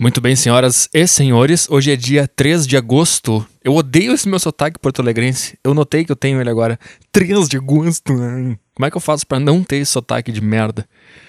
Muito 0.00 0.18
bem, 0.18 0.34
senhoras 0.34 0.88
e 0.94 1.06
senhores, 1.06 1.68
hoje 1.68 1.92
é 1.92 1.94
dia 1.94 2.26
3 2.26 2.66
de 2.66 2.74
agosto. 2.74 3.46
Eu 3.62 3.74
odeio 3.74 4.14
esse 4.14 4.26
meu 4.26 4.38
sotaque 4.38 4.78
porto-alegrense. 4.78 5.58
Eu 5.62 5.74
notei 5.74 6.06
que 6.06 6.10
eu 6.10 6.16
tenho 6.16 6.40
ele 6.40 6.48
agora. 6.48 6.80
3 7.12 7.46
de 7.46 7.58
agosto. 7.58 8.14
Como 8.14 8.86
é 8.86 8.90
que 8.90 8.96
eu 8.96 9.00
faço 9.00 9.26
para 9.26 9.38
não 9.38 9.62
ter 9.62 9.76
esse 9.76 9.92
sotaque 9.92 10.32
de 10.32 10.40
merda? 10.40 10.88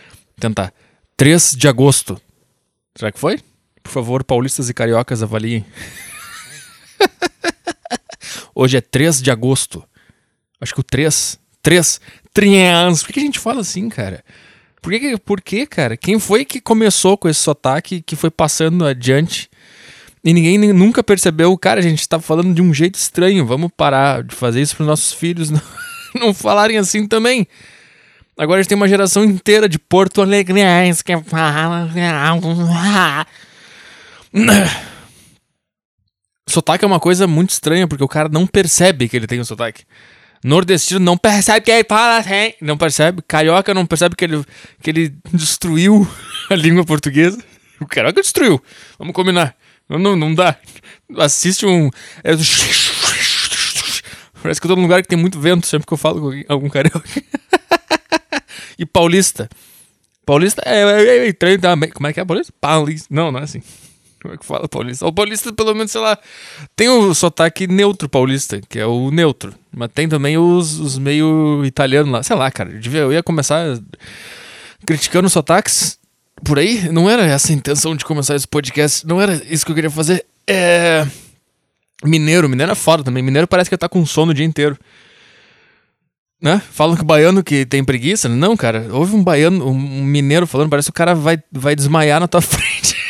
Vou 0.10 0.40
tentar. 0.40 0.74
3 1.18 1.54
de 1.58 1.68
agosto. 1.68 2.18
Será 2.96 3.12
que 3.12 3.20
foi? 3.20 3.42
Por 3.84 3.92
favor, 3.92 4.24
paulistas 4.24 4.70
e 4.70 4.74
cariocas 4.74 5.22
avaliem. 5.22 5.66
hoje 8.56 8.78
é 8.78 8.82
3 8.82 9.22
de 9.22 9.32
agosto. 9.32 9.84
Acho 10.62 10.74
que 10.74 10.80
o 10.80 10.84
3. 10.84 11.38
3. 11.62 12.00
3. 12.34 13.04
Por 13.04 13.12
que 13.12 13.20
a 13.20 13.24
gente 13.24 13.38
fala 13.38 13.60
assim, 13.60 13.90
cara? 13.90 14.24
Por 14.82 14.92
que, 14.94 15.18
por 15.18 15.42
que, 15.42 15.68
cara? 15.68 15.96
Quem 15.96 16.20
foi 16.20 16.44
que 16.44 16.60
começou 16.60 17.16
com 17.16 17.30
esse 17.30 17.40
sotaque 17.40 18.02
que 18.02 18.16
foi 18.16 18.32
passando 18.32 18.86
adiante 18.86 19.48
e 20.24 20.34
ninguém 20.34 20.58
nunca 20.74 21.04
percebeu? 21.04 21.56
Cara, 21.56 21.80
a 21.80 21.84
gente 21.84 22.08
tá 22.10 22.20
falando 22.20 22.54
de 22.54 22.64
um 22.64 22.74
jeito 22.74 22.96
estranho. 22.96 23.46
Vamos 23.46 23.70
parar 23.78 24.24
de 24.24 24.34
fazer 24.34 24.60
isso 24.60 24.76
para 24.76 24.86
nossos 24.88 25.14
filhos 25.14 25.52
não, 25.52 25.62
não 26.16 26.34
falarem 26.34 26.78
assim 26.78 27.08
também. 27.08 27.48
Agora 28.36 28.60
a 28.60 28.64
gente 28.64 28.70
tem 28.70 28.76
uma 28.76 28.88
geração 28.88 29.24
inteira 29.24 29.70
de 29.70 29.78
Porto 29.78 30.20
Alegrense 30.20 31.04
que 31.04 31.16
fala. 31.22 31.88
Sotaque 36.50 36.84
é 36.84 36.88
uma 36.88 37.00
coisa 37.00 37.28
muito 37.28 37.52
estranha 37.52 37.88
porque 37.88 38.04
o 38.04 38.08
cara 38.08 38.28
não 38.30 38.48
percebe 38.48 39.08
que 39.08 39.16
ele 39.16 39.28
tem 39.28 39.40
um 39.40 39.46
sotaque. 39.46 39.84
Nordestino 40.44 41.00
não 41.00 41.18
percebe 41.18 41.62
que 41.62 41.72
ele 41.72 41.86
fala 41.88 42.18
assim. 42.18 42.54
Não 42.62 42.78
percebe. 42.78 43.22
Carioca 43.28 43.74
não 43.74 43.86
percebe 43.86 44.16
que 44.16 44.26
ele, 44.26 44.44
que 44.82 44.90
ele 44.90 45.14
destruiu 45.32 46.08
a 46.50 46.56
língua 46.56 46.84
portuguesa. 46.84 47.38
O 47.80 47.86
carioca 47.86 48.22
destruiu. 48.22 48.62
Vamos 48.98 49.14
combinar. 49.14 49.56
Não, 49.90 50.16
não, 50.16 50.34
dá. 50.34 50.56
Assiste 51.18 51.66
um. 51.66 51.90
É... 52.24 52.32
Parece 54.42 54.60
que 54.60 54.66
eu 54.66 54.70
tô 54.70 54.76
num 54.76 54.84
lugar 54.84 55.02
que 55.02 55.08
tem 55.08 55.18
muito 55.18 55.40
vento 55.40 55.68
sempre 55.68 55.86
que 55.86 55.94
eu 55.94 55.98
falo 55.98 56.22
com 56.22 56.44
algum 56.48 56.70
carioca. 56.70 57.04
e 58.78 58.86
paulista. 58.86 59.50
Paulista 60.26 60.62
é, 60.66 60.82
é, 60.82 61.28
é, 61.28 61.58
também. 61.58 61.90
Como 61.90 62.08
é 62.08 62.14
que 62.14 62.20
é 62.20 62.26
paulista? 62.26 62.54
Paulista. 62.60 63.08
Não, 63.12 63.32
não 63.32 63.40
é 63.40 63.44
assim. 63.44 63.62
Como 64.22 64.36
é 64.36 64.38
que 64.38 64.46
fala 64.46 64.68
paulista? 64.68 65.08
O 65.08 65.12
paulista, 65.12 65.52
pelo 65.52 65.74
menos, 65.74 65.92
sei 65.92 66.00
lá, 66.00 66.18
tem 66.76 66.88
o 66.90 67.14
sotaque 67.14 67.66
neutro 67.66 68.08
paulista, 68.08 68.62
que 68.70 68.78
é 68.78 68.86
o 68.86 69.10
neutro. 69.10 69.54
Mas 69.76 69.90
tem 69.94 70.08
também 70.08 70.38
os, 70.38 70.80
os 70.80 71.00
meio 71.00 71.66
italianos 71.66 72.12
lá. 72.12 72.22
Sei 72.22 72.36
lá, 72.36 72.52
cara, 72.52 72.70
eu 72.94 73.12
ia 73.12 73.24
começar 73.24 73.80
criticando 74.86 75.26
os 75.26 75.34
sotaques 75.34 75.98
por 76.44 76.60
aí. 76.60 76.88
Não 76.92 77.10
era 77.10 77.24
essa 77.24 77.52
a 77.52 77.56
intenção 77.56 77.96
de 77.96 78.06
começar 78.06 78.36
esse 78.36 78.48
podcast. 78.48 79.08
Não 79.08 79.20
era 79.20 79.42
isso 79.50 79.66
que 79.66 79.72
eu 79.72 79.76
queria 79.76 79.90
fazer. 79.90 80.24
É. 80.48 81.08
Mineiro, 82.04 82.48
mineiro 82.48 82.72
é 82.72 82.76
foda 82.76 83.04
também. 83.04 83.24
Mineiro 83.24 83.48
parece 83.48 83.72
que 83.72 83.78
tá 83.78 83.90
com 83.90 84.06
sono 84.06 84.32
o 84.32 84.36
dia 84.36 84.46
inteiro. 84.46 84.78
Né? 86.40 86.62
Falam 86.72 86.96
que 86.96 87.02
o 87.02 87.06
baiano 87.06 87.44
que 87.44 87.66
tem 87.66 87.84
preguiça. 87.84 88.30
Não, 88.30 88.56
cara. 88.56 88.88
Houve 88.92 89.16
um 89.16 89.24
baiano, 89.24 89.68
um 89.68 90.04
mineiro 90.04 90.46
falando, 90.46 90.70
parece 90.70 90.88
que 90.88 90.92
o 90.92 90.94
cara 90.94 91.16
vai, 91.16 91.42
vai 91.52 91.76
desmaiar 91.76 92.20
na 92.20 92.28
tua 92.28 92.42
frente. 92.42 93.01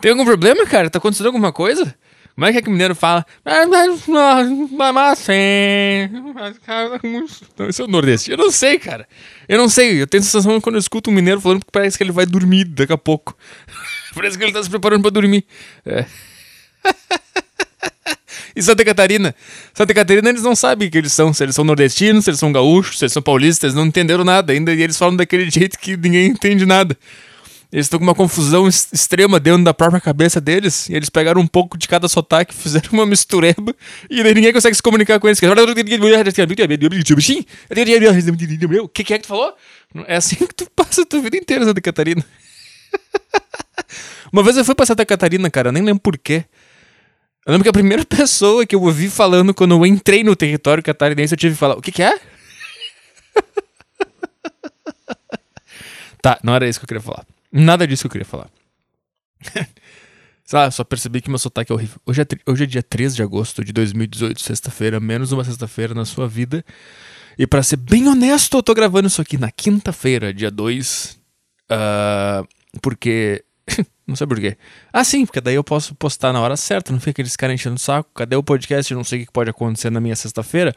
Tem 0.00 0.10
algum 0.10 0.24
problema, 0.24 0.66
cara? 0.66 0.90
Tá 0.90 0.98
acontecendo 0.98 1.26
alguma 1.26 1.52
coisa? 1.52 1.94
Como 2.36 2.44
é 2.44 2.52
que 2.52 2.58
é 2.58 2.62
que 2.62 2.68
o 2.68 2.70
mineiro 2.70 2.94
fala? 2.94 3.24
Mas 3.42 3.66
Esse 7.66 7.80
é 7.80 7.84
o 7.84 7.88
nordeste. 7.88 8.30
Eu 8.30 8.36
não 8.36 8.50
sei, 8.50 8.78
cara. 8.78 9.08
Eu 9.48 9.56
não 9.56 9.70
sei. 9.70 10.02
Eu 10.02 10.06
tenho 10.06 10.20
a 10.20 10.24
sensação 10.24 10.60
quando 10.60 10.74
eu 10.74 10.80
escuto 10.80 11.08
um 11.10 11.14
mineiro 11.14 11.40
falando 11.40 11.64
que 11.64 11.72
parece 11.72 11.96
que 11.96 12.04
ele 12.04 12.12
vai 12.12 12.26
dormir 12.26 12.64
daqui 12.64 12.92
a 12.92 12.98
pouco. 12.98 13.34
parece 14.14 14.36
que 14.36 14.44
ele 14.44 14.52
tá 14.52 14.62
se 14.62 14.68
preparando 14.68 15.00
pra 15.00 15.10
dormir. 15.10 15.46
É. 15.86 16.04
e 18.54 18.62
Santa 18.62 18.84
Catarina? 18.84 19.34
Santa 19.72 19.94
Catarina 19.94 20.28
eles 20.28 20.42
não 20.42 20.54
sabem 20.54 20.90
que 20.90 20.98
eles 20.98 21.14
são. 21.14 21.32
Se 21.32 21.42
eles 21.42 21.54
são 21.54 21.64
nordestinos, 21.64 22.24
se 22.24 22.30
eles 22.30 22.38
são 22.38 22.52
gaúchos, 22.52 22.98
se 22.98 23.06
eles 23.06 23.14
são 23.14 23.22
paulistas, 23.22 23.64
eles 23.64 23.74
não 23.74 23.86
entenderam 23.86 24.24
nada 24.24 24.52
ainda. 24.52 24.74
E 24.74 24.82
eles 24.82 24.98
falam 24.98 25.16
daquele 25.16 25.48
jeito 25.50 25.78
que 25.78 25.96
ninguém 25.96 26.26
entende 26.32 26.66
nada. 26.66 26.94
Eles 27.72 27.86
estão 27.86 27.98
com 27.98 28.04
uma 28.04 28.14
confusão 28.14 28.68
extrema 28.68 29.40
dentro 29.40 29.64
da 29.64 29.74
própria 29.74 30.00
cabeça 30.00 30.40
deles. 30.40 30.88
E 30.88 30.94
eles 30.94 31.10
pegaram 31.10 31.40
um 31.40 31.46
pouco 31.46 31.76
de 31.76 31.88
cada 31.88 32.08
sotaque, 32.08 32.54
fizeram 32.58 32.90
uma 32.92 33.06
mistureba. 33.06 33.74
E 34.08 34.22
daí 34.22 34.34
ninguém 34.34 34.52
consegue 34.52 34.76
se 34.76 34.82
comunicar 34.82 35.18
com 35.18 35.26
eles. 35.26 35.38
O 35.38 35.40
que, 38.88 39.04
que 39.04 39.14
é 39.14 39.18
que 39.18 39.24
tu 39.24 39.28
falou? 39.28 39.54
É 40.06 40.16
assim 40.16 40.36
que 40.36 40.54
tu 40.54 40.70
passa 40.74 41.02
a 41.02 41.06
tua 41.06 41.20
vida 41.20 41.36
inteira, 41.36 41.64
Santa 41.64 41.80
Catarina. 41.80 42.24
uma 44.32 44.42
vez 44.42 44.56
eu 44.56 44.64
fui 44.64 44.74
pra 44.74 44.86
Santa 44.86 45.04
Catarina, 45.04 45.50
cara, 45.50 45.72
nem 45.72 45.82
lembro 45.82 46.00
porquê. 46.00 46.44
Eu 47.44 47.52
lembro 47.52 47.64
que 47.64 47.68
a 47.68 47.72
primeira 47.72 48.04
pessoa 48.04 48.66
que 48.66 48.74
eu 48.74 48.82
ouvi 48.82 49.08
falando 49.08 49.54
quando 49.54 49.74
eu 49.74 49.86
entrei 49.86 50.24
no 50.24 50.34
território 50.34 50.82
catarinense, 50.82 51.32
eu 51.32 51.38
tive 51.38 51.54
que 51.54 51.60
falar: 51.60 51.76
O 51.76 51.82
que, 51.82 51.92
que 51.92 52.02
é? 52.02 52.18
tá, 56.20 56.40
não 56.42 56.54
era 56.54 56.68
isso 56.68 56.80
que 56.80 56.84
eu 56.84 56.88
queria 56.88 57.02
falar. 57.02 57.24
Nada 57.52 57.86
disso 57.86 58.02
que 58.02 58.06
eu 58.06 58.10
queria 58.10 58.26
falar. 58.26 58.50
Lá, 60.52 60.70
só 60.70 60.84
percebi 60.84 61.20
que 61.20 61.28
meu 61.28 61.38
sotaque 61.38 61.72
é 61.72 61.74
horrível. 61.74 62.00
Hoje 62.06 62.22
é, 62.22 62.26
hoje 62.46 62.64
é 62.64 62.66
dia 62.66 62.82
3 62.82 63.16
de 63.16 63.22
agosto 63.22 63.64
de 63.64 63.72
2018, 63.72 64.40
sexta-feira, 64.40 65.00
menos 65.00 65.32
uma 65.32 65.42
sexta-feira 65.42 65.92
na 65.92 66.04
sua 66.04 66.28
vida. 66.28 66.64
E 67.36 67.46
para 67.46 67.62
ser 67.62 67.76
bem 67.76 68.08
honesto, 68.08 68.56
eu 68.56 68.62
tô 68.62 68.72
gravando 68.72 69.08
isso 69.08 69.20
aqui 69.20 69.36
na 69.36 69.50
quinta-feira, 69.50 70.32
dia 70.32 70.50
2. 70.50 71.18
Uh, 71.68 71.72
ah, 71.72 72.44
porque. 72.80 73.44
não 74.06 74.14
sei 74.14 74.26
porquê. 74.26 74.56
Ah, 74.92 75.02
sim, 75.02 75.26
porque 75.26 75.40
daí 75.40 75.56
eu 75.56 75.64
posso 75.64 75.96
postar 75.96 76.32
na 76.32 76.40
hora 76.40 76.56
certa, 76.56 76.92
não 76.92 77.00
fica 77.00 77.10
aqueles 77.10 77.34
caras 77.34 77.54
enchendo 77.54 77.74
o 77.74 77.80
saco. 77.80 78.08
Cadê 78.14 78.36
o 78.36 78.42
podcast? 78.42 78.92
Eu 78.92 78.96
não 78.96 79.04
sei 79.04 79.22
o 79.22 79.26
que 79.26 79.32
pode 79.32 79.50
acontecer 79.50 79.90
na 79.90 80.00
minha 80.00 80.14
sexta-feira. 80.14 80.74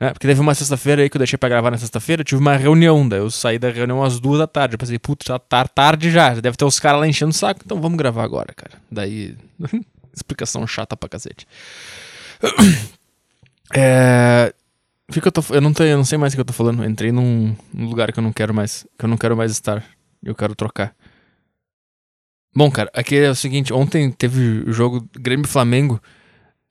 É, 0.00 0.12
porque 0.12 0.28
teve 0.28 0.40
uma 0.40 0.54
sexta-feira 0.54 1.02
aí 1.02 1.10
que 1.10 1.16
eu 1.16 1.18
deixei 1.18 1.36
pra 1.36 1.48
gravar 1.48 1.72
na 1.72 1.78
sexta-feira, 1.78 2.22
tive 2.22 2.40
uma 2.40 2.56
reunião, 2.56 3.08
daí 3.08 3.18
eu 3.18 3.30
saí 3.30 3.58
da 3.58 3.68
reunião 3.68 4.02
às 4.02 4.20
duas 4.20 4.38
da 4.38 4.46
tarde. 4.46 4.74
Eu 4.74 4.78
pensei, 4.78 4.98
putz, 4.98 5.26
já 5.26 5.38
tá 5.38 5.66
tarde 5.66 6.10
já, 6.10 6.34
deve 6.34 6.56
ter 6.56 6.64
os 6.64 6.78
caras 6.78 7.00
lá 7.00 7.08
enchendo 7.08 7.30
o 7.30 7.34
saco, 7.34 7.62
então 7.64 7.80
vamos 7.80 7.98
gravar 7.98 8.22
agora, 8.22 8.54
cara. 8.54 8.80
Daí, 8.90 9.36
explicação 10.14 10.66
chata 10.66 10.96
pra 10.96 11.08
cacete. 11.08 11.46
É. 13.74 14.54
Que 15.12 15.26
eu, 15.26 15.30
tô, 15.32 15.42
eu, 15.50 15.60
não 15.60 15.74
tenho, 15.74 15.90
eu 15.90 15.96
não 15.98 16.04
sei 16.06 16.16
mais 16.16 16.32
o 16.32 16.36
que 16.36 16.40
eu 16.40 16.44
tô 16.44 16.54
falando. 16.54 16.82
Eu 16.82 16.88
entrei 16.88 17.12
num, 17.12 17.54
num, 17.72 17.86
lugar 17.86 18.10
que 18.12 18.18
eu 18.18 18.22
não 18.22 18.32
quero 18.32 18.54
mais. 18.54 18.86
Que 18.98 19.04
eu 19.04 19.08
não 19.08 19.16
quero 19.18 19.36
mais 19.36 19.52
estar. 19.52 19.84
Eu 20.22 20.34
quero 20.34 20.54
trocar. 20.54 20.94
Bom, 22.54 22.70
cara, 22.70 22.90
aqui 22.94 23.16
é 23.16 23.30
o 23.30 23.34
seguinte: 23.34 23.72
ontem 23.72 24.10
teve 24.10 24.64
o 24.66 24.72
jogo 24.72 25.06
Grêmio 25.12 25.46
Flamengo. 25.46 26.00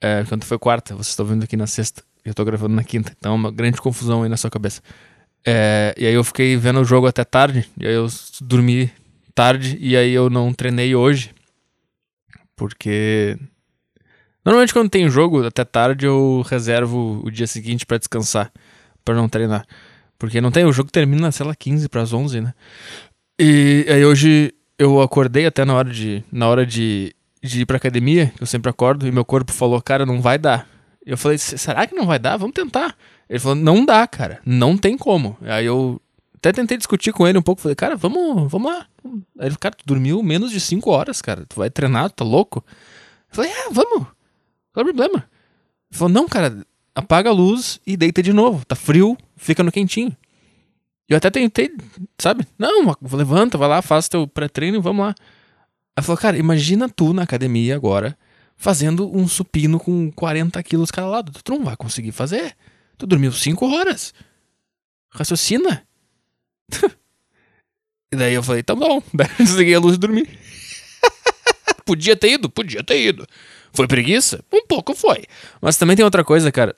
É, 0.01 0.23
quando 0.25 0.43
foi 0.43 0.57
quarta, 0.59 0.93
vocês 0.95 1.09
estão 1.09 1.25
vendo 1.25 1.43
aqui 1.43 1.57
na 1.57 1.67
sexta. 1.67 2.03
Eu 2.27 2.33
tô 2.33 2.43
gravando 2.43 2.75
na 2.75 2.83
quinta, 2.83 3.13
então 3.17 3.31
é 3.31 3.35
uma 3.35 3.51
grande 3.51 3.79
confusão 3.79 4.23
aí 4.23 4.29
na 4.29 4.35
sua 4.35 4.49
cabeça. 4.49 4.81
É, 5.45 5.95
e 5.97 6.05
aí 6.05 6.13
eu 6.13 6.25
fiquei 6.25 6.57
vendo 6.57 6.81
o 6.81 6.83
jogo 6.83 7.07
até 7.07 7.23
tarde, 7.23 7.65
e 7.79 7.87
aí 7.87 7.93
eu 7.93 8.07
dormi 8.41 8.91
tarde, 9.33 9.77
e 9.79 9.95
aí 9.95 10.11
eu 10.11 10.29
não 10.29 10.53
treinei 10.53 10.93
hoje. 10.93 11.33
Porque. 12.53 13.37
Normalmente 14.43 14.73
quando 14.73 14.89
tem 14.89 15.09
jogo 15.09 15.45
até 15.45 15.63
tarde 15.63 16.05
eu 16.05 16.43
reservo 16.49 17.21
o 17.23 17.31
dia 17.31 17.47
seguinte 17.47 17.85
para 17.85 17.97
descansar, 17.97 18.51
para 19.05 19.15
não 19.15 19.29
treinar. 19.29 19.65
Porque 20.19 20.41
não 20.41 20.51
tem, 20.51 20.65
o 20.65 20.73
jogo 20.73 20.91
termina, 20.91 21.31
sei 21.31 21.45
lá, 21.45 21.55
15 21.55 21.87
para 21.87 22.01
as 22.01 22.11
11, 22.11 22.41
né? 22.41 22.53
E 23.39 23.85
aí 23.87 24.03
hoje 24.03 24.53
eu 24.77 25.01
acordei 25.01 25.45
até 25.45 25.63
na 25.63 25.75
hora 25.75 25.89
de 25.89 26.23
na 26.29 26.47
hora 26.47 26.65
de, 26.65 27.15
de 27.41 27.61
ir 27.61 27.65
pra 27.65 27.77
academia, 27.77 28.33
que 28.35 28.43
eu 28.43 28.47
sempre 28.47 28.69
acordo, 28.69 29.07
e 29.07 29.11
meu 29.11 29.23
corpo 29.23 29.53
falou, 29.53 29.81
cara, 29.81 30.05
não 30.05 30.21
vai 30.21 30.37
dar. 30.37 30.67
Eu 31.07 31.17
falei, 31.17 31.37
será 31.37 31.87
que 31.87 31.95
não 31.95 32.05
vai 32.05 32.19
dar? 32.19 32.35
Vamos 32.35 32.53
tentar. 32.53 32.93
Ele 33.29 33.39
falou, 33.39 33.55
não 33.55 33.85
dá, 33.85 34.05
cara. 34.05 34.41
Não 34.45 34.77
tem 34.77 34.97
como. 34.97 35.37
Aí 35.41 35.65
eu 35.65 36.01
até 36.35 36.51
tentei 36.51 36.75
discutir 36.75 37.13
com 37.13 37.25
ele 37.25 37.37
um 37.37 37.41
pouco. 37.41 37.61
Falei, 37.61 37.75
cara, 37.75 37.95
vamos, 37.95 38.51
vamos 38.51 38.69
lá. 38.69 38.85
Aí 39.39 39.47
ele, 39.47 39.55
cara, 39.55 39.73
tu 39.73 39.85
dormiu 39.85 40.21
menos 40.21 40.51
de 40.51 40.59
5 40.59 40.91
horas, 40.91 41.21
cara. 41.21 41.45
Tu 41.47 41.55
vai 41.55 41.69
treinar, 41.69 42.09
tu 42.09 42.15
tá 42.15 42.25
louco? 42.25 42.61
Eu 43.29 43.35
falei, 43.37 43.49
é, 43.49 43.69
vamos. 43.71 44.05
Qual 44.73 44.79
é 44.79 44.81
o 44.81 44.83
problema? 44.83 45.29
Ele 45.89 45.97
falou, 45.97 46.13
não, 46.13 46.27
cara, 46.27 46.65
apaga 46.93 47.29
a 47.29 47.33
luz 47.33 47.79
e 47.87 47.95
deita 47.95 48.21
de 48.21 48.33
novo. 48.33 48.65
Tá 48.65 48.75
frio, 48.75 49.17
fica 49.37 49.63
no 49.63 49.71
quentinho. 49.71 50.11
Eu 51.07 51.15
até 51.15 51.29
tentei, 51.29 51.71
sabe? 52.17 52.45
Não, 52.59 52.93
levanta, 53.13 53.57
vai 53.57 53.69
lá, 53.69 53.81
faz 53.81 54.09
teu 54.09 54.27
pré-treino 54.27 54.81
vamos 54.81 55.05
lá. 55.05 55.15
Aí 55.95 56.03
falou, 56.03 56.17
cara, 56.17 56.37
imagina 56.37 56.89
tu 56.89 57.13
na 57.13 57.23
academia 57.23 57.77
agora 57.77 58.17
fazendo 58.57 59.15
um 59.15 59.27
supino 59.27 59.79
com 59.79 60.11
40 60.11 60.61
quilos 60.63 60.91
cada 60.91 61.07
lado. 61.07 61.31
Tu 61.43 61.51
não 61.51 61.63
vai 61.63 61.77
conseguir 61.77 62.11
fazer. 62.11 62.55
Tu 62.97 63.05
dormiu 63.05 63.31
5 63.31 63.65
horas. 63.65 64.13
Raciocina. 65.09 65.87
e 68.11 68.15
daí 68.15 68.33
eu 68.33 68.43
falei, 68.43 68.63
tá 68.63 68.75
bom. 68.75 69.01
Desliguei 69.37 69.75
a 69.75 69.79
luz 69.79 69.95
e 69.95 69.99
dormi. 69.99 70.27
podia 71.85 72.15
ter 72.17 72.33
ido? 72.33 72.49
Podia 72.49 72.83
ter 72.83 72.99
ido. 72.99 73.27
Foi 73.71 73.87
preguiça? 73.87 74.43
Um 74.51 74.65
pouco 74.65 74.95
foi. 74.95 75.23
Mas 75.61 75.77
também 75.77 75.95
tem 75.95 76.03
outra 76.03 76.23
coisa, 76.23 76.51
cara. 76.51 76.75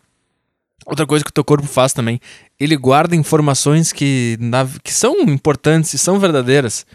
Outra 0.86 1.06
coisa 1.06 1.24
que 1.24 1.30
o 1.30 1.34
teu 1.34 1.44
corpo 1.44 1.68
faz 1.68 1.94
também, 1.94 2.20
ele 2.60 2.76
guarda 2.76 3.16
informações 3.16 3.92
que, 3.92 4.38
na, 4.40 4.68
que 4.84 4.94
são 4.94 5.22
importantes 5.22 5.94
e 5.94 5.98
são 5.98 6.20
verdadeiras. 6.20 6.86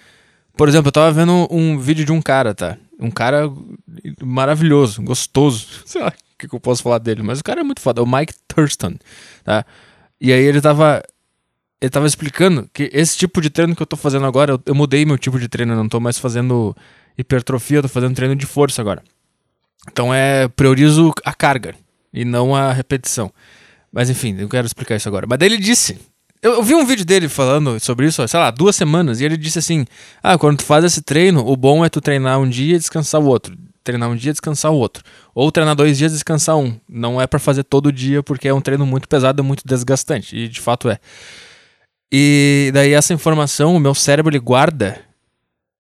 Por 0.57 0.69
exemplo, 0.69 0.89
eu 0.89 0.93
tava 0.93 1.13
vendo 1.13 1.49
um 1.51 1.79
vídeo 1.79 2.05
de 2.05 2.13
um 2.13 2.23
cara, 2.23 2.55
tá? 2.55 2.77
Um 2.99 3.11
cara 3.11 3.51
maravilhoso, 4.23 5.03
gostoso. 5.03 5.67
Sei 5.85 6.01
lá 6.01 6.09
o 6.09 6.39
que, 6.39 6.49
que 6.49 6.55
eu 6.55 6.61
posso 6.61 6.83
falar 6.83 6.99
dele, 6.99 7.23
mas 7.23 7.41
o 7.41 7.45
cara 7.45 7.61
é 7.61 7.65
muito 7.65 7.81
foda. 7.81 8.01
É 8.01 8.05
o 8.05 8.07
Mike 8.07 8.35
Thurston, 8.47 8.95
tá? 9.43 9.65
E 10.21 10.33
aí 10.33 10.43
ele 10.43 10.61
tava. 10.61 11.03
Ele 11.81 11.91
tava 11.91 12.07
explicando 12.07 12.69
que 12.73 12.89
esse 12.93 13.19
tipo 13.19 13.43
de 13.43 13.51
treino 13.51 13.77
que 13.77 13.83
eu 13.83 13.87
tô 13.87 13.97
fazendo 13.97 14.25
agora, 14.25 14.53
eu, 14.53 14.63
eu 14.65 14.75
mudei 14.75 15.05
meu 15.05 15.19
tipo 15.19 15.39
de 15.39 15.49
treino, 15.49 15.73
eu 15.73 15.77
não 15.77 15.89
tô 15.89 16.01
mais 16.01 16.19
fazendo 16.19 16.75
hipertrofia, 17.19 17.79
eu 17.79 17.83
tô 17.83 17.89
fazendo 17.89 18.15
treino 18.15 18.35
de 18.35 18.47
força 18.47 18.81
agora. 18.81 19.03
Então 19.91 20.15
é. 20.15 20.49
Priorizo 20.49 21.13
a 21.25 21.35
carga 21.35 21.75
e 22.13 22.25
não 22.25 22.55
a 22.55 22.73
repetição. 22.73 23.31
Mas 23.93 24.09
enfim, 24.09 24.37
eu 24.39 24.49
quero 24.49 24.67
explicar 24.67 24.97
isso 24.97 25.09
agora. 25.09 25.27
Mas 25.29 25.39
daí 25.39 25.49
ele 25.49 25.59
disse. 25.59 25.99
Eu, 26.45 26.57
eu, 26.57 26.63
vi 26.63 26.75
um 26.75 26.85
vídeo 26.85 27.07
dele 27.07 27.27
falando 27.27 27.81
sobre 27.81 28.07
isso, 28.07 28.29
sei 28.29 28.39
lá, 28.39 28.51
duas 28.51 28.77
semanas, 28.77 29.19
e 29.19 29.25
ele 29.25 29.35
disse 29.35 29.59
assim: 29.59 29.87
Ah, 30.23 30.37
quando 30.37 30.59
tu 30.59 30.65
faz 30.65 30.85
esse 30.85 31.01
treino, 31.01 31.43
o 31.49 31.57
bom 31.57 31.83
é 31.83 31.89
tu 31.89 32.03
treinar 32.03 32.39
um 32.39 32.47
dia 32.47 32.77
e 32.77 32.79
descansar 32.79 33.19
o 33.19 33.25
outro. 33.25 33.57
Treinar 33.83 34.11
um 34.11 34.15
dia 34.15 34.29
e 34.29 34.33
descansar 34.33 34.71
o 34.71 34.77
outro. 34.77 35.03
Ou 35.35 35.51
treinar 35.51 35.75
dois 35.75 35.97
dias 35.97 36.13
descansar 36.13 36.59
um. 36.59 36.79
Não 36.87 37.19
é 37.19 37.27
para 37.27 37.39
fazer 37.39 37.65
todo 37.65 37.91
dia, 37.91 38.23
porque 38.23 38.47
é 38.47 38.53
um 38.53 38.61
treino 38.61 38.85
muito 38.85 39.09
pesado 39.09 39.43
e 39.43 39.45
muito 39.45 39.63
desgastante. 39.67 40.37
E 40.37 40.47
de 40.47 40.61
fato 40.61 40.91
é. 40.91 40.99
E 42.13 42.71
daí 42.75 42.93
essa 42.93 43.15
informação, 43.15 43.75
o 43.75 43.81
meu 43.81 43.95
cérebro 43.95 44.31
ele 44.31 44.39
guarda 44.39 45.01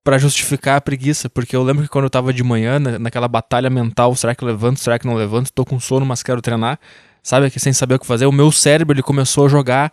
para 0.03 0.17
justificar 0.17 0.79
a 0.79 0.81
preguiça, 0.81 1.29
porque 1.29 1.55
eu 1.55 1.63
lembro 1.63 1.83
que 1.83 1.91
quando 1.91 2.05
eu 2.05 2.11
tava 2.11 2.33
de 2.33 2.43
manhã, 2.43 2.79
na, 2.79 2.99
naquela 2.99 3.29
batalha 3.29 3.69
mental, 3.69 4.17
será 4.17 4.35
que 4.35 4.43
eu 4.43 4.49
levanto, 4.49 4.81
será 4.81 4.99
que 4.99 5.07
não 5.07 5.15
levanto, 5.15 5.53
tô 5.53 5.65
com 5.65 5.79
sono, 5.79 6.07
mas 6.07 6.23
quero 6.23 6.41
treinar, 6.41 6.79
sabe, 7.23 7.51
que 7.51 7.61
sem 7.61 7.73
saber 7.73 7.97
o 7.97 7.99
que 7.99 8.07
fazer, 8.07 8.27
o 8.27 8.33
meu 8.33 8.51
cérebro 8.51 8.95
ele 8.95 9.03
começou 9.03 9.47
a 9.47 9.49
jogar 9.49 9.93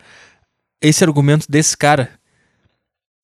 esse 0.81 1.03
argumento 1.03 1.45
desse 1.49 1.77
cara. 1.77 2.09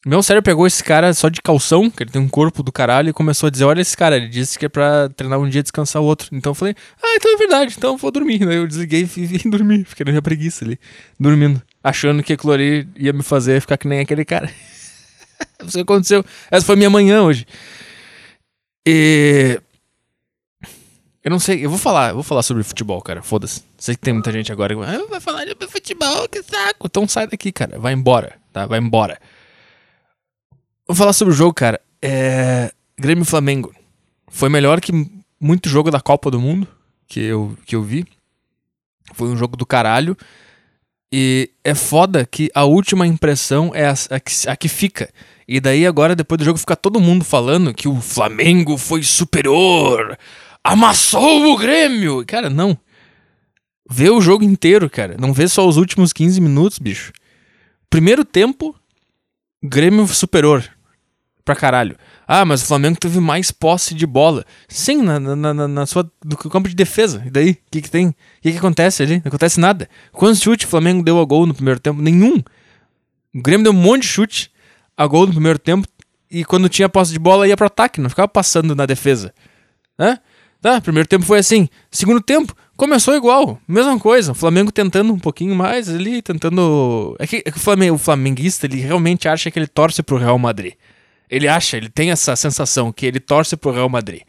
Meu 0.06 0.24
cérebro 0.24 0.46
pegou 0.46 0.66
esse 0.66 0.84
cara 0.84 1.14
só 1.14 1.28
de 1.28 1.42
calção, 1.42 1.90
que 1.90 2.04
ele 2.04 2.12
tem 2.12 2.22
um 2.22 2.30
corpo 2.30 2.64
do 2.64 2.72
caralho, 2.72 3.10
e 3.10 3.14
começou 3.14 3.48
a 3.48 3.50
dizer: 3.50 3.66
Olha 3.66 3.82
esse 3.82 3.98
cara, 3.98 4.16
ele 4.16 4.30
disse 4.30 4.58
que 4.58 4.66
é 4.66 4.70
pra 4.70 5.10
treinar 5.10 5.40
um 5.40 5.50
dia 5.50 5.60
e 5.60 5.64
descansar 5.64 6.02
o 6.02 6.06
outro. 6.06 6.30
Então 6.32 6.52
eu 6.52 6.56
falei: 6.56 6.76
Ah, 7.04 7.16
então 7.18 7.34
é 7.34 7.38
verdade, 7.38 7.76
então 7.78 7.94
eu 7.94 7.98
vou 7.98 8.12
dormir. 8.12 8.42
Eu 8.42 8.68
desliguei 8.68 9.02
e 9.02 9.04
vim 9.04 9.50
dormir, 9.52 9.84
fiquei 9.86 10.06
na 10.06 10.12
minha 10.12 10.22
preguiça 10.22 10.64
ali, 10.64 10.80
dormindo, 11.20 11.62
achando 11.84 12.24
que 12.24 12.34
aquilo 12.34 12.54
ali 12.54 12.88
ia 12.96 13.12
me 13.12 13.24
fazer 13.24 13.60
ficar 13.60 13.78
que 13.78 13.88
nem 13.88 14.00
aquele 14.00 14.24
cara. 14.24 14.50
Isso 15.66 15.80
aconteceu. 15.80 16.24
Essa 16.50 16.66
foi 16.66 16.76
minha 16.76 16.90
manhã 16.90 17.24
hoje. 17.24 17.46
E. 18.88 19.60
Eu 21.28 21.30
não 21.30 21.40
sei, 21.40 21.66
eu 21.66 21.70
vou 21.70 21.78
falar, 21.78 22.12
eu 22.12 22.14
vou 22.14 22.24
falar 22.24 22.42
sobre 22.42 22.64
futebol, 22.64 23.02
cara. 23.02 23.22
Foda-se. 23.22 23.62
Sei 23.78 23.96
que 23.96 24.00
tem 24.00 24.14
muita 24.14 24.32
gente 24.32 24.50
agora 24.50 24.74
que 24.74 24.82
ah, 24.82 25.06
vai 25.10 25.20
falar 25.20 25.46
sobre 25.46 25.68
futebol, 25.68 26.26
que 26.30 26.42
saco. 26.42 26.88
Então 26.88 27.06
sai 27.06 27.28
daqui, 27.28 27.52
cara. 27.52 27.78
Vai 27.78 27.92
embora, 27.92 28.38
tá? 28.54 28.66
Vai 28.66 28.80
embora. 28.80 29.20
Vou 30.88 30.96
falar 30.96 31.12
sobre 31.12 31.34
o 31.34 31.36
jogo, 31.36 31.54
cara. 31.54 31.82
É. 32.02 32.72
Grêmio 32.98 33.26
Flamengo. 33.26 33.76
Foi 34.30 34.48
melhor 34.48 34.80
que 34.80 34.94
muito 35.38 35.68
jogo 35.68 35.92
da 35.92 36.00
Copa 36.00 36.32
do 36.32 36.40
Mundo 36.40 36.66
que 37.06 37.20
eu, 37.20 37.58
que 37.66 37.76
eu 37.76 37.84
vi. 37.84 38.06
Foi 39.14 39.28
um 39.28 39.36
jogo 39.36 39.58
do 39.58 39.66
caralho. 39.66 40.16
E 41.12 41.52
é 41.62 41.76
foda 41.76 42.26
que 42.26 42.50
a 42.56 42.64
última 42.64 43.06
impressão 43.06 43.74
é 43.76 43.86
a, 43.86 43.96
a, 44.12 44.20
que, 44.22 44.48
a, 44.48 44.56
que, 44.56 44.70
fica. 44.70 45.10
E 45.46 45.60
daí 45.60 45.86
agora, 45.86 46.16
depois 46.16 46.40
do 46.40 46.46
jogo, 46.46 46.58
fica 46.58 46.78
todo 46.78 47.02
mundo 47.02 47.26
falando 47.26 47.74
que 47.74 47.90
o 47.90 48.00
Flamengo 48.00 48.78
foi 48.78 49.04
superior, 49.04 50.18
amassou 50.72 51.54
o 51.54 51.58
Grêmio. 51.58 52.26
Cara, 52.26 52.50
não. 52.50 52.78
Vê 53.90 54.10
o 54.10 54.20
jogo 54.20 54.44
inteiro, 54.44 54.90
cara. 54.90 55.16
Não 55.20 55.32
vê 55.32 55.48
só 55.48 55.68
os 55.68 55.78
últimos 55.78 56.12
15 56.12 56.42
minutos, 56.42 56.78
bicho. 56.78 57.14
Primeiro 57.90 58.26
tempo, 58.26 58.76
Grêmio 59.64 60.06
superior. 60.08 60.64
Pra 61.46 61.56
caralho. 61.56 61.96
Ah, 62.28 62.44
mas 62.44 62.62
o 62.62 62.66
Flamengo 62.66 63.00
teve 63.00 63.22
mais 63.22 63.52
posse 63.52 63.96
de 63.96 64.06
bola. 64.06 64.46
Sim, 64.68 65.02
na, 65.02 65.18
na, 65.18 65.54
na, 65.54 65.68
na 65.68 65.86
sua 65.86 66.12
do 66.24 66.36
campo 66.36 66.68
de 66.68 66.76
defesa. 66.76 67.24
E 67.26 67.30
daí? 67.30 67.52
O 67.52 67.58
que, 67.72 67.82
que 67.82 67.90
tem? 67.90 68.08
O 68.08 68.16
que, 68.42 68.52
que 68.52 68.58
acontece 68.58 69.02
ali? 69.02 69.16
Não 69.24 69.30
acontece 69.30 69.58
nada. 69.58 69.90
Quantos 70.12 70.42
chutes 70.42 70.68
o 70.68 70.70
Flamengo 70.70 71.02
deu 71.02 71.22
a 71.22 71.26
gol 71.26 71.46
no 71.46 71.54
primeiro 71.54 71.80
tempo? 71.80 72.02
Nenhum. 72.02 72.44
O 73.34 73.42
Grêmio 73.42 73.64
deu 73.64 73.72
um 73.72 73.82
monte 73.82 74.02
de 74.02 74.10
chute 74.10 74.52
a 74.98 75.08
gol 75.08 75.26
no 75.26 75.32
primeiro 75.32 75.58
tempo. 75.58 75.88
E 76.30 76.44
quando 76.44 76.68
tinha 76.68 76.90
posse 76.90 77.14
de 77.14 77.20
bola 77.20 77.48
ia 77.48 77.56
pro 77.56 77.68
ataque, 77.68 78.02
não 78.02 78.10
ficava 78.10 78.28
passando 78.28 78.76
na 78.76 78.86
defesa. 78.86 79.34
Né? 79.98 80.20
Tá, 80.62 80.82
primeiro 80.82 81.08
tempo 81.08 81.26
foi 81.26 81.40
assim. 81.40 81.70
Segundo 81.92 82.22
tempo, 82.22 82.56
começou 82.76 83.16
igual. 83.16 83.60
Mesma 83.68 84.00
coisa. 84.00 84.32
O 84.32 84.36
Flamengo 84.36 84.72
tentando 84.72 85.14
um 85.14 85.20
pouquinho 85.20 85.56
mais 85.56 85.90
ali, 85.90 86.22
tentando. 86.22 87.16
É 87.20 87.28
que, 87.28 87.38
é 87.38 87.52
que 87.52 87.58
o, 87.58 87.60
Flamengo, 87.60 87.96
o 87.96 88.00
flamenguista 88.00 88.66
ele 88.66 88.80
realmente 88.80 89.28
acha 89.28 89.52
que 89.52 89.60
ele 89.60 89.68
torce 89.68 90.02
pro 90.02 90.18
Real 90.18 90.38
Madrid. 90.40 90.74
Ele 91.30 91.48
acha, 91.48 91.78
ele 91.78 91.90
tem 91.90 92.12
essa 92.12 92.36
sensação 92.36 92.92
que 92.92 93.06
ele 93.06 93.20
torce 93.20 93.56
pro 93.58 93.72
Real 93.72 93.90
Madrid. 93.90 94.22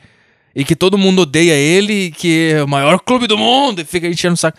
E 0.55 0.65
que 0.65 0.75
todo 0.75 0.99
mundo 0.99 1.23
odeia 1.23 1.55
ele, 1.55 2.11
que 2.11 2.53
é 2.53 2.63
o 2.63 2.69
maior 2.69 2.99
clube 2.99 3.27
do 3.27 3.39
mundo, 3.39 3.81
e 3.81 3.85
fica 3.85 4.09
enchendo 4.09 4.35
o 4.35 4.37
saco. 4.37 4.59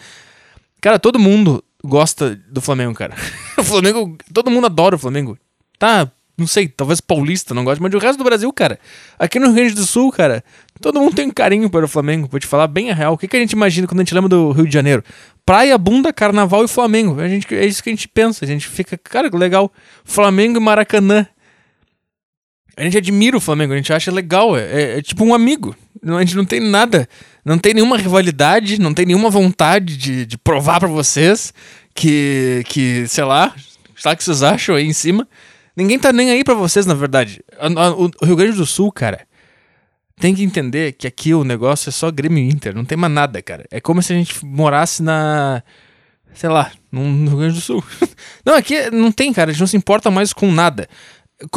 Cara, 0.79 0.97
todo 0.97 1.19
mundo 1.19 1.63
gosta 1.83 2.35
do 2.49 2.61
Flamengo, 2.61 2.93
cara. 2.93 3.15
o 3.57 3.63
Flamengo, 3.63 4.17
todo 4.33 4.49
mundo 4.49 4.65
adora 4.65 4.95
o 4.95 4.99
Flamengo. 4.99 5.37
Tá, 5.77 6.09
não 6.39 6.47
sei, 6.47 6.67
talvez 6.67 7.01
paulista 7.01 7.53
não 7.53 7.63
goste, 7.63 7.81
mas 7.81 7.93
o 7.93 7.97
resto 7.97 8.17
do 8.17 8.23
Brasil, 8.23 8.51
cara. 8.51 8.79
Aqui 9.17 9.39
no 9.39 9.47
Rio 9.47 9.55
Grande 9.55 9.75
do 9.75 9.85
Sul, 9.85 10.11
cara, 10.11 10.43
todo 10.81 10.99
mundo 10.99 11.15
tem 11.15 11.27
um 11.27 11.31
carinho 11.31 11.69
pelo 11.69 11.87
Flamengo, 11.87 12.27
vou 12.29 12.39
te 12.39 12.47
falar 12.47 12.67
bem 12.67 12.89
a 12.89 12.93
real. 12.93 13.13
O 13.13 13.17
que, 13.17 13.27
que 13.27 13.37
a 13.37 13.39
gente 13.39 13.51
imagina 13.51 13.87
quando 13.87 13.99
a 13.99 14.03
gente 14.03 14.13
lembra 14.13 14.29
do 14.29 14.51
Rio 14.51 14.65
de 14.65 14.73
Janeiro? 14.73 15.03
Praia, 15.45 15.77
bunda, 15.77 16.13
carnaval 16.13 16.63
e 16.63 16.67
Flamengo. 16.67 17.19
A 17.19 17.27
gente, 17.27 17.53
é 17.53 17.65
isso 17.65 17.83
que 17.83 17.89
a 17.89 17.93
gente 17.93 18.07
pensa. 18.07 18.45
A 18.45 18.47
gente 18.47 18.67
fica, 18.67 18.97
cara, 18.97 19.29
que 19.29 19.37
legal. 19.37 19.71
Flamengo 20.03 20.57
e 20.57 20.61
Maracanã. 20.61 21.27
A 22.77 22.83
gente 22.83 22.97
admira 22.97 23.35
o 23.35 23.41
Flamengo, 23.41 23.73
a 23.73 23.75
gente 23.75 23.91
acha 23.91 24.09
legal, 24.09 24.55
é, 24.55 24.61
é, 24.61 24.97
é 24.99 25.01
tipo 25.01 25.25
um 25.25 25.33
amigo. 25.33 25.75
A 26.01 26.19
gente 26.21 26.37
não 26.37 26.45
tem 26.45 26.61
nada, 26.61 27.09
não 27.43 27.57
tem 27.57 27.73
nenhuma 27.73 27.97
rivalidade, 27.97 28.79
não 28.79 28.93
tem 28.93 29.05
nenhuma 29.05 29.29
vontade 29.29 29.97
de, 29.97 30.25
de 30.25 30.37
provar 30.37 30.79
para 30.79 30.87
vocês 30.87 31.53
que, 31.93 32.63
que, 32.67 33.05
sei 33.07 33.25
lá, 33.25 33.53
sabe 33.97 34.15
o 34.15 34.17
que 34.17 34.23
vocês 34.23 34.41
acham 34.43 34.75
aí 34.75 34.85
em 34.85 34.93
cima. 34.93 35.27
Ninguém 35.75 35.99
tá 35.99 36.11
nem 36.11 36.31
aí 36.31 36.43
para 36.43 36.53
vocês, 36.53 36.85
na 36.85 36.93
verdade. 36.93 37.41
O 38.21 38.25
Rio 38.25 38.35
Grande 38.35 38.57
do 38.57 38.65
Sul, 38.65 38.91
cara, 38.91 39.27
tem 40.19 40.35
que 40.35 40.43
entender 40.43 40.93
que 40.93 41.07
aqui 41.07 41.33
o 41.33 41.43
negócio 41.43 41.89
é 41.89 41.91
só 41.91 42.11
Grêmio 42.11 42.43
Inter, 42.43 42.75
não 42.75 42.83
tem 42.83 42.97
mais 42.97 43.13
nada, 43.13 43.41
cara. 43.41 43.65
É 43.71 43.79
como 43.79 44.01
se 44.01 44.11
a 44.13 44.15
gente 44.15 44.45
morasse 44.45 45.01
na. 45.01 45.63
Sei 46.33 46.49
lá, 46.49 46.71
no 46.91 47.27
Rio 47.27 47.37
Grande 47.37 47.55
do 47.55 47.61
Sul. 47.61 47.83
não, 48.45 48.53
aqui 48.53 48.89
não 48.91 49.11
tem, 49.11 49.33
cara, 49.33 49.49
a 49.49 49.53
gente 49.53 49.61
não 49.61 49.67
se 49.67 49.77
importa 49.77 50.11
mais 50.11 50.33
com 50.33 50.51
nada. 50.51 50.87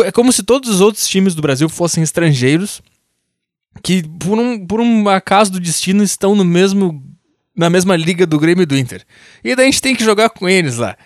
É 0.05 0.13
como 0.13 0.33
se 0.33 0.43
todos 0.43 0.71
os 0.71 0.81
outros 0.81 1.07
times 1.09 1.35
do 1.35 1.43
Brasil 1.43 1.69
fossem 1.69 2.03
estrangeiros 2.03 2.81
que, 3.83 4.03
por 4.03 4.39
um, 4.39 4.65
por 4.65 4.81
um 4.81 5.09
acaso 5.09 5.53
do 5.53 5.61
destino, 5.61 6.03
estão 6.03 6.35
no 6.35 6.45
mesmo 6.45 7.03
na 7.55 7.69
mesma 7.69 7.97
liga 7.97 8.27
do 8.27 8.39
Grêmio 8.39 8.63
e 8.63 8.67
do 8.67 8.77
Inter. 8.77 9.05
E 9.45 9.55
daí 9.55 9.67
a 9.67 9.71
gente 9.71 9.83
tem 9.83 9.95
que 9.95 10.05
jogar 10.05 10.31
com 10.31 10.49
eles 10.49 10.79
lá. 10.79 10.97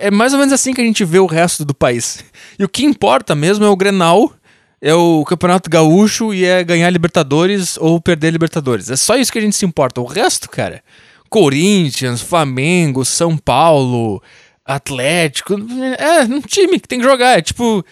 É 0.00 0.10
mais 0.10 0.32
ou 0.32 0.38
menos 0.38 0.52
assim 0.52 0.74
que 0.74 0.80
a 0.80 0.84
gente 0.84 1.04
vê 1.04 1.18
o 1.18 1.26
resto 1.26 1.64
do 1.64 1.74
país. 1.74 2.24
E 2.58 2.64
o 2.64 2.68
que 2.68 2.84
importa 2.84 3.34
mesmo 3.34 3.64
é 3.64 3.68
o 3.68 3.76
Grenal, 3.76 4.32
é 4.80 4.94
o 4.94 5.24
Campeonato 5.24 5.70
Gaúcho 5.70 6.32
e 6.32 6.44
é 6.44 6.62
ganhar 6.62 6.90
Libertadores 6.90 7.76
ou 7.78 8.00
perder 8.00 8.30
Libertadores. 8.30 8.90
É 8.90 8.96
só 8.96 9.16
isso 9.16 9.32
que 9.32 9.38
a 9.38 9.42
gente 9.42 9.56
se 9.56 9.64
importa. 9.64 10.00
O 10.00 10.04
resto, 10.04 10.48
cara, 10.48 10.82
Corinthians, 11.28 12.20
Flamengo, 12.20 13.04
São 13.04 13.36
Paulo, 13.36 14.22
Atlético. 14.64 15.54
É 15.98 16.22
um 16.24 16.40
time 16.40 16.78
que 16.78 16.86
tem 16.86 16.98
que 17.00 17.04
jogar. 17.04 17.38
É 17.38 17.42
tipo, 17.42 17.84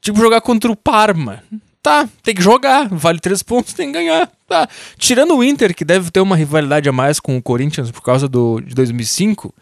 tipo 0.00 0.18
jogar 0.18 0.40
contra 0.40 0.72
o 0.72 0.76
Parma. 0.76 1.42
Tá, 1.82 2.08
tem 2.22 2.34
que 2.34 2.42
jogar. 2.42 2.88
Vale 2.88 3.18
três 3.18 3.42
pontos, 3.42 3.72
tem 3.72 3.88
que 3.88 3.98
ganhar. 3.98 4.30
Tá. 4.48 4.68
Tirando 4.96 5.36
o 5.36 5.42
Inter, 5.42 5.74
que 5.74 5.84
deve 5.84 6.10
ter 6.10 6.20
uma 6.20 6.36
rivalidade 6.36 6.88
a 6.88 6.92
mais 6.92 7.18
com 7.18 7.36
o 7.36 7.42
Corinthians 7.42 7.90
por 7.90 8.02
causa 8.02 8.28
do, 8.28 8.60
de 8.60 8.74
2005. 8.74 9.52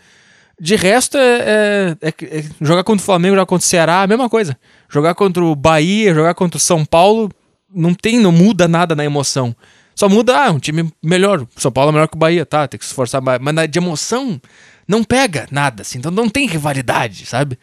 De 0.61 0.77
resto, 0.77 1.17
é, 1.17 1.97
é, 2.03 2.09
é, 2.09 2.39
é 2.39 2.45
jogar 2.61 2.85
contra 2.85 3.03
o 3.03 3.07
Flamengo, 3.07 3.35
jogar 3.35 3.47
contra 3.47 3.65
o 3.65 3.69
Ceará, 3.69 4.03
a 4.03 4.07
mesma 4.07 4.29
coisa. 4.29 4.55
Jogar 4.91 5.15
contra 5.15 5.43
o 5.43 5.57
Bahia, 5.57 6.13
jogar 6.13 6.35
contra 6.35 6.59
o 6.59 6.61
São 6.61 6.85
Paulo, 6.85 7.31
não 7.75 7.95
tem, 7.95 8.19
não 8.21 8.31
muda 8.31 8.69
nada 8.69 8.95
na 8.95 9.03
emoção. 9.03 9.57
Só 9.95 10.07
muda, 10.07 10.37
ah, 10.37 10.51
um 10.51 10.59
time 10.59 10.93
melhor. 11.03 11.47
São 11.57 11.73
Paulo 11.73 11.91
é 11.91 11.93
melhor 11.93 12.09
que 12.09 12.17
o 12.17 12.19
Bahia, 12.19 12.45
tá, 12.45 12.69
tem 12.69 12.79
que 12.79 12.85
se 12.85 12.91
esforçar 12.91 13.23
mais. 13.23 13.41
Mas 13.41 13.55
na, 13.55 13.65
de 13.65 13.79
emoção, 13.79 14.39
não 14.87 15.03
pega 15.03 15.47
nada, 15.51 15.81
assim, 15.81 15.99
então 15.99 16.11
não 16.11 16.29
tem 16.29 16.47
rivalidade, 16.47 17.25
sabe? 17.25 17.59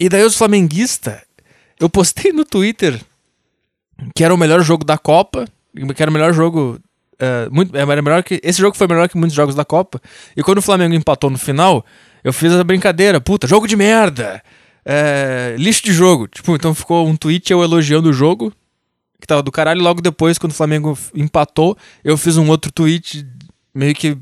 E 0.00 0.08
daí 0.08 0.24
os 0.24 0.36
flamenguistas, 0.36 1.20
eu 1.78 1.90
postei 1.90 2.32
no 2.32 2.46
Twitter 2.46 2.98
que 4.14 4.24
era 4.24 4.34
o 4.34 4.38
melhor 4.38 4.62
jogo 4.62 4.84
da 4.84 4.96
Copa, 4.96 5.46
que 5.94 6.02
era 6.02 6.10
o 6.10 6.14
melhor 6.14 6.32
jogo. 6.32 6.80
Uh, 7.14 7.54
muito, 7.54 7.76
era 7.76 8.02
melhor 8.02 8.22
que, 8.22 8.40
esse 8.42 8.58
jogo 8.58 8.76
foi 8.76 8.88
melhor 8.88 9.08
que 9.08 9.16
muitos 9.16 9.36
jogos 9.36 9.54
da 9.54 9.64
Copa. 9.64 10.00
E 10.36 10.42
quando 10.42 10.58
o 10.58 10.62
Flamengo 10.62 10.94
empatou 10.94 11.30
no 11.30 11.38
final, 11.38 11.84
eu 12.22 12.32
fiz 12.32 12.52
a 12.52 12.64
brincadeira, 12.64 13.20
puta, 13.20 13.46
jogo 13.46 13.66
de 13.66 13.76
merda! 13.76 14.42
É, 14.84 15.54
lixo 15.58 15.84
de 15.84 15.92
jogo. 15.92 16.26
Tipo, 16.26 16.54
então 16.56 16.74
ficou 16.74 17.06
um 17.06 17.16
tweet 17.16 17.52
eu 17.52 17.62
elogiando 17.62 18.10
o 18.10 18.12
jogo, 18.12 18.52
que 19.20 19.26
tava 19.26 19.42
do 19.42 19.52
caralho. 19.52 19.82
Logo 19.82 20.00
depois, 20.00 20.38
quando 20.38 20.52
o 20.52 20.54
Flamengo 20.54 20.98
empatou, 21.14 21.76
eu 22.02 22.16
fiz 22.16 22.36
um 22.36 22.48
outro 22.48 22.72
tweet 22.72 23.26
meio 23.74 23.94
que 23.94 24.18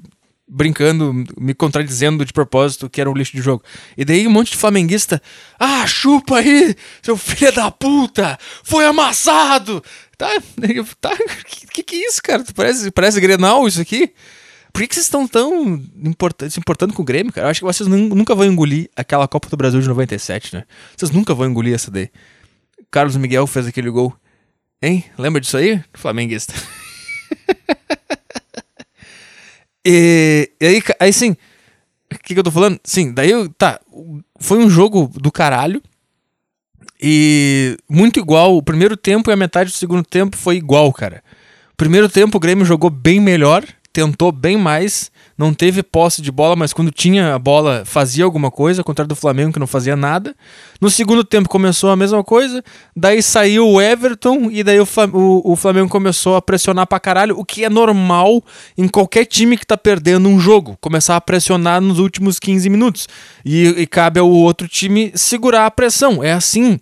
brincando, 0.51 1.15
me 1.39 1.55
contradizendo 1.55 2.25
de 2.25 2.33
propósito 2.33 2.91
que 2.91 3.01
era 3.01 3.09
um 3.09 3.15
lixo 3.15 3.33
de 3.33 3.41
jogo. 3.41 3.63
E 3.97 4.05
daí 4.05 4.27
um 4.27 4.31
monte 4.31 4.51
de 4.51 4.57
flamenguista, 4.57 5.23
ah, 5.59 5.87
chupa 5.87 6.39
aí, 6.39 6.75
seu 7.01 7.17
filho 7.17 7.53
da 7.53 7.71
puta, 7.71 8.37
foi 8.65 8.85
amassado. 8.85 9.83
Tá, 10.19 10.29
tá, 11.01 11.11
que 11.73 11.83
que 11.83 11.97
é 11.97 12.09
isso, 12.09 12.21
cara? 12.23 12.45
Parece, 12.55 12.91
parece 12.91 13.21
Grenal 13.21 13.67
isso 13.69 13.81
aqui? 13.81 14.13
Por 14.73 14.83
que, 14.83 14.89
que 14.89 14.95
vocês 14.95 15.07
estão 15.07 15.27
tão 15.27 15.83
import 16.03 16.35
se 16.49 16.59
importando 16.59 16.95
com 16.95 17.03
o 17.03 17.05
Grêmio, 17.05 17.33
cara? 17.33 17.47
Eu 17.47 17.51
acho 17.51 17.61
que 17.61 17.67
vocês 17.67 17.89
nunca 17.89 18.35
vão 18.35 18.47
engolir 18.47 18.89
aquela 18.95 19.27
Copa 19.27 19.49
do 19.49 19.57
Brasil 19.57 19.81
de 19.81 19.89
97, 19.89 20.55
né? 20.55 20.65
Vocês 20.97 21.11
nunca 21.11 21.35
vão 21.35 21.49
engolir 21.49 21.75
essa 21.75 21.91
daí. 21.91 22.11
Carlos 22.91 23.17
Miguel 23.17 23.47
fez 23.47 23.67
aquele 23.67 23.91
gol. 23.91 24.15
Hein? 24.83 25.05
Lembra 25.19 25.41
disso 25.41 25.57
aí? 25.57 25.83
Flamenguista. 25.95 26.55
e, 29.85 30.51
e, 30.61 30.67
aí, 30.67 30.83
aí 30.99 31.13
sim. 31.13 31.37
O 32.13 32.19
que, 32.19 32.35
que 32.35 32.41
eu 32.41 32.45
tô 32.45 32.51
falando? 32.51 32.79
Sim, 32.85 33.13
daí 33.13 33.31
eu. 33.31 33.49
Tá. 33.51 33.81
Foi 34.39 34.59
um 34.59 34.71
jogo 34.71 35.11
do 35.15 35.31
caralho. 35.31 35.83
E 37.01 37.77
muito 37.89 38.19
igual. 38.19 38.57
O 38.57 38.63
primeiro 38.63 38.97
tempo 38.97 39.31
e 39.31 39.33
a 39.33 39.37
metade 39.37 39.71
do 39.71 39.77
segundo 39.77 40.05
tempo 40.05 40.37
foi 40.37 40.57
igual, 40.57 40.93
cara. 40.93 41.23
Primeiro 41.77 42.09
tempo 42.09 42.37
o 42.37 42.41
Grêmio 42.41 42.65
jogou 42.65 42.91
bem 42.91 43.21
melhor 43.21 43.65
tentou 43.93 44.31
bem 44.31 44.57
mais, 44.57 45.11
não 45.37 45.53
teve 45.53 45.83
posse 45.83 46.23
de 46.23 46.31
bola, 46.31 46.55
mas 46.55 46.73
quando 46.73 46.91
tinha 46.91 47.35
a 47.35 47.39
bola 47.39 47.83
fazia 47.85 48.25
alguma 48.25 48.51
coisa, 48.51 48.81
ao 48.81 48.85
contrário 48.85 49.09
do 49.09 49.17
Flamengo 49.17 49.53
que 49.53 49.59
não 49.59 49.67
fazia 49.67 49.97
nada. 49.97 50.35
No 50.81 50.89
segundo 50.89 51.23
tempo 51.23 51.47
começou 51.47 51.91
a 51.91 51.97
mesma 51.97 52.25
coisa, 52.25 52.65
daí 52.97 53.23
saiu 53.23 53.69
o 53.69 53.81
Everton 53.81 54.51
e 54.51 54.65
daí 54.65 54.81
o, 54.81 54.89
o, 55.13 55.53
o 55.53 55.57
Flamengo 55.57 55.91
começou 55.91 56.37
a 56.37 56.43
pressionar 56.43 56.87
pra 56.87 56.99
caralho, 56.99 57.39
o 57.39 57.45
que 57.45 57.65
é 57.65 57.69
normal 57.69 58.43
em 58.79 58.89
qualquer 58.89 59.27
time 59.27 59.59
que 59.59 59.67
tá 59.67 59.77
perdendo 59.77 60.27
um 60.27 60.41
jogo, 60.41 60.79
começar 60.81 61.17
a 61.17 61.21
pressionar 61.21 61.83
nos 61.83 61.99
últimos 61.99 62.39
15 62.39 62.71
minutos. 62.71 63.09
E, 63.45 63.67
e 63.69 63.87
cabe 63.87 64.21
ao 64.21 64.31
outro 64.31 64.67
time 64.67 65.13
segurar 65.15 65.67
a 65.67 65.71
pressão. 65.71 66.25
É 66.25 66.33
assim. 66.33 66.79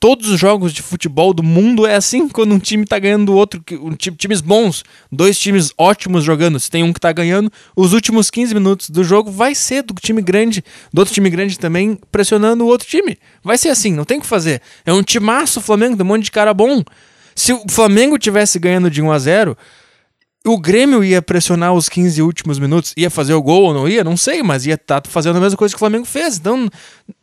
Todos 0.00 0.28
os 0.28 0.40
jogos 0.40 0.72
de 0.72 0.82
futebol 0.82 1.32
do 1.32 1.42
mundo 1.42 1.86
é 1.86 1.94
assim 1.94 2.28
quando 2.30 2.52
um 2.52 2.58
time 2.58 2.84
tá 2.84 2.98
ganhando 2.98 3.32
o 3.32 3.36
outro, 3.36 3.62
um, 3.80 3.94
times 3.94 4.40
bons, 4.40 4.82
dois 5.10 5.38
times 5.38 5.72
ótimos 5.78 6.24
jogando, 6.24 6.58
se 6.58 6.70
tem 6.70 6.82
um 6.82 6.92
que 6.92 7.00
tá 7.00 7.12
ganhando, 7.12 7.50
os 7.76 7.92
últimos 7.92 8.28
15 8.28 8.54
minutos 8.54 8.90
do 8.90 9.04
jogo 9.04 9.30
vai 9.30 9.54
ser 9.54 9.82
do 9.82 9.94
time 9.94 10.20
grande, 10.20 10.64
do 10.92 10.98
outro 10.98 11.14
time 11.14 11.30
grande 11.30 11.58
também, 11.58 11.96
pressionando 12.10 12.64
o 12.64 12.66
outro 12.66 12.88
time. 12.88 13.16
Vai 13.46 13.56
ser 13.56 13.68
assim, 13.68 13.92
não 13.92 14.04
tem 14.04 14.18
o 14.18 14.20
que 14.20 14.26
fazer. 14.26 14.60
É 14.84 14.92
um 14.92 15.04
timaço 15.04 15.60
o 15.60 15.62
Flamengo, 15.62 15.96
tem 15.96 16.04
um 16.04 16.08
monte 16.08 16.24
de 16.24 16.32
cara 16.32 16.52
bom. 16.52 16.82
Se 17.32 17.52
o 17.52 17.62
Flamengo 17.70 18.18
tivesse 18.18 18.58
ganhando 18.58 18.90
de 18.90 19.00
1 19.00 19.12
a 19.12 19.18
0 19.20 19.58
o 20.44 20.58
Grêmio 20.58 21.04
ia 21.04 21.22
pressionar 21.22 21.72
os 21.72 21.88
15 21.88 22.22
últimos 22.22 22.58
minutos, 22.58 22.92
ia 22.96 23.08
fazer 23.08 23.34
o 23.34 23.42
gol 23.42 23.64
ou 23.64 23.74
não 23.74 23.88
ia, 23.88 24.02
não 24.02 24.16
sei, 24.16 24.42
mas 24.42 24.66
ia 24.66 24.74
estar 24.74 25.00
tá 25.00 25.10
fazendo 25.10 25.36
a 25.36 25.40
mesma 25.40 25.56
coisa 25.56 25.72
que 25.72 25.76
o 25.76 25.78
Flamengo 25.78 26.04
fez. 26.04 26.38
Então, 26.38 26.68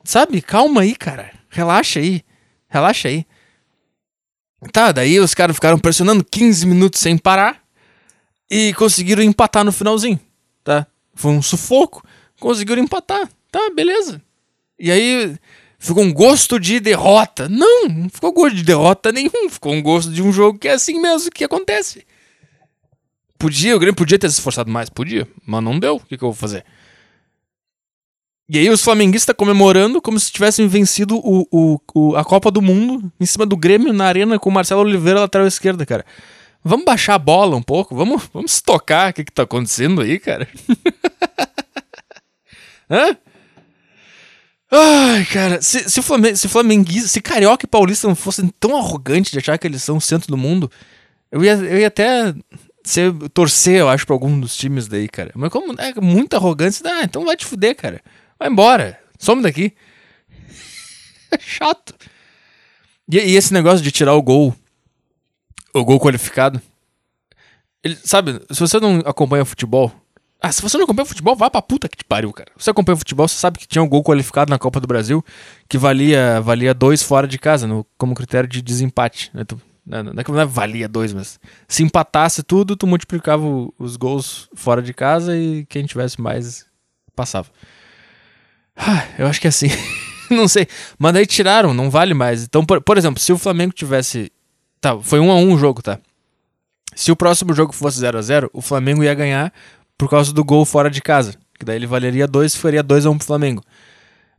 sabe, 0.03 0.41
calma 0.41 0.81
aí, 0.81 0.95
cara. 0.95 1.29
Relaxa 1.49 1.99
aí. 1.99 2.21
Relaxa 2.69 3.09
aí. 3.09 3.25
Tá, 4.71 4.93
daí 4.93 5.19
os 5.19 5.33
caras 5.33 5.55
ficaram 5.55 5.77
pressionando 5.77 6.23
15 6.23 6.65
minutos 6.65 7.01
sem 7.01 7.17
parar 7.17 7.61
e 8.49 8.73
conseguiram 8.75 9.21
empatar 9.21 9.65
no 9.65 9.73
finalzinho, 9.73 10.19
tá? 10.63 10.87
Foi 11.13 11.31
um 11.31 11.41
sufoco, 11.41 12.01
conseguiram 12.39 12.81
empatar, 12.81 13.29
tá, 13.51 13.69
beleza. 13.75 14.21
E 14.79 14.89
aí 14.89 15.37
ficou 15.83 16.03
um 16.03 16.13
gosto 16.13 16.59
de 16.59 16.79
derrota. 16.79 17.49
Não, 17.49 17.87
não 17.87 18.09
ficou 18.09 18.31
gosto 18.31 18.55
de 18.55 18.63
derrota 18.63 19.11
nenhum, 19.11 19.49
ficou 19.49 19.73
um 19.73 19.81
gosto 19.81 20.11
de 20.11 20.21
um 20.21 20.31
jogo 20.31 20.57
que 20.57 20.67
é 20.67 20.73
assim 20.73 20.99
mesmo 20.99 21.29
que 21.29 21.43
acontece. 21.43 22.05
Podia, 23.37 23.75
o 23.75 23.79
Grêmio 23.79 23.95
podia 23.95 24.17
ter 24.17 24.29
se 24.29 24.37
esforçado 24.37 24.71
mais, 24.71 24.89
podia, 24.89 25.27
mas 25.45 25.61
não 25.61 25.77
deu. 25.77 25.97
O 25.97 25.99
que, 25.99 26.17
que 26.17 26.23
eu 26.23 26.29
vou 26.29 26.33
fazer? 26.33 26.63
E 28.47 28.57
aí 28.57 28.69
os 28.69 28.81
flamenguistas 28.81 29.35
comemorando 29.35 30.01
como 30.01 30.19
se 30.19 30.31
tivessem 30.31 30.67
vencido 30.67 31.17
o, 31.17 31.45
o, 31.51 31.79
o, 31.93 32.15
a 32.15 32.23
Copa 32.23 32.49
do 32.49 32.61
Mundo 32.61 33.11
em 33.19 33.25
cima 33.25 33.45
do 33.45 33.57
Grêmio 33.57 33.91
na 33.91 34.05
arena 34.05 34.39
com 34.39 34.49
o 34.49 34.53
Marcelo 34.53 34.81
Oliveira 34.81 35.19
lateral 35.19 35.47
esquerda, 35.47 35.85
cara. 35.85 36.05
Vamos 36.63 36.85
baixar 36.85 37.15
a 37.15 37.19
bola 37.19 37.57
um 37.57 37.61
pouco? 37.61 37.93
Vamos, 37.93 38.29
vamos 38.33 38.61
tocar 38.61 39.11
o 39.11 39.13
que, 39.13 39.25
que 39.25 39.31
tá 39.31 39.43
acontecendo 39.43 40.01
aí, 40.01 40.17
cara? 40.17 40.47
Hã? 42.89 43.17
Ai, 44.75 45.25
cara, 45.25 45.61
se, 45.61 45.87
se, 45.89 46.01
Flamengo, 46.01 46.35
se 46.35 46.47
flamenguista, 46.47 47.07
se 47.07 47.21
carioca 47.21 47.65
e 47.65 47.69
paulista 47.69 48.07
não 48.07 48.15
fossem 48.15 48.47
tão 48.59 48.75
arrogantes 48.75 49.31
de 49.31 49.37
achar 49.37 49.57
que 49.57 49.67
eles 49.67 49.83
são 49.83 49.97
o 49.97 50.01
centro 50.01 50.27
do 50.29 50.37
mundo, 50.37 50.71
eu 51.31 51.43
ia, 51.43 51.53
eu 51.53 51.77
ia 51.77 51.87
até 51.87 52.33
ser, 52.83 53.13
torcer, 53.33 53.75
eu 53.75 53.89
acho, 53.89 54.05
pra 54.05 54.15
algum 54.15 54.39
dos 54.39 54.57
times 54.57 54.87
daí, 54.87 55.07
cara. 55.07 55.31
Mas 55.35 55.51
como 55.51 55.79
é 55.79 55.93
muita 56.01 56.37
arrogância, 56.37 56.83
ah, 56.89 57.03
então 57.03 57.23
vai 57.23 57.37
te 57.37 57.45
fuder, 57.45 57.75
cara. 57.75 58.01
Vai 58.39 58.49
embora, 58.49 58.99
some 59.19 59.43
daqui. 59.43 59.73
É 61.29 61.37
chato. 61.39 61.93
E, 63.11 63.17
e 63.17 63.35
esse 63.35 63.53
negócio 63.53 63.83
de 63.83 63.91
tirar 63.91 64.13
o 64.15 64.21
gol 64.21 64.55
o 65.73 65.83
gol 65.83 65.99
qualificado. 65.99 66.61
Ele, 67.83 67.97
sabe, 68.03 68.39
se 68.51 68.59
você 68.59 68.79
não 68.79 68.99
acompanha 68.99 69.43
futebol. 69.43 69.91
Ah, 70.45 70.51
se 70.51 70.61
você 70.61 70.77
não 70.77 70.83
acompanha 70.83 71.05
futebol, 71.05 71.35
vá 71.35 71.49
pra 71.49 71.61
puta 71.61 71.87
que 71.87 71.95
te 71.95 72.03
pariu, 72.03 72.33
cara. 72.33 72.51
Você 72.57 72.69
acompanha 72.69 72.97
futebol, 72.97 73.27
você 73.27 73.35
sabe 73.35 73.57
que 73.57 73.65
tinha 73.65 73.81
um 73.81 73.87
gol 73.87 74.03
qualificado 74.03 74.49
na 74.49 74.59
Copa 74.59 74.79
do 74.79 74.87
Brasil 74.87 75.23
que 75.69 75.77
valia 75.77 76.41
valia 76.41 76.73
dois 76.73 77.01
fora 77.01 77.25
de 77.25 77.39
casa, 77.39 77.65
no, 77.65 77.85
como 77.97 78.13
critério 78.13 78.47
de 78.47 78.61
desempate. 78.61 79.31
Né? 79.33 79.45
Não, 79.85 80.03
não, 80.03 80.11
é 80.11 80.23
não 80.27 80.39
é 80.41 80.45
valia 80.45 80.87
dois, 80.87 81.13
mas 81.13 81.39
se 81.67 81.81
empatasse 81.81 82.43
tudo, 82.43 82.75
tu 82.75 82.85
multiplicava 82.85 83.43
os 83.79 83.95
gols 83.95 84.49
fora 84.53 84.81
de 84.81 84.93
casa 84.93 85.35
e 85.37 85.65
quem 85.65 85.85
tivesse 85.85 86.19
mais 86.19 86.65
passava. 87.15 87.47
Ah, 88.75 89.05
eu 89.17 89.27
acho 89.27 89.39
que 89.39 89.47
é 89.47 89.49
assim. 89.49 89.69
não 90.29 90.47
sei. 90.47 90.67
Mas 90.99 91.13
daí 91.13 91.25
tiraram, 91.25 91.73
não 91.73 91.89
vale 91.89 92.13
mais. 92.13 92.43
Então, 92.43 92.65
por, 92.65 92.81
por 92.81 92.97
exemplo, 92.97 93.21
se 93.21 93.31
o 93.31 93.37
Flamengo 93.37 93.73
tivesse 93.73 94.31
Tá, 94.83 94.99
foi 94.99 95.17
1 95.17 95.25
um 95.25 95.31
a 95.31 95.35
1 95.35 95.39
um 95.39 95.53
o 95.53 95.57
jogo, 95.57 95.81
tá? 95.81 95.97
Se 96.93 97.09
o 97.09 97.15
próximo 97.15 97.53
jogo 97.53 97.71
fosse 97.71 97.99
0 97.99 98.17
a 98.17 98.21
0 98.21 98.49
o 98.51 98.61
Flamengo 98.61 99.01
ia 99.01 99.13
ganhar 99.13 99.53
por 99.97 100.09
causa 100.09 100.33
do 100.33 100.43
gol 100.43 100.65
fora 100.65 100.89
de 100.89 101.01
casa. 101.01 101.35
Que 101.57 101.65
daí 101.65 101.75
ele 101.75 101.87
valeria 101.87 102.27
2 102.27 102.53
e 102.53 102.57
faria 102.57 102.83
2 102.83 103.05
a 103.05 103.09
1 103.09 103.17
pro 103.17 103.27
Flamengo. 103.27 103.63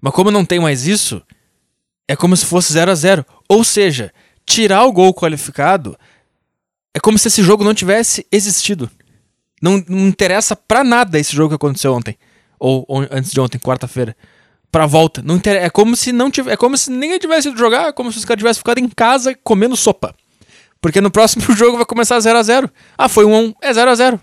Mas 0.00 0.12
como 0.12 0.30
não 0.30 0.44
tem 0.44 0.60
mais 0.60 0.86
isso, 0.86 1.22
é 2.06 2.14
como 2.14 2.36
se 2.36 2.44
fosse 2.44 2.72
0 2.72 2.90
a 2.90 2.94
0 2.94 3.24
Ou 3.48 3.64
seja, 3.64 4.12
tirar 4.44 4.84
o 4.84 4.92
gol 4.92 5.14
qualificado 5.14 5.96
é 6.94 7.00
como 7.00 7.18
se 7.18 7.28
esse 7.28 7.42
jogo 7.42 7.64
não 7.64 7.74
tivesse 7.74 8.26
existido. 8.30 8.90
Não, 9.60 9.82
não 9.88 10.06
interessa 10.06 10.54
pra 10.54 10.84
nada 10.84 11.18
esse 11.18 11.34
jogo 11.34 11.50
que 11.50 11.54
aconteceu 11.56 11.92
ontem. 11.92 12.16
Ou, 12.58 12.84
ou 12.86 13.00
antes 13.10 13.32
de 13.32 13.40
ontem, 13.40 13.58
quarta-feira. 13.58 14.16
Pra 14.70 14.86
volta. 14.86 15.22
Não 15.22 15.36
interessa. 15.36 15.66
É 15.66 15.70
como 15.70 15.96
se 15.96 16.12
não 16.12 16.30
tivesse. 16.30 16.54
É 16.54 16.56
como 16.56 16.76
se 16.76 16.90
ninguém 16.90 17.18
tivesse 17.18 17.48
ido 17.48 17.58
jogar, 17.58 17.88
é 17.88 17.92
como 17.92 18.12
se 18.12 18.18
os 18.18 18.24
caras 18.24 18.40
tivessem 18.40 18.60
ficado 18.60 18.78
em 18.78 18.88
casa 18.88 19.36
comendo 19.42 19.76
sopa. 19.76 20.14
Porque 20.80 21.00
no 21.00 21.10
próximo 21.10 21.42
jogo 21.56 21.78
vai 21.78 21.86
começar 21.86 22.20
0 22.20 22.38
a 22.38 22.42
0 22.42 22.70
Ah, 22.96 23.08
foi 23.08 23.24
1 23.24 23.30
um 23.30 23.34
a 23.34 23.38
1 23.38 23.42
um, 23.42 23.54
é 23.60 23.72
0 23.72 23.90
a 23.90 23.94
0 23.94 24.20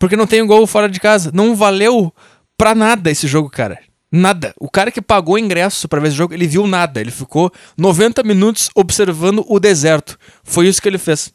Porque 0.00 0.16
não 0.16 0.26
tem 0.26 0.40
um 0.40 0.46
gol 0.46 0.66
fora 0.66 0.88
de 0.88 0.98
casa. 0.98 1.30
Não 1.32 1.54
valeu 1.54 2.12
pra 2.56 2.74
nada 2.74 3.10
esse 3.10 3.28
jogo, 3.28 3.50
cara. 3.50 3.78
Nada. 4.10 4.54
O 4.58 4.68
cara 4.68 4.90
que 4.90 5.02
pagou 5.02 5.38
ingresso 5.38 5.86
para 5.86 6.00
ver 6.00 6.08
esse 6.08 6.16
jogo, 6.16 6.32
ele 6.32 6.46
viu 6.46 6.66
nada. 6.66 7.02
Ele 7.02 7.10
ficou 7.10 7.52
90 7.76 8.22
minutos 8.22 8.70
observando 8.74 9.44
o 9.46 9.60
deserto. 9.60 10.18
Foi 10.42 10.66
isso 10.66 10.80
que 10.80 10.88
ele 10.88 10.96
fez. 10.96 11.32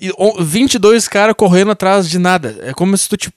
E 0.00 0.10
22 0.40 1.08
caras 1.08 1.34
correndo 1.36 1.72
atrás 1.72 2.08
de 2.08 2.20
nada. 2.20 2.56
É 2.62 2.72
como 2.72 2.96
se 2.96 3.08
tu 3.08 3.16
te 3.16 3.34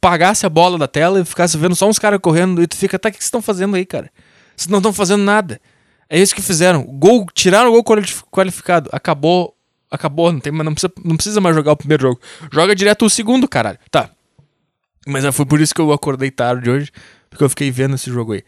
pagasse 0.00 0.46
a 0.46 0.48
bola 0.48 0.78
da 0.78 0.86
tela 0.86 1.20
e 1.20 1.24
ficasse 1.24 1.58
vendo 1.58 1.74
só 1.74 1.88
uns 1.88 1.98
caras 1.98 2.20
correndo 2.22 2.62
e 2.62 2.68
tu 2.68 2.76
fica, 2.76 2.96
tá, 2.96 3.08
o 3.08 3.12
que 3.12 3.18
vocês 3.18 3.26
estão 3.26 3.42
fazendo 3.42 3.74
aí, 3.74 3.84
cara? 3.84 4.08
Vocês 4.56 4.68
não 4.68 4.78
estão 4.78 4.92
fazendo 4.92 5.24
nada. 5.24 5.60
É 6.08 6.16
isso 6.16 6.32
que 6.32 6.40
fizeram. 6.40 6.84
Gol, 6.84 7.26
tiraram 7.34 7.70
o 7.70 7.82
gol 7.82 7.96
qualificado. 8.30 8.88
Acabou. 8.92 9.55
Acabou, 9.90 10.32
não, 10.32 10.40
tem, 10.40 10.52
não, 10.52 10.72
precisa, 10.72 10.92
não 11.04 11.16
precisa 11.16 11.40
mais 11.40 11.54
jogar 11.54 11.72
o 11.72 11.76
primeiro 11.76 12.02
jogo. 12.02 12.20
Joga 12.52 12.74
direto 12.74 13.04
o 13.04 13.10
segundo, 13.10 13.48
caralho. 13.48 13.78
Tá. 13.90 14.10
Mas 15.06 15.24
é, 15.24 15.30
foi 15.30 15.46
por 15.46 15.60
isso 15.60 15.74
que 15.74 15.80
eu 15.80 15.92
acordei 15.92 16.30
tarde 16.30 16.68
hoje. 16.68 16.92
Porque 17.30 17.44
eu 17.44 17.48
fiquei 17.48 17.70
vendo 17.70 17.94
esse 17.94 18.10
jogo 18.10 18.32
aí. 18.32 18.42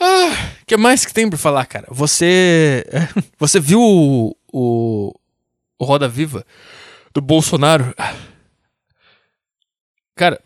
Ah, 0.00 0.52
o 0.62 0.66
que 0.66 0.76
mais 0.76 1.04
que 1.04 1.12
tem 1.12 1.28
pra 1.28 1.38
falar, 1.38 1.66
cara? 1.66 1.86
Você. 1.90 2.86
Você 3.38 3.60
viu 3.60 3.80
o, 3.80 4.34
o, 4.50 5.14
o 5.78 5.84
Roda 5.84 6.08
Viva 6.08 6.46
do 7.12 7.20
Bolsonaro? 7.20 7.94
Cara. 10.14 10.40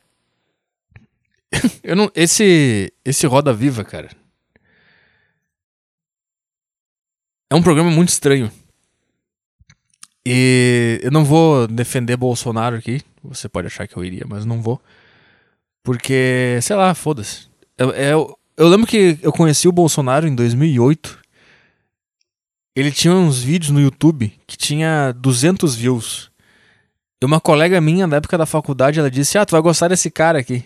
Eu 1.84 1.94
não. 1.94 2.10
Esse. 2.16 2.92
Esse 3.04 3.26
Roda 3.26 3.52
Viva, 3.52 3.84
cara. 3.84 4.10
É 7.48 7.54
um 7.54 7.62
programa 7.62 7.90
muito 7.90 8.08
estranho. 8.08 8.50
E 10.26 11.00
eu 11.02 11.10
não 11.10 11.24
vou 11.24 11.66
defender 11.66 12.16
Bolsonaro 12.16 12.76
aqui. 12.76 13.02
Você 13.22 13.48
pode 13.48 13.66
achar 13.66 13.86
que 13.86 13.96
eu 13.96 14.04
iria, 14.04 14.24
mas 14.26 14.44
não 14.44 14.60
vou. 14.60 14.80
Porque, 15.82 16.58
sei 16.62 16.76
lá, 16.76 16.94
foda-se. 16.94 17.46
Eu, 17.76 17.90
eu, 17.90 18.38
eu, 18.56 18.68
lembro 18.68 18.86
que 18.86 19.18
eu 19.20 19.32
conheci 19.32 19.68
o 19.68 19.72
Bolsonaro 19.72 20.26
em 20.26 20.34
2008. 20.34 21.18
Ele 22.74 22.90
tinha 22.90 23.14
uns 23.14 23.42
vídeos 23.42 23.70
no 23.70 23.80
YouTube 23.80 24.32
que 24.46 24.56
tinha 24.56 25.12
200 25.12 25.74
views. 25.74 26.30
E 27.22 27.26
uma 27.26 27.40
colega 27.40 27.80
minha, 27.80 28.08
da 28.08 28.16
época 28.16 28.38
da 28.38 28.46
faculdade, 28.46 28.98
ela 28.98 29.10
disse: 29.10 29.36
Ah, 29.36 29.44
tu 29.44 29.52
vai 29.52 29.60
gostar 29.60 29.88
desse 29.88 30.10
cara 30.10 30.38
aqui. 30.38 30.64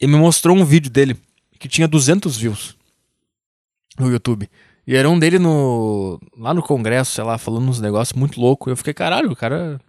E 0.00 0.06
me 0.06 0.16
mostrou 0.16 0.56
um 0.56 0.64
vídeo 0.64 0.90
dele, 0.90 1.16
que 1.58 1.68
tinha 1.68 1.88
200 1.88 2.36
views 2.36 2.76
no 3.98 4.10
YouTube. 4.10 4.48
E 4.86 4.94
era 4.94 5.10
um 5.10 5.18
dele 5.18 5.38
no, 5.38 6.20
lá 6.38 6.54
no 6.54 6.62
congresso, 6.62 7.12
sei 7.12 7.24
lá, 7.24 7.36
falando 7.36 7.68
uns 7.68 7.80
negócios 7.80 8.16
muito 8.16 8.40
loucos. 8.40 8.70
Eu 8.70 8.76
fiquei, 8.76 8.94
caralho, 8.94 9.32
o 9.32 9.36
cara. 9.36 9.80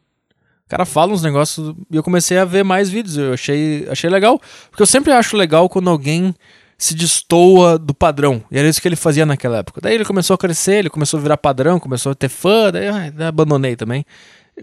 O 0.65 0.69
cara 0.69 0.85
fala 0.85 1.13
uns 1.13 1.21
negócios. 1.21 1.75
E 1.89 1.95
eu 1.95 2.03
comecei 2.03 2.37
a 2.37 2.43
ver 2.45 2.63
mais 2.63 2.89
vídeos. 2.89 3.15
Eu 3.15 3.33
achei, 3.33 3.87
achei 3.89 4.09
legal. 4.09 4.41
Porque 4.69 4.81
eu 4.81 4.87
sempre 4.87 5.13
acho 5.13 5.37
legal 5.37 5.69
quando 5.69 5.89
alguém 5.89 6.33
se 6.77 6.95
destoa 6.95 7.77
do 7.77 7.93
padrão. 7.93 8.43
E 8.51 8.57
era 8.57 8.67
isso 8.67 8.81
que 8.81 8.87
ele 8.87 8.95
fazia 8.95 9.25
naquela 9.25 9.57
época. 9.57 9.81
Daí 9.81 9.95
ele 9.95 10.05
começou 10.05 10.33
a 10.33 10.37
crescer, 10.37 10.79
ele 10.79 10.89
começou 10.89 11.19
a 11.19 11.23
virar 11.23 11.37
padrão, 11.37 11.79
começou 11.79 12.11
a 12.11 12.15
ter 12.15 12.29
fã, 12.29 12.71
daí, 12.71 13.11
daí 13.11 13.27
abandonei 13.27 13.75
também. 13.75 14.05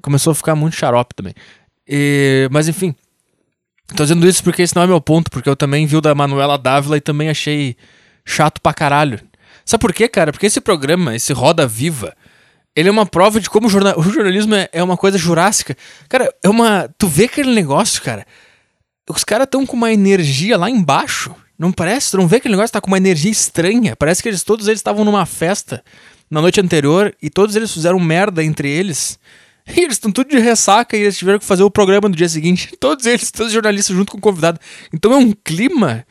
Começou 0.03 0.33
a 0.33 0.35
ficar 0.35 0.55
muito 0.55 0.76
xarope 0.76 1.14
também. 1.14 1.35
E, 1.88 2.49
mas 2.50 2.69
enfim. 2.69 2.95
Tô 3.97 4.03
dizendo 4.03 4.26
isso 4.26 4.43
porque 4.43 4.62
esse 4.62 4.75
não 4.75 4.83
é 4.83 4.87
meu 4.87 5.00
ponto, 5.00 5.31
porque 5.31 5.49
eu 5.49 5.57
também 5.57 5.87
vi 5.87 5.97
o 5.97 6.00
da 6.00 6.14
Manuela 6.14 6.57
Dávila 6.57 6.97
e 6.97 7.00
também 7.00 7.29
achei 7.29 7.76
chato 8.25 8.61
pra 8.61 8.73
caralho. 8.73 9.21
Sabe 9.64 9.80
por 9.80 9.92
quê, 9.92 10.09
cara? 10.09 10.33
Porque 10.33 10.47
esse 10.47 10.61
programa, 10.61 11.14
esse 11.14 11.33
Roda 11.33 11.66
Viva, 11.66 12.14
ele 12.76 12.88
é 12.88 12.92
uma 12.92 13.06
prova 13.06 13.40
de 13.40 13.49
como 13.49 13.66
o, 13.66 13.71
jornal, 13.71 13.99
o 13.99 14.02
jornalismo 14.02 14.54
é, 14.54 14.68
é, 14.73 14.83
uma 14.83 14.97
coisa 14.97 15.16
jurássica. 15.16 15.76
Cara, 16.09 16.33
é 16.42 16.49
uma. 16.49 16.88
Tu 16.99 17.06
vê 17.06 17.25
aquele 17.25 17.54
negócio, 17.54 18.02
cara. 18.02 18.26
Os 19.09 19.23
caras 19.23 19.44
estão 19.44 19.64
com 19.64 19.76
uma 19.76 19.92
energia 19.92 20.56
lá 20.56 20.68
embaixo. 20.68 21.35
Não 21.59 21.71
parece? 21.71 22.11
Tu 22.11 22.16
não 22.16 22.26
vê 22.26 22.37
aquele 22.37 22.54
negócio 22.54 22.73
tá 22.73 22.80
com 22.80 22.88
uma 22.88 22.97
energia 22.97 23.30
estranha. 23.30 23.94
Parece 23.94 24.23
que 24.23 24.28
eles 24.28 24.42
todos 24.42 24.66
eles 24.66 24.80
estavam 24.80 25.04
numa 25.04 25.25
festa 25.25 25.85
na 26.30 26.40
noite 26.40 26.61
anterior 26.61 27.14
e 27.23 27.30
todos 27.30 27.54
eles 27.54 27.73
fizeram 27.73 28.00
merda 28.00 28.42
entre 28.42 28.68
eles. 28.68 29.18
E 29.66 29.80
eles 29.80 29.94
estão 29.94 30.11
tudo 30.11 30.30
de 30.30 30.38
ressaca 30.38 30.97
e 30.97 31.02
eles 31.02 31.16
tiveram 31.16 31.38
que 31.38 31.44
fazer 31.44 31.62
o 31.62 31.71
programa 31.71 32.09
no 32.09 32.16
dia 32.16 32.28
seguinte. 32.28 32.75
Todos 32.78 33.06
eles, 33.06 33.30
todos 33.30 33.47
os 33.47 33.52
jornalistas 33.54 33.97
junto 33.97 34.12
com 34.12 34.18
o 34.18 34.21
convidado. 34.21 34.61
Então 34.92 35.12
é 35.12 35.16
um 35.16 35.33
clima 35.33 36.04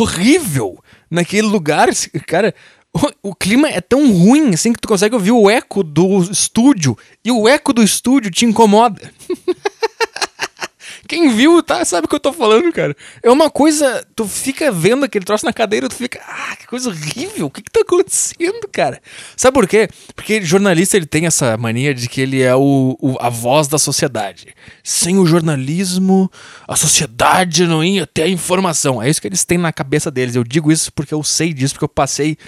horrível 0.00 0.78
naquele 1.10 1.46
lugar. 1.46 1.88
Cara, 2.26 2.54
o, 2.92 3.30
o, 3.30 3.34
clima 3.34 3.68
é 3.68 3.80
tão 3.80 4.12
ruim 4.12 4.54
assim 4.54 4.72
que 4.72 4.80
tu 4.80 4.88
consegue 4.88 5.14
ouvir 5.14 5.32
o 5.32 5.48
eco 5.48 5.82
do 5.82 6.22
estúdio. 6.22 6.96
E 7.24 7.30
o 7.30 7.48
eco 7.48 7.72
do 7.72 7.82
estúdio 7.82 8.30
te 8.30 8.44
incomoda. 8.44 9.12
Quem 11.12 11.28
viu, 11.28 11.62
tá, 11.62 11.84
sabe 11.84 12.06
o 12.06 12.08
que 12.08 12.14
eu 12.14 12.20
tô 12.20 12.32
falando, 12.32 12.72
cara. 12.72 12.96
É 13.22 13.30
uma 13.30 13.50
coisa. 13.50 14.02
Tu 14.16 14.26
fica 14.26 14.72
vendo 14.72 15.04
aquele 15.04 15.26
troço 15.26 15.44
na 15.44 15.52
cadeira, 15.52 15.86
tu 15.86 15.94
fica. 15.94 16.18
Ah, 16.26 16.56
que 16.56 16.66
coisa 16.66 16.88
horrível. 16.88 17.48
O 17.48 17.50
que 17.50 17.60
que 17.60 17.70
tá 17.70 17.80
acontecendo, 17.82 18.66
cara? 18.72 18.98
Sabe 19.36 19.52
por 19.52 19.68
quê? 19.68 19.90
Porque 20.16 20.40
jornalista 20.40 20.96
ele 20.96 21.04
tem 21.04 21.26
essa 21.26 21.54
mania 21.58 21.92
de 21.92 22.08
que 22.08 22.18
ele 22.18 22.40
é 22.40 22.56
o, 22.56 22.96
o 22.98 23.18
a 23.20 23.28
voz 23.28 23.68
da 23.68 23.76
sociedade. 23.76 24.54
Sem 24.82 25.18
o 25.18 25.26
jornalismo, 25.26 26.32
a 26.66 26.76
sociedade 26.76 27.66
não 27.66 27.84
ia 27.84 28.06
ter 28.06 28.22
a 28.22 28.28
informação. 28.28 29.02
É 29.02 29.10
isso 29.10 29.20
que 29.20 29.28
eles 29.28 29.44
têm 29.44 29.58
na 29.58 29.70
cabeça 29.70 30.10
deles. 30.10 30.34
Eu 30.34 30.44
digo 30.44 30.72
isso 30.72 30.90
porque 30.94 31.12
eu 31.12 31.22
sei 31.22 31.52
disso, 31.52 31.74
porque 31.74 31.84
eu 31.84 31.90
passei 31.90 32.38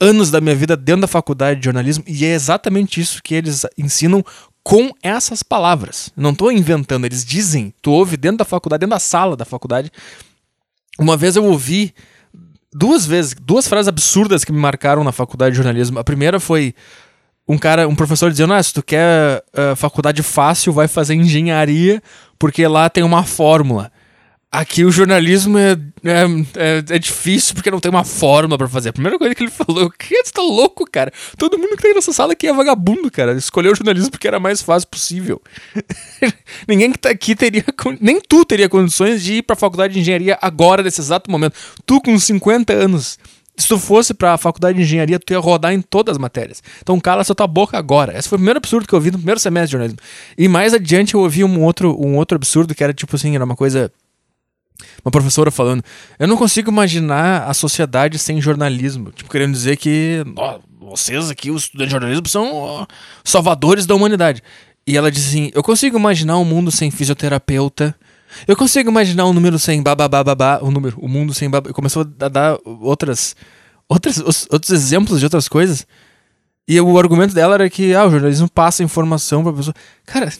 anos 0.00 0.30
da 0.30 0.40
minha 0.40 0.54
vida 0.54 0.76
dentro 0.76 1.02
da 1.02 1.06
faculdade 1.08 1.58
de 1.58 1.64
jornalismo 1.64 2.02
e 2.08 2.24
é 2.24 2.34
exatamente 2.34 3.00
isso 3.00 3.22
que 3.22 3.34
eles 3.34 3.64
ensinam 3.78 4.24
com 4.62 4.92
essas 5.02 5.42
palavras. 5.42 6.10
Não 6.16 6.30
estou 6.30 6.52
inventando, 6.52 7.04
eles 7.04 7.24
dizem. 7.24 7.74
Tu 7.82 7.90
ouve 7.90 8.16
dentro 8.16 8.38
da 8.38 8.44
faculdade, 8.44 8.80
dentro 8.80 8.94
da 8.94 9.00
sala 9.00 9.36
da 9.36 9.44
faculdade. 9.44 9.90
Uma 10.98 11.16
vez 11.16 11.36
eu 11.36 11.44
ouvi 11.44 11.94
duas 12.72 13.04
vezes, 13.04 13.34
duas 13.40 13.66
frases 13.66 13.88
absurdas 13.88 14.44
que 14.44 14.52
me 14.52 14.58
marcaram 14.58 15.02
na 15.04 15.12
faculdade 15.12 15.52
de 15.52 15.56
jornalismo. 15.56 15.98
A 15.98 16.04
primeira 16.04 16.38
foi 16.38 16.74
um 17.48 17.58
cara, 17.58 17.88
um 17.88 17.94
professor 17.94 18.30
dizendo: 18.30 18.52
ah, 18.52 18.62
se 18.62 18.72
tu 18.72 18.82
quer 18.82 19.42
uh, 19.52 19.76
faculdade 19.76 20.22
fácil, 20.22 20.72
vai 20.72 20.88
fazer 20.88 21.14
engenharia, 21.14 22.02
porque 22.38 22.66
lá 22.66 22.88
tem 22.88 23.02
uma 23.02 23.24
fórmula. 23.24 23.90
Aqui 24.54 24.84
o 24.84 24.92
jornalismo 24.92 25.56
é, 25.56 25.72
é, 26.04 26.24
é, 26.56 26.84
é, 26.90 26.98
difícil 26.98 27.54
porque 27.54 27.70
não 27.70 27.80
tem 27.80 27.88
uma 27.88 28.04
fórmula 28.04 28.58
para 28.58 28.68
fazer. 28.68 28.90
A 28.90 28.92
primeira 28.92 29.18
coisa 29.18 29.34
que 29.34 29.44
ele 29.44 29.48
falou, 29.50 29.90
que 29.90 30.14
você 30.14 30.30
tá 30.30 30.42
louco, 30.42 30.84
cara? 30.84 31.10
Todo 31.38 31.56
mundo 31.56 31.74
que 31.74 31.82
tá 31.82 31.88
nessa 31.94 32.12
sala 32.12 32.34
aqui 32.34 32.46
é 32.46 32.52
vagabundo, 32.52 33.10
cara. 33.10 33.32
Escolheu 33.32 33.72
o 33.72 33.74
jornalismo 33.74 34.10
porque 34.10 34.28
era 34.28 34.38
mais 34.38 34.60
fácil 34.60 34.90
possível. 34.90 35.40
Ninguém 36.68 36.92
que 36.92 36.98
tá 36.98 37.08
aqui 37.08 37.34
teria. 37.34 37.64
Nem 37.98 38.20
tu 38.20 38.44
teria 38.44 38.68
condições 38.68 39.22
de 39.22 39.36
ir 39.36 39.42
pra 39.42 39.56
faculdade 39.56 39.94
de 39.94 40.00
engenharia 40.00 40.38
agora, 40.42 40.82
nesse 40.82 41.00
exato 41.00 41.30
momento. 41.30 41.54
Tu 41.86 41.98
com 42.02 42.18
50 42.18 42.74
anos. 42.74 43.18
Se 43.56 43.68
tu 43.68 43.78
fosse 43.78 44.12
pra 44.12 44.36
faculdade 44.36 44.76
de 44.76 44.84
engenharia, 44.84 45.18
tu 45.18 45.32
ia 45.32 45.38
rodar 45.38 45.72
em 45.72 45.80
todas 45.80 46.16
as 46.16 46.18
matérias. 46.18 46.62
Então 46.82 47.00
cala 47.00 47.24
sua 47.24 47.34
tua 47.34 47.46
boca 47.46 47.78
agora. 47.78 48.18
Esse 48.18 48.28
foi 48.28 48.36
o 48.36 48.38
primeiro 48.38 48.58
absurdo 48.58 48.86
que 48.86 48.94
eu 48.94 48.98
ouvi 48.98 49.10
no 49.10 49.18
primeiro 49.18 49.40
semestre 49.40 49.68
de 49.68 49.72
jornalismo. 49.72 49.98
E 50.36 50.46
mais 50.46 50.74
adiante 50.74 51.14
eu 51.14 51.20
ouvi 51.20 51.42
um 51.42 51.62
outro, 51.62 51.96
um 51.98 52.16
outro 52.16 52.36
absurdo 52.36 52.74
que 52.74 52.84
era 52.84 52.92
tipo 52.92 53.16
assim, 53.16 53.34
era 53.34 53.44
uma 53.44 53.56
coisa 53.56 53.90
uma 55.04 55.10
professora 55.10 55.50
falando: 55.50 55.82
Eu 56.18 56.28
não 56.28 56.36
consigo 56.36 56.70
imaginar 56.70 57.48
a 57.48 57.54
sociedade 57.54 58.18
sem 58.18 58.40
jornalismo. 58.40 59.10
Tipo, 59.10 59.30
querendo 59.30 59.52
dizer 59.52 59.76
que 59.76 60.24
ó, 60.36 60.58
vocês 60.80 61.30
aqui, 61.30 61.50
os 61.50 61.64
estudantes 61.64 61.88
de 61.88 61.92
jornalismo, 61.92 62.28
são 62.28 62.52
ó, 62.54 62.86
salvadores 63.24 63.86
da 63.86 63.94
humanidade. 63.94 64.42
E 64.86 64.96
ela 64.96 65.10
disse 65.10 65.28
assim: 65.28 65.50
Eu 65.54 65.62
consigo 65.62 65.98
imaginar 65.98 66.38
um 66.38 66.44
mundo 66.44 66.70
sem 66.70 66.90
fisioterapeuta. 66.90 67.94
Eu 68.46 68.56
consigo 68.56 68.90
imaginar 68.90 69.26
um 69.26 69.32
número 69.32 69.58
sem 69.58 69.82
babá, 69.82 70.58
o 70.62 70.70
número, 70.70 70.98
o 70.98 71.08
mundo 71.08 71.34
sem 71.34 71.50
babá. 71.50 71.72
Começou 71.72 72.06
a 72.20 72.28
dar 72.28 72.58
outras, 72.64 73.36
outras, 73.88 74.18
outros 74.50 74.70
exemplos 74.70 75.18
de 75.18 75.26
outras 75.26 75.48
coisas. 75.48 75.86
E 76.66 76.80
o 76.80 76.98
argumento 76.98 77.34
dela 77.34 77.54
era 77.54 77.68
que 77.68 77.94
ah, 77.94 78.06
o 78.06 78.10
jornalismo 78.10 78.48
passa 78.48 78.82
informação 78.82 79.42
pra 79.42 79.52
pessoa. 79.52 79.74
Cara, 80.06 80.32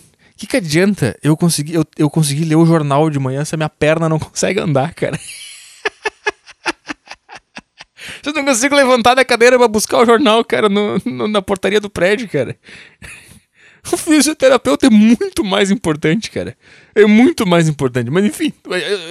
que, 0.42 0.46
que 0.46 0.56
adianta 0.56 1.16
eu 1.22 1.36
conseguir, 1.36 1.74
eu, 1.74 1.84
eu 1.96 2.10
conseguir 2.10 2.44
ler 2.44 2.56
o 2.56 2.66
jornal 2.66 3.08
de 3.08 3.18
manhã 3.18 3.44
se 3.44 3.54
a 3.54 3.58
minha 3.58 3.68
perna 3.68 4.08
não 4.08 4.18
consegue 4.20 4.58
andar, 4.60 4.92
cara? 4.94 5.18
Eu 8.26 8.32
não 8.32 8.44
consigo 8.44 8.74
levantar 8.74 9.14
da 9.14 9.24
cadeira 9.24 9.56
pra 9.56 9.68
buscar 9.68 9.98
o 9.98 10.06
jornal, 10.06 10.44
cara, 10.44 10.68
no, 10.68 11.00
no, 11.04 11.28
na 11.28 11.40
portaria 11.40 11.80
do 11.80 11.88
prédio, 11.88 12.28
cara. 12.28 12.56
O 13.92 13.96
fisioterapeuta 13.96 14.86
é 14.86 14.90
muito 14.90 15.44
mais 15.44 15.70
importante, 15.70 16.30
cara. 16.30 16.56
É 16.94 17.04
muito 17.04 17.46
mais 17.46 17.68
importante. 17.68 18.10
Mas 18.10 18.24
enfim, 18.24 18.52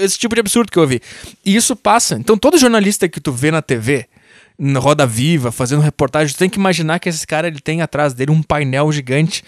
esse 0.01 0.17
tipo 0.17 0.35
de 0.35 0.41
absurdo 0.41 0.71
que 0.71 0.77
eu 0.77 0.83
ouvi. 0.83 1.01
E 1.45 1.55
isso 1.55 1.75
passa. 1.75 2.15
Então, 2.15 2.37
todo 2.37 2.57
jornalista 2.57 3.07
que 3.07 3.19
tu 3.19 3.31
vê 3.31 3.51
na 3.51 3.61
TV, 3.61 4.07
na 4.57 4.79
Roda 4.79 5.05
Viva, 5.05 5.51
fazendo 5.51 5.81
reportagem, 5.81 6.33
tu 6.33 6.39
tem 6.39 6.49
que 6.49 6.59
imaginar 6.59 6.99
que 6.99 7.09
esse 7.09 7.25
cara 7.25 7.47
ele 7.47 7.59
tem 7.59 7.81
atrás 7.81 8.13
dele 8.13 8.31
um 8.31 8.41
painel 8.41 8.91
gigante 8.91 9.43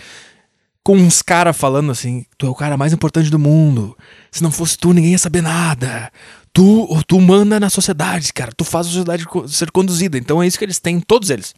com 0.84 0.98
uns 0.98 1.22
caras 1.22 1.56
falando 1.56 1.92
assim: 1.92 2.26
tu 2.38 2.46
é 2.46 2.50
o 2.50 2.56
cara 2.56 2.78
mais 2.78 2.94
importante 2.94 3.30
do 3.30 3.40
mundo. 3.40 3.98
Se 4.32 4.44
não 4.44 4.52
fosse 4.52 4.78
tu, 4.78 4.94
ninguém 4.94 5.12
ia 5.12 5.18
saber 5.18 5.42
nada. 5.42 6.12
Tu, 6.52 7.04
tu 7.08 7.20
manda 7.20 7.60
na 7.60 7.70
sociedade, 7.70 8.32
cara. 8.34 8.52
Tu 8.56 8.64
faz 8.64 8.88
a 8.88 8.90
sociedade 8.90 9.26
ser 9.48 9.72
conduzida. 9.72 10.18
Então 10.18 10.42
é 10.44 10.48
isso 10.48 10.58
que 10.58 10.66
eles 10.66 10.80
têm, 10.80 11.00
todos 11.00 11.30
eles. 11.30 11.56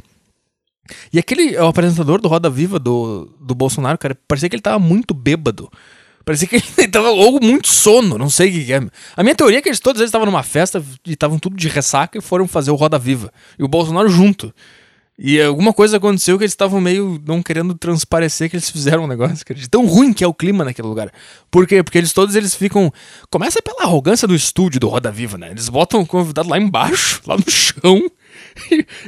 E 1.11 1.19
aquele 1.19 1.57
o 1.57 1.67
apresentador 1.67 2.21
do 2.21 2.27
Roda 2.27 2.49
Viva 2.49 2.77
do, 2.77 3.35
do 3.41 3.55
Bolsonaro, 3.55 3.97
cara, 3.97 4.17
parecia 4.27 4.47
que 4.47 4.55
ele 4.55 4.61
tava 4.61 4.79
muito 4.79 5.13
bêbado. 5.13 5.69
Parecia 6.23 6.47
que 6.47 6.55
ele 6.55 6.87
tava 6.89 7.09
ou 7.09 7.39
muito 7.41 7.67
sono, 7.67 8.17
não 8.17 8.29
sei 8.29 8.49
o 8.49 8.65
que 8.65 8.73
é. 8.73 8.81
A 9.17 9.23
minha 9.23 9.35
teoria 9.35 9.59
é 9.59 9.61
que 9.61 9.69
eles 9.69 9.79
todos 9.79 9.99
eles 9.99 10.09
estavam 10.09 10.25
numa 10.25 10.43
festa 10.43 10.83
e 11.05 11.13
estavam 11.13 11.39
tudo 11.39 11.55
de 11.55 11.67
ressaca 11.67 12.17
e 12.17 12.21
foram 12.21 12.47
fazer 12.47 12.71
o 12.71 12.75
Roda 12.75 12.97
Viva. 12.97 13.31
E 13.57 13.63
o 13.63 13.67
Bolsonaro 13.67 14.09
junto. 14.09 14.53
E 15.17 15.41
alguma 15.41 15.71
coisa 15.71 15.95
aconteceu 15.95 16.37
que 16.37 16.43
eles 16.43 16.51
estavam 16.51 16.81
meio 16.81 17.21
não 17.25 17.41
querendo 17.41 17.73
transparecer 17.73 18.49
que 18.49 18.57
eles 18.57 18.69
fizeram 18.69 19.05
um 19.05 19.07
negócio, 19.07 19.45
cara, 19.45 19.57
tão 19.71 19.85
ruim 19.85 20.11
que 20.11 20.25
é 20.25 20.27
o 20.27 20.33
clima 20.33 20.65
naquele 20.65 20.89
lugar. 20.89 21.09
Por 21.49 21.65
quê? 21.65 21.81
Porque 21.81 21.97
eles 21.97 22.11
todos 22.11 22.35
eles 22.35 22.53
ficam. 22.53 22.91
Começa 23.29 23.61
pela 23.61 23.83
arrogância 23.83 24.27
do 24.27 24.35
estúdio 24.35 24.77
do 24.77 24.89
Roda 24.89 25.11
Viva, 25.11 25.37
né? 25.37 25.51
Eles 25.51 25.69
botam 25.69 26.01
o 26.01 26.05
convidado 26.05 26.49
lá 26.49 26.59
embaixo, 26.59 27.21
lá 27.27 27.37
no 27.37 27.49
chão. 27.49 28.01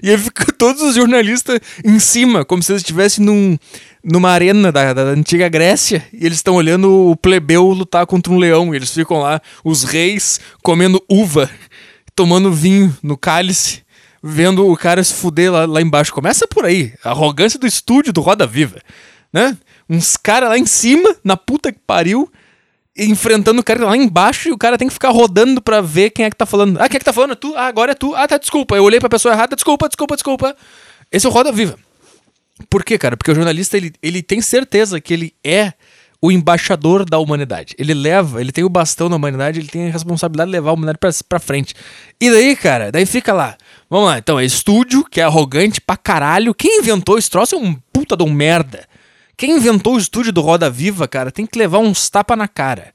E, 0.02 0.10
aí 0.10 0.18
fica 0.18 0.46
todos 0.54 0.82
os 0.82 0.96
jornalistas 0.96 1.60
em 1.84 2.00
cima, 2.00 2.46
como 2.46 2.64
se 2.64 2.72
eles 2.72 2.82
estivessem 2.82 3.26
num, 3.26 3.58
numa 4.04 4.30
arena 4.30 4.72
da, 4.72 4.94
da 4.94 5.02
antiga 5.02 5.50
Grécia. 5.50 6.06
E 6.14 6.26
eles 6.26 6.38
estão 6.38 6.56
olhando 6.56 7.12
o 7.12 7.16
plebeu 7.16 7.66
lutar 7.68 8.06
contra 8.06 8.32
um 8.32 8.38
leão. 8.38 8.74
E 8.74 8.78
eles 8.78 8.94
ficam 8.94 9.20
lá, 9.20 9.42
os 9.66 9.84
reis, 9.84 10.40
comendo 10.64 11.04
uva, 11.10 11.50
tomando 12.16 12.54
vinho 12.54 12.96
no 13.04 13.18
cálice 13.18 13.86
vendo 14.22 14.68
o 14.68 14.76
cara 14.78 15.04
se 15.04 15.14
fuder 15.14 15.52
lá, 15.52 15.66
lá 15.66 15.82
embaixo. 15.82 16.14
Começa 16.14 16.48
por 16.48 16.66
aí. 16.66 16.94
A 17.04 17.12
arrogância 17.12 17.60
do 17.60 17.68
estúdio 17.68 18.14
do 18.14 18.22
Roda 18.22 18.48
Viva. 18.48 18.82
Né? 19.32 19.58
Uns 19.90 20.18
caras 20.18 20.50
lá 20.50 20.58
em 20.58 20.66
cima, 20.66 21.16
na 21.24 21.38
puta 21.38 21.72
que 21.72 21.80
pariu, 21.86 22.32
enfrentando 22.98 23.62
o 23.62 23.64
cara 23.64 23.86
lá 23.86 23.96
embaixo 23.96 24.50
e 24.50 24.52
o 24.52 24.58
cara 24.58 24.78
tem 24.78 24.88
que 24.88 24.94
ficar 24.94 25.10
rodando 25.10 25.62
pra 25.62 25.82
ver 25.82 26.10
quem 26.10 26.26
é 26.26 26.30
que 26.30 26.36
tá 26.36 26.46
falando. 26.46 26.78
Ah, 26.80 26.90
quem 26.90 26.98
é 26.98 27.00
que 27.00 27.06
tá 27.06 27.14
falando? 27.14 27.34
É 27.34 27.36
tu? 27.36 27.54
Ah, 27.56 27.68
agora 27.68 27.92
é 27.92 27.96
tu. 27.96 28.16
Ah, 28.16 28.28
tá, 28.28 28.38
desculpa. 28.38 28.76
Eu 28.76 28.84
olhei 28.84 29.00
pra 29.00 29.10
pessoa 29.10 29.34
errada. 29.34 29.56
Desculpa, 29.56 29.88
desculpa, 29.88 30.16
desculpa. 30.16 30.56
Esse 31.12 31.26
é 31.26 31.30
o 31.30 31.32
Roda 31.32 31.52
Viva. 31.52 31.78
Por 32.70 32.84
quê, 32.84 32.98
cara? 32.98 33.16
Porque 33.16 33.32
o 33.32 33.36
jornalista, 33.36 33.78
ele, 33.78 33.94
ele 34.02 34.24
tem 34.24 34.42
certeza 34.42 35.00
que 35.00 35.14
ele 35.14 35.34
é 35.44 35.74
o 36.22 36.32
embaixador 36.32 37.06
da 37.06 37.20
humanidade. 37.20 37.76
Ele 37.78 37.94
leva, 37.94 38.42
ele 38.42 38.52
tem 38.52 38.64
o 38.64 38.70
bastão 38.70 39.10
da 39.10 39.16
humanidade, 39.16 39.60
ele 39.60 39.68
tem 39.68 39.88
a 39.88 39.92
responsabilidade 39.92 40.50
de 40.50 40.54
levar 40.54 40.72
a 40.72 40.74
humanidade 40.74 40.98
pra, 40.98 41.12
pra 41.30 41.40
frente. 41.40 41.76
E 42.20 42.30
daí, 42.30 42.56
cara, 42.56 42.92
daí 42.92 43.06
fica 43.06 43.32
lá. 43.32 43.56
Vamos 43.90 44.08
lá, 44.08 44.18
então, 44.18 44.38
é 44.38 44.44
estúdio, 44.44 45.06
que 45.06 45.22
é 45.22 45.24
arrogante 45.24 45.80
pra 45.80 45.96
caralho. 45.96 46.54
Quem 46.54 46.80
inventou 46.80 47.18
esse 47.18 47.30
troço 47.30 47.56
é 47.56 47.58
um 47.58 47.74
puta 47.94 48.18
de 48.18 48.24
um 48.24 48.30
merda. 48.30 48.86
Quem 49.38 49.52
inventou 49.52 49.96
o 49.96 49.98
estúdio 49.98 50.34
do 50.34 50.42
Roda 50.42 50.70
Viva, 50.70 51.08
cara, 51.08 51.32
tem 51.32 51.46
que 51.46 51.58
levar 51.58 51.78
uns 51.78 52.10
tapa 52.10 52.36
na 52.36 52.48
cara. 52.48 52.94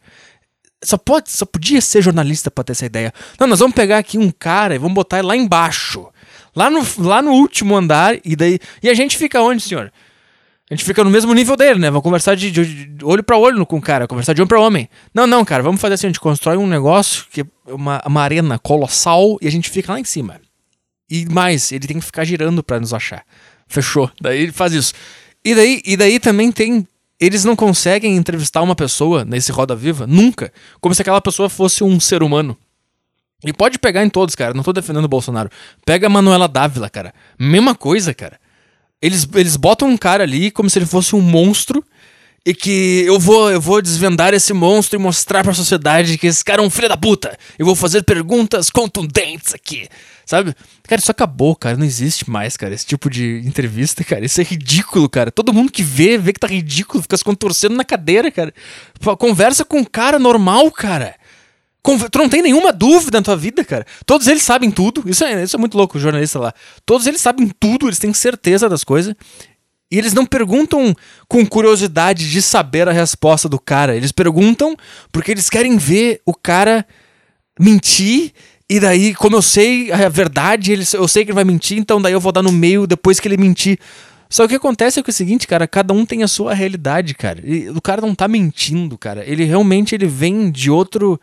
Só, 0.84 0.98
pode, 0.98 1.30
só 1.30 1.46
podia 1.46 1.80
ser 1.80 2.02
jornalista 2.02 2.50
pra 2.50 2.64
ter 2.64 2.72
essa 2.72 2.84
ideia. 2.84 3.12
Não, 3.38 3.46
nós 3.46 3.60
vamos 3.60 3.74
pegar 3.74 3.98
aqui 3.98 4.18
um 4.18 4.30
cara 4.30 4.74
e 4.74 4.78
vamos 4.78 4.94
botar 4.94 5.20
ele 5.20 5.28
lá 5.28 5.36
embaixo. 5.36 6.08
Lá 6.54 6.68
no, 6.68 6.84
lá 6.98 7.22
no 7.22 7.30
último 7.30 7.76
andar, 7.76 8.18
e 8.24 8.36
daí. 8.36 8.58
E 8.82 8.90
a 8.90 8.94
gente 8.94 9.16
fica 9.16 9.40
onde, 9.40 9.62
senhor? 9.62 9.92
A 10.68 10.74
gente 10.74 10.84
fica 10.84 11.04
no 11.04 11.10
mesmo 11.10 11.32
nível 11.32 11.56
dele, 11.56 11.78
né? 11.78 11.88
Vamos 11.90 12.02
conversar 12.02 12.34
de, 12.34 12.50
de, 12.50 12.86
de 12.86 13.04
olho 13.04 13.22
para 13.22 13.38
olho 13.38 13.64
com 13.64 13.76
o 13.76 13.80
cara, 13.80 14.08
conversar 14.08 14.32
de 14.32 14.42
homem 14.42 14.48
para 14.48 14.60
homem. 14.60 14.88
Não, 15.14 15.26
não, 15.26 15.44
cara, 15.44 15.62
vamos 15.62 15.80
fazer 15.80 15.94
assim: 15.94 16.08
a 16.08 16.10
gente 16.10 16.20
constrói 16.20 16.56
um 16.56 16.66
negócio, 16.66 17.26
que 17.30 17.42
é 17.42 17.44
uma, 17.66 18.02
uma 18.04 18.22
arena 18.22 18.58
colossal, 18.58 19.38
e 19.40 19.46
a 19.46 19.50
gente 19.50 19.70
fica 19.70 19.92
lá 19.92 20.00
em 20.00 20.04
cima. 20.04 20.40
E 21.10 21.26
mais, 21.26 21.70
ele 21.72 21.86
tem 21.86 21.98
que 21.98 22.04
ficar 22.04 22.24
girando 22.24 22.62
para 22.62 22.80
nos 22.80 22.94
achar. 22.94 23.24
Fechou. 23.68 24.10
Daí 24.20 24.42
ele 24.42 24.52
faz 24.52 24.72
isso. 24.72 24.92
E 25.44 25.54
daí, 25.54 25.82
e 25.84 25.96
daí 25.96 26.18
também 26.18 26.50
tem. 26.52 26.86
Eles 27.18 27.44
não 27.44 27.54
conseguem 27.54 28.16
entrevistar 28.16 28.62
uma 28.62 28.74
pessoa 28.74 29.24
nesse 29.24 29.52
Roda 29.52 29.76
Viva, 29.76 30.06
nunca. 30.06 30.52
Como 30.80 30.94
se 30.94 31.02
aquela 31.02 31.20
pessoa 31.20 31.48
fosse 31.48 31.84
um 31.84 32.00
ser 32.00 32.22
humano. 32.22 32.56
E 33.44 33.52
pode 33.52 33.78
pegar 33.78 34.04
em 34.04 34.08
todos, 34.08 34.34
cara. 34.34 34.54
Não 34.54 34.62
tô 34.62 34.72
defendendo 34.72 35.04
o 35.04 35.08
Bolsonaro. 35.08 35.50
Pega 35.84 36.06
a 36.06 36.10
Manuela 36.10 36.48
Dávila, 36.48 36.88
cara. 36.88 37.12
Mesma 37.38 37.74
coisa, 37.74 38.14
cara. 38.14 38.40
Eles, 39.00 39.26
eles 39.34 39.56
botam 39.56 39.88
um 39.88 39.96
cara 39.96 40.22
ali 40.22 40.50
como 40.50 40.70
se 40.70 40.78
ele 40.78 40.86
fosse 40.86 41.16
um 41.16 41.20
monstro 41.20 41.84
e 42.46 42.54
que 42.54 43.04
eu 43.06 43.18
vou, 43.18 43.50
eu 43.50 43.60
vou 43.60 43.80
desvendar 43.82 44.34
esse 44.34 44.52
monstro 44.52 44.98
e 44.98 45.02
mostrar 45.02 45.42
pra 45.42 45.52
sociedade 45.52 46.18
que 46.18 46.26
esse 46.26 46.44
cara 46.44 46.62
é 46.62 46.64
um 46.64 46.70
filho 46.70 46.88
da 46.88 46.96
puta. 46.96 47.36
Eu 47.58 47.66
vou 47.66 47.74
fazer 47.74 48.02
perguntas 48.02 48.70
contundentes 48.70 49.54
aqui, 49.54 49.88
sabe? 50.26 50.54
Cara, 50.84 51.00
isso 51.00 51.10
acabou, 51.10 51.54
cara. 51.56 51.76
Não 51.76 51.84
existe 51.84 52.28
mais, 52.30 52.56
cara, 52.56 52.74
esse 52.74 52.86
tipo 52.86 53.08
de 53.10 53.42
entrevista, 53.44 54.04
cara. 54.04 54.24
Isso 54.24 54.40
é 54.40 54.44
ridículo, 54.44 55.08
cara. 55.08 55.30
Todo 55.30 55.52
mundo 55.52 55.70
que 55.70 55.82
vê, 55.82 56.18
vê 56.18 56.32
que 56.32 56.40
tá 56.40 56.46
ridículo, 56.46 57.02
fica 57.02 57.16
se 57.16 57.24
contorcendo 57.24 57.76
na 57.76 57.84
cadeira, 57.84 58.30
cara. 58.30 58.52
Conversa 59.18 59.64
com 59.64 59.78
um 59.78 59.84
cara 59.84 60.18
normal, 60.18 60.70
cara. 60.70 61.14
Tu 61.82 62.18
não 62.18 62.28
tem 62.28 62.42
nenhuma 62.42 62.72
dúvida 62.72 63.18
na 63.18 63.24
tua 63.24 63.36
vida, 63.36 63.64
cara. 63.64 63.84
Todos 64.06 64.28
eles 64.28 64.42
sabem 64.42 64.70
tudo. 64.70 65.02
Isso 65.06 65.24
é, 65.24 65.42
isso 65.42 65.56
é 65.56 65.58
muito 65.58 65.76
louco, 65.76 65.98
o 65.98 66.00
jornalista 66.00 66.38
lá. 66.38 66.54
Todos 66.86 67.08
eles 67.08 67.20
sabem 67.20 67.50
tudo, 67.58 67.88
eles 67.88 67.98
têm 67.98 68.14
certeza 68.14 68.68
das 68.68 68.84
coisas. 68.84 69.14
E 69.90 69.98
eles 69.98 70.14
não 70.14 70.24
perguntam 70.24 70.94
com 71.28 71.44
curiosidade 71.44 72.30
de 72.30 72.40
saber 72.40 72.88
a 72.88 72.92
resposta 72.92 73.48
do 73.48 73.58
cara. 73.58 73.96
Eles 73.96 74.12
perguntam 74.12 74.76
porque 75.10 75.32
eles 75.32 75.50
querem 75.50 75.76
ver 75.76 76.22
o 76.24 76.32
cara 76.34 76.86
mentir. 77.60 78.32
E 78.68 78.80
daí, 78.80 79.14
como 79.14 79.36
eu 79.36 79.42
sei 79.42 79.92
a 79.92 80.08
verdade, 80.08 80.72
eu 80.94 81.08
sei 81.08 81.24
que 81.24 81.30
ele 81.30 81.34
vai 81.34 81.44
mentir, 81.44 81.78
então 81.78 82.00
daí 82.00 82.12
eu 82.12 82.20
vou 82.20 82.32
dar 82.32 82.42
no 82.42 82.52
meio 82.52 82.86
depois 82.86 83.20
que 83.20 83.28
ele 83.28 83.36
mentir. 83.36 83.78
Só 84.30 84.44
que 84.44 84.46
o 84.46 84.48
que 84.60 84.66
acontece 84.66 84.98
é, 84.98 85.02
que 85.02 85.10
é 85.10 85.12
o 85.12 85.14
seguinte, 85.14 85.46
cara, 85.46 85.68
cada 85.68 85.92
um 85.92 86.06
tem 86.06 86.22
a 86.22 86.28
sua 86.28 86.54
realidade, 86.54 87.14
cara. 87.14 87.40
E 87.44 87.68
o 87.68 87.82
cara 87.82 88.00
não 88.00 88.14
tá 88.14 88.26
mentindo, 88.26 88.96
cara. 88.96 89.22
Ele 89.26 89.44
realmente 89.44 89.94
ele 89.94 90.06
vem 90.06 90.50
de 90.50 90.70
outro 90.70 91.20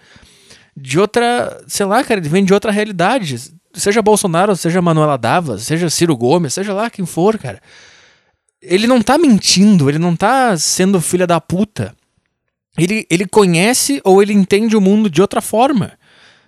de 0.77 0.99
outra, 0.99 1.61
sei 1.67 1.85
lá, 1.85 2.03
cara, 2.03 2.19
ele 2.19 2.29
vem 2.29 2.45
de 2.45 2.53
outra 2.53 2.71
realidade. 2.71 3.51
Seja 3.73 4.01
Bolsonaro, 4.01 4.55
seja 4.55 4.81
Manuela 4.81 5.17
Dava, 5.17 5.57
seja 5.57 5.89
Ciro 5.89 6.15
Gomes, 6.15 6.53
seja 6.53 6.73
lá 6.73 6.89
quem 6.89 7.05
for, 7.05 7.37
cara. 7.37 7.61
Ele 8.61 8.87
não 8.87 9.01
tá 9.01 9.17
mentindo, 9.17 9.89
ele 9.89 9.99
não 9.99 10.15
tá 10.15 10.57
sendo 10.57 11.01
filha 11.01 11.27
da 11.27 11.41
puta. 11.41 11.95
Ele, 12.77 13.05
ele 13.09 13.25
conhece 13.25 14.01
ou 14.03 14.21
ele 14.21 14.33
entende 14.33 14.75
o 14.75 14.81
mundo 14.81 15.09
de 15.09 15.21
outra 15.21 15.41
forma 15.41 15.93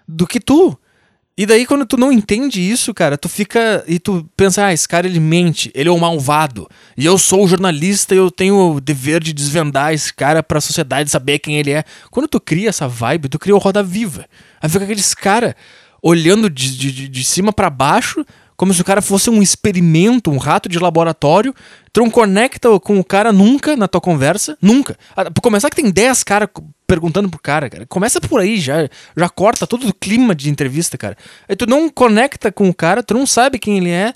do 0.07 0.25
que 0.25 0.39
tu. 0.39 0.77
E 1.37 1.45
daí, 1.45 1.65
quando 1.65 1.85
tu 1.85 1.95
não 1.95 2.11
entende 2.11 2.61
isso, 2.61 2.93
cara, 2.93 3.17
tu 3.17 3.29
fica. 3.29 3.83
E 3.87 3.99
tu 3.99 4.29
pensa, 4.35 4.65
ah, 4.65 4.73
esse 4.73 4.87
cara 4.87 5.07
ele 5.07 5.19
mente, 5.19 5.71
ele 5.73 5.87
é 5.87 5.91
um 5.91 5.97
malvado. 5.97 6.67
E 6.97 7.05
eu 7.05 7.17
sou 7.17 7.47
jornalista 7.47 8.13
e 8.13 8.17
eu 8.17 8.29
tenho 8.29 8.73
o 8.73 8.81
dever 8.81 9.23
de 9.23 9.33
desvendar 9.33 9.93
esse 9.93 10.13
cara 10.13 10.43
pra 10.43 10.59
sociedade 10.59 11.09
saber 11.09 11.39
quem 11.39 11.57
ele 11.57 11.71
é. 11.71 11.83
Quando 12.09 12.27
tu 12.27 12.39
cria 12.39 12.69
essa 12.69 12.87
vibe, 12.87 13.29
tu 13.29 13.39
cria 13.39 13.55
o 13.55 13.59
Roda 13.59 13.81
Viva. 13.81 14.25
Aí 14.61 14.69
fica 14.69 14.83
aqueles 14.83 15.13
cara 15.13 15.55
olhando 16.01 16.49
de, 16.49 16.75
de, 16.75 17.07
de 17.07 17.23
cima 17.23 17.53
para 17.53 17.69
baixo, 17.69 18.25
como 18.57 18.73
se 18.73 18.81
o 18.81 18.85
cara 18.85 19.01
fosse 19.01 19.29
um 19.29 19.41
experimento, 19.41 20.29
um 20.29 20.37
rato 20.37 20.67
de 20.67 20.79
laboratório. 20.79 21.55
Tu 21.93 22.01
não 22.01 22.09
conecta 22.09 22.79
com 22.79 22.99
o 22.99 23.03
cara 23.03 23.31
nunca 23.31 23.75
na 23.77 23.87
tua 23.87 24.01
conversa, 24.01 24.57
nunca. 24.61 24.97
Por 25.33 25.41
começar 25.41 25.69
que 25.69 25.75
tem 25.77 25.89
10 25.89 26.23
caras 26.23 26.49
perguntando 26.91 27.29
pro 27.29 27.39
cara, 27.39 27.69
cara. 27.69 27.85
Começa 27.85 28.19
por 28.19 28.41
aí, 28.41 28.59
já, 28.59 28.89
já 29.15 29.29
corta 29.29 29.65
todo 29.65 29.87
o 29.87 29.93
clima 29.93 30.35
de 30.35 30.49
entrevista, 30.49 30.97
cara. 30.97 31.17
Aí 31.47 31.55
tu 31.55 31.65
não 31.65 31.89
conecta 31.89 32.51
com 32.51 32.67
o 32.67 32.73
cara, 32.73 33.01
tu 33.01 33.13
não 33.13 33.25
sabe 33.25 33.57
quem 33.57 33.77
ele 33.77 33.89
é. 33.89 34.13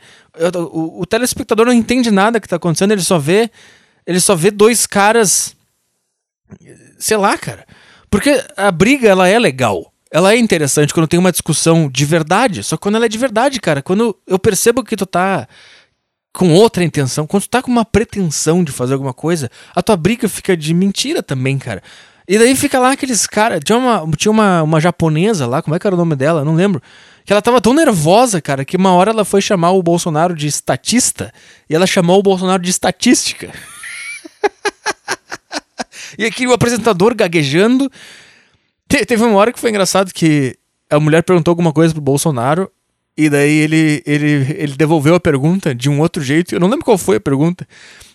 O, 0.74 1.00
o 1.00 1.06
telespectador 1.06 1.66
não 1.68 1.72
entende 1.72 2.12
nada 2.12 2.38
que 2.38 2.50
tá 2.50 2.58
acontecendo, 2.58 2.92
ele 2.92 3.02
só 3.02 3.18
vê. 3.18 3.50
Ele 4.06 4.20
só 4.20 4.36
vê 4.36 4.52
dois 4.52 4.86
caras. 4.86 5.56
Sei 7.00 7.16
lá, 7.16 7.38
cara. 7.38 7.66
Porque 8.10 8.44
a 8.58 8.70
briga, 8.72 9.08
ela 9.08 9.26
é 9.30 9.40
legal. 9.40 9.94
Ela 10.12 10.34
é 10.34 10.38
interessante 10.38 10.94
quando 10.94 11.08
tem 11.08 11.20
uma 11.20 11.32
discussão 11.32 11.90
de 11.90 12.04
verdade. 12.04 12.62
Só 12.62 12.76
quando 12.76 12.96
ela 12.96 13.06
é 13.06 13.10
de 13.10 13.18
verdade, 13.18 13.62
cara. 13.62 13.82
Quando 13.82 14.18
eu 14.28 14.38
percebo 14.38 14.84
que 14.84 14.98
tu 14.98 15.06
tá 15.06 15.48
com 16.34 16.54
outra 16.54 16.84
intenção, 16.84 17.26
quando 17.26 17.44
tu 17.44 17.50
tá 17.50 17.62
com 17.62 17.72
uma 17.72 17.86
pretensão 17.86 18.66
de 18.66 18.74
fazer 18.74 18.96
alguma 18.96 19.14
coisa, 19.14 19.50
a 19.74 19.82
tua 19.82 19.96
briga 19.96 20.28
fica 20.28 20.58
de 20.58 20.74
mentira 20.74 21.24
também, 21.24 21.58
cara. 21.58 21.82
E 22.28 22.40
daí 22.40 22.56
fica 22.56 22.80
lá 22.80 22.92
aqueles 22.92 23.28
caras. 23.28 23.60
Tinha, 23.64 23.78
uma, 23.78 24.12
tinha 24.18 24.32
uma, 24.32 24.64
uma 24.64 24.82
japonesa 24.82 25.46
lá, 25.46 25.62
como 25.62 25.76
é 25.76 25.80
que 25.80 25.86
era 25.86 25.96
o 25.96 26.00
nome 26.00 26.16
dela? 26.16 26.44
Não 26.44 26.56
lembro. 26.56 26.82
Que 27.24 27.34
ela 27.34 27.42
tava 27.42 27.62
tão 27.62 27.74
nervosa, 27.74 28.42
cara, 28.42 28.66
que 28.66 28.78
uma 28.78 28.94
hora 28.94 29.12
ela 29.12 29.26
foi 29.26 29.42
chamar 29.42 29.72
o 29.72 29.84
Bolsonaro 29.84 30.36
de 30.36 30.48
estatista 30.48 31.34
e 31.70 31.76
ela 31.76 31.88
chamou 31.88 32.20
o 32.20 32.24
Bolsonaro 32.24 32.62
de 32.62 32.70
estatística. 32.70 33.52
e 36.18 36.26
aqui 36.26 36.48
o 36.48 36.54
apresentador 36.54 37.16
gaguejando. 37.16 37.92
Te, 38.88 39.06
teve 39.06 39.24
uma 39.24 39.36
hora 39.38 39.52
que 39.52 39.60
foi 39.60 39.70
engraçado 39.72 40.14
que 40.14 40.56
a 40.90 41.00
mulher 41.00 41.24
perguntou 41.24 41.52
alguma 41.52 41.74
coisa 41.74 41.94
pro 41.94 42.02
Bolsonaro 42.02 42.72
e 43.18 43.30
daí 43.30 43.60
ele, 43.60 44.04
ele, 44.06 44.56
ele 44.58 44.74
devolveu 44.76 45.16
a 45.16 45.20
pergunta 45.20 45.74
de 45.74 45.90
um 45.90 46.00
outro 46.00 46.22
jeito. 46.22 46.54
Eu 46.54 46.60
não 46.60 46.68
lembro 46.68 46.86
qual 46.86 46.98
foi 46.98 47.18
a 47.18 47.20
pergunta. 47.20 47.68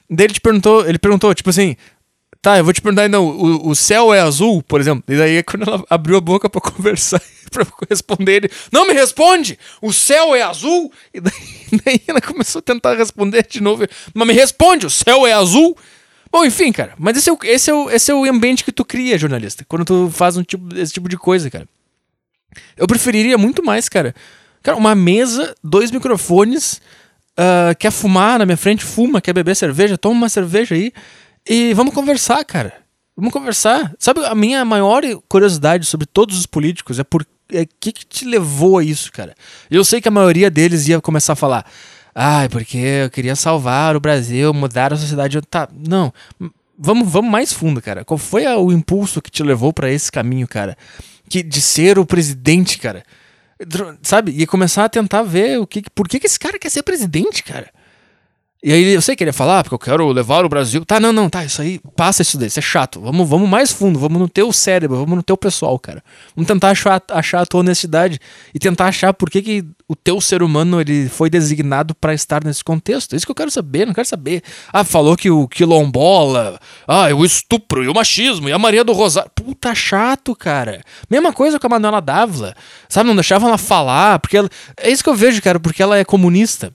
Daí 0.08 0.26
ele 0.26 0.34
te 0.34 0.40
perguntou, 0.40 0.86
ele 0.86 0.98
perguntou, 0.98 1.34
tipo 1.34 1.50
assim, 1.50 1.76
Tá, 2.42 2.56
eu 2.56 2.64
vou 2.64 2.72
te 2.72 2.80
perguntar 2.80 3.06
então, 3.06 3.26
o, 3.26 3.68
o 3.68 3.74
céu 3.74 4.14
é 4.14 4.20
azul, 4.20 4.62
por 4.62 4.80
exemplo? 4.80 5.04
E 5.08 5.18
daí 5.18 5.42
quando 5.42 5.68
ela 5.68 5.84
abriu 5.90 6.16
a 6.16 6.20
boca 6.20 6.48
para 6.48 6.60
conversar, 6.60 7.20
para 7.52 7.66
responder 7.88 8.36
ele, 8.36 8.50
não 8.72 8.86
me 8.86 8.94
responde! 8.94 9.58
O 9.82 9.92
céu 9.92 10.34
é 10.34 10.42
azul? 10.42 10.90
E 11.12 11.20
daí, 11.20 11.32
daí, 11.84 12.02
ela 12.06 12.20
começou 12.20 12.60
a 12.60 12.62
tentar 12.62 12.94
responder 12.94 13.46
de 13.46 13.62
novo, 13.62 13.86
mas 14.14 14.26
me 14.26 14.32
responde, 14.32 14.86
o 14.86 14.90
céu 14.90 15.26
é 15.26 15.34
azul? 15.34 15.76
Bom, 16.32 16.44
enfim, 16.44 16.72
cara, 16.72 16.94
mas 16.96 17.18
esse 17.18 17.28
é 17.28 17.32
o, 17.32 17.38
esse 17.42 17.70
é 17.70 17.74
o, 17.74 17.90
esse 17.90 18.10
é 18.10 18.14
o 18.14 18.24
ambiente 18.24 18.64
que 18.64 18.72
tu 18.72 18.84
cria, 18.84 19.18
jornalista, 19.18 19.64
quando 19.68 19.84
tu 19.84 20.10
faz 20.10 20.36
um 20.36 20.42
tipo, 20.42 20.74
esse 20.76 20.92
tipo 20.92 21.08
de 21.08 21.18
coisa, 21.18 21.50
cara. 21.50 21.68
Eu 22.76 22.86
preferiria 22.86 23.36
muito 23.36 23.62
mais, 23.62 23.88
cara. 23.88 24.14
Cara, 24.62 24.76
uma 24.76 24.94
mesa, 24.94 25.54
dois 25.62 25.90
microfones, 25.90 26.80
uh, 27.38 27.74
quer 27.78 27.90
fumar 27.90 28.38
na 28.38 28.46
minha 28.46 28.56
frente, 28.56 28.84
fuma, 28.84 29.20
quer 29.20 29.32
beber 29.32 29.56
cerveja, 29.56 29.98
toma 29.98 30.14
uma 30.14 30.28
cerveja 30.28 30.74
aí. 30.74 30.92
E 31.48 31.72
vamos 31.74 31.94
conversar, 31.94 32.44
cara. 32.44 32.74
Vamos 33.16 33.32
conversar. 33.32 33.92
Sabe, 33.98 34.24
a 34.24 34.34
minha 34.34 34.64
maior 34.64 35.02
curiosidade 35.28 35.86
sobre 35.86 36.06
todos 36.06 36.38
os 36.38 36.46
políticos 36.46 36.98
é 36.98 37.04
por 37.04 37.26
é 37.52 37.66
que, 37.78 37.92
que 37.92 38.06
te 38.06 38.24
levou 38.24 38.78
a 38.78 38.84
isso, 38.84 39.12
cara. 39.12 39.34
Eu 39.70 39.84
sei 39.84 40.00
que 40.00 40.08
a 40.08 40.12
maioria 40.12 40.50
deles 40.50 40.86
ia 40.88 41.00
começar 41.00 41.32
a 41.32 41.36
falar. 41.36 41.66
Ai, 42.14 42.46
ah, 42.46 42.48
porque 42.48 42.76
eu 42.76 43.10
queria 43.10 43.36
salvar 43.36 43.96
o 43.96 44.00
Brasil, 44.00 44.52
mudar 44.52 44.92
a 44.92 44.96
sociedade. 44.96 45.40
Tá, 45.42 45.68
não. 45.72 46.12
Vamos, 46.78 47.10
vamos 47.10 47.30
mais 47.30 47.52
fundo, 47.52 47.80
cara. 47.80 48.04
Qual 48.04 48.18
foi 48.18 48.46
o 48.46 48.72
impulso 48.72 49.20
que 49.20 49.30
te 49.30 49.42
levou 49.42 49.72
para 49.72 49.90
esse 49.90 50.10
caminho, 50.10 50.48
cara? 50.48 50.76
Que 51.28 51.42
de 51.42 51.60
ser 51.60 51.98
o 51.98 52.06
presidente, 52.06 52.78
cara. 52.78 53.04
Sabe? 54.02 54.32
E 54.32 54.46
começar 54.46 54.84
a 54.84 54.88
tentar 54.88 55.22
ver 55.22 55.60
o 55.60 55.66
que, 55.66 55.82
por 55.94 56.08
que, 56.08 56.18
que 56.18 56.26
esse 56.26 56.38
cara 56.38 56.58
quer 56.58 56.70
ser 56.70 56.82
presidente, 56.82 57.42
cara. 57.42 57.70
E 58.62 58.74
aí 58.74 58.92
eu 58.92 59.00
sei 59.00 59.16
que 59.16 59.24
ele 59.24 59.30
ia 59.30 59.34
falar, 59.34 59.62
porque 59.62 59.74
eu 59.74 59.78
quero 59.78 60.06
levar 60.12 60.44
o 60.44 60.48
Brasil. 60.48 60.84
Tá, 60.84 61.00
não, 61.00 61.14
não, 61.14 61.30
tá, 61.30 61.42
isso 61.42 61.62
aí, 61.62 61.80
passa 61.96 62.20
isso 62.20 62.36
daí, 62.36 62.48
isso 62.48 62.58
é 62.58 62.62
chato. 62.62 63.00
Vamos, 63.00 63.26
vamos 63.26 63.48
mais 63.48 63.72
fundo, 63.72 63.98
vamos 63.98 64.20
no 64.20 64.28
teu 64.28 64.52
cérebro, 64.52 64.98
vamos 64.98 65.16
no 65.16 65.22
teu 65.22 65.34
pessoal, 65.34 65.78
cara. 65.78 66.04
Vamos 66.36 66.46
tentar 66.46 66.68
achar, 66.68 67.02
achar 67.08 67.40
a 67.40 67.46
tua 67.46 67.60
honestidade 67.60 68.20
e 68.54 68.58
tentar 68.58 68.88
achar 68.88 69.14
por 69.14 69.30
que, 69.30 69.40
que 69.40 69.64
o 69.88 69.96
teu 69.96 70.20
ser 70.20 70.42
humano 70.42 70.78
ele 70.78 71.08
foi 71.08 71.30
designado 71.30 71.94
para 71.94 72.12
estar 72.12 72.44
nesse 72.44 72.62
contexto. 72.62 73.14
É 73.14 73.16
isso 73.16 73.24
que 73.24 73.32
eu 73.32 73.36
quero 73.36 73.50
saber, 73.50 73.86
não 73.86 73.94
quero 73.94 74.06
saber. 74.06 74.42
Ah, 74.70 74.84
falou 74.84 75.16
que 75.16 75.30
o 75.30 75.48
quilombola, 75.48 76.60
ah, 76.86 77.06
o 77.14 77.24
estupro 77.24 77.82
e 77.82 77.88
o 77.88 77.94
machismo 77.94 78.46
e 78.46 78.52
a 78.52 78.58
Maria 78.58 78.84
do 78.84 78.92
Rosário. 78.92 79.30
Puta 79.34 79.74
chato, 79.74 80.36
cara. 80.36 80.82
Mesma 81.08 81.32
coisa 81.32 81.58
com 81.58 81.66
a 81.66 81.70
Manuela 81.70 82.02
Dávila. 82.02 82.54
Sabe, 82.90 83.08
não 83.08 83.14
deixavam 83.14 83.48
ela 83.48 83.56
falar, 83.56 84.18
porque 84.18 84.36
ela... 84.36 84.50
É 84.76 84.90
isso 84.90 85.02
que 85.02 85.08
eu 85.08 85.14
vejo, 85.14 85.40
cara, 85.40 85.58
porque 85.58 85.82
ela 85.82 85.96
é 85.96 86.04
comunista. 86.04 86.74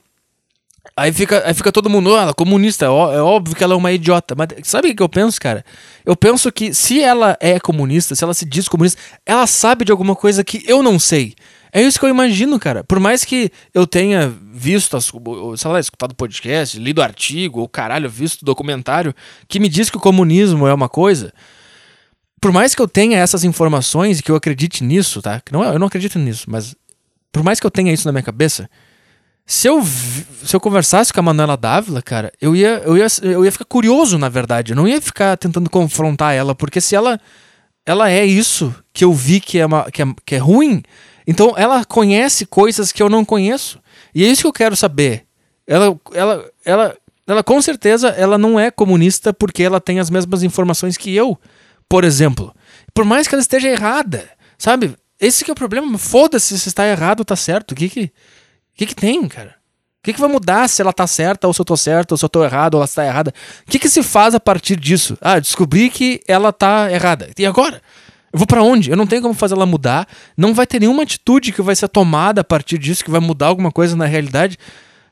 Aí 0.98 1.12
fica, 1.12 1.46
aí 1.46 1.52
fica 1.52 1.70
todo 1.70 1.90
mundo, 1.90 2.16
ah, 2.16 2.22
ela 2.22 2.30
é 2.30 2.34
comunista, 2.34 2.86
é, 2.86 2.88
é 2.88 3.20
óbvio 3.20 3.54
que 3.54 3.62
ela 3.62 3.74
é 3.74 3.76
uma 3.76 3.92
idiota. 3.92 4.34
Mas 4.34 4.48
sabe 4.66 4.88
o 4.88 4.96
que 4.96 5.02
eu 5.02 5.08
penso, 5.08 5.38
cara? 5.38 5.62
Eu 6.06 6.16
penso 6.16 6.50
que 6.50 6.72
se 6.72 7.02
ela 7.02 7.36
é 7.38 7.60
comunista, 7.60 8.14
se 8.14 8.24
ela 8.24 8.32
se 8.32 8.46
diz 8.46 8.66
comunista, 8.66 8.98
ela 9.26 9.46
sabe 9.46 9.84
de 9.84 9.92
alguma 9.92 10.16
coisa 10.16 10.42
que 10.42 10.64
eu 10.66 10.82
não 10.82 10.98
sei. 10.98 11.34
É 11.70 11.82
isso 11.82 11.98
que 11.98 12.06
eu 12.06 12.08
imagino, 12.08 12.58
cara. 12.58 12.82
Por 12.82 12.98
mais 12.98 13.26
que 13.26 13.50
eu 13.74 13.86
tenha 13.86 14.32
visto, 14.54 14.98
sei 14.98 15.70
lá, 15.70 15.78
escutado 15.78 16.14
podcast, 16.14 16.78
lido 16.78 17.02
artigo, 17.02 17.60
ou 17.60 17.68
caralho, 17.68 18.08
visto 18.08 18.42
documentário 18.46 19.14
que 19.46 19.60
me 19.60 19.68
diz 19.68 19.90
que 19.90 19.98
o 19.98 20.00
comunismo 20.00 20.66
é 20.66 20.72
uma 20.72 20.88
coisa. 20.88 21.30
Por 22.40 22.52
mais 22.52 22.74
que 22.74 22.80
eu 22.80 22.88
tenha 22.88 23.18
essas 23.18 23.44
informações 23.44 24.18
e 24.18 24.22
que 24.22 24.30
eu 24.30 24.36
acredite 24.36 24.82
nisso, 24.82 25.20
tá? 25.20 25.42
Que 25.44 25.52
não, 25.52 25.62
é, 25.62 25.68
eu 25.68 25.78
não 25.78 25.88
acredito 25.88 26.18
nisso, 26.18 26.46
mas 26.48 26.74
por 27.30 27.42
mais 27.42 27.60
que 27.60 27.66
eu 27.66 27.70
tenha 27.70 27.92
isso 27.92 28.08
na 28.08 28.12
minha 28.12 28.22
cabeça, 28.22 28.70
se 29.46 29.68
eu, 29.68 29.80
se 29.84 30.56
eu 30.56 30.58
conversasse 30.58 31.12
com 31.12 31.20
a 31.20 31.22
Manuela 31.22 31.56
Dávila, 31.56 32.02
cara, 32.02 32.32
eu 32.40 32.56
ia, 32.56 32.82
eu, 32.84 32.98
ia, 32.98 33.06
eu 33.22 33.44
ia 33.44 33.52
ficar 33.52 33.64
curioso, 33.64 34.18
na 34.18 34.28
verdade. 34.28 34.72
Eu 34.72 34.76
não 34.76 34.88
ia 34.88 35.00
ficar 35.00 35.36
tentando 35.36 35.70
confrontar 35.70 36.34
ela, 36.34 36.52
porque 36.52 36.80
se 36.80 36.96
ela, 36.96 37.20
ela 37.86 38.10
é 38.10 38.26
isso 38.26 38.74
que 38.92 39.04
eu 39.04 39.12
vi 39.12 39.38
que 39.38 39.58
é, 39.58 39.66
uma, 39.66 39.88
que 39.88 40.02
é, 40.02 40.06
que 40.24 40.34
é 40.34 40.38
ruim, 40.38 40.82
então 41.26 41.54
ela 41.56 41.84
conhece 41.84 42.44
coisas 42.44 42.90
que 42.90 43.00
eu 43.00 43.08
não 43.08 43.24
conheço. 43.24 43.80
E 44.12 44.24
é 44.24 44.26
isso 44.26 44.42
que 44.42 44.48
eu 44.48 44.52
quero 44.52 44.74
saber. 44.74 45.24
Ela, 45.64 45.96
ela, 46.12 46.50
ela, 46.64 46.96
ela 47.24 47.44
com 47.44 47.62
certeza 47.62 48.08
ela 48.08 48.36
não 48.36 48.58
é 48.58 48.72
comunista 48.72 49.32
porque 49.32 49.62
ela 49.62 49.80
tem 49.80 50.00
as 50.00 50.10
mesmas 50.10 50.42
informações 50.42 50.96
que 50.96 51.14
eu, 51.14 51.38
por 51.88 52.02
exemplo. 52.02 52.52
Por 52.92 53.04
mais 53.04 53.28
que 53.28 53.34
ela 53.34 53.42
esteja 53.42 53.68
errada, 53.68 54.28
sabe? 54.58 54.96
Esse 55.20 55.44
que 55.44 55.50
é 55.50 55.52
o 55.52 55.56
problema. 55.56 55.98
Foda-se 55.98 56.58
se 56.58 56.68
está 56.68 56.84
errado 56.86 57.20
ou 57.20 57.24
tá 57.24 57.36
certo. 57.36 57.72
O 57.72 57.74
que 57.76 57.88
que, 57.88 58.12
que, 58.76 58.86
que 58.86 58.94
tem, 58.94 59.26
cara? 59.28 59.56
O 60.00 60.06
que, 60.06 60.12
que 60.12 60.20
vai 60.20 60.30
mudar 60.30 60.68
se 60.68 60.80
ela 60.80 60.92
tá 60.92 61.06
certa, 61.06 61.46
ou 61.48 61.52
se 61.52 61.60
eu 61.60 61.64
tô 61.64 61.76
certo, 61.76 62.12
ou 62.12 62.18
se 62.18 62.24
eu 62.24 62.28
tô 62.28 62.44
errado, 62.44 62.74
ou 62.74 62.80
ela 62.80 62.84
está 62.84 63.04
errada? 63.04 63.34
O 63.66 63.70
que, 63.70 63.78
que 63.78 63.88
se 63.88 64.02
faz 64.02 64.34
a 64.34 64.40
partir 64.40 64.76
disso? 64.78 65.18
Ah, 65.20 65.40
descobri 65.40 65.90
que 65.90 66.20
ela 66.28 66.52
tá 66.52 66.90
errada. 66.92 67.28
E 67.36 67.44
agora? 67.44 67.82
Eu 68.32 68.38
vou 68.38 68.46
para 68.46 68.62
onde? 68.62 68.90
Eu 68.90 68.96
não 68.96 69.06
tenho 69.06 69.22
como 69.22 69.34
fazer 69.34 69.54
ela 69.54 69.66
mudar. 69.66 70.06
Não 70.36 70.52
vai 70.52 70.66
ter 70.66 70.78
nenhuma 70.78 71.02
atitude 71.02 71.52
que 71.52 71.62
vai 71.62 71.74
ser 71.74 71.88
tomada 71.88 72.42
a 72.42 72.44
partir 72.44 72.78
disso 72.78 73.02
que 73.02 73.10
vai 73.10 73.20
mudar 73.20 73.46
alguma 73.46 73.72
coisa 73.72 73.96
na 73.96 74.04
realidade. 74.04 74.58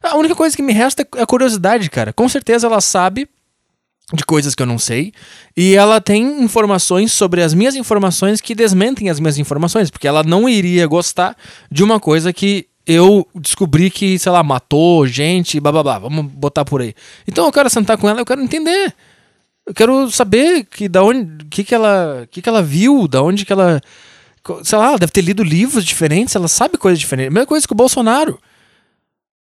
A 0.03 0.17
única 0.17 0.35
coisa 0.35 0.55
que 0.55 0.63
me 0.63 0.73
resta 0.73 1.03
é 1.17 1.23
a 1.23 1.27
curiosidade, 1.27 1.89
cara. 1.89 2.13
Com 2.13 2.29
certeza 2.29 2.67
ela 2.67 2.81
sabe 2.81 3.27
de 4.13 4.23
coisas 4.25 4.55
que 4.55 4.63
eu 4.63 4.67
não 4.67 4.79
sei 4.79 5.13
e 5.57 5.75
ela 5.75 6.01
tem 6.01 6.43
informações 6.43 7.11
sobre 7.13 7.43
as 7.43 7.55
minhas 7.55 7.75
informações 7.75 8.41
que 8.41 8.55
desmentem 8.55 9.09
as 9.09 9.19
minhas 9.19 9.39
informações, 9.39 9.91
porque 9.91 10.07
ela 10.07 10.23
não 10.23 10.47
iria 10.47 10.87
gostar 10.87 11.35
de 11.71 11.83
uma 11.83 11.99
coisa 11.99 12.33
que 12.33 12.69
eu 12.87 13.27
descobri 13.35 13.91
que, 13.91 14.19
sei 14.19 14.31
lá, 14.31 14.43
matou 14.43 15.07
gente, 15.07 15.59
blá 15.59 15.73
blá 15.73 15.83
blá, 15.83 15.99
vamos 15.99 16.27
botar 16.27 16.65
por 16.65 16.81
aí. 16.81 16.95
Então 17.27 17.47
eu 17.47 17.53
quero 17.53 17.71
sentar 17.71 17.97
com 17.97 18.09
ela, 18.09 18.21
eu 18.21 18.27
quero 18.27 18.43
entender. 18.43 18.95
Eu 19.67 19.73
quero 19.73 20.11
saber 20.11 20.65
que 20.65 20.89
da 20.89 21.03
onde, 21.03 21.45
que 21.47 21.65
que 21.65 21.75
ela, 21.75 22.29
que 22.31 22.43
que 22.43 22.49
ela 22.49 22.63
viu, 22.63 23.09
da 23.09 23.23
onde 23.23 23.47
que 23.47 23.53
ela, 23.53 23.81
sei 24.63 24.79
lá, 24.79 24.89
ela 24.89 24.99
deve 24.99 25.13
ter 25.13 25.23
lido 25.23 25.43
livros 25.43 25.85
diferentes, 25.85 26.37
ela 26.37 26.49
sabe 26.49 26.77
coisas 26.77 26.99
diferentes. 26.99 27.31
A 27.31 27.35
mesma 27.35 27.47
coisa 27.47 27.67
que 27.67 27.73
o 27.73 27.77
Bolsonaro. 27.77 28.39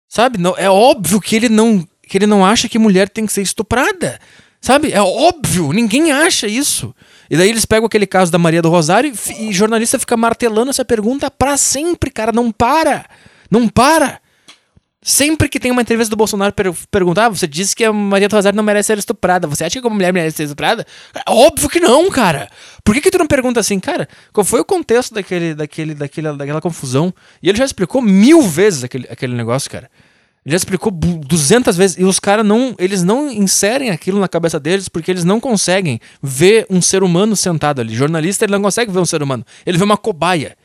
Sabe? 0.09 0.37
Não, 0.37 0.55
é 0.57 0.69
óbvio 0.69 1.21
que 1.21 1.35
ele 1.35 1.47
não, 1.47 1.87
que 2.07 2.17
ele 2.17 2.25
não 2.27 2.45
acha 2.45 2.67
que 2.67 2.77
mulher 2.77 3.07
tem 3.07 3.25
que 3.25 3.31
ser 3.31 3.41
estuprada. 3.41 4.19
Sabe? 4.59 4.91
É 4.91 5.01
óbvio, 5.01 5.71
ninguém 5.71 6.11
acha 6.11 6.47
isso. 6.47 6.93
E 7.29 7.37
daí 7.37 7.49
eles 7.49 7.63
pegam 7.63 7.85
aquele 7.85 8.07
caso 8.07 8.29
da 8.29 8.37
Maria 8.37 8.61
do 8.61 8.69
Rosário 8.69 9.13
e, 9.29 9.49
e 9.49 9.53
jornalista 9.53 9.97
fica 9.97 10.17
martelando 10.17 10.69
essa 10.69 10.83
pergunta 10.83 11.31
para 11.31 11.55
sempre, 11.55 12.11
cara, 12.11 12.33
não 12.33 12.51
para. 12.51 13.05
Não 13.49 13.67
para. 13.67 14.19
Sempre 15.01 15.47
que 15.47 15.61
tem 15.61 15.71
uma 15.71 15.81
entrevista 15.81 16.09
do 16.09 16.17
Bolsonaro 16.17 16.53
per 16.53 16.73
perguntar, 16.91 17.27
ah, 17.27 17.29
você 17.29 17.47
disse 17.47 17.73
que 17.73 17.85
a 17.85 17.93
Maria 17.93 18.27
do 18.27 18.35
Rosário 18.35 18.57
não 18.57 18.63
merece 18.63 18.87
ser 18.87 18.97
estuprada. 18.97 19.47
Você 19.47 19.63
acha 19.63 19.79
que 19.79 19.87
uma 19.87 19.95
mulher 19.95 20.11
merece 20.11 20.37
ser 20.37 20.43
estuprada? 20.43 20.85
Óbvio 21.25 21.69
que 21.69 21.79
não, 21.79 22.09
cara. 22.09 22.49
Por 22.83 22.93
que, 22.93 23.01
que 23.01 23.09
tu 23.09 23.17
não 23.17 23.25
pergunta 23.25 23.61
assim, 23.61 23.79
cara? 23.79 24.09
Qual 24.33 24.43
foi 24.43 24.59
o 24.59 24.65
contexto 24.65 25.13
daquele, 25.13 25.55
daquele, 25.55 25.95
daquele, 25.95 26.33
daquela 26.33 26.59
confusão? 26.59 27.13
E 27.41 27.47
ele 27.47 27.57
já 27.57 27.63
explicou 27.63 28.01
mil 28.01 28.41
vezes 28.41 28.83
aquele, 28.83 29.07
aquele 29.09 29.35
negócio, 29.35 29.71
cara. 29.71 29.89
Ele 30.45 30.51
já 30.53 30.57
explicou 30.57 30.91
200 30.91 31.77
vezes 31.77 31.97
e 31.97 32.03
os 32.03 32.19
caras 32.19 32.45
não, 32.45 32.75
eles 32.77 33.03
não 33.03 33.31
inserem 33.31 33.91
aquilo 33.91 34.19
na 34.19 34.27
cabeça 34.27 34.59
deles 34.59 34.89
porque 34.89 35.11
eles 35.11 35.23
não 35.23 35.39
conseguem 35.39 35.99
ver 36.21 36.65
um 36.69 36.81
ser 36.81 37.03
humano 37.03 37.35
sentado 37.35 37.79
ali. 37.79 37.93
Jornalista 37.93 38.45
ele 38.45 38.53
não 38.53 38.61
consegue 38.61 38.91
ver 38.91 38.99
um 38.99 39.05
ser 39.05 39.21
humano, 39.21 39.45
ele 39.65 39.77
vê 39.77 39.83
uma 39.83 39.97
cobaia. 39.97 40.57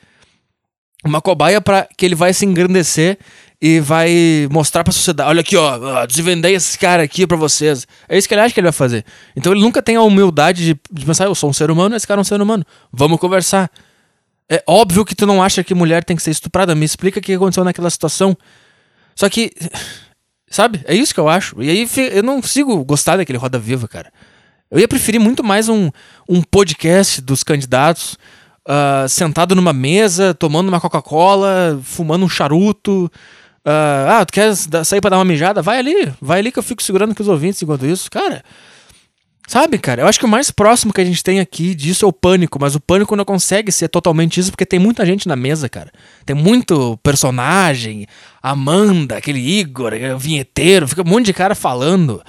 Uma 1.05 1.21
cobaia 1.21 1.61
para 1.61 1.87
que 1.97 2.05
ele 2.07 2.15
vai 2.15 2.33
se 2.33 2.47
engrandecer 2.47 3.19
e 3.61 3.81
vai 3.81 4.49
mostrar 4.51 4.85
para 4.85 4.91
a 4.91 4.95
sociedade, 4.95 5.29
olha 5.29 5.41
aqui, 5.41 5.57
ó, 5.57 6.07
desvendei 6.07 6.55
esse 6.55 6.79
cara 6.79 7.03
aqui 7.03 7.27
para 7.27 7.37
vocês. 7.37 7.87
É 8.09 8.17
isso 8.17 8.29
que 8.29 8.35
ele 8.35 8.41
acha 8.41 8.53
que 8.53 8.61
ele 8.61 8.67
vai 8.67 8.73
fazer. 8.73 9.05
Então 9.35 9.53
ele 9.53 9.61
nunca 9.61 9.81
tem 9.81 9.97
a 9.97 10.03
humildade 10.03 10.65
de, 10.65 10.81
de 10.91 11.07
pensar, 11.07 11.25
eu 11.25 11.35
sou 11.35 11.49
um 11.49 11.53
ser 11.53 11.71
humano, 11.71 11.95
esse 11.97 12.07
cara 12.07 12.21
é 12.21 12.23
um 12.23 12.25
ser 12.25 12.41
humano. 12.41 12.65
Vamos 12.93 13.19
conversar. 13.19 13.71
É 14.51 14.63
óbvio 14.67 15.05
que 15.05 15.15
tu 15.15 15.27
não 15.27 15.43
acha 15.43 15.65
que 15.65 15.75
mulher 15.75 16.05
tem 16.05 16.17
que 16.17 16.23
ser 16.23 16.31
estuprada. 16.31 16.75
Me 16.75 16.85
explica 16.85 17.21
o 17.21 17.23
que 17.23 17.33
aconteceu 17.33 17.65
naquela 17.65 17.89
situação. 17.89 18.37
Só 19.15 19.29
que, 19.29 19.53
sabe? 20.51 20.83
É 20.85 20.95
isso 20.95 21.15
que 21.15 21.21
eu 21.21 21.29
acho. 21.29 21.63
E 21.63 21.71
aí 21.71 21.89
eu 22.13 22.23
não 22.23 22.41
consigo 22.41 22.85
gostar 22.85 23.17
daquele 23.17 23.39
Roda 23.39 23.59
Viva, 23.59 23.89
cara. 23.89 24.13
Eu 24.71 24.79
ia 24.79 24.89
preferir 24.89 25.21
muito 25.21 25.43
mais 25.43 25.69
um, 25.69 25.91
um 26.29 26.43
podcast 26.43 27.21
dos 27.21 27.43
candidatos 27.43 28.19
uh, 28.69 29.09
sentado 29.09 29.55
numa 29.55 29.73
mesa, 29.73 30.35
tomando 30.35 30.69
uma 30.69 30.81
Coca-Cola, 30.81 31.81
fumando 31.83 32.25
um 32.25 32.29
charuto, 32.29 33.11
Uh, 33.67 34.11
ah, 34.11 34.25
tu 34.27 34.33
quer 34.35 34.55
sair 34.85 35.01
pra 35.01 35.09
dar 35.09 35.17
uma 35.17 35.25
mijada? 35.25 35.63
Vai 35.63 35.79
ali, 35.79 36.13
vai 36.21 36.39
ali 36.39 36.53
que 36.53 36.59
eu 36.59 36.63
fico 36.63 36.83
segurando 36.83 37.15
com 37.15 37.23
os 37.23 37.29
ouvintes 37.29 37.63
enquanto 37.63 37.87
isso. 37.87 38.11
Cara, 38.11 38.45
sabe, 39.49 39.79
cara, 39.79 40.03
eu 40.03 40.07
acho 40.07 40.19
que 40.19 40.27
o 40.27 40.29
mais 40.29 40.51
próximo 40.51 40.93
que 40.93 41.01
a 41.01 41.05
gente 41.05 41.25
tem 41.25 41.41
aqui 41.41 41.75
disso 41.75 42.05
é 42.05 42.09
o 42.09 42.13
pânico, 42.13 42.59
mas 42.61 42.75
o 42.75 42.81
pânico 42.81 43.17
não 43.17 43.25
consegue 43.25 43.73
ser 43.73 43.89
totalmente 43.89 44.39
isso 44.39 44.51
porque 44.51 44.67
tem 44.67 44.79
muita 44.79 45.07
gente 45.07 45.27
na 45.27 45.35
mesa, 45.35 45.67
cara. 45.67 45.91
Tem 46.27 46.37
muito 46.37 46.99
personagem, 46.99 48.07
Amanda, 48.43 49.17
aquele 49.17 49.41
Igor, 49.41 49.95
aquele 49.95 50.15
vinheteiro, 50.17 50.87
fica 50.87 51.01
um 51.01 51.09
monte 51.09 51.25
de 51.25 51.33
cara 51.33 51.55
falando 51.55 52.23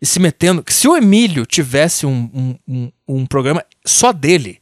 e 0.00 0.06
se 0.06 0.20
metendo. 0.20 0.62
Se 0.68 0.86
o 0.86 0.96
Emílio 0.96 1.44
tivesse 1.44 2.06
um, 2.06 2.30
um, 2.32 2.56
um, 2.68 2.92
um 3.08 3.26
programa 3.26 3.64
só 3.84 4.12
dele, 4.12 4.60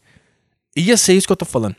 ia 0.77 0.97
ser 0.97 1.15
isso 1.15 1.27
que 1.27 1.33
eu 1.33 1.37
tô 1.37 1.45
falando 1.45 1.77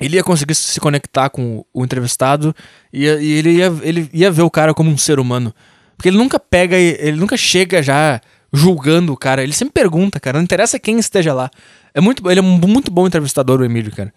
ele 0.00 0.16
ia 0.16 0.24
conseguir 0.24 0.54
se 0.54 0.78
conectar 0.80 1.28
com 1.28 1.64
o 1.72 1.84
entrevistado 1.84 2.54
e, 2.92 3.04
e, 3.04 3.32
ele, 3.32 3.52
ia, 3.52 3.72
ele 3.82 4.08
ia 4.12 4.30
ver 4.30 4.42
o 4.42 4.50
cara 4.50 4.72
como 4.72 4.90
um 4.90 4.98
ser 4.98 5.18
humano. 5.18 5.54
Porque 5.96 6.08
ele 6.08 6.16
nunca 6.16 6.38
pega, 6.38 6.76
ele 6.76 7.16
nunca 7.16 7.36
chega 7.36 7.82
já 7.82 8.20
julgando 8.52 9.12
o 9.12 9.16
cara. 9.16 9.42
Ele 9.42 9.52
sempre 9.52 9.72
pergunta, 9.72 10.20
cara. 10.20 10.38
Não 10.38 10.44
interessa 10.44 10.78
quem 10.78 10.98
esteja 10.98 11.34
lá. 11.34 11.50
É 11.92 12.00
muito, 12.00 12.28
ele 12.30 12.38
é 12.38 12.42
um 12.42 12.58
muito 12.58 12.90
bom 12.90 13.06
entrevistador, 13.06 13.60
o 13.60 13.64
Emílio, 13.64 13.90
cara. 13.90 14.14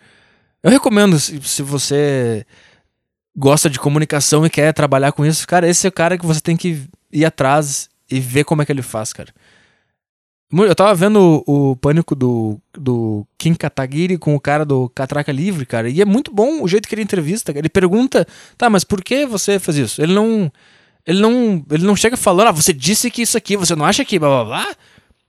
Eu 0.61 0.69
recomendo, 0.69 1.19
se, 1.19 1.41
se 1.41 1.63
você 1.63 2.45
gosta 3.35 3.67
de 3.67 3.79
comunicação 3.79 4.45
e 4.45 4.49
quer 4.49 4.71
trabalhar 4.73 5.11
com 5.11 5.25
isso, 5.25 5.47
cara, 5.47 5.67
esse 5.67 5.87
é 5.87 5.89
o 5.89 5.91
cara 5.91 6.17
que 6.17 6.25
você 6.25 6.39
tem 6.39 6.55
que 6.55 6.83
ir 7.11 7.25
atrás 7.25 7.89
e 8.09 8.19
ver 8.19 8.43
como 8.43 8.61
é 8.61 8.65
que 8.65 8.71
ele 8.71 8.83
faz, 8.83 9.11
cara. 9.11 9.33
Eu 10.51 10.75
tava 10.75 10.93
vendo 10.93 11.43
o, 11.47 11.71
o 11.71 11.75
pânico 11.77 12.13
do, 12.13 12.59
do 12.73 13.25
Kim 13.37 13.53
Kataguiri 13.53 14.17
com 14.17 14.35
o 14.35 14.39
cara 14.39 14.65
do 14.65 14.89
Catraca 14.89 15.31
Livre, 15.31 15.65
cara, 15.65 15.89
e 15.89 16.01
é 16.01 16.05
muito 16.05 16.29
bom 16.29 16.61
o 16.61 16.67
jeito 16.67 16.89
que 16.89 16.95
ele 16.95 17.01
entrevista. 17.01 17.53
Ele 17.55 17.69
pergunta, 17.69 18.27
tá, 18.57 18.69
mas 18.69 18.83
por 18.83 19.01
que 19.01 19.25
você 19.25 19.59
faz 19.59 19.77
isso? 19.77 20.01
Ele 20.01 20.13
não. 20.13 20.51
Ele 21.07 21.21
não. 21.21 21.65
Ele 21.71 21.85
não 21.85 21.95
chega 21.95 22.17
falando, 22.17 22.49
ah, 22.49 22.51
você 22.51 22.73
disse 22.73 23.09
que 23.09 23.21
isso 23.21 23.37
aqui, 23.37 23.55
você 23.55 23.75
não 23.75 23.85
acha 23.85 24.03
que 24.03 24.19
blá 24.19 24.29
blá 24.29 24.45
blá? 24.45 24.75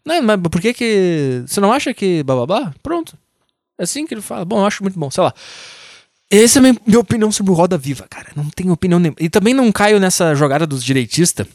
Não, 0.04 0.22
mas 0.22 0.40
por 0.40 0.61
que 0.61 0.74
que. 0.74 1.44
Você 1.46 1.61
não 1.61 1.72
acha 1.72 1.94
que 1.94 2.24
blá 2.24 2.35
blá 2.35 2.46
blá? 2.46 2.74
Pronto. 2.82 3.16
É 3.78 3.85
assim 3.85 4.04
que 4.04 4.14
ele 4.14 4.22
fala. 4.22 4.44
Bom, 4.44 4.58
eu 4.58 4.66
acho 4.66 4.82
muito 4.82 4.98
bom, 4.98 5.08
sei 5.08 5.22
lá. 5.22 5.32
Essa 6.28 6.58
é 6.58 6.61
a 6.61 6.62
minha, 6.62 6.76
minha 6.85 6.98
opinião 6.98 7.30
sobre 7.30 7.52
o 7.52 7.54
Roda 7.54 7.78
Viva, 7.78 8.06
cara. 8.11 8.32
Não 8.35 8.50
tenho 8.50 8.72
opinião 8.72 8.98
nenhuma. 8.98 9.18
E 9.20 9.28
também 9.28 9.54
não 9.54 9.70
caio 9.70 10.00
nessa 10.00 10.35
jogada 10.35 10.66
dos 10.66 10.82
direitistas 10.82 11.46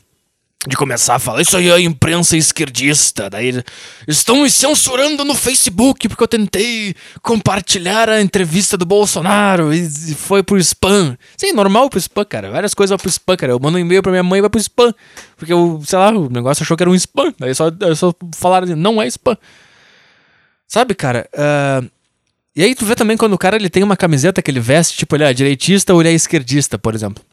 de 0.65 0.76
começar 0.76 1.15
a 1.15 1.20
falar, 1.20 1.41
isso 1.41 1.56
aí 1.56 1.70
é 1.70 1.74
a 1.74 1.80
imprensa 1.80 2.36
esquerdista. 2.36 3.30
Daí 3.30 3.63
estão 4.08 4.41
me 4.41 4.50
censurando 4.50 5.24
no 5.24 5.36
Facebook 5.36 6.08
porque 6.10 6.24
eu 6.24 6.28
tentei 6.28 6.96
compartilhar 7.22 8.10
a 8.10 8.22
entrevista 8.22 8.76
do 8.76 8.86
Bolsonaro 8.86 9.74
e 9.74 9.88
foi 10.15 10.41
pro 10.41 10.58
spam. 10.58 11.17
Sim, 11.38 11.54
normal 11.54 11.89
pro 11.89 12.00
spam, 12.00 12.26
cara. 12.26 12.50
Várias 12.50 12.74
coisas 12.74 12.89
vão 12.89 12.98
pro 12.98 13.10
spam, 13.10 13.38
cara. 13.38 13.54
Eu 13.54 13.60
mando 13.60 13.78
um 13.78 13.82
e-mail 13.82 14.02
pra 14.02 14.12
minha 14.12 14.24
mãe 14.24 14.39
e 14.39 14.41
vai 14.41 14.50
pro 14.50 14.60
spam. 14.60 14.93
Porque, 15.38 15.54
eu, 15.54 15.82
sei 15.86 16.00
lá, 16.00 16.10
o 16.10 16.30
negócio 16.30 16.63
achou 16.63 16.76
que 16.76 16.84
era 16.84 16.89
um 16.89 16.96
spam. 16.96 17.34
Daí 17.39 17.54
só, 17.54 17.72
só 17.96 18.13
falaram 18.36 18.65
assim, 18.65 18.76
não 18.76 19.02
é 19.02 19.08
spam. 19.08 19.38
Sabe, 20.67 20.96
cara? 20.96 21.30
Uh, 21.34 21.89
e 22.56 22.63
aí 22.63 22.74
tu 22.74 22.86
vê 22.86 22.96
também 22.96 23.15
quando 23.15 23.34
o 23.34 23.38
cara 23.38 23.56
ele 23.56 23.70
tem 23.70 23.84
uma 23.84 23.96
camiseta 23.96 24.41
que 24.41 24.50
ele 24.50 24.60
veste, 24.60 24.98
tipo, 24.98 25.15
ele 25.15 25.24
é 25.24 25.32
direitista 25.32 25.93
ou 25.93 26.02
ele 26.02 26.10
é 26.10 26.13
esquerdista, 26.13 26.78
por 26.78 26.96
exemplo. 26.96 27.24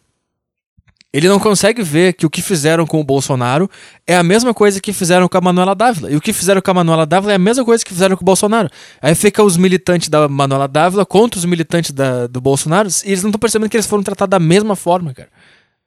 Ele 1.15 1.29
não 1.29 1.39
consegue 1.39 1.81
ver 1.81 2.15
que 2.15 2.27
o 2.27 2.31
que 2.31 2.43
fizeram 2.43 2.85
com 2.85 3.01
o 3.01 3.05
Bolsonaro 3.05 3.71
é 4.05 4.17
a 4.17 4.23
mesma 4.25 4.53
coisa 4.53 4.81
que 4.81 4.93
fizeram 4.93 5.29
com 5.29 5.39
a 5.39 5.41
Manuela 5.41 5.73
Dávila. 5.73 6.11
E 6.11 6.17
o 6.17 6.21
que 6.21 6.33
fizeram 6.33 6.61
com 6.61 6.71
a 6.73 6.75
Manuela 6.75 7.07
Dávila 7.07 7.31
é 7.31 7.37
a 7.37 7.39
mesma 7.39 7.65
coisa 7.65 7.85
que 7.85 7.93
fizeram 7.93 8.17
com 8.17 8.23
o 8.23 8.27
Bolsonaro. 8.27 8.69
Aí 9.01 9.15
fica 9.15 9.41
os 9.41 9.57
militantes 9.57 10.09
da 10.09 10.29
Manuela 10.29 10.67
Dávila 10.67 11.07
contra 11.07 11.39
os 11.39 11.45
militantes 11.45 11.93
da, 11.93 12.27
do 12.27 12.41
Bolsonaro 12.41 12.89
e 13.05 13.11
eles 13.11 13.23
não 13.23 13.31
estão 13.31 13.39
percebendo 13.39 13.71
que 13.71 13.77
eles 13.77 13.87
foram 13.87 14.03
tratados 14.03 14.33
da 14.33 14.41
mesma 14.41 14.75
forma, 14.75 15.15
cara. 15.15 15.29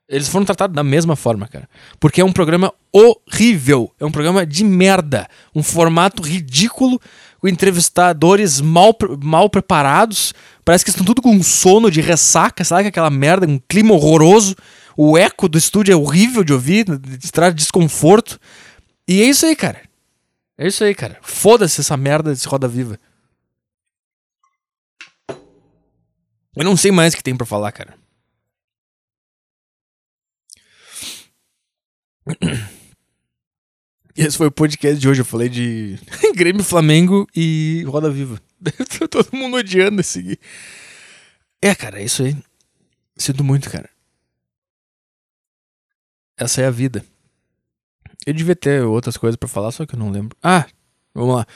Eles 0.07 0.29
foram 0.29 0.45
tratados 0.45 0.73
da 0.73 0.83
mesma 0.83 1.17
forma, 1.17 1.45
cara. 1.45 1.67
Porque 1.99 2.21
é 2.21 2.25
um 2.25 2.31
programa 2.31 2.73
horrível. 2.93 3.91
É 3.99 4.05
um 4.05 4.11
programa 4.11 4.45
de 4.45 4.63
merda. 4.63 5.27
Um 5.53 5.61
formato 5.61 6.23
ridículo, 6.23 7.01
com 7.41 7.49
entrevistadores 7.49 8.61
mal, 8.61 8.95
mal 9.21 9.49
preparados. 9.49 10.33
Parece 10.63 10.85
que 10.85 10.91
estão 10.91 11.05
tudo 11.05 11.21
com 11.21 11.43
sono 11.43 11.91
de 11.91 11.99
ressaca, 11.99 12.63
sabe? 12.63 12.87
Aquela 12.87 13.09
merda, 13.09 13.45
um 13.45 13.59
clima 13.67 13.93
horroroso. 13.93 14.55
O 14.99 15.15
eco 15.15 15.47
do 15.47 15.60
estúdio 15.60 15.93
é 15.93 15.95
horrível 15.95 16.43
de 16.43 16.51
ouvir, 16.51 16.86
de 16.86 17.31
traz 17.31 17.53
desconforto. 17.53 18.39
E 19.07 19.21
é 19.21 19.25
isso 19.25 19.45
aí, 19.45 19.55
cara. 19.55 19.88
É 20.57 20.65
isso 20.65 20.83
aí, 20.83 20.95
cara. 20.95 21.19
Foda-se 21.21 21.79
essa 21.81 21.95
merda 21.95 22.31
desse 22.31 22.47
Roda 22.47 22.67
Viva. 22.67 22.99
Eu 26.55 26.63
não 26.63 26.75
sei 26.75 26.91
mais 26.91 27.13
o 27.13 27.17
que 27.17 27.21
tem 27.21 27.38
para 27.38 27.45
falar, 27.45 27.71
cara. 27.71 27.95
Esse 34.17 34.36
foi 34.36 34.47
o 34.47 34.51
podcast 34.51 34.99
de 34.99 35.07
hoje. 35.07 35.21
Eu 35.21 35.25
falei 35.25 35.47
de 35.47 35.99
Grêmio, 36.33 36.63
Flamengo 36.63 37.27
e 37.36 37.83
Roda 37.86 38.10
Viva. 38.10 38.41
Todo 39.12 39.38
mundo 39.38 39.57
odiando 39.57 40.01
esse. 40.01 40.39
É, 41.62 41.75
cara, 41.75 42.01
é 42.01 42.05
isso 42.05 42.23
aí. 42.23 42.36
Sinto 43.15 43.43
muito, 43.43 43.69
cara. 43.69 43.88
Essa 46.38 46.62
é 46.62 46.67
a 46.67 46.71
vida. 46.71 47.04
Eu 48.26 48.34
devia 48.34 48.56
ter 48.56 48.84
outras 48.84 49.17
coisas 49.17 49.38
para 49.38 49.47
falar, 49.47 49.71
só 49.71 49.86
que 49.86 49.95
eu 49.95 50.00
não 50.00 50.12
lembro. 50.12 50.36
Ah, 50.43 50.65
vamos 51.13 51.36
lá. 51.36 51.47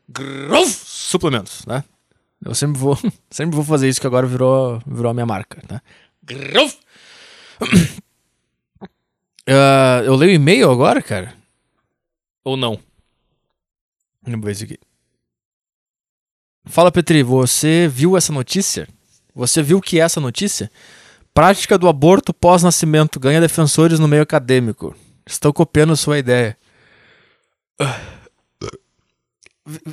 Grove 0.09 0.71
suplementos, 0.71 1.65
né? 1.67 1.85
Eu 2.45 2.55
sempre 2.55 2.79
vou, 2.79 2.99
sempre 3.31 3.57
vou 3.57 3.65
fazer 3.65 3.89
isso 3.89 4.01
que 4.01 4.07
agora 4.07 4.27
virou, 4.27 4.81
virou 4.87 5.11
a 5.11 5.15
minha 5.15 5.27
marca, 5.27 5.61
tá? 5.67 5.83
Grove 6.23 6.77
Uh, 9.49 10.05
eu 10.05 10.15
leio 10.15 10.35
e-mail 10.35 10.71
agora, 10.71 11.01
cara? 11.01 11.35
Ou 12.45 12.55
não? 12.55 12.79
Vamos 14.23 14.45
ver 14.45 14.53
isso 14.53 14.65
aqui. 14.65 14.79
Fala, 16.69 16.93
Petri, 16.93 17.23
você 17.23 17.89
viu 17.89 18.17
essa 18.17 18.33
notícia? 18.33 18.87
Você 19.35 19.63
viu 19.63 19.81
que 19.81 19.99
é 19.99 20.03
essa 20.03 20.21
notícia? 20.21 20.71
Prática 21.33 21.79
do 21.79 21.89
aborto 21.89 22.35
pós-nascimento 22.35 23.19
ganha 23.19 23.41
defensores 23.41 23.99
no 23.99 24.07
meio 24.07 24.23
acadêmico. 24.23 24.95
Estou 25.27 25.53
copiando 25.53 25.97
sua 25.97 26.19
ideia. 26.19 26.57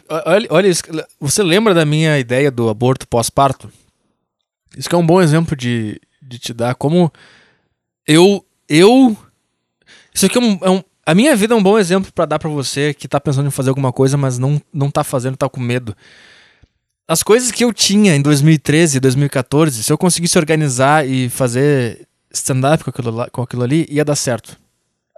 Olha, 0.10 0.48
olha 0.50 0.68
isso. 0.68 0.84
Você 1.20 1.44
lembra 1.44 1.74
da 1.74 1.86
minha 1.86 2.20
ideia 2.20 2.52
do 2.52 2.70
aborto 2.70 3.08
pós-parto? 3.08 3.72
Isso 4.78 4.90
é 4.92 4.98
um 4.98 5.06
bom 5.06 5.22
exemplo 5.22 5.56
de, 5.56 6.00
de 6.22 6.38
te 6.38 6.54
dar 6.54 6.76
como 6.76 7.12
eu 8.08 8.46
eu 8.68 9.16
isso 10.14 10.26
aqui 10.26 10.38
é 10.38 10.42
um, 10.42 10.60
é 10.62 10.70
um, 10.70 10.84
a 11.06 11.14
minha 11.14 11.36
vida 11.36 11.54
é 11.54 11.58
um 11.58 11.64
bom 11.64 11.78
exemplo 11.78 12.12
para 12.12 12.26
dar 12.26 12.40
para 12.40 12.50
você 12.50 12.94
que 12.94 13.08
tá 13.08 13.20
pensando 13.20 13.48
em 13.48 13.52
fazer 13.52 13.70
alguma 13.70 13.94
coisa, 13.94 14.18
mas 14.18 14.38
não, 14.38 14.62
não 14.74 14.90
tá 14.90 15.04
fazendo, 15.04 15.38
tá 15.38 15.48
com 15.48 15.60
medo. 15.60 15.96
As 17.08 17.22
coisas 17.22 17.52
que 17.52 17.64
eu 17.64 17.72
tinha 17.72 18.16
em 18.16 18.22
2013, 18.22 19.00
2014, 19.00 19.84
se 19.84 19.94
eu 19.94 19.98
conseguisse 19.98 20.38
organizar 20.40 21.08
e 21.08 21.30
fazer 21.30 22.08
stand-up 22.32 22.84
com 22.84 22.90
aquilo, 22.90 23.32
com 23.32 23.42
aquilo 23.44 23.64
ali, 23.64 23.86
ia 23.90 24.04
dar 24.04 24.16
certo. 24.16 24.58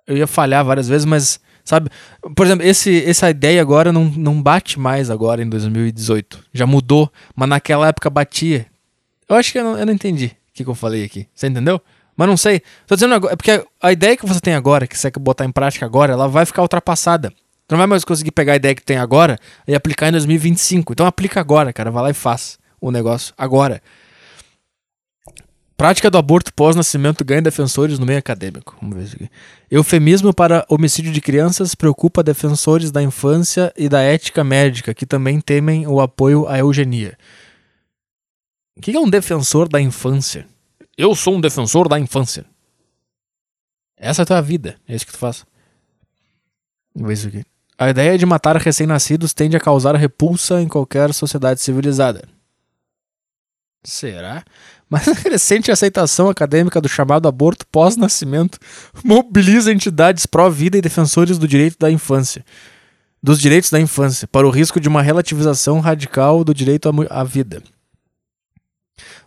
Eu 0.06 0.18
ia 0.18 0.28
falhar 0.28 0.66
várias 0.66 0.88
vezes, 0.88 1.06
mas, 1.06 1.40
sabe? 1.64 1.90
Por 2.36 2.46
exemplo, 2.46 2.66
esse, 2.66 3.06
essa 3.06 3.30
ideia 3.30 3.62
agora 3.62 3.94
não, 3.94 4.06
não 4.06 4.42
bate 4.42 4.78
mais 4.78 5.10
agora 5.10 5.42
em 5.42 5.48
2018. 5.48 6.44
Já 6.54 6.66
mudou, 6.66 7.12
mas 7.34 7.48
naquela 7.48 7.88
época 7.88 8.10
batia. 8.10 8.66
Eu 9.30 9.38
acho 9.38 9.54
que 9.54 9.60
eu 9.60 9.64
não, 9.64 9.78
eu 9.78 9.86
não 9.86 9.94
entendi 9.94 10.26
o 10.50 10.54
que, 10.54 10.64
que 10.66 10.70
eu 10.70 10.76
falei 10.76 11.06
aqui. 11.06 11.26
Você 11.34 11.48
entendeu? 11.48 11.82
Mas 12.18 12.28
não 12.28 12.36
sei. 12.36 12.62
Tô 12.86 12.96
dizendo 12.96 13.16
agora, 13.16 13.34
é 13.34 13.36
porque 13.38 13.66
a 13.82 13.92
ideia 13.94 14.18
que 14.18 14.26
você 14.26 14.42
tem 14.42 14.56
agora, 14.56 14.88
que 14.88 14.98
você 14.98 15.10
quer 15.10 15.20
botar 15.20 15.46
em 15.46 15.52
prática 15.52 15.86
agora, 15.86 16.12
ela 16.12 16.28
vai 16.28 16.46
ficar 16.46 16.64
ultrapassada. 16.64 17.32
Tu 17.68 17.74
não 17.74 17.78
vai 17.78 17.88
mais 17.88 18.06
conseguir 18.06 18.32
pegar 18.32 18.54
a 18.54 18.56
ideia 18.56 18.74
que 18.74 18.84
tem 18.84 18.98
agora 18.98 19.38
e 19.68 19.76
aplicar 19.76 20.08
em 20.08 20.12
2025. 20.12 20.94
Então 20.94 21.06
aplica 21.06 21.42
agora, 21.42 21.74
cara. 21.74 21.92
Vai 21.92 22.04
lá 22.04 22.10
e 22.12 22.14
faz 22.14 22.58
o 22.80 22.92
negócio 22.92 23.34
agora. 23.38 23.82
Prática 25.76 26.10
do 26.10 26.18
aborto 26.18 26.52
pós-nascimento 26.54 27.24
ganha 27.24 27.42
defensores 27.42 28.00
no 28.00 28.06
meio 28.06 28.18
acadêmico. 28.18 28.76
Vamos 28.82 28.98
ver 28.98 29.04
isso 29.04 29.16
aqui. 29.16 29.30
Eufemismo 29.70 30.34
para 30.34 30.66
homicídio 30.68 31.12
de 31.12 31.22
crianças 31.22 31.76
preocupa 31.76 32.24
defensores 32.24 32.90
da 32.90 33.04
infância 33.04 33.72
e 33.78 33.88
da 33.88 34.02
ética 34.02 34.44
médica, 34.44 34.94
que 34.94 35.06
também 35.06 35.40
temem 35.40 35.86
o 35.86 36.00
apoio 36.00 36.48
à 36.48 36.58
eugenia. 36.58 37.16
O 38.76 38.82
que 38.82 38.96
é 38.96 39.00
um 39.00 39.10
defensor 39.10 39.70
da 39.70 39.80
infância? 39.80 40.48
Eu 40.98 41.14
sou 41.14 41.36
um 41.36 41.42
defensor 41.42 41.88
da 41.88 42.00
infância. 42.00 42.44
Essa 43.96 44.22
é 44.22 44.24
a 44.24 44.26
tua 44.26 44.42
vida. 44.42 44.80
É 44.88 44.96
isso 44.96 45.06
que 45.06 45.12
tu 45.12 45.18
faz. 45.20 45.46
Vou 46.96 47.08
ver 47.08 47.14
isso 47.14 47.28
aqui. 47.28 47.44
A 47.78 47.90
ideia 47.90 48.18
de 48.18 48.26
matar 48.26 48.56
recém-nascidos 48.58 49.34
tende 49.34 49.56
a 49.56 49.60
causar 49.60 49.96
repulsa 49.96 50.60
em 50.62 50.68
qualquer 50.68 51.14
sociedade 51.14 51.62
civilizada. 51.62 52.28
Será? 53.84 54.44
Mas 54.90 55.08
a 55.08 55.16
crescente 55.16 55.72
aceitação 55.72 56.28
acadêmica 56.28 56.82
do 56.82 56.90
chamado 56.90 57.28
aborto 57.28 57.68
pós-nascimento 57.68 58.58
mobiliza 59.04 59.72
entidades 59.72 60.26
pró-vida 60.26 60.78
e 60.78 60.82
defensores 60.82 61.38
do 61.38 61.48
direito 61.48 61.78
da 61.78 61.92
infância. 61.92 62.44
Dos 63.22 63.40
direitos 63.40 63.70
da 63.70 63.80
infância, 63.80 64.28
para 64.28 64.48
o 64.48 64.52
risco 64.52 64.80
de 64.80 64.88
uma 64.88 65.02
relativização 65.02 65.80
radical 65.80 66.44
do 66.44 66.54
direito 66.54 66.90
à 67.10 67.24
vida. 67.24 67.62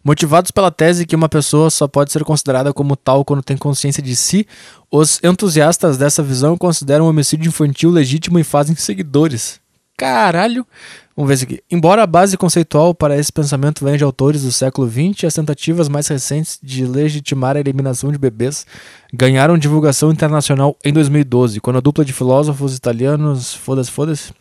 Motivados 0.03 0.51
pela 0.51 0.71
tese 0.71 1.07
que 1.07 1.17
uma 1.17 1.29
pessoa 1.29 1.71
só 1.71 1.87
pode 1.87 2.13
ser 2.13 2.25
considerada 2.25 2.73
como 2.73 2.97
tal 2.97 3.25
quando 3.25 3.43
tem 3.43 3.57
consciência 3.57 4.03
de 4.03 4.17
si, 4.17 4.47
os 4.91 5.21
entusiastas 5.23 5.97
dessa 5.97 6.23
visão 6.23 6.57
consideram 6.57 7.05
o 7.05 7.09
homicídio 7.09 7.49
infantil 7.49 7.91
legítimo 7.91 8.39
e 8.39 8.45
fazem 8.45 8.75
seguidores. 8.77 9.61
Caralho! 9.97 10.67
Vamos 11.15 11.29
ver 11.29 11.35
isso 11.35 11.45
aqui. 11.45 11.63
Embora 11.71 12.03
a 12.03 12.07
base 12.07 12.35
conceitual 12.39 12.95
para 12.95 13.19
esse 13.19 13.31
pensamento 13.31 13.85
venha 13.85 13.99
de 13.99 14.05
autores 14.05 14.43
do 14.43 14.51
século 14.51 14.89
XX, 14.89 15.25
as 15.25 15.35
tentativas 15.35 15.87
mais 15.87 16.09
recentes 16.09 16.59
de 16.63 16.87
legitimar 16.87 17.55
a 17.55 17.61
eliminação 17.61 18.11
de 18.11 18.17
bebês 18.17 18.67
ganharam 19.13 19.59
divulgação 19.59 20.11
internacional 20.11 20.75
em 20.83 20.95
2012, 20.95 21.61
quando 21.61 21.77
a 21.77 21.81
dupla 21.81 22.07
de 22.07 22.15
filósofos 22.15 22.75
italianos, 22.75 23.53
foda-se, 23.53 23.91
foda-se, 23.91 24.33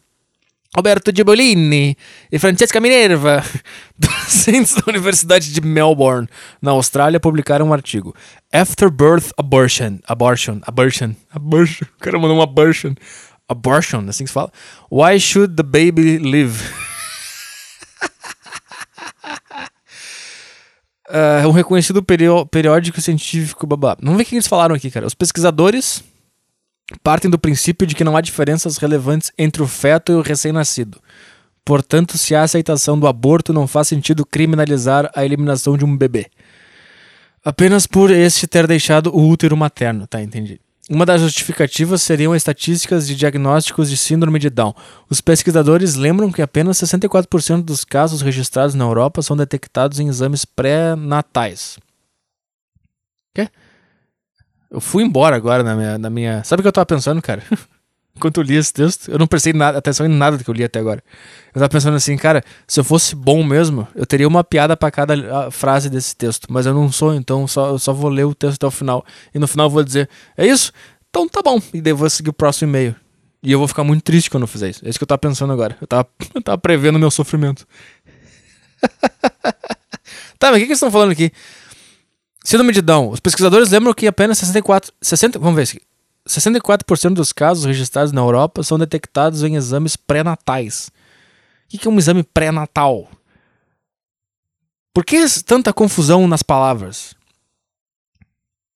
Roberto 0.73 1.11
Gibolini 1.13 1.97
e 2.31 2.39
Francesca 2.39 2.79
Minerva, 2.79 3.43
docentes 4.29 4.75
da 4.75 4.83
Universidade 4.87 5.51
de 5.51 5.59
Melbourne, 5.59 6.29
na 6.61 6.71
Austrália, 6.71 7.19
publicaram 7.19 7.67
um 7.67 7.73
artigo. 7.73 8.15
After 8.53 8.89
Birth 8.91 9.31
Abortion. 9.35 9.97
Abortion. 10.05 10.59
Abortion. 10.61 11.15
Abortion. 11.31 11.87
O 11.97 11.99
cara 11.99 12.19
mandou 12.19 12.37
um 12.37 12.41
abortion. 12.41 12.93
Abortion, 13.47 14.05
assim 14.07 14.25
que 14.25 14.29
se 14.29 14.33
fala. 14.33 14.51
Why 14.91 15.19
should 15.19 15.55
the 15.55 15.63
baby 15.63 16.19
live? 16.19 16.63
uh, 21.09 21.47
um 21.49 21.51
reconhecido 21.51 22.03
periódico 22.03 23.01
científico, 23.01 23.65
babá. 23.65 23.97
Vamos 23.99 24.17
ver 24.17 24.23
o 24.23 24.25
que 24.27 24.35
eles 24.35 24.47
falaram 24.47 24.75
aqui, 24.75 24.91
cara. 24.91 25.07
Os 25.07 25.15
pesquisadores 25.15 26.03
partem 27.03 27.31
do 27.31 27.39
princípio 27.39 27.87
de 27.87 27.95
que 27.95 28.03
não 28.03 28.15
há 28.15 28.21
diferenças 28.21 28.77
relevantes 28.77 29.31
entre 29.39 29.63
o 29.63 29.67
feto 29.67 30.11
e 30.11 30.15
o 30.15 30.21
recém-nascido. 30.21 31.01
Portanto, 31.63 32.17
se 32.17 32.33
há 32.33 32.43
aceitação 32.43 32.99
do 32.99 33.07
aborto, 33.07 33.53
não 33.53 33.67
faz 33.67 33.87
sentido 33.87 34.25
criminalizar 34.25 35.09
a 35.15 35.23
eliminação 35.23 35.77
de 35.77 35.85
um 35.85 35.95
bebê. 35.95 36.27
Apenas 37.43 37.87
por 37.87 38.11
este 38.11 38.47
ter 38.47 38.67
deixado 38.67 39.15
o 39.15 39.27
útero 39.27 39.55
materno, 39.55 40.05
tá? 40.07 40.21
Entendi. 40.21 40.59
Uma 40.89 41.05
das 41.05 41.21
justificativas 41.21 42.01
seriam 42.01 42.35
estatísticas 42.35 43.07
de 43.07 43.15
diagnósticos 43.15 43.91
de 43.91 43.95
síndrome 43.95 44.39
de 44.39 44.49
Down. 44.49 44.73
Os 45.07 45.21
pesquisadores 45.21 45.93
lembram 45.93 46.31
que 46.31 46.41
apenas 46.41 46.79
64% 46.79 47.61
dos 47.61 47.85
casos 47.85 48.21
registrados 48.21 48.73
na 48.73 48.85
Europa 48.85 49.21
são 49.21 49.37
detectados 49.37 49.99
em 49.99 50.07
exames 50.07 50.45
pré-natais. 50.45 51.77
Quê? 53.35 53.49
Eu 54.71 54.81
fui 54.81 55.03
embora 55.03 55.35
agora 55.35 55.61
na 55.63 55.75
minha, 55.75 55.97
na 55.99 56.09
minha. 56.09 56.43
Sabe 56.43 56.61
o 56.61 56.63
que 56.63 56.67
eu 56.67 56.73
tava 56.73 56.87
pensando, 56.87 57.21
cara? 57.21 57.43
Enquanto 58.15 58.41
eu 58.41 58.43
li 58.43 58.55
esse 58.55 58.73
texto, 58.73 59.09
eu 59.09 59.17
não 59.17 59.27
prestei 59.27 59.53
nada, 59.53 59.77
atenção 59.77 60.05
em 60.05 60.09
nada 60.09 60.37
do 60.37 60.43
que 60.43 60.49
eu 60.49 60.53
li 60.53 60.63
até 60.63 60.79
agora. 60.79 61.01
Eu 61.53 61.53
tava 61.53 61.69
pensando 61.69 61.95
assim, 61.95 62.17
cara, 62.17 62.43
se 62.67 62.79
eu 62.79 62.83
fosse 62.83 63.15
bom 63.15 63.43
mesmo, 63.43 63.87
eu 63.95 64.05
teria 64.05 64.27
uma 64.27 64.43
piada 64.43 64.75
para 64.75 64.91
cada 64.91 65.13
ah, 65.13 65.51
frase 65.51 65.89
desse 65.89 66.15
texto. 66.15 66.47
Mas 66.49 66.65
eu 66.65 66.73
não 66.73 66.91
sou, 66.91 67.13
então 67.13 67.47
só, 67.47 67.69
eu 67.69 67.79
só 67.79 67.93
vou 67.93 68.09
ler 68.09 68.25
o 68.25 68.35
texto 68.35 68.55
até 68.55 68.67
o 68.67 68.71
final. 68.71 69.05
E 69.33 69.39
no 69.39 69.47
final 69.47 69.67
eu 69.67 69.71
vou 69.71 69.83
dizer, 69.83 70.09
é 70.35 70.45
isso? 70.45 70.73
Então 71.09 71.29
tá 71.29 71.41
bom. 71.41 71.61
E 71.73 71.79
daí 71.79 71.93
eu 71.93 71.97
vou 71.97 72.09
seguir 72.09 72.29
o 72.29 72.33
próximo 72.33 72.69
e-mail. 72.69 72.95
E 73.41 73.51
eu 73.51 73.59
vou 73.59 73.67
ficar 73.67 73.85
muito 73.85 74.03
triste 74.03 74.29
quando 74.29 74.43
eu 74.43 74.47
fizer 74.47 74.69
isso. 74.69 74.85
É 74.85 74.89
isso 74.89 74.99
que 74.99 75.03
eu 75.03 75.07
tava 75.07 75.19
pensando 75.19 75.53
agora. 75.53 75.77
Eu 75.79 75.87
tava, 75.87 76.07
eu 76.35 76.41
tava 76.41 76.57
prevendo 76.57 76.97
o 76.97 76.99
meu 76.99 77.09
sofrimento. 77.09 77.65
tá, 80.37 80.51
mas 80.51 80.55
o 80.55 80.55
que, 80.55 80.59
que 80.59 80.65
eles 80.65 80.77
estão 80.77 80.91
falando 80.91 81.11
aqui? 81.11 81.31
Síndrome 82.43 82.73
de 82.73 82.81
Down. 82.81 83.09
Os 83.11 83.19
pesquisadores 83.19 83.69
lembram 83.69 83.93
que 83.93 84.07
apenas 84.07 84.37
64. 84.39 84.91
60, 85.01 85.39
vamos 85.39 85.55
ver 85.55 85.63
aqui. 85.63 85.81
64% 86.27 87.13
dos 87.13 87.31
casos 87.33 87.65
registrados 87.65 88.11
na 88.11 88.21
Europa 88.21 88.63
são 88.63 88.77
detectados 88.77 89.43
em 89.43 89.55
exames 89.55 89.95
pré-natais. 89.95 90.91
O 91.65 91.77
que 91.77 91.87
é 91.87 91.91
um 91.91 91.97
exame 91.97 92.23
pré-natal? 92.23 93.09
Por 94.93 95.05
que 95.05 95.23
tanta 95.43 95.71
confusão 95.71 96.27
nas 96.27 96.43
palavras? 96.43 97.15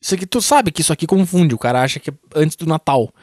Isso 0.01 0.15
aqui, 0.15 0.25
tu 0.25 0.41
sabe 0.41 0.71
que 0.71 0.81
isso 0.81 0.93
aqui 0.93 1.07
confunde. 1.07 1.55
O 1.55 1.57
cara 1.57 1.81
acha 1.81 1.99
que 1.99 2.09
é 2.09 2.13
antes 2.35 2.55
do 2.55 2.65
Natal. 2.65 3.13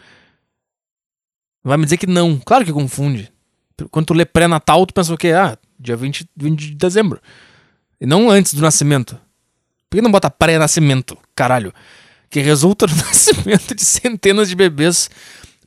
Vai 1.62 1.76
me 1.76 1.84
dizer 1.84 1.98
que 1.98 2.06
não. 2.06 2.38
Claro 2.38 2.64
que 2.64 2.72
confunde. 2.72 3.30
Quando 3.90 4.06
tu 4.06 4.14
lê 4.14 4.24
pré-natal, 4.24 4.86
tu 4.86 4.94
pensa 4.94 5.12
o 5.12 5.16
quê? 5.16 5.28
Ah, 5.28 5.58
dia 5.78 5.96
20, 5.96 6.28
20 6.36 6.58
de 6.58 6.74
dezembro. 6.74 7.20
E 8.00 8.06
não 8.06 8.30
antes 8.30 8.54
do 8.54 8.62
nascimento. 8.62 9.20
Por 9.88 9.96
que 9.96 10.02
não 10.02 10.10
bota 10.10 10.30
pré-nascimento? 10.30 11.18
Caralho 11.34 11.72
que 12.30 12.40
resulta 12.40 12.86
no 12.86 12.94
nascimento 13.04 13.74
de 13.74 13.84
centenas 13.84 14.48
de 14.48 14.54
bebês 14.54 15.10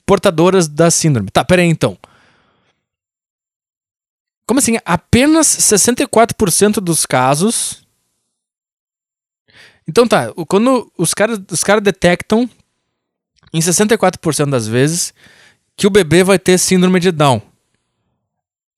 portadoras 0.06 0.68
da 0.68 0.90
síndrome. 0.90 1.30
Tá, 1.30 1.44
pera 1.44 1.62
aí 1.62 1.68
então. 1.68 1.98
Como 4.48 4.60
assim? 4.60 4.78
Apenas 4.86 5.48
64% 5.48 6.76
dos 6.76 7.06
casos. 7.06 7.84
Então 9.88 10.08
tá, 10.08 10.34
quando 10.48 10.92
os 10.98 11.14
caras 11.14 11.40
os 11.52 11.64
cara 11.64 11.82
detectam 11.82 12.50
em 13.54 13.60
64% 13.60 14.50
das 14.50 14.66
vezes 14.66 15.14
que 15.76 15.86
o 15.86 15.90
bebê 15.90 16.24
vai 16.24 16.40
ter 16.40 16.58
síndrome 16.58 17.00
de 17.00 17.12
Down. 17.12 17.42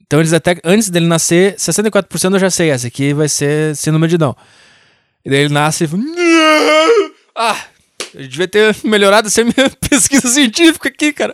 Então 0.02 0.20
eles 0.20 0.32
detectam, 0.32 0.72
antes 0.72 0.90
dele 0.90 1.08
nascer, 1.08 1.56
64% 1.56 2.34
eu 2.34 2.40
já 2.40 2.50
sei, 2.50 2.70
essa 2.70 2.88
aqui 2.88 3.14
vai 3.14 3.28
ser 3.28 3.76
síndrome 3.76 4.08
de 4.08 4.18
Down. 4.18 4.36
E 5.24 5.30
daí 5.30 5.40
ele 5.40 5.54
nasce 5.54 5.86
e 5.86 5.90
Ah, 7.36 7.66
eu 8.16 8.28
devia 8.28 8.48
ter 8.48 8.76
melhorado 8.84 9.28
essa 9.28 9.44
minha 9.44 9.70
pesquisa 9.90 10.28
científica 10.28 10.90
aqui, 10.90 11.12
cara. 11.12 11.34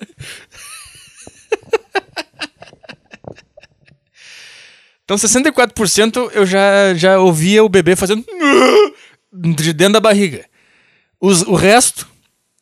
Então 5.03 5.17
64% 5.17 6.32
eu 6.34 6.45
já, 6.45 6.93
já 6.93 7.19
ouvia 7.19 7.63
o 7.63 7.69
bebê 7.69 7.95
fazendo 7.95 8.25
de 9.34 9.73
dentro 9.73 9.93
da 9.93 9.99
barriga. 9.99 10.45
Os, 11.19 11.41
o 11.41 11.53
resto, 11.53 12.07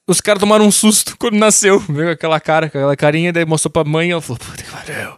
os 0.07 0.19
caras 0.19 0.39
tomaram 0.39 0.65
um 0.65 0.71
susto 0.71 1.15
quando 1.17 1.35
nasceu. 1.35 1.79
Veio 1.79 2.11
aquela 2.11 2.39
cara, 2.39 2.65
aquela 2.65 2.95
carinha, 2.95 3.31
daí 3.31 3.45
mostrou 3.45 3.71
pra 3.71 3.83
mãe 3.83 4.09
e 4.09 4.11
ela 4.11 4.21
falou, 4.21 4.39
puta 4.39 4.63
que 4.63 4.69
pariu. 4.69 5.17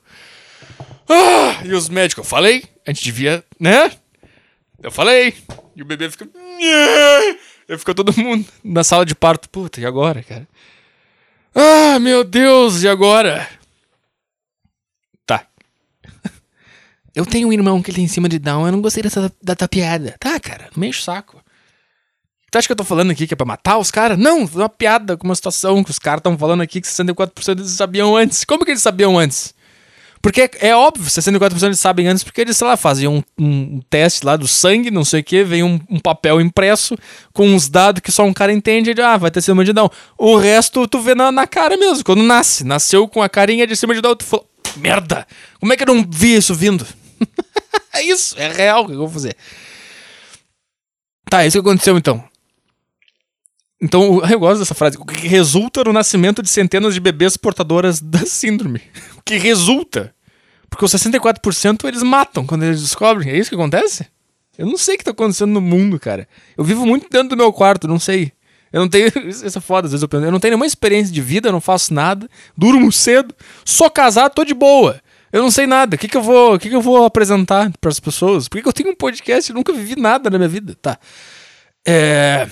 Ah, 1.07 1.61
e 1.63 1.73
os 1.73 1.89
médicos, 1.89 2.25
eu 2.25 2.29
falei, 2.29 2.65
a 2.85 2.91
gente 2.91 3.03
devia, 3.03 3.43
né? 3.59 3.91
Eu 4.83 4.91
falei. 4.91 5.33
E 5.75 5.81
o 5.81 5.85
bebê 5.85 6.09
fica. 6.09 6.27
Eu 7.67 7.79
fico 7.79 7.93
todo 7.93 8.15
mundo 8.17 8.45
na 8.63 8.83
sala 8.83 9.05
de 9.05 9.15
parto. 9.15 9.49
Puta, 9.49 9.79
e 9.79 9.85
agora, 9.85 10.21
cara? 10.23 10.47
Ah, 11.55 11.99
meu 11.99 12.23
Deus, 12.23 12.83
e 12.83 12.87
agora? 12.87 13.47
Tá. 15.25 15.45
Eu 17.15 17.25
tenho 17.25 17.47
um 17.47 17.53
irmão 17.53 17.81
que 17.81 17.91
ele 17.91 18.01
em 18.01 18.07
cima 18.07 18.29
de 18.29 18.39
Down, 18.39 18.65
eu 18.65 18.71
não 18.71 18.81
gostei 18.81 19.03
dessa 19.03 19.31
da, 19.41 19.53
da 19.53 19.67
piada. 19.67 20.15
Tá, 20.19 20.39
cara, 20.39 20.69
não 20.73 20.79
me 20.79 20.87
enche 20.87 20.99
o 20.99 21.03
saco. 21.03 21.41
Tu 22.49 22.57
acha 22.57 22.67
que 22.67 22.71
eu 22.73 22.77
tô 22.77 22.83
falando 22.83 23.11
aqui 23.11 23.25
que 23.25 23.33
é 23.33 23.37
pra 23.37 23.45
matar 23.45 23.77
os 23.77 23.89
caras? 23.89 24.17
Não, 24.17 24.43
uma 24.43 24.67
piada 24.67 25.15
com 25.15 25.25
uma 25.25 25.35
situação 25.35 25.83
que 25.83 25.91
os 25.91 25.99
caras 25.99 26.19
estão 26.19 26.37
falando 26.37 26.61
aqui 26.61 26.81
que 26.81 26.87
64% 26.87 27.59
eles 27.59 27.71
sabiam 27.71 28.15
antes. 28.15 28.43
Como 28.43 28.65
que 28.65 28.71
eles 28.71 28.81
sabiam 28.81 29.17
antes? 29.17 29.53
Porque 30.21 30.49
é 30.59 30.75
óbvio, 30.75 31.05
64% 31.05 31.63
eles 31.63 31.79
sabem 31.79 32.07
antes, 32.07 32.23
porque 32.23 32.41
eles, 32.41 32.55
sei 32.55 32.67
lá, 32.67 32.77
faziam 32.77 33.23
um, 33.39 33.43
um, 33.43 33.81
teste 33.89 34.25
lá 34.25 34.35
do 34.35 34.47
sangue, 34.47 34.91
não 34.91 35.03
sei 35.03 35.21
o 35.21 35.23
que, 35.23 35.43
vem 35.43 35.63
um, 35.63 35.79
um, 35.89 35.99
papel 35.99 36.39
impresso 36.39 36.95
com 37.33 37.47
uns 37.47 37.67
dados 37.67 38.01
que 38.01 38.11
só 38.11 38.23
um 38.23 38.33
cara 38.33 38.53
entende, 38.53 38.91
e, 38.91 39.01
ah, 39.01 39.17
vai 39.17 39.31
ter 39.31 39.41
síndrome 39.41 39.65
de 39.65 39.73
Down. 39.73 39.89
O 40.17 40.37
resto 40.37 40.87
tu 40.87 40.99
vê 41.01 41.15
na, 41.15 41.31
na 41.31 41.47
cara 41.47 41.75
mesmo, 41.75 42.03
quando 42.03 42.21
nasce. 42.21 42.63
Nasceu 42.63 43.07
com 43.07 43.21
a 43.21 43.27
carinha 43.27 43.65
de 43.65 43.75
síndrome 43.75 43.95
de 43.95 44.01
Down, 44.01 44.15
tu 44.15 44.25
falou, 44.25 44.47
merda, 44.77 45.25
como 45.59 45.73
é 45.73 45.77
que 45.77 45.83
eu 45.83 45.87
não 45.87 46.05
vi 46.07 46.35
isso 46.35 46.53
vindo? 46.53 46.85
é 47.93 48.03
isso, 48.03 48.35
é 48.37 48.51
real 48.51 48.83
o 48.83 48.87
que 48.87 48.93
eu 48.93 48.99
vou 48.99 49.09
fazer. 49.09 49.35
Tá, 51.29 51.45
isso 51.45 51.59
que 51.59 51.67
aconteceu 51.67 51.97
então. 51.97 52.23
Então, 53.81 54.21
eu 54.29 54.39
gosto 54.39 54.59
dessa 54.59 54.75
frase. 54.75 54.97
O 54.97 55.05
que 55.05 55.27
resulta 55.27 55.83
no 55.83 55.91
nascimento 55.91 56.43
de 56.43 56.49
centenas 56.49 56.93
de 56.93 56.99
bebês 56.99 57.35
portadoras 57.35 57.99
da 57.99 58.25
síndrome. 58.25 58.81
O 59.17 59.21
que 59.25 59.37
resulta. 59.37 60.13
Porque 60.69 60.85
os 60.85 60.91
64% 60.91 61.85
eles 61.87 62.03
matam 62.03 62.45
quando 62.45 62.63
eles 62.63 62.81
descobrem. 62.81 63.29
É 63.29 63.37
isso 63.37 63.49
que 63.49 63.55
acontece? 63.55 64.05
Eu 64.57 64.67
não 64.67 64.77
sei 64.77 64.95
o 64.95 64.97
que 64.97 65.03
tá 65.03 65.11
acontecendo 65.11 65.51
no 65.51 65.61
mundo, 65.61 65.99
cara. 65.99 66.27
Eu 66.55 66.63
vivo 66.63 66.85
muito 66.85 67.09
dentro 67.09 67.29
do 67.29 67.37
meu 67.37 67.51
quarto, 67.51 67.87
não 67.87 67.99
sei. 67.99 68.31
Eu 68.71 68.81
não 68.81 68.87
tenho. 68.87 69.11
Isso 69.27 69.57
é 69.57 69.61
foda, 69.61 69.87
às 69.87 69.91
vezes 69.91 70.01
eu 70.01 70.07
penso. 70.07 70.23
Eu 70.23 70.31
não 70.31 70.39
tenho 70.39 70.51
nenhuma 70.51 70.65
experiência 70.65 71.13
de 71.13 71.21
vida, 71.21 71.49
eu 71.49 71.51
não 71.51 71.59
faço 71.59 71.93
nada. 71.93 72.29
Durmo 72.55 72.91
cedo. 72.91 73.35
Sou 73.65 73.89
casado, 73.89 74.33
tô 74.33 74.45
de 74.45 74.53
boa. 74.53 75.01
Eu 75.31 75.41
não 75.41 75.51
sei 75.51 75.65
nada. 75.65 75.95
O 75.95 75.99
que, 75.99 76.07
que 76.07 76.15
eu 76.15 76.21
vou. 76.21 76.55
O 76.55 76.59
que, 76.59 76.69
que 76.69 76.75
eu 76.75 76.81
vou 76.81 77.03
apresentar 77.03 77.71
para 77.81 77.89
as 77.89 77.99
pessoas? 77.99 78.47
Por 78.47 78.57
que, 78.57 78.61
que 78.61 78.67
eu 78.67 78.73
tenho 78.73 78.91
um 78.91 78.95
podcast? 78.95 79.49
Eu 79.49 79.55
nunca 79.55 79.73
vivi 79.73 79.99
nada 79.99 80.29
na 80.29 80.37
minha 80.37 80.47
vida. 80.47 80.75
Tá. 80.81 80.97
É. 81.85 82.47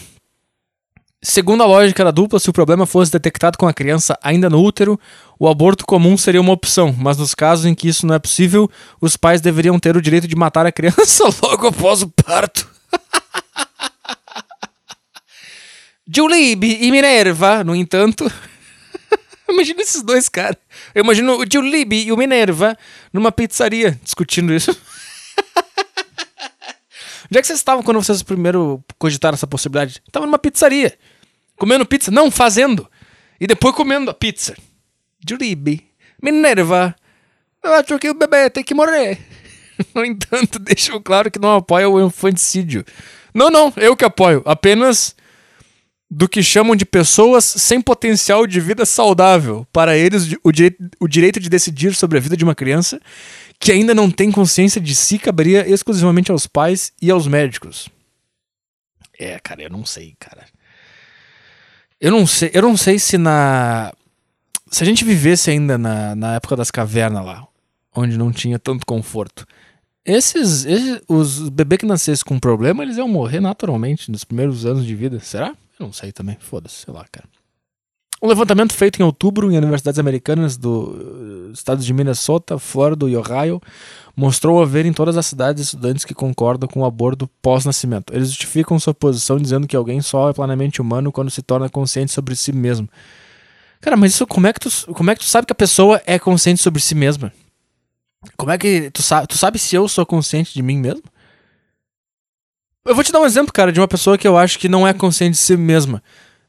Segundo 1.22 1.62
a 1.62 1.66
lógica 1.66 2.06
da 2.06 2.12
dupla, 2.12 2.40
se 2.40 2.50
o 2.50 2.54
problema 2.54 2.86
fosse 2.86 3.12
detectado 3.12 3.58
com 3.58 3.68
a 3.68 3.74
criança 3.74 4.18
ainda 4.24 4.50
no 4.50 4.64
útero, 4.64 4.98
o 5.38 5.50
aborto 5.50 5.86
comum 5.86 6.18
seria 6.18 6.40
uma 6.40 6.54
opção, 6.54 6.96
mas 6.98 7.18
nos 7.18 7.36
casos 7.36 7.66
em 7.66 7.76
que 7.76 7.90
isso 7.90 8.08
não 8.08 8.16
é 8.16 8.20
possível, 8.20 8.72
os 9.02 9.18
pais 9.18 9.42
deveriam 9.42 9.78
ter 9.78 9.98
o 9.98 10.02
direito 10.02 10.30
de 10.30 10.36
matar 10.36 10.66
a 10.66 10.72
criança 10.72 11.26
logo 11.44 11.68
após 11.68 12.02
o 12.02 12.08
parto. 12.08 12.70
Julib 16.08 16.64
e 16.64 16.90
Minerva, 16.90 17.66
no 17.66 17.76
entanto. 17.76 18.32
Imagina 19.50 19.82
esses 19.82 20.02
dois 20.02 20.30
caras. 20.30 20.56
Eu 20.96 21.04
imagino 21.04 21.38
o 21.38 21.46
Julib 21.52 21.92
e 21.92 22.14
o 22.14 22.18
Minerva 22.18 22.78
numa 23.12 23.32
pizzaria 23.32 24.00
discutindo 24.04 24.54
isso. 24.54 24.76
Onde 27.30 27.38
é 27.38 27.42
que 27.42 27.48
vocês 27.48 27.60
estavam 27.60 27.84
quando 27.84 28.02
vocês 28.02 28.24
primeiro 28.24 28.84
cogitaram 28.98 29.36
essa 29.36 29.46
possibilidade? 29.46 30.02
Estavam 30.06 30.26
numa 30.26 30.40
pizzaria. 30.40 30.98
Comendo 31.58 31.86
pizza? 31.86 32.10
Não, 32.10 32.32
fazendo. 32.32 32.90
E 33.40 33.46
depois 33.46 33.76
comendo 33.76 34.10
a 34.10 34.14
pizza. 34.14 34.56
Juribe. 35.28 35.86
Minerva. 36.22 36.96
Eu 37.64 37.74
acho 37.74 38.00
que 38.00 38.10
o 38.10 38.14
bebê 38.14 38.50
tem 38.50 38.64
que 38.64 38.74
morrer. 38.74 39.20
No 39.96 40.04
entanto, 40.04 40.60
deixo 40.60 41.00
claro 41.00 41.32
que 41.32 41.40
não 41.40 41.56
apoia 41.56 41.88
o 41.88 42.06
infanticídio. 42.06 42.84
Não, 43.34 43.50
não, 43.50 43.72
eu 43.78 43.96
que 43.96 44.04
apoio. 44.04 44.42
Apenas 44.46 45.16
do 46.10 46.28
que 46.28 46.42
chamam 46.42 46.76
de 46.76 46.86
pessoas 46.86 47.46
sem 47.46 47.80
potencial 47.80 48.48
de 48.48 48.60
vida 48.60 48.86
saudável. 48.86 49.68
Para 49.72 49.96
eles, 49.96 50.36
o 50.44 50.52
direito, 50.52 50.90
o 51.00 51.08
direito 51.08 51.40
de 51.40 51.50
decidir 51.50 51.94
sobre 51.94 52.18
a 52.18 52.22
vida 52.22 52.36
de 52.36 52.44
uma 52.44 52.56
criança 52.56 53.00
que 53.60 53.72
ainda 53.72 53.94
não 53.94 54.10
tem 54.10 54.32
consciência 54.32 54.82
de 54.82 54.96
si 54.96 55.20
caberia 55.20 55.70
exclusivamente 55.70 56.32
aos 56.32 56.48
pais 56.48 56.94
e 57.02 57.12
aos 57.12 57.28
médicos. 57.28 57.90
É, 59.20 59.38
cara, 59.40 59.64
eu 59.64 59.70
não 59.70 59.86
sei, 59.86 60.16
cara. 60.18 60.46
Eu 62.00 62.12
não 62.12 62.26
sei, 62.26 62.50
eu 62.54 62.62
não 62.62 62.78
sei 62.78 62.98
se 62.98 63.18
na 63.18 63.92
se 64.72 64.84
a 64.84 64.86
gente 64.86 65.04
vivesse 65.04 65.50
ainda 65.50 65.78
na, 65.78 66.16
na 66.16 66.36
época 66.36 66.56
das 66.56 66.72
cavernas 66.72 67.26
lá, 67.26 67.46
onde 67.94 68.18
não 68.18 68.32
tinha 68.32 68.60
tanto 68.60 68.86
conforto, 68.86 69.46
esses, 70.06 70.64
esses 70.66 71.02
os 71.08 71.50
bebês 71.50 71.80
que 71.80 71.86
nascessem 71.86 72.24
com 72.24 72.40
problema, 72.40 72.84
eles 72.84 72.98
iam 72.98 73.08
morrer 73.08 73.40
naturalmente 73.40 74.10
nos 74.12 74.24
primeiros 74.24 74.66
anos 74.66 74.86
de 74.86 74.96
vida. 74.96 75.20
Será? 75.20 75.54
Eu 75.80 75.86
não 75.86 75.94
sei 75.94 76.12
também. 76.12 76.38
Foda-se, 76.40 76.84
sei 76.86 76.94
lá, 76.94 77.06
cara. 77.12 77.28
Um 78.22 78.28
levantamento 78.28 78.74
feito 78.74 79.00
em 79.00 79.04
outubro 79.04 79.50
em 79.50 79.58
universidades 79.58 79.98
americanas 79.98 80.58
do 80.58 81.50
estados 81.54 81.86
de 81.86 81.94
Minnesota, 81.94 82.60
Florida 82.60 83.08
e 83.08 83.16
Ohio, 83.16 83.62
mostrou 84.14 84.62
haver 84.62 84.86
em 84.86 84.92
todas 84.92 85.16
as 85.16 85.26
cidades 85.26 85.64
estudantes 85.64 86.04
que 86.04 86.14
concordam 86.14 86.68
com 86.68 86.82
o 86.82 86.86
aborto 86.86 87.30
pós-nascimento. 87.42 88.14
Eles 88.14 88.28
justificam 88.28 88.78
sua 88.78 88.94
posição 88.94 89.38
dizendo 89.38 89.68
que 89.68 89.76
alguém 89.76 90.02
só 90.02 90.30
é 90.30 90.34
plenamente 90.34 90.82
humano 90.82 91.14
quando 91.14 91.32
se 91.32 91.42
torna 91.42 91.70
consciente 91.70 92.12
sobre 92.12 92.36
si 92.36 92.52
mesmo. 92.52 92.90
Cara, 93.80 93.96
mas 93.96 94.14
isso 94.14 94.28
como 94.28 94.48
é 94.48 94.54
que 94.54 94.60
tu, 94.60 94.70
como 94.94 95.10
é 95.10 95.16
que 95.16 95.22
tu 95.22 95.28
sabe 95.28 95.48
que 95.48 95.54
a 95.54 95.56
pessoa 95.56 96.02
é 96.06 96.20
consciente 96.20 96.62
sobre 96.62 96.82
si 96.82 96.94
mesma? 96.94 97.32
Como 98.36 98.52
é 98.52 98.58
que 98.58 98.92
tu 98.92 99.02
sabe, 99.02 99.28
tu 99.28 99.38
sabe 99.38 99.58
se 99.58 99.76
eu 99.76 99.88
sou 99.88 100.06
consciente 100.06 100.54
de 100.54 100.62
mim 100.62 100.78
mesmo? 100.78 101.04
Eu 102.86 102.96
vou 102.96 103.04
te 103.04 103.12
dar 103.12 103.20
um 103.20 103.26
exemplo, 103.26 103.54
cara, 103.54 103.72
de 103.72 103.80
uma 103.80 103.88
pessoa 103.88 104.18
que 104.18 104.28
eu 104.28 104.38
acho 104.38 104.58
que 104.58 104.70
não 104.70 104.88
é 104.88 104.94
consciente 104.94 105.34
de 105.34 105.38
si 105.38 105.58
mesma. 105.58 106.02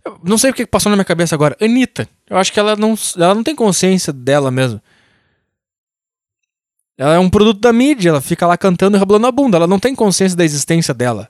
Eu 0.05 0.19
não 0.23 0.39
sei 0.39 0.51
o 0.51 0.55
que 0.55 0.67
passou 0.67 0.91
na 0.91 0.97
minha 0.97 1.05
cabeça 1.05 1.35
agora. 1.35 1.57
Anitta. 1.61 2.09
Eu 2.29 2.37
acho 2.37 2.53
que 2.53 2.59
ela 2.59 2.77
não, 2.77 2.95
ela 3.17 3.35
não 3.35 3.43
tem 3.43 3.55
consciência 3.55 4.13
dela 4.13 4.51
mesma. 4.51 4.83
Ela 6.97 7.15
é 7.15 7.19
um 7.19 7.31
produto 7.31 7.61
da 7.61 7.73
mídia, 7.73 8.11
ela 8.11 8.21
fica 8.21 8.47
lá 8.47 8.57
cantando 8.57 8.97
e 8.97 9.01
rebolando 9.01 9.27
a 9.27 9.33
bunda. 9.33 9.57
Ela 9.57 9.67
não 9.67 9.79
tem 9.79 9.95
consciência 9.95 10.37
da 10.37 10.45
existência 10.45 10.93
dela. 10.95 11.29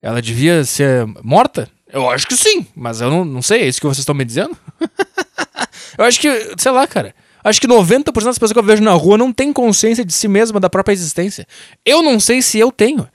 Ela 0.00 0.20
devia 0.20 0.64
ser 0.64 1.06
morta? 1.22 1.68
Eu 1.92 2.08
acho 2.10 2.26
que 2.26 2.34
sim, 2.34 2.66
mas 2.74 3.00
eu 3.00 3.10
não, 3.10 3.24
não 3.24 3.42
sei, 3.42 3.62
é 3.62 3.68
isso 3.68 3.80
que 3.80 3.86
vocês 3.86 3.98
estão 3.98 4.14
me 4.14 4.24
dizendo? 4.24 4.56
eu 5.98 6.04
acho 6.04 6.18
que, 6.18 6.54
sei 6.56 6.72
lá, 6.72 6.86
cara. 6.86 7.14
Acho 7.44 7.60
que 7.60 7.66
90% 7.66 8.12
das 8.24 8.38
pessoas 8.38 8.52
que 8.52 8.58
eu 8.58 8.62
vejo 8.62 8.82
na 8.82 8.92
rua 8.92 9.18
não 9.18 9.32
tem 9.32 9.52
consciência 9.52 10.04
de 10.04 10.12
si 10.12 10.26
mesma, 10.26 10.58
da 10.58 10.70
própria 10.70 10.92
existência. 10.92 11.46
Eu 11.84 12.02
não 12.02 12.18
sei 12.18 12.40
se 12.40 12.58
eu 12.58 12.72
tenho. 12.72 13.06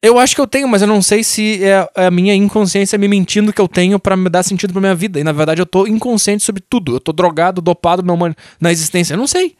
Eu 0.00 0.18
acho 0.18 0.34
que 0.34 0.40
eu 0.40 0.46
tenho, 0.46 0.68
mas 0.68 0.80
eu 0.80 0.86
não 0.86 1.02
sei 1.02 1.24
se 1.24 1.64
é 1.64 1.88
a 1.96 2.10
minha 2.10 2.32
inconsciência 2.32 2.96
me 2.96 3.08
mentindo 3.08 3.52
que 3.52 3.60
eu 3.60 3.66
tenho 3.66 3.98
para 3.98 4.16
me 4.16 4.28
dar 4.28 4.44
sentido 4.44 4.72
pra 4.72 4.80
minha 4.80 4.94
vida. 4.94 5.18
E 5.18 5.24
na 5.24 5.32
verdade 5.32 5.60
eu 5.60 5.66
tô 5.66 5.86
inconsciente 5.88 6.44
sobre 6.44 6.62
tudo. 6.62 6.94
Eu 6.94 7.00
tô 7.00 7.12
drogado, 7.12 7.60
dopado 7.60 8.02
na, 8.02 8.14
na 8.60 8.70
existência. 8.70 9.14
Eu 9.14 9.18
não 9.18 9.26
sei. 9.26 9.56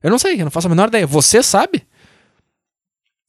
Eu 0.00 0.10
não 0.10 0.18
sei, 0.18 0.40
eu 0.40 0.44
não 0.44 0.52
faço 0.52 0.68
a 0.68 0.70
menor 0.70 0.88
ideia. 0.88 1.06
Você 1.06 1.42
sabe? 1.42 1.84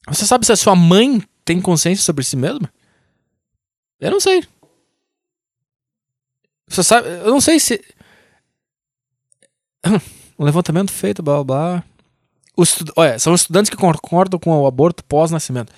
Você 0.07 0.27
sabe 0.27 0.45
se 0.45 0.51
a 0.51 0.55
sua 0.55 0.75
mãe 0.75 1.23
tem 1.43 1.59
consciência 1.59 2.03
sobre 2.03 2.23
si 2.23 2.35
mesma? 2.35 2.71
Eu 3.99 4.11
não 4.11 4.19
sei. 4.19 4.43
Você 6.67 6.83
sabe? 6.83 7.07
Eu 7.07 7.31
não 7.31 7.41
sei 7.41 7.59
se. 7.59 7.83
Um 10.39 10.45
levantamento 10.45 10.91
feito, 10.91 11.23
blá 11.23 11.43
blá 11.43 11.43
blá. 11.43 11.83
Estu... 12.59 12.93
Olha, 12.95 13.17
são 13.17 13.33
estudantes 13.33 13.71
que 13.71 13.75
concordam 13.75 14.39
com 14.39 14.51
o 14.51 14.67
aborto 14.67 15.03
pós-nascimento. 15.03 15.73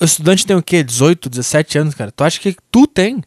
O 0.00 0.04
estudante 0.04 0.46
tem 0.46 0.56
o 0.56 0.62
quê? 0.62 0.82
18, 0.82 1.28
17 1.28 1.78
anos, 1.78 1.94
cara. 1.94 2.10
Tu 2.10 2.24
acha 2.24 2.40
que 2.40 2.56
tu 2.70 2.86
tem 2.86 3.22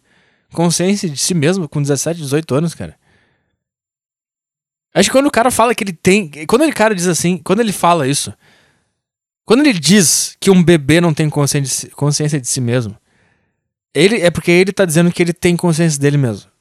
consciência 0.52 1.10
de 1.10 1.18
si 1.18 1.34
mesmo 1.34 1.70
com 1.70 1.82
17, 1.82 2.20
18 2.20 2.56
anos, 2.56 2.74
cara? 2.74 2.98
Acho 4.94 5.10
que 5.10 5.14
quando 5.16 5.28
o 5.28 5.32
cara 5.32 5.52
fala 5.52 5.76
que 5.76 5.84
ele 5.84 5.94
tem. 5.94 6.32
Quando 6.48 6.66
o 6.66 6.74
cara 6.74 6.96
diz 6.96 7.08
assim, 7.08 7.38
quando 7.38 7.60
ele 7.60 7.72
fala 7.72 8.08
isso. 8.08 8.34
Quando 9.46 9.62
ele 9.62 9.80
diz 9.80 10.36
que 10.40 10.50
um 10.50 10.62
bebê 10.62 11.00
não 11.00 11.14
tem 11.14 11.30
consciência 11.30 11.88
de, 11.88 11.96
consciência 11.96 12.42
de 12.42 12.48
si 12.48 12.60
mesmo, 12.60 12.98
ele 13.94 14.20
é 14.22 14.30
porque 14.30 14.52
ele 14.52 14.74
tá 14.74 14.84
dizendo 14.84 15.12
que 15.12 15.22
ele 15.22 15.32
tem 15.32 15.56
consciência 15.56 16.00
dele 16.00 16.18
mesmo. 16.18 16.52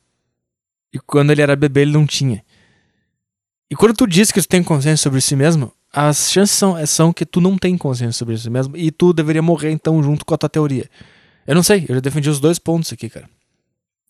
E 0.92 0.98
quando 1.00 1.32
ele 1.32 1.42
era 1.42 1.56
bebê, 1.56 1.80
ele 1.80 1.92
não 1.92 2.06
tinha. 2.06 2.44
E 3.70 3.74
quando 3.74 3.94
tu 3.94 4.06
diz 4.06 4.30
que 4.30 4.40
tu 4.40 4.46
tem 4.46 4.62
consciência 4.62 5.02
sobre 5.02 5.20
si 5.20 5.34
mesmo, 5.34 5.72
as 5.98 6.30
chances 6.30 6.54
são, 6.54 6.86
são 6.86 7.10
que 7.10 7.24
tu 7.24 7.40
não 7.40 7.56
tem 7.56 7.78
consciência 7.78 8.12
sobre 8.12 8.36
si 8.36 8.50
mesmo 8.50 8.76
e 8.76 8.90
tu 8.90 9.14
deveria 9.14 9.40
morrer 9.40 9.70
então 9.70 10.02
junto 10.02 10.26
com 10.26 10.34
a 10.34 10.36
tua 10.36 10.46
teoria. 10.46 10.90
Eu 11.46 11.54
não 11.54 11.62
sei, 11.62 11.86
eu 11.88 11.94
já 11.94 12.00
defendi 12.02 12.28
os 12.28 12.38
dois 12.38 12.58
pontos 12.58 12.92
aqui, 12.92 13.08
cara. 13.08 13.26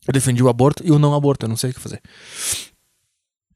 Eu 0.05 0.12
defendi 0.12 0.43
o 0.43 0.49
aborto 0.49 0.82
e 0.84 0.91
o 0.91 0.99
não 0.99 1.14
aborto, 1.14 1.47
eu 1.47 1.49
não 1.49 1.57
sei 1.57 1.70
o 1.70 1.74
que 1.74 1.78
fazer. 1.78 2.03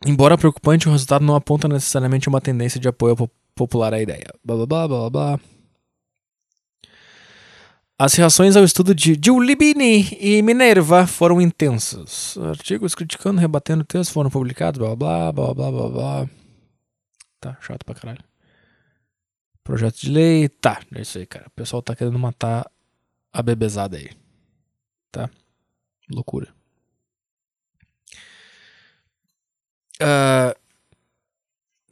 Embora 0.07 0.39
preocupante, 0.39 0.89
o 0.89 0.93
resultado 0.93 1.25
não 1.25 1.35
aponta 1.35 1.67
necessariamente 1.67 2.29
uma 2.29 2.41
tendência 2.41 2.79
de 2.79 2.87
apoio 2.87 3.17
popular 3.53 3.93
à 3.93 4.01
ideia. 4.01 4.27
Blá 4.45 4.55
blá 4.55 4.67
blá 4.67 4.89
blá 4.89 5.11
blá. 5.11 5.41
As 7.99 8.15
reações 8.15 8.55
ao 8.55 8.63
estudo 8.63 8.95
de 8.95 9.19
Giulibini 9.21 10.17
e 10.21 10.41
Minerva 10.41 11.05
foram 11.05 11.41
intensas. 11.41 12.39
Artigos 12.39 12.95
criticando, 12.95 13.41
rebatendo 13.41 13.83
textos 13.83 14.15
foram 14.15 14.31
publicados, 14.31 14.79
blá 14.79 14.95
blá 14.95 15.33
blá 15.33 15.53
blá 15.53 15.71
blá 15.73 15.89
blá. 15.89 16.40
Tá, 17.41 17.57
chato 17.61 17.85
pra 17.85 17.95
caralho. 17.95 18.23
Projeto 19.65 20.01
de 20.01 20.11
lei, 20.11 20.49
tá, 20.49 20.81
é 20.95 21.01
isso 21.01 21.19
aí, 21.19 21.27
cara. 21.27 21.47
O 21.47 21.51
pessoal 21.51 21.83
tá 21.83 21.97
querendo 21.97 22.19
matar 22.19 22.71
a 23.33 23.43
bebezada 23.43 23.97
aí. 23.97 24.11
Tá? 25.11 25.31
Loucura. 26.11 26.49
Uh, 30.03 30.55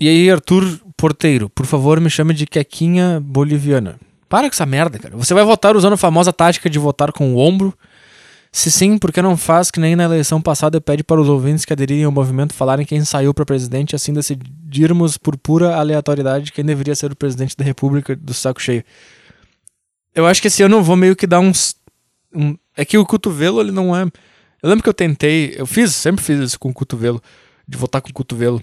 e 0.01 0.09
aí, 0.09 0.31
Arthur 0.31 0.81
Porteiro, 0.97 1.49
por 1.49 1.67
favor, 1.67 2.01
me 2.01 2.11
chame 2.11 2.35
de 2.35 2.47
Quequinha 2.47 3.21
Boliviana. 3.21 3.99
Para 4.29 4.49
com 4.49 4.55
essa 4.55 4.67
merda, 4.67 4.99
cara. 4.99 5.17
Você 5.17 5.33
vai 5.33 5.45
votar 5.45 5.77
usando 5.77 5.95
a 5.95 5.99
famosa 5.99 6.33
tática 6.33 6.69
de 6.69 6.79
votar 6.79 7.13
com 7.13 7.35
o 7.35 7.39
ombro? 7.39 7.77
Se 8.51 8.71
sim, 8.71 8.97
por 8.97 9.13
que 9.13 9.21
não 9.21 9.37
faz 9.37 9.71
que 9.71 9.79
nem 9.79 9.95
na 9.95 10.05
eleição 10.05 10.41
passada 10.41 10.81
pede 10.81 11.05
para 11.05 11.21
os 11.21 11.29
ouvintes 11.29 11.65
que 11.65 11.73
aderirem 11.73 12.05
ao 12.05 12.13
movimento 12.13 12.55
falarem 12.55 12.87
quem 12.87 13.05
saiu 13.05 13.35
para 13.35 13.45
presidente, 13.45 13.95
assim 13.95 14.13
decidirmos 14.13 15.19
por 15.19 15.37
pura 15.37 15.77
aleatoriedade 15.77 16.53
quem 16.53 16.65
deveria 16.65 16.95
ser 16.95 17.13
o 17.13 17.17
presidente 17.17 17.57
da 17.57 17.65
República 17.65 18.17
do 18.17 18.33
saco 18.33 18.61
cheio? 18.61 18.83
Eu 20.15 20.27
acho 20.27 20.41
que 20.41 20.49
esse 20.49 20.63
ano 20.63 20.77
eu 20.77 20.83
vou 20.83 20.97
meio 20.97 21.15
que 21.15 21.27
dar 21.27 21.41
uns. 21.41 21.77
Um, 22.35 22.57
é 22.77 22.85
que 22.85 22.99
o 22.99 23.07
cotovelo, 23.07 23.61
ele 23.61 23.71
não 23.71 23.95
é. 23.95 24.03
Eu 24.63 24.69
lembro 24.69 24.83
que 24.83 24.89
eu 24.89 24.95
tentei, 24.95 25.55
eu 25.57 25.67
fiz, 25.67 25.95
sempre 25.95 26.25
fiz 26.25 26.41
isso 26.41 26.59
com 26.59 26.71
o 26.71 26.75
cotovelo, 26.75 27.23
de 27.67 27.79
votar 27.79 28.03
com 28.03 28.11
o 28.11 28.13
cotovelo. 28.13 28.61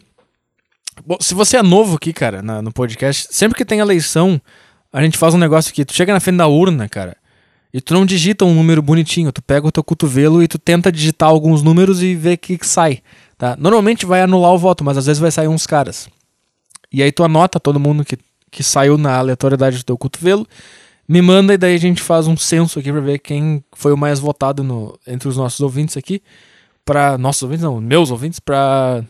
Bom, 1.06 1.18
se 1.22 1.34
você 1.34 1.58
é 1.58 1.64
novo 1.64 1.96
aqui, 1.96 2.12
cara, 2.12 2.42
na, 2.42 2.62
no 2.62 2.74
podcast, 2.74 3.28
sempre 3.32 3.58
que 3.58 3.64
tem 3.64 3.80
eleição, 3.80 4.42
a 4.92 5.02
gente 5.02 5.18
faz 5.18 5.34
um 5.34 5.38
negócio 5.38 5.72
aqui. 5.72 5.86
Tu 5.86 5.94
chega 5.94 6.14
na 6.14 6.20
frente 6.20 6.38
da 6.38 6.48
urna, 6.48 6.90
cara, 6.90 7.16
e 7.76 7.82
tu 7.82 7.94
não 7.94 8.06
digita 8.06 8.46
um 8.46 8.54
número 8.54 8.82
bonitinho. 8.82 9.34
Tu 9.34 9.42
pega 9.42 9.68
o 9.68 9.72
teu 9.72 9.84
cotovelo 9.84 10.42
e 10.42 10.48
tu 10.48 10.58
tenta 10.58 10.90
digitar 10.90 11.28
alguns 11.28 11.62
números 11.62 12.02
e 12.02 12.16
vê 12.16 12.36
o 12.36 12.38
que, 12.38 12.58
que 12.58 12.66
sai. 12.66 13.02
Tá? 13.38 13.58
Normalmente 13.60 14.06
vai 14.06 14.22
anular 14.22 14.54
o 14.54 14.58
voto, 14.58 14.82
mas 14.82 14.98
às 14.98 15.06
vezes 15.06 15.20
vai 15.20 15.30
sair 15.30 15.50
uns 15.50 15.68
caras. 15.68 16.08
E 16.90 17.04
aí 17.04 17.12
tu 17.12 17.22
anota 17.22 17.60
todo 17.60 17.78
mundo 17.78 18.06
que, 18.06 18.18
que 18.50 18.64
saiu 18.64 18.98
na 18.98 19.18
aleatoriedade 19.18 19.80
do 19.80 19.84
teu 19.84 19.98
cotovelo, 19.98 20.48
me 21.06 21.22
manda 21.22 21.54
e 21.54 21.58
daí 21.58 21.76
a 21.76 21.78
gente 21.78 22.02
faz 22.02 22.28
um 22.28 22.38
censo 22.38 22.80
aqui 22.80 22.94
pra 22.94 23.02
ver 23.02 23.20
quem 23.20 23.62
foi 23.74 23.92
o 23.92 23.98
mais 23.98 24.22
votado 24.22 24.64
no, 24.64 24.98
entre 25.06 25.28
os 25.28 25.36
nossos 25.36 25.60
ouvintes 25.60 25.98
aqui. 25.98 26.24
Pra. 26.86 27.18
Nossos 27.18 27.44
ouvintes, 27.44 27.66
não, 27.66 27.82
meus 27.82 28.10
ouvintes, 28.10 28.40
pra. 28.40 29.04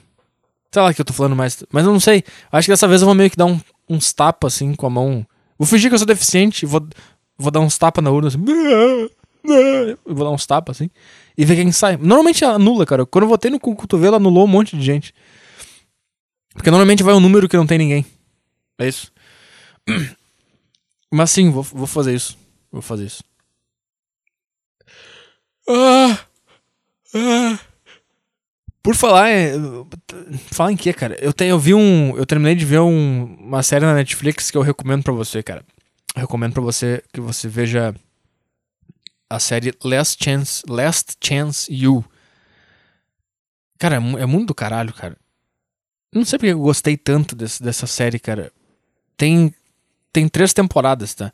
Sei 0.72 0.82
lá 0.82 0.92
que 0.92 1.00
eu 1.00 1.06
tô 1.06 1.14
falando 1.14 1.36
mais. 1.36 1.64
Mas 1.72 1.86
eu 1.86 1.94
não 1.94 2.00
sei. 2.00 2.24
Acho 2.52 2.66
que 2.66 2.72
dessa 2.72 2.88
vez 2.88 3.04
eu 3.04 3.06
vou 3.06 3.14
meio 3.14 3.30
que 3.30 3.38
dar 3.38 3.46
um, 3.46 3.62
uns 3.88 4.12
tapas 4.12 4.56
assim 4.56 4.74
com 4.74 4.88
a 4.88 4.90
mão 4.90 5.24
Vou 5.58 5.66
fingir 5.66 5.90
que 5.90 5.94
eu 5.94 6.00
sou 6.00 6.08
deficiente, 6.08 6.66
vou, 6.66 6.86
vou 7.38 7.52
dar 7.52 7.60
uns 7.60 7.78
tapas 7.78 8.04
na 8.04 8.12
urna 8.12 8.28
assim. 8.28 8.40
Vou 10.04 10.26
dar 10.26 10.32
uns 10.32 10.46
tapas 10.46 10.78
assim. 10.78 10.90
E 11.38 11.46
ver 11.46 11.56
quem 11.56 11.72
sai. 11.72 11.98
Normalmente 11.98 12.44
anula, 12.44 12.84
cara. 12.84 13.06
Quando 13.06 13.26
eu 13.26 13.30
votei 13.30 13.52
no 13.52 13.60
cotovelo, 13.60 14.16
anulou 14.16 14.46
um 14.46 14.48
monte 14.48 14.76
de 14.76 14.84
gente. 14.84 15.14
Porque 16.54 16.72
normalmente 16.72 17.04
vai 17.04 17.14
um 17.14 17.20
número 17.20 17.48
que 17.48 17.56
não 17.56 17.68
tem 17.68 17.78
ninguém. 17.78 18.06
É 18.80 18.88
isso. 18.88 19.12
Mas 21.14 21.30
sim, 21.30 21.52
vou, 21.52 21.62
vou 21.62 21.86
fazer 21.86 22.16
isso. 22.16 22.38
Vou 22.72 22.82
fazer 22.82 23.06
isso. 23.06 23.24
Ah, 25.70 26.20
ah. 27.14 27.60
Por 28.82 28.96
falar, 28.96 29.28
falar 30.52 30.72
em 30.72 30.78
que, 30.78 30.94
cara? 30.94 31.18
Eu 31.20 31.34
tenho, 31.34 31.52
eu 31.52 31.60
vi 31.60 31.74
um, 31.74 32.16
eu 32.16 32.26
terminei 32.26 32.54
de 32.54 32.66
ver 32.66 32.80
um, 32.82 33.36
uma 33.40 33.64
série 33.64 33.84
na 33.84 33.96
Netflix 33.96 34.52
que 34.52 34.58
eu 34.58 34.62
recomendo 34.62 35.04
para 35.04 35.14
você, 35.14 35.42
cara. 35.42 35.66
Recomendo 36.16 36.54
para 36.54 36.62
você 36.62 37.04
que 37.12 37.20
você 37.20 37.48
veja 37.48 37.94
a 39.30 39.40
série 39.40 39.74
Last 39.84 40.24
Chance, 40.24 40.64
Last 40.68 41.18
Chance 41.22 41.74
You. 41.74 42.06
Cara, 43.78 43.96
é, 43.96 44.22
é 44.22 44.26
muito 44.26 44.48
do 44.48 44.56
caralho, 44.56 44.94
cara. 44.94 45.18
Não 46.14 46.24
sei 46.24 46.40
porque 46.40 46.54
eu 46.54 46.60
gostei 46.60 46.96
tanto 46.96 47.36
desse, 47.36 47.62
dessa 47.62 47.86
série, 47.86 48.18
cara. 48.18 48.52
Tem 49.18 49.54
tem 50.16 50.30
três 50.30 50.54
temporadas, 50.54 51.14
tá? 51.14 51.34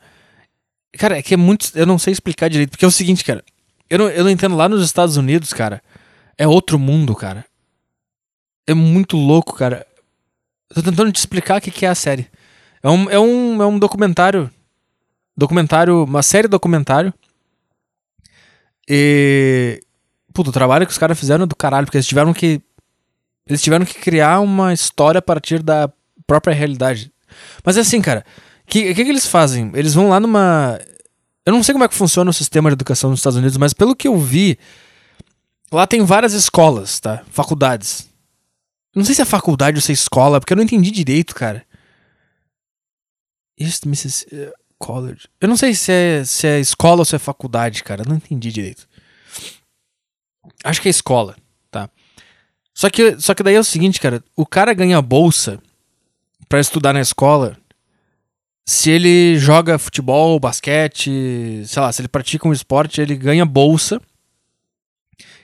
Cara, 0.98 1.20
é 1.20 1.22
que 1.22 1.36
é 1.36 1.38
muito. 1.38 1.72
Eu 1.76 1.86
não 1.86 2.00
sei 2.00 2.12
explicar 2.12 2.50
direito. 2.50 2.72
Porque 2.72 2.84
é 2.84 2.88
o 2.88 2.92
seguinte, 2.92 3.24
cara. 3.24 3.44
Eu 3.88 4.00
não, 4.00 4.10
eu 4.10 4.24
não 4.24 4.32
entendo. 4.32 4.56
Lá 4.56 4.68
nos 4.68 4.84
Estados 4.84 5.18
Unidos, 5.18 5.54
cara. 5.54 5.84
É 6.36 6.48
outro 6.48 6.80
mundo, 6.80 7.16
cara. 7.16 7.46
É 8.66 8.74
muito 8.74 9.18
louco, 9.18 9.54
cara. 9.54 9.86
tô 10.74 10.82
tentando 10.82 11.12
te 11.12 11.18
explicar 11.18 11.60
o 11.60 11.62
que 11.62 11.86
é 11.86 11.90
a 11.90 11.94
série. 11.94 12.28
É 12.82 12.90
um, 12.90 13.10
é 13.12 13.20
um, 13.20 13.62
é 13.62 13.66
um 13.68 13.78
documentário. 13.78 14.50
Documentário. 15.36 16.04
Uma 16.04 16.24
série 16.24 16.48
documentário. 16.48 17.14
E. 18.88 19.82
Puto, 20.34 20.50
o 20.50 20.54
trabalho 20.54 20.86
que 20.86 20.92
os 20.92 20.98
caras 20.98 21.20
fizeram 21.20 21.44
é 21.44 21.48
do 21.48 21.56
caralho, 21.56 21.86
porque 21.86 21.98
eles 21.98 22.08
tiveram 22.08 22.34
que. 22.34 22.62
Eles 23.48 23.62
tiveram 23.62 23.86
que 23.86 23.96
criar 23.96 24.40
uma 24.40 24.74
história 24.74 25.20
a 25.20 25.22
partir 25.22 25.62
da 25.62 25.92
própria 26.26 26.54
realidade. 26.54 27.12
Mas 27.66 27.78
é 27.78 27.82
assim, 27.82 28.02
cara. 28.02 28.26
O 28.64 28.72
que, 28.72 28.94
que, 28.94 29.04
que 29.04 29.10
eles 29.10 29.28
fazem? 29.28 29.72
Eles 29.74 29.94
vão 29.94 30.10
lá 30.10 30.20
numa. 30.20 30.80
Eu 31.46 31.54
não 31.54 31.64
sei 31.64 31.74
como 31.74 31.84
é 31.84 31.88
que 31.88 31.96
funciona 31.96 32.30
o 32.30 32.34
sistema 32.34 32.70
de 32.70 32.74
educação 32.74 33.10
nos 33.10 33.20
Estados 33.20 33.38
Unidos, 33.38 33.58
mas 33.58 33.74
pelo 33.74 33.96
que 33.96 34.08
eu 34.08 34.18
vi, 34.18 34.58
Lá 35.72 35.88
tem 35.88 36.04
várias 36.04 36.34
escolas, 36.34 37.00
tá? 37.00 37.24
Faculdades. 37.32 38.10
Não 38.94 39.06
sei 39.06 39.16
se 39.16 39.22
é 39.22 39.26
faculdade 39.26 39.78
ou 39.78 39.82
se 39.82 39.92
é 39.92 39.94
escola, 39.94 40.40
porque 40.40 40.52
eu 40.52 40.58
não 40.58 40.66
entendi 40.66 40.92
direito, 40.92 41.34
cara. 41.34 41.66
East 43.58 43.86
Mississippi 43.86 44.52
College. 44.82 45.28
Eu 45.40 45.48
não 45.48 45.56
sei 45.56 45.74
se 45.76 45.92
é, 45.92 46.26
se 46.26 46.48
é 46.48 46.60
escola 46.60 47.00
ou 47.00 47.06
se 47.06 47.16
é 47.16 47.20
faculdade, 47.20 47.84
cara. 47.84 48.04
Não 48.06 48.16
entendi 48.16 48.52
direito. 48.52 48.88
Acho 50.64 50.82
que 50.82 50.90
é 50.90 50.92
escola, 50.92 51.36
tá? 51.70 51.90
Só 52.74 52.90
que, 52.90 53.20
só 53.20 53.34
que 53.34 53.44
daí 53.44 53.56
é 53.56 53.60
o 53.60 53.64
seguinte, 53.64 54.00
cara. 54.00 54.24
O 54.36 54.46
cara 54.46 54.74
ganha 54.74 55.02
bolsa 55.02 55.60
para 56.50 56.60
estudar 56.60 56.94
na 56.94 57.00
escola 57.00 57.56
se 58.66 58.90
ele 58.90 59.38
joga 59.38 59.78
futebol, 59.78 60.40
basquete, 60.40 61.64
sei 61.66 61.82
lá, 61.82 61.92
se 61.92 62.02
ele 62.02 62.08
pratica 62.08 62.48
um 62.48 62.54
esporte, 62.54 63.02
ele 63.02 63.16
ganha 63.16 63.46
bolsa. 63.46 64.02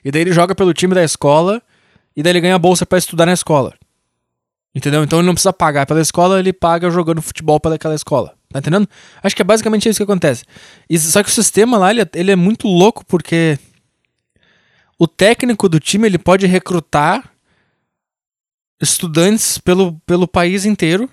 E 0.04 0.12
daí 0.12 0.22
ele 0.22 0.32
joga 0.32 0.56
pelo 0.56 0.74
time 0.74 0.96
da 0.96 1.04
escola 1.04 1.62
e 2.16 2.24
daí 2.24 2.32
ele 2.32 2.42
ganha 2.42 2.58
bolsa 2.58 2.86
para 2.86 2.98
estudar 2.98 3.26
na 3.26 3.34
escola. 3.34 3.74
Entendeu? 4.78 5.04
Então 5.04 5.18
ele 5.18 5.26
não 5.26 5.34
precisa 5.34 5.52
pagar 5.52 5.88
pela 5.88 6.00
escola, 6.00 6.38
ele 6.38 6.54
paga 6.54 6.92
jogando 6.92 7.20
futebol 7.20 7.60
pelaquela 7.60 7.96
escola. 7.96 8.36
Tá 8.54 8.60
entendendo? 8.60 8.88
Acho 9.24 9.36
que 9.36 9.42
é 9.42 9.46
basicamente 9.46 9.90
isso 9.90 9.98
que 9.98 10.04
acontece. 10.04 10.46
E, 10.88 11.00
só 11.00 11.24
que 11.24 11.30
o 11.30 11.34
sistema 11.34 11.80
lá, 11.80 11.90
ele 11.90 12.04
é, 12.04 12.10
ele 12.14 12.30
é 12.30 12.36
muito 12.36 12.68
louco 12.68 13.04
porque 13.08 13.58
o 15.00 15.08
técnico 15.08 15.68
do 15.68 15.80
time 15.80 16.08
ele 16.08 16.20
pode 16.20 16.46
recrutar 16.46 17.28
estudantes 18.80 19.58
pelo, 19.58 20.00
pelo 20.06 20.28
país 20.28 20.64
inteiro. 20.64 21.10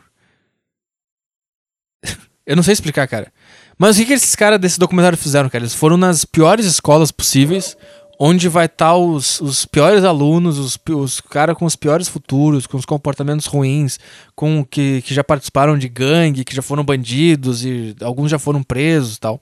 Eu 2.45 2.57
não 2.57 2.63
sei 2.63 2.75
explicar, 2.75 3.09
cara. 3.09 3.33
Mas 3.79 3.97
o 3.97 4.01
que, 4.01 4.05
que 4.05 4.13
esses 4.13 4.37
caras 4.37 4.61
desse 4.61 4.79
documentário 4.79 5.17
fizeram, 5.17 5.49
cara? 5.49 5.63
Eles 5.63 5.75
foram 5.75 5.97
nas 5.97 6.27
piores 6.27 6.67
escolas 6.67 7.11
possíveis, 7.11 7.79
onde 8.19 8.49
vai 8.49 8.67
estar 8.67 8.91
tá 8.91 8.97
os, 8.97 9.41
os 9.41 9.67
piores 9.67 10.05
alunos, 10.05 10.59
os, 10.59 10.79
os 10.91 11.21
caras 11.21 11.57
com 11.57 11.65
os 11.65 11.77
piores 11.77 12.09
futuros, 12.09 12.67
com 12.67 12.77
os 12.77 12.85
comportamentos 12.85 13.47
ruins, 13.47 13.99
com 14.35 14.65
que, 14.65 15.03
que 15.03 15.15
já 15.15 15.25
participaram 15.25 15.77
de 15.77 15.89
gangue, 15.89 16.45
que 16.45 16.55
já 16.55 16.63
foram 16.63 16.85
bandidos 16.85 17.65
e 17.65 17.95
alguns 18.01 18.31
já 18.31 18.39
foram 18.39 18.63
presos 18.63 19.19
tal. 19.19 19.41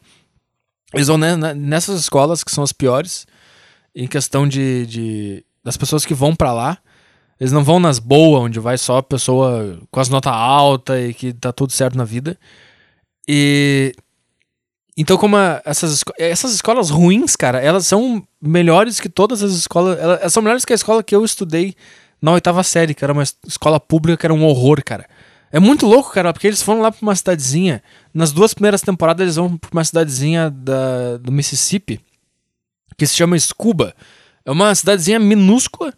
Eles 0.94 1.08
vão 1.08 1.18
nessas 1.18 2.00
escolas 2.00 2.44
que 2.44 2.52
são 2.52 2.62
as 2.62 2.72
piores, 2.72 3.26
em 3.94 4.06
questão 4.06 4.46
de, 4.46 4.86
de 4.86 5.44
das 5.64 5.76
pessoas 5.76 6.04
que 6.04 6.14
vão 6.14 6.34
para 6.34 6.52
lá. 6.52 6.78
Eles 7.40 7.52
não 7.52 7.64
vão 7.64 7.80
nas 7.80 7.98
boas, 7.98 8.42
onde 8.42 8.60
vai 8.60 8.78
só 8.78 8.98
a 8.98 9.02
pessoa 9.02 9.80
com 9.90 10.00
as 10.00 10.08
notas 10.08 10.32
altas 10.32 11.10
e 11.10 11.14
que 11.14 11.32
tá 11.32 11.52
tudo 11.52 11.72
certo 11.72 11.96
na 11.96 12.04
vida. 12.04 12.38
E. 13.26 13.94
Então, 14.97 15.16
como 15.16 15.36
a, 15.36 15.62
essas, 15.64 16.03
essas 16.18 16.53
escolas 16.55 16.90
ruins, 16.90 17.34
cara, 17.34 17.61
elas 17.61 17.86
são 17.86 18.22
melhores 18.40 19.01
que 19.01 19.09
todas 19.09 19.43
as 19.43 19.53
escolas. 19.53 19.99
Elas 19.99 20.32
são 20.32 20.43
melhores 20.43 20.64
que 20.64 20.72
a 20.72 20.76
escola 20.76 21.03
que 21.03 21.14
eu 21.14 21.24
estudei 21.24 21.74
na 22.20 22.32
oitava 22.32 22.62
série, 22.62 22.95
que 22.95 23.03
era 23.05 23.12
uma 23.12 23.22
escola 23.22 23.80
pública 23.80 24.18
que 24.18 24.26
era 24.26 24.34
um 24.34 24.45
horror, 24.45 24.82
cara. 24.84 25.07
É 25.51 25.61
muito 25.61 25.86
louco, 25.86 26.12
cara, 26.12 26.32
porque 26.32 26.47
eles 26.47 26.62
foram 26.62 26.80
lá 26.80 26.90
pra 26.90 27.03
uma 27.03 27.14
cidadezinha. 27.14 27.82
Nas 28.12 28.32
duas 28.32 28.55
primeiras 28.55 28.80
temporadas, 28.80 29.22
eles 29.22 29.36
vão 29.36 29.57
pra 29.57 29.70
uma 29.72 29.84
cidadezinha 29.84 30.51
da, 30.51 31.18
do 31.18 31.32
Mississippi 31.32 32.01
que 32.97 33.07
se 33.07 33.16
chama 33.16 33.38
Scuba. 33.38 33.95
É 34.45 34.51
uma 34.51 34.74
cidadezinha 34.74 35.18
minúscula 35.18 35.93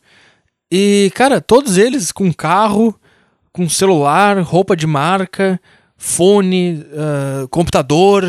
e, 0.71 1.13
cara, 1.15 1.41
todos 1.41 1.79
eles 1.79 2.11
com 2.11 2.33
carro, 2.33 2.99
com 3.53 3.69
celular, 3.69 4.39
roupa 4.41 4.77
de 4.77 4.87
marca, 4.87 5.61
fone, 5.97 6.85
uh, 6.91 7.49
computador. 7.49 8.25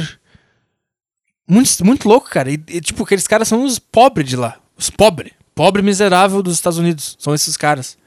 Muito, 1.48 1.86
muito 1.86 2.08
louco, 2.08 2.30
cara. 2.30 2.50
E, 2.50 2.54
e, 2.68 2.82
tipo, 2.82 3.04
aqueles 3.04 3.28
caras 3.28 3.48
são 3.48 3.64
os 3.64 3.80
pobres 3.80 4.28
de 4.28 4.36
lá. 4.36 4.58
Os 4.78 4.90
pobres. 4.90 5.34
Pobre 5.54 5.82
miserável 5.82 6.42
dos 6.42 6.54
Estados 6.54 6.80
Unidos. 6.80 7.16
São 7.20 7.34
esses 7.34 7.56
caras. 7.56 7.98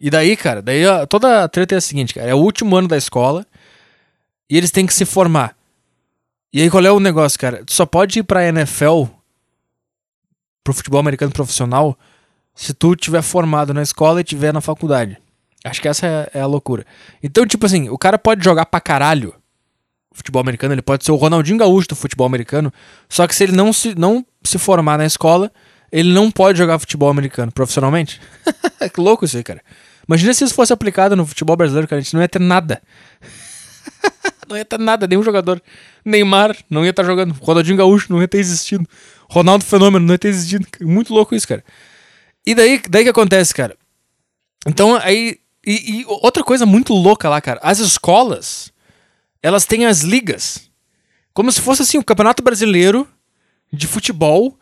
E 0.00 0.08
daí, 0.08 0.34
cara, 0.36 0.62
daí 0.62 0.86
ó, 0.86 1.04
toda 1.04 1.44
a 1.44 1.48
treta 1.48 1.74
é 1.74 1.78
a 1.78 1.80
seguinte, 1.80 2.14
cara. 2.14 2.30
É 2.30 2.34
o 2.34 2.38
último 2.38 2.74
ano 2.74 2.88
da 2.88 2.96
escola 2.96 3.46
e 4.48 4.56
eles 4.56 4.70
têm 4.70 4.86
que 4.86 4.94
se 4.94 5.04
formar. 5.04 5.54
E 6.52 6.62
aí 6.62 6.70
qual 6.70 6.84
é 6.84 6.90
o 6.90 6.98
negócio, 6.98 7.38
cara? 7.38 7.62
Tu 7.64 7.72
só 7.72 7.84
pode 7.84 8.18
ir 8.18 8.22
pra 8.22 8.48
NFL, 8.48 9.04
pro 10.64 10.72
futebol 10.72 10.98
americano 10.98 11.30
profissional, 11.30 11.96
se 12.54 12.72
tu 12.72 12.96
tiver 12.96 13.22
formado 13.22 13.74
na 13.74 13.82
escola 13.82 14.20
e 14.20 14.24
tiver 14.24 14.52
na 14.52 14.62
faculdade. 14.62 15.18
Acho 15.62 15.82
que 15.82 15.88
essa 15.88 16.06
é, 16.06 16.38
é 16.38 16.40
a 16.40 16.46
loucura. 16.46 16.86
Então, 17.22 17.46
tipo 17.46 17.66
assim, 17.66 17.90
o 17.90 17.98
cara 17.98 18.18
pode 18.18 18.42
jogar 18.42 18.64
pra 18.66 18.80
caralho 18.80 19.34
futebol 20.12 20.40
americano, 20.40 20.74
ele 20.74 20.82
pode 20.82 21.04
ser 21.04 21.12
o 21.12 21.16
Ronaldinho 21.16 21.58
Gaúcho 21.58 21.88
do 21.88 21.96
futebol 21.96 22.26
americano, 22.26 22.72
só 23.08 23.26
que 23.26 23.34
se 23.34 23.44
ele 23.44 23.52
não 23.52 23.72
se, 23.72 23.94
não 23.94 24.24
se 24.42 24.58
formar 24.58 24.98
na 24.98 25.06
escola, 25.06 25.52
ele 25.92 26.12
não 26.12 26.30
pode 26.30 26.58
jogar 26.58 26.78
futebol 26.78 27.08
americano 27.08 27.50
profissionalmente. 27.52 28.20
que 28.92 29.00
louco 29.00 29.24
isso 29.24 29.36
aí, 29.36 29.42
cara. 29.42 29.62
Imagina 30.06 30.34
se 30.34 30.44
isso 30.44 30.54
fosse 30.54 30.72
aplicado 30.72 31.14
no 31.14 31.26
futebol 31.26 31.56
brasileiro, 31.56 31.86
cara, 31.86 32.00
a 32.00 32.02
gente 32.02 32.14
não 32.14 32.20
ia 32.20 32.28
ter 32.28 32.40
nada. 32.40 32.82
não 34.48 34.56
ia 34.56 34.64
ter 34.64 34.78
nada, 34.78 35.06
nenhum 35.06 35.22
jogador. 35.22 35.62
Neymar 36.04 36.56
não 36.68 36.84
ia 36.84 36.90
estar 36.90 37.02
tá 37.02 37.08
jogando. 37.08 37.32
Ronaldinho 37.40 37.76
Gaúcho 37.76 38.12
não 38.12 38.20
ia 38.20 38.28
ter 38.28 38.38
existido. 38.38 38.86
Ronaldo 39.28 39.64
Fenômeno 39.64 40.04
não 40.04 40.14
ia 40.14 40.18
ter 40.18 40.28
existido. 40.28 40.66
Muito 40.80 41.14
louco 41.14 41.34
isso, 41.34 41.46
cara. 41.46 41.64
E 42.44 42.54
daí, 42.54 42.82
daí 42.88 43.04
que 43.04 43.10
acontece, 43.10 43.54
cara? 43.54 43.76
Então, 44.66 44.96
aí. 44.96 45.38
E, 45.64 46.00
e 46.00 46.04
outra 46.06 46.42
coisa 46.42 46.64
muito 46.64 46.94
louca 46.94 47.28
lá, 47.28 47.40
cara. 47.40 47.60
As 47.62 47.78
escolas, 47.78 48.72
elas 49.42 49.64
têm 49.64 49.86
as 49.86 50.02
ligas. 50.02 50.70
Como 51.32 51.50
se 51.50 51.60
fosse 51.60 51.82
assim, 51.82 51.98
o 51.98 52.04
Campeonato 52.04 52.42
Brasileiro 52.42 53.06
de 53.72 53.86
futebol. 53.86 54.56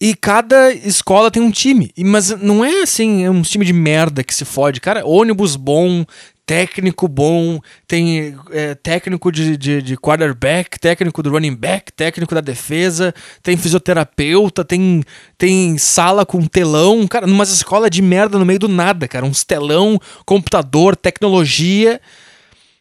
E 0.00 0.14
cada 0.14 0.72
escola 0.72 1.30
tem 1.30 1.42
um 1.42 1.50
time. 1.50 1.90
Mas 1.98 2.30
não 2.30 2.64
é 2.64 2.82
assim, 2.82 3.24
é 3.24 3.30
um 3.30 3.42
time 3.42 3.64
de 3.64 3.72
merda 3.72 4.24
que 4.24 4.34
se 4.34 4.44
fode. 4.44 4.80
Cara, 4.80 5.06
ônibus 5.06 5.56
bom, 5.56 6.04
técnico 6.46 7.08
bom, 7.08 7.58
tem 7.86 8.36
é, 8.50 8.74
técnico 8.74 9.32
de, 9.32 9.56
de, 9.56 9.80
de, 9.80 9.96
quarterback, 9.96 10.78
técnico 10.78 11.22
do 11.22 11.30
running 11.30 11.54
back, 11.54 11.92
técnico 11.92 12.34
da 12.34 12.40
defesa, 12.40 13.14
tem 13.42 13.56
fisioterapeuta, 13.56 14.64
tem, 14.64 15.02
tem 15.38 15.78
sala 15.78 16.26
com 16.26 16.44
telão, 16.46 17.06
cara, 17.06 17.26
numa 17.26 17.44
escola 17.44 17.88
de 17.88 18.02
merda 18.02 18.38
no 18.38 18.44
meio 18.44 18.58
do 18.58 18.68
nada, 18.68 19.08
cara, 19.08 19.24
uns 19.24 19.42
telão, 19.42 19.98
computador, 20.26 20.94
tecnologia, 20.96 22.00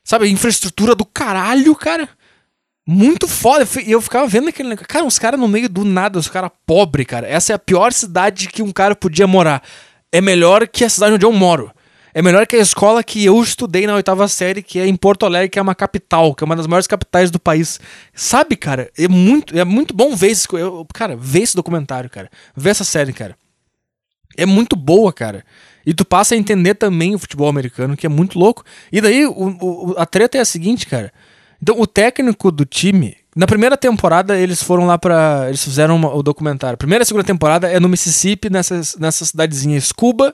sabe, 0.04 0.30
infraestrutura 0.30 0.94
do 0.96 1.06
caralho, 1.06 1.76
cara. 1.76 2.10
Muito 2.86 3.28
foda. 3.28 3.66
E 3.86 3.92
eu 3.92 4.02
ficava 4.02 4.28
vendo 4.28 4.50
aquele 4.50 4.70
negócio. 4.70 4.88
Cara, 4.88 5.06
uns 5.06 5.18
caras 5.18 5.40
no 5.40 5.48
meio 5.48 5.70
do 5.70 5.86
nada, 5.86 6.20
os 6.20 6.28
caras 6.28 6.52
pobres, 6.66 7.08
cara. 7.08 7.28
Essa 7.28 7.54
é 7.54 7.56
a 7.56 7.60
pior 7.60 7.94
cidade 7.94 8.50
que 8.50 8.62
um 8.62 8.72
cara 8.72 8.96
podia 8.96 9.26
morar. 9.26 9.64
É 10.12 10.20
melhor 10.20 10.68
que 10.68 10.84
a 10.84 10.90
cidade 10.90 11.14
onde 11.14 11.26
eu 11.26 11.32
moro. 11.32 11.72
É 12.14 12.22
melhor 12.22 12.46
que 12.46 12.56
a 12.56 12.60
escola 12.60 13.04
que 13.04 13.26
eu 13.26 13.42
estudei 13.42 13.88
na 13.88 13.96
oitava 13.96 14.28
série, 14.28 14.62
que 14.62 14.80
é 14.80 14.86
em 14.86 14.96
Porto 14.96 15.26
Alegre, 15.26 15.50
que 15.50 15.58
é 15.58 15.62
uma 15.62 15.74
capital, 15.74 16.36
que 16.36 16.44
é 16.44 16.46
uma 16.46 16.56
das 16.56 16.68
maiores 16.68 16.86
capitais 16.86 17.32
do 17.32 17.40
país. 17.40 17.80
Sabe, 18.14 18.56
cara? 18.56 18.92
É 18.96 19.08
muito, 19.08 19.58
é 19.58 19.64
muito 19.64 19.96
bom 19.96 20.16
ver 20.16 20.28
esse. 20.28 20.48
Eu, 20.52 20.86
cara, 20.94 21.16
ver 21.16 21.42
esse 21.42 21.56
documentário, 21.56 22.10
cara. 22.10 22.30
Ver 22.56 22.70
essa 22.70 22.84
série, 22.84 23.14
cara. 23.14 23.36
É 24.38 24.46
muito 24.46 24.76
boa, 24.76 25.12
cara. 25.12 25.44
E 25.86 25.94
tu 25.94 26.06
passa 26.06 26.36
a 26.36 26.38
entender 26.38 26.76
também 26.76 27.14
o 27.14 27.20
futebol 27.20 27.48
americano, 27.48 27.98
que 27.98 28.06
é 28.06 28.10
muito 28.10 28.40
louco. 28.40 28.64
E 28.92 29.02
daí, 29.02 29.26
o, 29.26 29.32
o, 29.32 29.96
a 29.98 30.06
treta 30.06 30.38
é 30.38 30.42
a 30.42 30.46
seguinte, 30.46 30.86
cara. 30.86 31.12
Então, 31.62 31.80
o 31.80 31.88
técnico 31.88 32.52
do 32.52 32.66
time. 32.66 33.18
Na 33.36 33.48
primeira 33.48 33.76
temporada, 33.76 34.38
eles 34.38 34.62
foram 34.62 34.86
lá 34.86 34.98
para 34.98 35.46
Eles 35.48 35.64
fizeram 35.64 35.96
uma, 35.96 36.14
o 36.14 36.22
documentário. 36.22 36.78
Primeira 36.78 37.04
e 37.04 37.06
segunda 37.06 37.24
temporada 37.24 37.68
é 37.68 37.80
no 37.80 37.90
Mississippi, 37.90 38.50
nessa, 38.50 38.80
nessa 39.00 39.26
cidadezinha 39.26 39.80
Scuba 39.82 40.34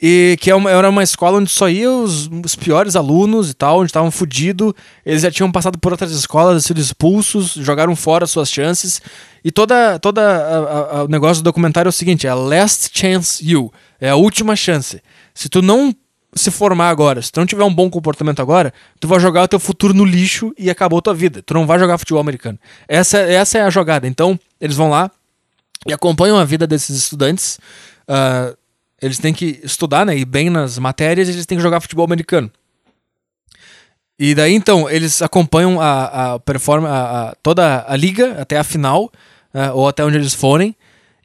e 0.00 0.36
que 0.40 0.50
é 0.50 0.54
era 0.54 0.88
uma 0.88 1.02
escola 1.02 1.38
onde 1.38 1.50
só 1.50 1.68
iam 1.68 2.04
os, 2.04 2.30
os 2.44 2.54
piores 2.54 2.94
alunos 2.94 3.50
e 3.50 3.54
tal, 3.54 3.80
onde 3.80 3.88
estavam 3.88 4.10
fudidos. 4.10 4.72
Eles 5.04 5.22
já 5.22 5.30
tinham 5.30 5.50
passado 5.50 5.78
por 5.78 5.90
outras 5.90 6.12
escolas, 6.12 6.64
sido 6.64 6.80
expulsos, 6.80 7.54
jogaram 7.54 7.96
fora 7.96 8.26
suas 8.26 8.50
chances. 8.50 9.02
E 9.44 9.50
toda, 9.50 9.98
toda 9.98 10.22
a, 10.22 10.98
a, 10.98 11.04
o 11.04 11.08
negócio 11.08 11.42
do 11.42 11.44
documentário 11.44 11.88
é 11.88 11.90
o 11.90 11.92
seguinte: 11.92 12.26
é 12.26 12.30
a 12.30 12.34
last 12.34 12.90
chance 12.92 13.44
you. 13.44 13.72
É 14.00 14.10
a 14.10 14.16
última 14.16 14.54
chance. 14.54 15.02
Se 15.34 15.48
tu 15.48 15.60
não 15.60 15.94
se 16.34 16.50
formar 16.50 16.90
agora, 16.90 17.20
se 17.20 17.32
tu 17.32 17.40
não 17.40 17.46
tiver 17.46 17.64
um 17.64 17.74
bom 17.74 17.90
comportamento 17.90 18.40
agora, 18.40 18.72
tu 19.00 19.08
vai 19.08 19.18
jogar 19.18 19.42
o 19.42 19.48
teu 19.48 19.58
futuro 19.58 19.94
no 19.94 20.04
lixo 20.04 20.52
e 20.56 20.70
acabou 20.70 21.02
tua 21.02 21.14
vida. 21.14 21.42
Tu 21.42 21.54
não 21.54 21.66
vai 21.66 21.78
jogar 21.78 21.98
futebol 21.98 22.20
americano. 22.20 22.58
Essa, 22.86 23.18
essa 23.18 23.58
é 23.58 23.62
a 23.62 23.70
jogada. 23.70 24.06
Então, 24.06 24.38
eles 24.60 24.76
vão 24.76 24.90
lá 24.90 25.10
e 25.86 25.92
acompanham 25.92 26.38
a 26.38 26.44
vida 26.44 26.66
desses 26.66 26.96
estudantes. 26.96 27.58
Uh, 28.08 28.56
eles 29.00 29.18
têm 29.18 29.32
que 29.32 29.60
estudar, 29.62 30.04
né? 30.04 30.16
E 30.16 30.24
bem 30.24 30.50
nas 30.50 30.78
matérias, 30.78 31.28
eles 31.28 31.46
têm 31.46 31.58
que 31.58 31.62
jogar 31.62 31.80
futebol 31.80 32.04
americano. 32.04 32.50
E 34.18 34.34
daí 34.34 34.52
então, 34.54 34.90
eles 34.90 35.22
acompanham 35.22 35.80
a, 35.80 36.34
a 36.34 36.38
performance, 36.40 37.36
toda 37.42 37.84
a 37.86 37.96
liga 37.96 38.40
até 38.40 38.58
a 38.58 38.64
final, 38.64 39.04
uh, 39.54 39.72
ou 39.74 39.86
até 39.86 40.04
onde 40.04 40.16
eles 40.16 40.34
forem. 40.34 40.74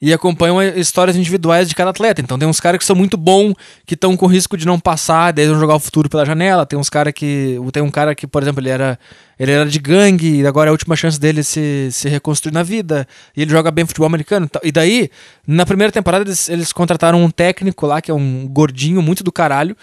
E 0.05 0.11
acompanham 0.11 0.61
histórias 0.61 1.15
individuais 1.15 1.69
de 1.69 1.73
cada 1.73 1.91
atleta. 1.91 2.19
Então 2.19 2.37
tem 2.37 2.45
uns 2.45 2.59
caras 2.59 2.77
que 2.77 2.83
são 2.83 2.93
muito 2.93 3.15
bons, 3.15 3.53
que 3.85 3.93
estão 3.93 4.17
com 4.17 4.25
risco 4.27 4.57
de 4.57 4.65
não 4.65 4.77
passar, 4.77 5.31
daí 5.31 5.47
vão 5.47 5.57
jogar 5.57 5.75
o 5.75 5.79
futuro 5.79 6.09
pela 6.09 6.25
janela. 6.25 6.65
Tem 6.65 6.77
uns 6.77 6.89
caras 6.89 7.13
que. 7.13 7.57
Tem 7.71 7.81
um 7.81 7.89
cara 7.89 8.13
que, 8.13 8.27
por 8.27 8.41
exemplo, 8.41 8.59
ele 8.59 8.67
era, 8.67 8.99
ele 9.39 9.53
era 9.53 9.65
de 9.65 9.79
gangue, 9.79 10.41
e 10.41 10.45
agora 10.45 10.67
é 10.67 10.71
a 10.71 10.73
última 10.73 10.97
chance 10.97 11.17
dele 11.17 11.41
se, 11.41 11.87
se 11.89 12.09
reconstruir 12.09 12.51
na 12.51 12.63
vida. 12.63 13.07
E 13.33 13.43
ele 13.43 13.51
joga 13.51 13.71
bem 13.71 13.85
futebol 13.85 14.05
americano. 14.05 14.49
E 14.61 14.73
daí, 14.73 15.09
na 15.47 15.65
primeira 15.65 15.89
temporada, 15.89 16.25
eles, 16.25 16.49
eles 16.49 16.73
contrataram 16.73 17.23
um 17.23 17.31
técnico 17.31 17.87
lá, 17.87 18.01
que 18.01 18.11
é 18.11 18.13
um 18.13 18.45
gordinho 18.45 19.01
muito 19.01 19.23
do 19.23 19.31
caralho. 19.31 19.73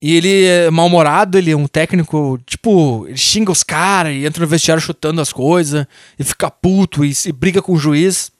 E 0.00 0.14
ele 0.14 0.44
é 0.44 0.70
mal-humorado, 0.70 1.36
ele 1.36 1.50
é 1.50 1.56
um 1.56 1.66
técnico, 1.66 2.38
tipo, 2.46 3.08
ele 3.08 3.18
xinga 3.18 3.50
os 3.50 3.64
caras 3.64 4.14
e 4.14 4.24
entra 4.24 4.40
no 4.40 4.48
vestiário 4.48 4.80
chutando 4.80 5.20
as 5.20 5.32
coisas, 5.32 5.84
e 6.16 6.22
fica 6.22 6.48
puto 6.48 7.04
e, 7.04 7.12
e 7.26 7.32
briga 7.32 7.60
com 7.60 7.72
o 7.72 7.76
juiz. 7.76 8.30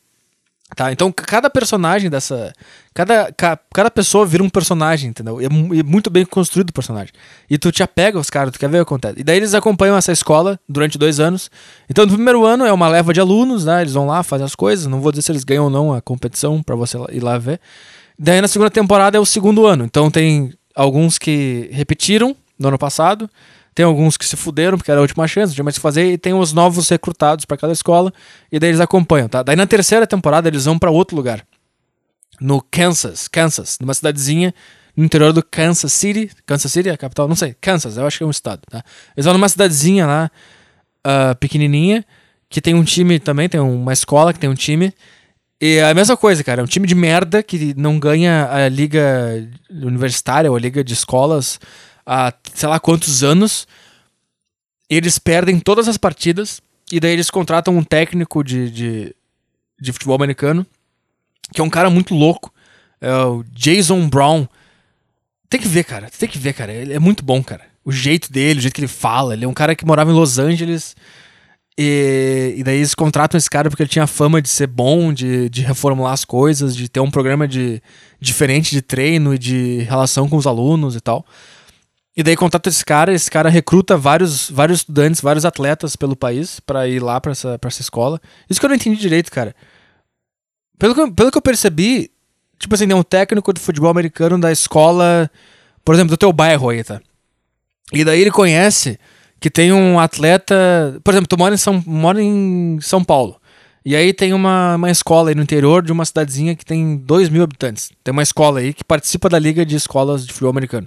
Tá, 0.76 0.92
então 0.92 1.12
cada 1.12 1.50
personagem 1.50 2.08
dessa. 2.08 2.52
Cada, 2.94 3.32
ca, 3.32 3.58
cada 3.72 3.90
pessoa 3.90 4.24
vira 4.24 4.42
um 4.42 4.48
personagem, 4.48 5.10
entendeu? 5.10 5.40
E 5.40 5.44
é, 5.44 5.48
é, 5.48 5.82
muito 5.82 6.10
bem 6.10 6.24
construído 6.24 6.70
o 6.70 6.72
personagem. 6.72 7.12
E 7.48 7.58
tu 7.58 7.72
te 7.72 7.82
apega 7.82 8.18
aos 8.18 8.30
caras, 8.30 8.52
tu 8.52 8.58
quer 8.58 8.68
ver 8.68 8.80
o 8.80 8.86
que 8.86 8.88
acontece. 8.88 9.20
E 9.20 9.24
daí 9.24 9.36
eles 9.36 9.54
acompanham 9.54 9.96
essa 9.96 10.12
escola 10.12 10.58
durante 10.68 10.96
dois 10.96 11.18
anos. 11.18 11.50
Então 11.88 12.06
no 12.06 12.12
primeiro 12.14 12.44
ano 12.44 12.64
é 12.64 12.72
uma 12.72 12.88
leva 12.88 13.12
de 13.12 13.20
alunos, 13.20 13.64
né? 13.64 13.80
Eles 13.80 13.94
vão 13.94 14.06
lá, 14.06 14.22
fazem 14.22 14.44
as 14.44 14.54
coisas. 14.54 14.86
Não 14.86 15.00
vou 15.00 15.10
dizer 15.10 15.22
se 15.22 15.32
eles 15.32 15.44
ganham 15.44 15.64
ou 15.64 15.70
não 15.70 15.92
a 15.92 16.00
competição 16.00 16.62
para 16.62 16.76
você 16.76 16.96
ir 17.10 17.22
lá 17.22 17.36
ver. 17.36 17.60
Daí 18.18 18.40
na 18.40 18.48
segunda 18.48 18.70
temporada 18.70 19.16
é 19.16 19.20
o 19.20 19.26
segundo 19.26 19.66
ano. 19.66 19.84
Então 19.84 20.10
tem 20.10 20.52
alguns 20.74 21.18
que 21.18 21.68
repetiram 21.72 22.36
no 22.58 22.68
ano 22.68 22.78
passado. 22.78 23.28
Tem 23.80 23.86
alguns 23.86 24.18
que 24.18 24.26
se 24.26 24.36
fuderam 24.36 24.76
porque 24.76 24.90
era 24.90 25.00
a 25.00 25.02
última 25.02 25.26
chance, 25.26 25.46
não 25.46 25.54
tinha 25.54 25.64
mais 25.64 25.74
o 25.74 25.78
que 25.78 25.82
fazer, 25.82 26.12
e 26.12 26.18
tem 26.18 26.34
os 26.34 26.52
novos 26.52 26.86
recrutados 26.90 27.46
para 27.46 27.56
cada 27.56 27.72
escola, 27.72 28.12
e 28.52 28.58
daí 28.58 28.68
eles 28.68 28.78
acompanham, 28.78 29.26
tá? 29.26 29.42
Daí 29.42 29.56
na 29.56 29.66
terceira 29.66 30.06
temporada 30.06 30.50
eles 30.50 30.66
vão 30.66 30.78
para 30.78 30.90
outro 30.90 31.16
lugar. 31.16 31.42
No 32.38 32.60
Kansas, 32.60 33.26
Kansas, 33.26 33.78
numa 33.80 33.94
cidadezinha 33.94 34.52
no 34.94 35.02
interior 35.02 35.32
do 35.32 35.42
Kansas 35.42 35.94
City. 35.94 36.30
Kansas 36.44 36.70
City 36.70 36.90
é 36.90 36.92
a 36.92 36.98
capital? 36.98 37.26
Não 37.26 37.34
sei. 37.34 37.56
Kansas, 37.58 37.96
eu 37.96 38.06
acho 38.06 38.18
que 38.18 38.22
é 38.22 38.26
um 38.26 38.30
estado, 38.30 38.60
tá? 38.68 38.84
Eles 39.16 39.24
vão 39.24 39.32
numa 39.32 39.48
cidadezinha 39.48 40.04
lá, 40.04 40.30
uh, 41.06 41.34
pequenininha, 41.36 42.04
que 42.50 42.60
tem 42.60 42.74
um 42.74 42.84
time 42.84 43.18
também, 43.18 43.48
tem 43.48 43.60
uma 43.60 43.94
escola 43.94 44.34
que 44.34 44.38
tem 44.38 44.50
um 44.50 44.54
time. 44.54 44.92
E 45.58 45.76
é 45.76 45.88
a 45.88 45.94
mesma 45.94 46.18
coisa, 46.18 46.44
cara. 46.44 46.60
É 46.60 46.64
um 46.64 46.68
time 46.68 46.86
de 46.86 46.94
merda 46.94 47.42
que 47.42 47.72
não 47.78 47.98
ganha 47.98 48.46
a 48.52 48.68
liga 48.68 49.48
universitária 49.70 50.50
ou 50.50 50.56
a 50.58 50.60
liga 50.60 50.84
de 50.84 50.92
escolas 50.92 51.58
há 52.10 52.34
sei 52.52 52.68
lá 52.68 52.80
quantos 52.80 53.22
anos. 53.22 53.68
Eles 54.88 55.18
perdem 55.20 55.60
todas 55.60 55.86
as 55.86 55.96
partidas 55.96 56.60
e 56.90 56.98
daí 56.98 57.12
eles 57.12 57.30
contratam 57.30 57.76
um 57.76 57.84
técnico 57.84 58.42
de, 58.42 58.68
de, 58.68 59.16
de 59.80 59.92
futebol 59.92 60.16
americano, 60.16 60.66
que 61.54 61.60
é 61.60 61.64
um 61.64 61.70
cara 61.70 61.88
muito 61.88 62.12
louco. 62.12 62.52
É 63.00 63.14
o 63.14 63.44
Jason 63.52 64.08
Brown. 64.08 64.48
Tem 65.48 65.60
que 65.60 65.68
ver, 65.68 65.84
cara. 65.84 66.10
Tem 66.10 66.28
que 66.28 66.38
ver, 66.38 66.52
cara. 66.52 66.72
Ele 66.72 66.92
é 66.92 66.98
muito 66.98 67.24
bom, 67.24 67.42
cara. 67.42 67.64
O 67.84 67.92
jeito 67.92 68.32
dele, 68.32 68.58
o 68.58 68.62
jeito 68.62 68.74
que 68.74 68.80
ele 68.80 68.88
fala. 68.88 69.34
Ele 69.34 69.44
é 69.44 69.48
um 69.48 69.54
cara 69.54 69.76
que 69.76 69.86
morava 69.86 70.10
em 70.10 70.14
Los 70.14 70.38
Angeles. 70.38 70.96
E, 71.78 72.56
e 72.58 72.64
daí 72.64 72.78
eles 72.78 72.94
contratam 72.94 73.38
esse 73.38 73.48
cara 73.48 73.70
porque 73.70 73.84
ele 73.84 73.88
tinha 73.88 74.06
fama 74.08 74.42
de 74.42 74.48
ser 74.48 74.66
bom, 74.66 75.12
de, 75.12 75.48
de 75.48 75.62
reformular 75.62 76.12
as 76.12 76.24
coisas, 76.24 76.76
de 76.76 76.88
ter 76.88 77.00
um 77.00 77.10
programa 77.10 77.46
de, 77.46 77.80
diferente 78.20 78.72
de 78.72 78.82
treino 78.82 79.32
e 79.32 79.38
de 79.38 79.78
relação 79.88 80.28
com 80.28 80.36
os 80.36 80.46
alunos 80.46 80.96
e 80.96 81.00
tal. 81.00 81.24
E 82.16 82.22
daí 82.22 82.36
contrata 82.36 82.68
esse 82.68 82.84
cara, 82.84 83.12
esse 83.12 83.30
cara 83.30 83.48
recruta 83.48 83.96
vários, 83.96 84.50
vários 84.50 84.80
estudantes, 84.80 85.20
vários 85.20 85.44
atletas 85.44 85.94
pelo 85.94 86.16
país 86.16 86.58
para 86.60 86.88
ir 86.88 87.00
lá 87.00 87.20
pra 87.20 87.32
essa, 87.32 87.58
pra 87.58 87.68
essa 87.68 87.80
escola. 87.80 88.20
Isso 88.48 88.58
que 88.58 88.66
eu 88.66 88.68
não 88.68 88.76
entendi 88.76 89.00
direito, 89.00 89.30
cara. 89.30 89.54
Pelo 90.78 90.94
que, 90.94 91.10
pelo 91.12 91.30
que 91.30 91.38
eu 91.38 91.42
percebi, 91.42 92.10
tipo 92.58 92.74
assim, 92.74 92.88
tem 92.88 92.96
um 92.96 93.02
técnico 93.02 93.52
de 93.52 93.60
futebol 93.60 93.90
americano 93.90 94.40
da 94.40 94.50
escola, 94.50 95.30
por 95.84 95.94
exemplo, 95.94 96.10
do 96.10 96.16
teu 96.16 96.32
bairro 96.32 96.70
aí, 96.70 96.82
tá? 96.82 97.00
E 97.92 98.04
daí 98.04 98.20
ele 98.20 98.30
conhece 98.30 98.98
que 99.38 99.50
tem 99.50 99.72
um 99.72 99.98
atleta. 99.98 101.00
Por 101.02 101.12
exemplo, 101.12 101.28
tu 101.28 101.38
mora 101.38 101.54
em 101.54 101.58
São, 101.58 101.82
mora 101.86 102.20
em 102.20 102.78
São 102.80 103.04
Paulo. 103.04 103.40
E 103.84 103.96
aí 103.96 104.12
tem 104.12 104.34
uma, 104.34 104.76
uma 104.76 104.90
escola 104.90 105.30
aí 105.30 105.34
no 105.34 105.42
interior 105.42 105.82
de 105.82 105.90
uma 105.90 106.04
cidadezinha 106.04 106.54
que 106.54 106.64
tem 106.64 106.96
2 106.98 107.30
mil 107.30 107.42
habitantes. 107.42 107.90
Tem 108.04 108.12
uma 108.12 108.22
escola 108.22 108.60
aí 108.60 108.74
que 108.74 108.84
participa 108.84 109.28
da 109.28 109.38
liga 109.38 109.64
de 109.64 109.74
escolas 109.74 110.26
de 110.26 110.32
futebol 110.32 110.50
americano. 110.50 110.86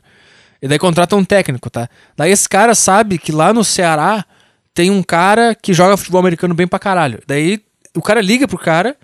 E 0.63 0.67
daí 0.69 0.79
contrata 0.79 1.13
um 1.17 1.25
técnico, 1.25 1.69
tá? 1.69 1.89
Daí 2.15 2.31
esse 2.31 2.47
cara 2.47 2.73
sabe 2.73 3.17
que 3.17 3.33
lá 3.33 3.51
no 3.51 3.65
Ceará 3.65 4.25
tem 4.73 4.89
um 4.89 5.03
cara 5.03 5.53
que 5.53 5.73
joga 5.73 5.97
futebol 5.97 6.21
americano 6.21 6.55
bem 6.55 6.65
pra 6.65 6.79
caralho. 6.79 7.21
Daí 7.27 7.61
o 7.93 8.01
cara 8.01 8.21
liga 8.21 8.47
pro 8.47 8.57
cara 8.57 8.95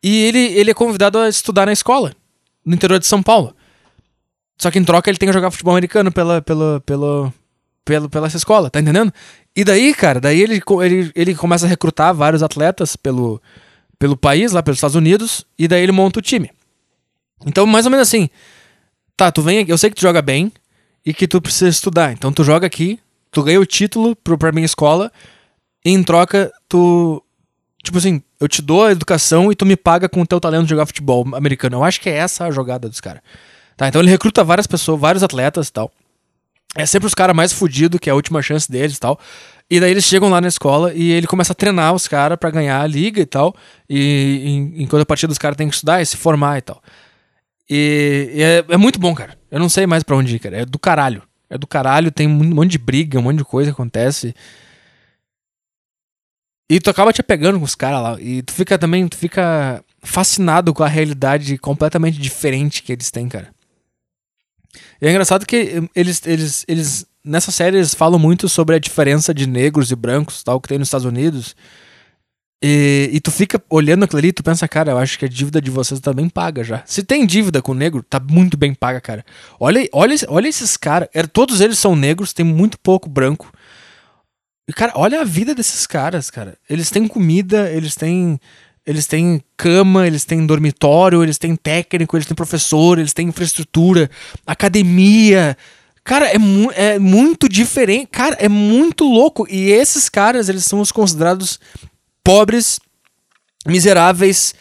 e 0.00 0.22
ele, 0.22 0.38
ele 0.38 0.70
é 0.70 0.74
convidado 0.74 1.18
a 1.18 1.28
estudar 1.28 1.66
na 1.66 1.72
escola, 1.72 2.14
no 2.64 2.76
interior 2.76 3.00
de 3.00 3.08
São 3.08 3.20
Paulo. 3.24 3.56
Só 4.56 4.70
que 4.70 4.78
em 4.78 4.84
troca 4.84 5.10
ele 5.10 5.18
tem 5.18 5.28
que 5.28 5.32
jogar 5.32 5.50
futebol 5.50 5.74
americano 5.74 6.12
pela, 6.12 6.40
pela, 6.40 6.80
pela, 6.82 7.34
pela, 7.84 8.08
pela 8.08 8.26
essa 8.28 8.36
escola, 8.36 8.70
tá 8.70 8.78
entendendo? 8.78 9.12
E 9.56 9.64
daí, 9.64 9.92
cara, 9.92 10.20
daí 10.20 10.40
ele, 10.40 10.62
ele, 10.84 11.10
ele 11.16 11.34
começa 11.34 11.66
a 11.66 11.68
recrutar 11.68 12.14
vários 12.14 12.40
atletas 12.40 12.94
pelo, 12.94 13.42
pelo 13.98 14.16
país, 14.16 14.52
lá 14.52 14.62
pelos 14.62 14.76
Estados 14.76 14.94
Unidos, 14.94 15.44
e 15.58 15.66
daí 15.66 15.82
ele 15.82 15.90
monta 15.90 16.20
o 16.20 16.22
time. 16.22 16.52
Então, 17.44 17.66
mais 17.66 17.84
ou 17.84 17.90
menos 17.90 18.06
assim, 18.06 18.30
tá, 19.16 19.32
tu 19.32 19.42
vem 19.42 19.58
aqui, 19.58 19.72
eu 19.72 19.78
sei 19.78 19.90
que 19.90 19.96
tu 19.96 20.02
joga 20.02 20.22
bem, 20.22 20.52
e 21.04 21.14
que 21.14 21.26
tu 21.26 21.40
precisa 21.40 21.68
estudar. 21.68 22.12
Então 22.12 22.32
tu 22.32 22.44
joga 22.44 22.66
aqui, 22.66 22.98
tu 23.30 23.42
ganha 23.42 23.60
o 23.60 23.66
título 23.66 24.14
pro, 24.16 24.38
pra 24.38 24.52
minha 24.52 24.66
escola, 24.66 25.10
e 25.84 25.90
em 25.90 26.02
troca 26.02 26.52
tu. 26.68 27.22
Tipo 27.82 27.96
assim, 27.96 28.22
eu 28.38 28.46
te 28.46 28.60
dou 28.60 28.84
a 28.84 28.92
educação 28.92 29.50
e 29.50 29.54
tu 29.54 29.64
me 29.64 29.76
paga 29.76 30.08
com 30.08 30.20
o 30.20 30.26
teu 30.26 30.38
talento 30.38 30.64
de 30.64 30.70
jogar 30.70 30.84
futebol 30.84 31.26
americano. 31.34 31.78
Eu 31.78 31.84
acho 31.84 32.00
que 32.00 32.10
é 32.10 32.14
essa 32.14 32.44
a 32.44 32.50
jogada 32.50 32.88
dos 32.88 33.00
caras. 33.00 33.22
Tá, 33.76 33.88
então 33.88 34.02
ele 34.02 34.10
recruta 34.10 34.44
várias 34.44 34.66
pessoas, 34.66 35.00
vários 35.00 35.22
atletas 35.22 35.68
e 35.68 35.72
tal. 35.72 35.90
É 36.76 36.84
sempre 36.84 37.06
os 37.06 37.14
caras 37.14 37.34
mais 37.34 37.52
fudidos, 37.52 37.98
que 37.98 38.10
é 38.10 38.12
a 38.12 38.14
última 38.14 38.42
chance 38.42 38.70
deles 38.70 38.96
e 38.96 39.00
tal. 39.00 39.18
E 39.70 39.80
daí 39.80 39.90
eles 39.92 40.04
chegam 40.04 40.28
lá 40.28 40.40
na 40.40 40.48
escola 40.48 40.92
e 40.92 41.12
ele 41.12 41.26
começa 41.26 41.52
a 41.52 41.54
treinar 41.54 41.94
os 41.94 42.06
caras 42.06 42.36
para 42.38 42.50
ganhar 42.50 42.80
a 42.80 42.86
liga 42.86 43.20
e 43.20 43.26
tal. 43.26 43.54
E, 43.88 44.72
enquanto 44.76 45.02
a 45.02 45.06
partida 45.06 45.28
dos 45.28 45.38
caras 45.38 45.56
tem 45.56 45.68
que 45.68 45.74
estudar 45.74 46.02
e 46.02 46.06
se 46.06 46.16
formar 46.16 46.58
e 46.58 46.60
tal. 46.60 46.82
E, 47.70 48.32
e 48.34 48.42
é, 48.42 48.64
é, 48.68 48.76
muito 48.76 48.98
bom, 48.98 49.14
cara. 49.14 49.38
Eu 49.48 49.60
não 49.60 49.68
sei 49.68 49.86
mais 49.86 50.02
para 50.02 50.16
onde 50.16 50.34
ir, 50.34 50.40
cara. 50.40 50.62
É 50.62 50.66
do 50.66 50.78
caralho. 50.78 51.22
É 51.48 51.56
do 51.56 51.66
caralho, 51.66 52.10
tem 52.10 52.26
um 52.26 52.54
monte 52.54 52.72
de 52.72 52.78
briga, 52.78 53.18
um 53.18 53.22
monte 53.22 53.38
de 53.38 53.44
coisa 53.44 53.70
acontece. 53.70 54.34
E 56.68 56.80
tu 56.80 56.90
acaba 56.90 57.12
te 57.12 57.20
apegando 57.20 57.58
com 57.58 57.64
os 57.64 57.74
caras 57.74 58.02
lá. 58.02 58.20
E 58.20 58.42
tu 58.42 58.52
fica 58.52 58.76
também, 58.76 59.06
tu 59.06 59.16
fica 59.16 59.84
fascinado 60.02 60.74
com 60.74 60.82
a 60.82 60.88
realidade 60.88 61.58
completamente 61.58 62.18
diferente 62.18 62.82
que 62.82 62.92
eles 62.92 63.10
têm, 63.10 63.28
cara. 63.28 63.52
E 65.00 65.06
é 65.06 65.10
engraçado 65.10 65.46
que 65.46 65.82
eles, 65.94 66.22
eles, 66.26 66.64
eles 66.68 67.06
nessa 67.24 67.50
série 67.50 67.76
eles 67.76 67.94
falam 67.94 68.18
muito 68.18 68.48
sobre 68.48 68.76
a 68.76 68.78
diferença 68.78 69.34
de 69.34 69.46
negros 69.46 69.90
e 69.90 69.96
brancos, 69.96 70.42
tal, 70.42 70.60
que 70.60 70.68
tem 70.68 70.78
nos 70.78 70.88
Estados 70.88 71.06
Unidos. 71.06 71.56
E, 72.62 73.08
e, 73.14 73.20
tu 73.20 73.30
fica 73.30 73.62
olhando 73.70 74.04
aquilo 74.04 74.18
ali 74.18 74.28
e 74.28 74.32
tu 74.32 74.42
pensa, 74.42 74.68
cara, 74.68 74.90
eu 74.90 74.98
acho 74.98 75.18
que 75.18 75.24
a 75.24 75.28
dívida 75.28 75.62
de 75.62 75.70
vocês 75.70 75.98
tá 75.98 76.12
bem 76.12 76.28
paga 76.28 76.62
já. 76.62 76.82
Se 76.84 77.02
tem 77.02 77.24
dívida 77.24 77.62
com 77.62 77.72
o 77.72 77.74
negro, 77.74 78.02
tá 78.02 78.20
muito 78.20 78.54
bem 78.58 78.74
paga, 78.74 79.00
cara. 79.00 79.24
Olha, 79.58 79.88
olha, 79.92 80.14
olha 80.28 80.46
esses 80.46 80.76
caras. 80.76 81.08
É, 81.14 81.22
todos 81.22 81.62
eles 81.62 81.78
são 81.78 81.96
negros, 81.96 82.34
tem 82.34 82.44
muito 82.44 82.78
pouco 82.78 83.08
branco. 83.08 83.50
E, 84.68 84.74
cara, 84.74 84.92
olha 84.94 85.22
a 85.22 85.24
vida 85.24 85.54
desses 85.54 85.86
caras, 85.86 86.30
cara. 86.30 86.56
Eles 86.68 86.90
têm 86.90 87.08
comida, 87.08 87.70
eles 87.70 87.94
têm. 87.94 88.38
Eles 88.86 89.06
têm 89.06 89.42
cama, 89.56 90.06
eles 90.06 90.24
têm 90.24 90.44
dormitório, 90.46 91.22
eles 91.22 91.38
têm 91.38 91.54
técnico, 91.54 92.16
eles 92.16 92.26
têm 92.26 92.34
professor, 92.34 92.98
eles 92.98 93.12
têm 93.12 93.28
infraestrutura, 93.28 94.10
academia. 94.46 95.56
Cara, 96.02 96.26
é, 96.26 96.38
mu 96.38 96.70
é 96.74 96.98
muito 96.98 97.48
diferente. 97.48 98.08
Cara, 98.10 98.36
é 98.38 98.48
muito 98.48 99.04
louco. 99.04 99.46
E 99.48 99.70
esses 99.70 100.08
caras, 100.08 100.48
eles 100.48 100.64
são 100.64 100.80
os 100.80 100.92
considerados 100.92 101.58
pobres, 102.24 102.80
miseráveis 103.66 104.54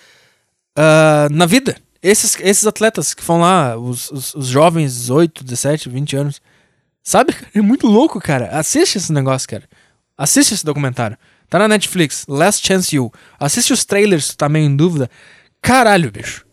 uh, 0.77 1.33
na 1.33 1.45
vida. 1.45 1.75
Esses, 2.01 2.37
esses 2.39 2.65
atletas 2.65 3.13
que 3.13 3.23
vão 3.23 3.41
lá, 3.41 3.77
os, 3.77 4.09
os, 4.11 4.33
os, 4.33 4.47
jovens, 4.47 4.93
18, 4.93 5.43
17, 5.43 5.89
20 5.89 6.15
anos. 6.15 6.41
Sabe? 7.03 7.35
É 7.53 7.61
muito 7.61 7.87
louco, 7.87 8.19
cara. 8.21 8.49
Assiste 8.57 8.97
esse 8.97 9.11
negócio, 9.11 9.47
cara. 9.49 9.67
Assiste 10.17 10.53
esse 10.53 10.65
documentário. 10.65 11.17
Tá 11.49 11.59
na 11.59 11.67
Netflix. 11.67 12.25
Last 12.27 12.65
Chance 12.65 12.95
You. 12.95 13.11
Assiste 13.39 13.73
os 13.73 13.83
trailers 13.83 14.35
tá 14.35 14.47
meio 14.47 14.65
em 14.65 14.75
dúvida. 14.75 15.09
Caralho, 15.61 16.11
bicho. 16.11 16.45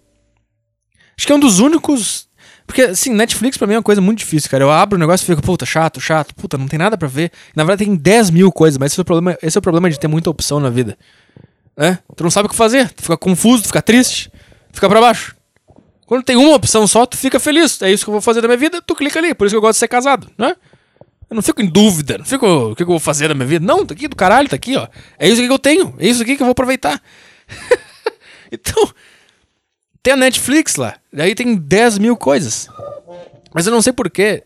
Acho 1.17 1.27
que 1.27 1.33
é 1.33 1.37
um 1.37 1.41
dos 1.41 1.59
únicos. 1.61 2.26
Porque, 2.67 2.83
assim, 2.83 3.13
Netflix 3.13 3.57
pra 3.57 3.67
mim 3.67 3.75
é 3.75 3.77
uma 3.77 3.83
coisa 3.83 4.01
muito 4.01 4.19
difícil, 4.19 4.51
cara. 4.51 4.65
Eu 4.65 4.71
abro 4.71 4.97
o 4.97 4.99
negócio 4.99 5.25
e 5.25 5.27
fico, 5.27 5.41
puta, 5.41 5.65
chato, 5.65 6.01
chato, 6.01 6.35
puta, 6.35 6.59
não 6.59 6.67
tem 6.67 6.79
nada 6.79 6.99
pra 6.99 7.07
ver. 7.07 7.31
Na 7.55 7.63
verdade, 7.63 7.85
tem 7.85 7.95
10 7.95 8.31
mil 8.31 8.51
coisas, 8.51 8.77
mas 8.77 8.93
esse 8.93 9.01
é 9.01 9.03
o 9.03 9.05
problema, 9.05 9.39
esse 9.41 9.57
é 9.57 9.61
o 9.61 9.63
problema 9.63 9.89
de 9.89 9.99
ter 10.01 10.09
muita 10.09 10.29
opção 10.29 10.59
na 10.59 10.69
vida. 10.69 10.99
Né? 11.77 11.99
Tu 12.17 12.23
não 12.25 12.31
sabe 12.31 12.47
o 12.47 12.49
que 12.49 12.57
fazer, 12.57 12.91
tu 12.91 13.03
fica 13.03 13.17
confuso, 13.17 13.63
tu 13.63 13.67
fica 13.67 13.83
triste, 13.83 14.31
tu 14.73 14.75
fica 14.75 14.89
pra 14.89 15.01
baixo. 15.01 15.37
Quando 16.07 16.25
tem 16.25 16.37
uma 16.37 16.55
opção 16.55 16.87
só, 16.87 17.05
tu 17.05 17.17
fica 17.17 17.39
feliz. 17.39 17.81
É 17.83 17.91
isso 17.91 18.05
que 18.05 18.09
eu 18.09 18.13
vou 18.13 18.21
fazer 18.21 18.41
da 18.41 18.49
minha 18.49 18.59
vida, 18.59 18.81
tu 18.81 18.95
clica 18.95 19.19
ali. 19.19 19.35
Por 19.35 19.47
isso 19.47 19.55
que 19.55 19.57
eu 19.57 19.61
gosto 19.61 19.75
de 19.75 19.81
ser 19.81 19.89
casado, 19.89 20.31
né? 20.39 20.57
Eu 21.29 21.35
não 21.35 21.43
fico 21.43 21.61
em 21.61 21.67
dúvida, 21.67 22.19
não 22.19 22.25
fico 22.25 22.47
o 22.47 22.77
que 22.77 22.83
eu 22.83 22.87
vou 22.87 23.01
fazer 23.01 23.29
da 23.29 23.35
minha 23.35 23.47
vida. 23.47 23.67
Não, 23.67 23.85
tá 23.85 23.95
aqui 23.95 24.07
do 24.07 24.15
caralho, 24.15 24.49
tá 24.49 24.55
aqui, 24.55 24.77
ó. 24.77 24.87
É 25.19 25.27
isso 25.29 25.39
aqui 25.39 25.49
que 25.49 25.53
eu 25.53 25.59
tenho, 25.59 25.95
é 25.99 26.07
isso 26.09 26.23
aqui 26.23 26.37
que 26.37 26.43
eu 26.43 26.47
vou 26.47 26.53
aproveitar. 26.53 27.01
Então, 28.53 28.89
tem 30.07 30.13
a 30.13 30.17
Netflix 30.17 30.77
lá. 30.77 30.95
Daí 31.13 31.35
tem 31.35 31.57
10 31.57 31.99
mil 31.99 32.17
coisas. 32.17 32.69
Mas 33.53 33.67
eu 33.67 33.73
não 33.73 33.83
sei 33.83 33.93
porquê. 33.93 34.45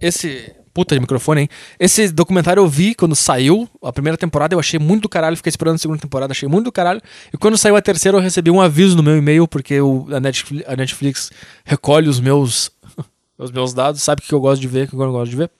Esse. 0.00 0.52
Puta 0.74 0.96
de 0.96 1.00
microfone, 1.00 1.42
hein? 1.42 1.48
Esse 1.78 2.08
documentário 2.08 2.60
eu 2.60 2.68
vi 2.68 2.92
quando 2.92 3.14
saiu 3.14 3.66
a 3.82 3.92
primeira 3.92 4.18
temporada, 4.18 4.54
eu 4.54 4.58
achei 4.58 4.78
muito 4.78 5.02
do 5.02 5.08
caralho, 5.08 5.34
fiquei 5.36 5.48
esperando 5.48 5.76
a 5.76 5.78
segunda 5.78 5.98
temporada, 6.00 6.32
achei 6.32 6.46
muito 6.46 6.64
do 6.64 6.72
caralho. 6.72 7.00
E 7.32 7.38
quando 7.38 7.56
saiu 7.56 7.76
a 7.76 7.80
terceira, 7.80 8.18
eu 8.18 8.20
recebi 8.20 8.50
um 8.50 8.60
aviso 8.60 8.94
no 8.94 9.02
meu 9.02 9.16
e-mail, 9.16 9.48
porque 9.48 9.80
o, 9.80 10.06
a, 10.10 10.20
Netflix, 10.20 10.68
a 10.68 10.76
Netflix 10.76 11.30
recolhe 11.64 12.10
os 12.10 12.20
meus, 12.20 12.70
os 13.38 13.50
meus 13.50 13.72
dados, 13.72 14.02
sabe 14.02 14.20
o 14.22 14.24
que 14.26 14.34
eu 14.34 14.40
gosto 14.40 14.60
de 14.60 14.68
ver, 14.68 14.86
o 14.86 14.88
que 14.88 14.94
eu 14.94 14.98
não 14.98 15.12
gosto 15.12 15.30
de 15.30 15.36
ver. 15.36 15.50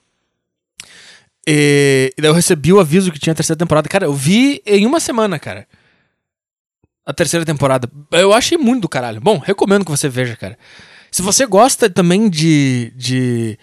E, 1.49 2.13
e 2.19 2.21
daí 2.21 2.31
eu 2.31 2.35
recebi 2.35 2.73
o 2.75 2.81
aviso 2.81 3.11
que 3.11 3.19
tinha 3.19 3.33
a 3.33 3.37
terceira 3.37 3.59
temporada. 3.59 3.89
Cara, 3.89 4.05
eu 4.05 4.13
vi 4.13 4.61
em 4.67 4.85
uma 4.85 5.01
semana, 5.01 5.39
cara. 5.39 5.67
A 7.07 7.13
terceira 7.13 7.47
temporada. 7.47 7.89
Eu 8.11 8.33
achei 8.33 8.59
muito 8.59 8.83
do 8.83 8.89
caralho. 8.89 9.21
Bom, 9.21 9.39
recomendo 9.39 9.85
que 9.85 9.91
você 9.91 10.09
veja, 10.09 10.37
cara. 10.37 10.59
Se 11.11 11.23
você 11.23 11.47
gosta 11.47 11.89
também 11.89 12.29
de. 12.29 12.93
de 12.97 13.59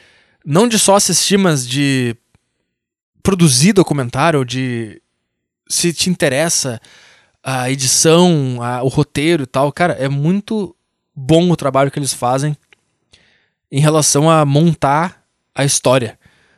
não 0.46 0.68
de 0.68 0.80
só 0.80 0.96
assistir, 0.96 1.38
mas 1.38 1.68
de 1.68 2.16
produzir 3.22 3.74
documentário, 3.74 4.46
de. 4.46 5.02
Se 5.68 5.94
te 5.94 6.10
interessa 6.10 6.82
a 7.44 7.70
edição, 7.70 8.60
a, 8.62 8.82
o 8.82 8.88
roteiro 8.88 9.44
e 9.44 9.46
tal, 9.46 9.72
cara, 9.72 9.94
é 9.94 10.08
muito 10.08 10.76
bom 11.14 11.52
o 11.52 11.56
trabalho 11.56 11.92
que 11.92 12.00
eles 12.00 12.14
fazem 12.14 12.56
em 13.72 13.80
relação 13.80 14.30
a 14.30 14.46
montar 14.46 15.24
a 15.54 15.66
história. 15.66 16.18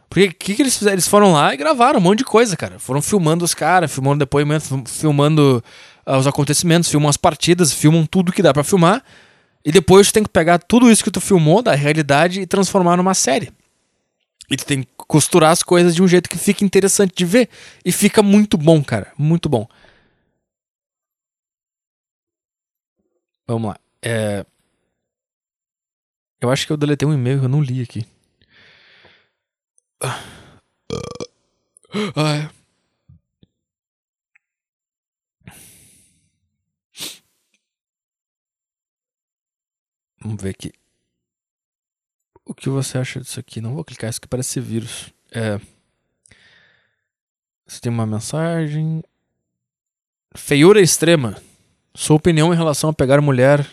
Porque 0.10 0.28
o 0.28 0.34
que, 0.34 0.56
que 0.56 0.62
eles 0.62 0.78
fizeram? 0.78 0.96
Eles 0.96 1.08
foram 1.08 1.34
lá 1.34 1.54
e 1.54 1.58
gravaram 1.58 2.00
um 2.00 2.02
monte 2.02 2.20
de 2.20 2.26
coisa, 2.26 2.56
cara. 2.56 2.78
Foram 2.78 3.02
filmando 3.02 3.44
os 3.44 3.54
caras, 3.54 3.92
filmando 3.92 4.20
depoimentos, 4.20 4.70
filmando 4.88 5.64
os 6.06 6.28
acontecimentos, 6.28 6.90
filmam 6.90 7.10
as 7.10 7.18
partidas, 7.18 7.72
filmam 7.72 8.06
tudo 8.06 8.32
que 8.32 8.42
dá 8.42 8.54
para 8.54 8.64
filmar. 8.64 9.04
E 9.64 9.72
depois 9.72 10.08
tu 10.08 10.14
tem 10.14 10.24
que 10.24 10.30
pegar 10.30 10.60
tudo 10.60 10.92
isso 10.92 11.04
que 11.04 11.10
tu 11.10 11.20
filmou 11.20 11.62
da 11.62 11.74
realidade 11.74 12.40
e 12.42 12.46
transformar 12.46 12.98
numa 12.98 13.16
série. 13.16 13.52
E 14.50 14.56
tu 14.56 14.66
tem 14.66 14.84
que 14.84 14.90
costurar 14.96 15.52
as 15.52 15.64
coisas 15.64 15.96
de 15.96 16.04
um 16.04 16.08
jeito 16.08 16.30
que 16.30 16.38
fique 16.38 16.64
interessante 16.64 17.14
de 17.16 17.26
ver. 17.26 17.50
E 17.84 17.92
fica 17.92 18.22
muito 18.22 18.58
bom, 18.58 18.84
cara. 18.84 19.12
Muito 19.18 19.50
bom. 19.50 19.68
Vamos 23.48 23.70
lá. 23.70 23.80
É... 24.04 24.46
Eu 26.40 26.52
acho 26.52 26.68
que 26.68 26.74
eu 26.74 26.78
deletei 26.78 27.08
um 27.08 27.14
e-mail 27.14 27.40
que 27.40 27.46
eu 27.46 27.50
não 27.50 27.62
li 27.62 27.82
aqui. 27.82 28.06
Ai. 32.16 32.50
Vamos 40.26 40.42
ver 40.42 40.50
aqui. 40.50 40.72
O 42.44 42.56
que 42.56 42.68
você 42.68 42.98
acha 42.98 43.22
disso 43.22 43.40
aqui? 43.40 43.62
Não 43.62 43.76
vou 43.76 43.84
clicar, 43.84 44.10
isso 44.10 44.18
aqui 44.18 44.28
parece 44.28 44.54
ser 44.54 44.62
vírus. 44.62 45.14
É. 45.32 45.60
Você 47.68 47.80
tem 47.80 47.92
uma 47.92 48.08
mensagem. 48.08 49.04
Feiura 50.36 50.82
extrema. 50.82 51.38
Sua 51.94 52.16
opinião 52.16 52.52
em 52.52 52.58
relação 52.58 52.90
a 52.90 52.94
pegar 52.94 53.22
mulher. 53.22 53.70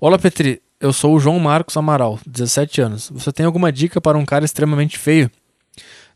Olá, 0.00 0.16
Petri. 0.16 0.62
Eu 0.78 0.92
sou 0.92 1.16
o 1.16 1.20
João 1.20 1.40
Marcos 1.40 1.76
Amaral, 1.76 2.20
17 2.24 2.80
anos. 2.80 3.10
Você 3.10 3.32
tem 3.32 3.44
alguma 3.44 3.72
dica 3.72 4.00
para 4.00 4.16
um 4.16 4.24
cara 4.24 4.44
extremamente 4.44 4.96
feio? 4.96 5.28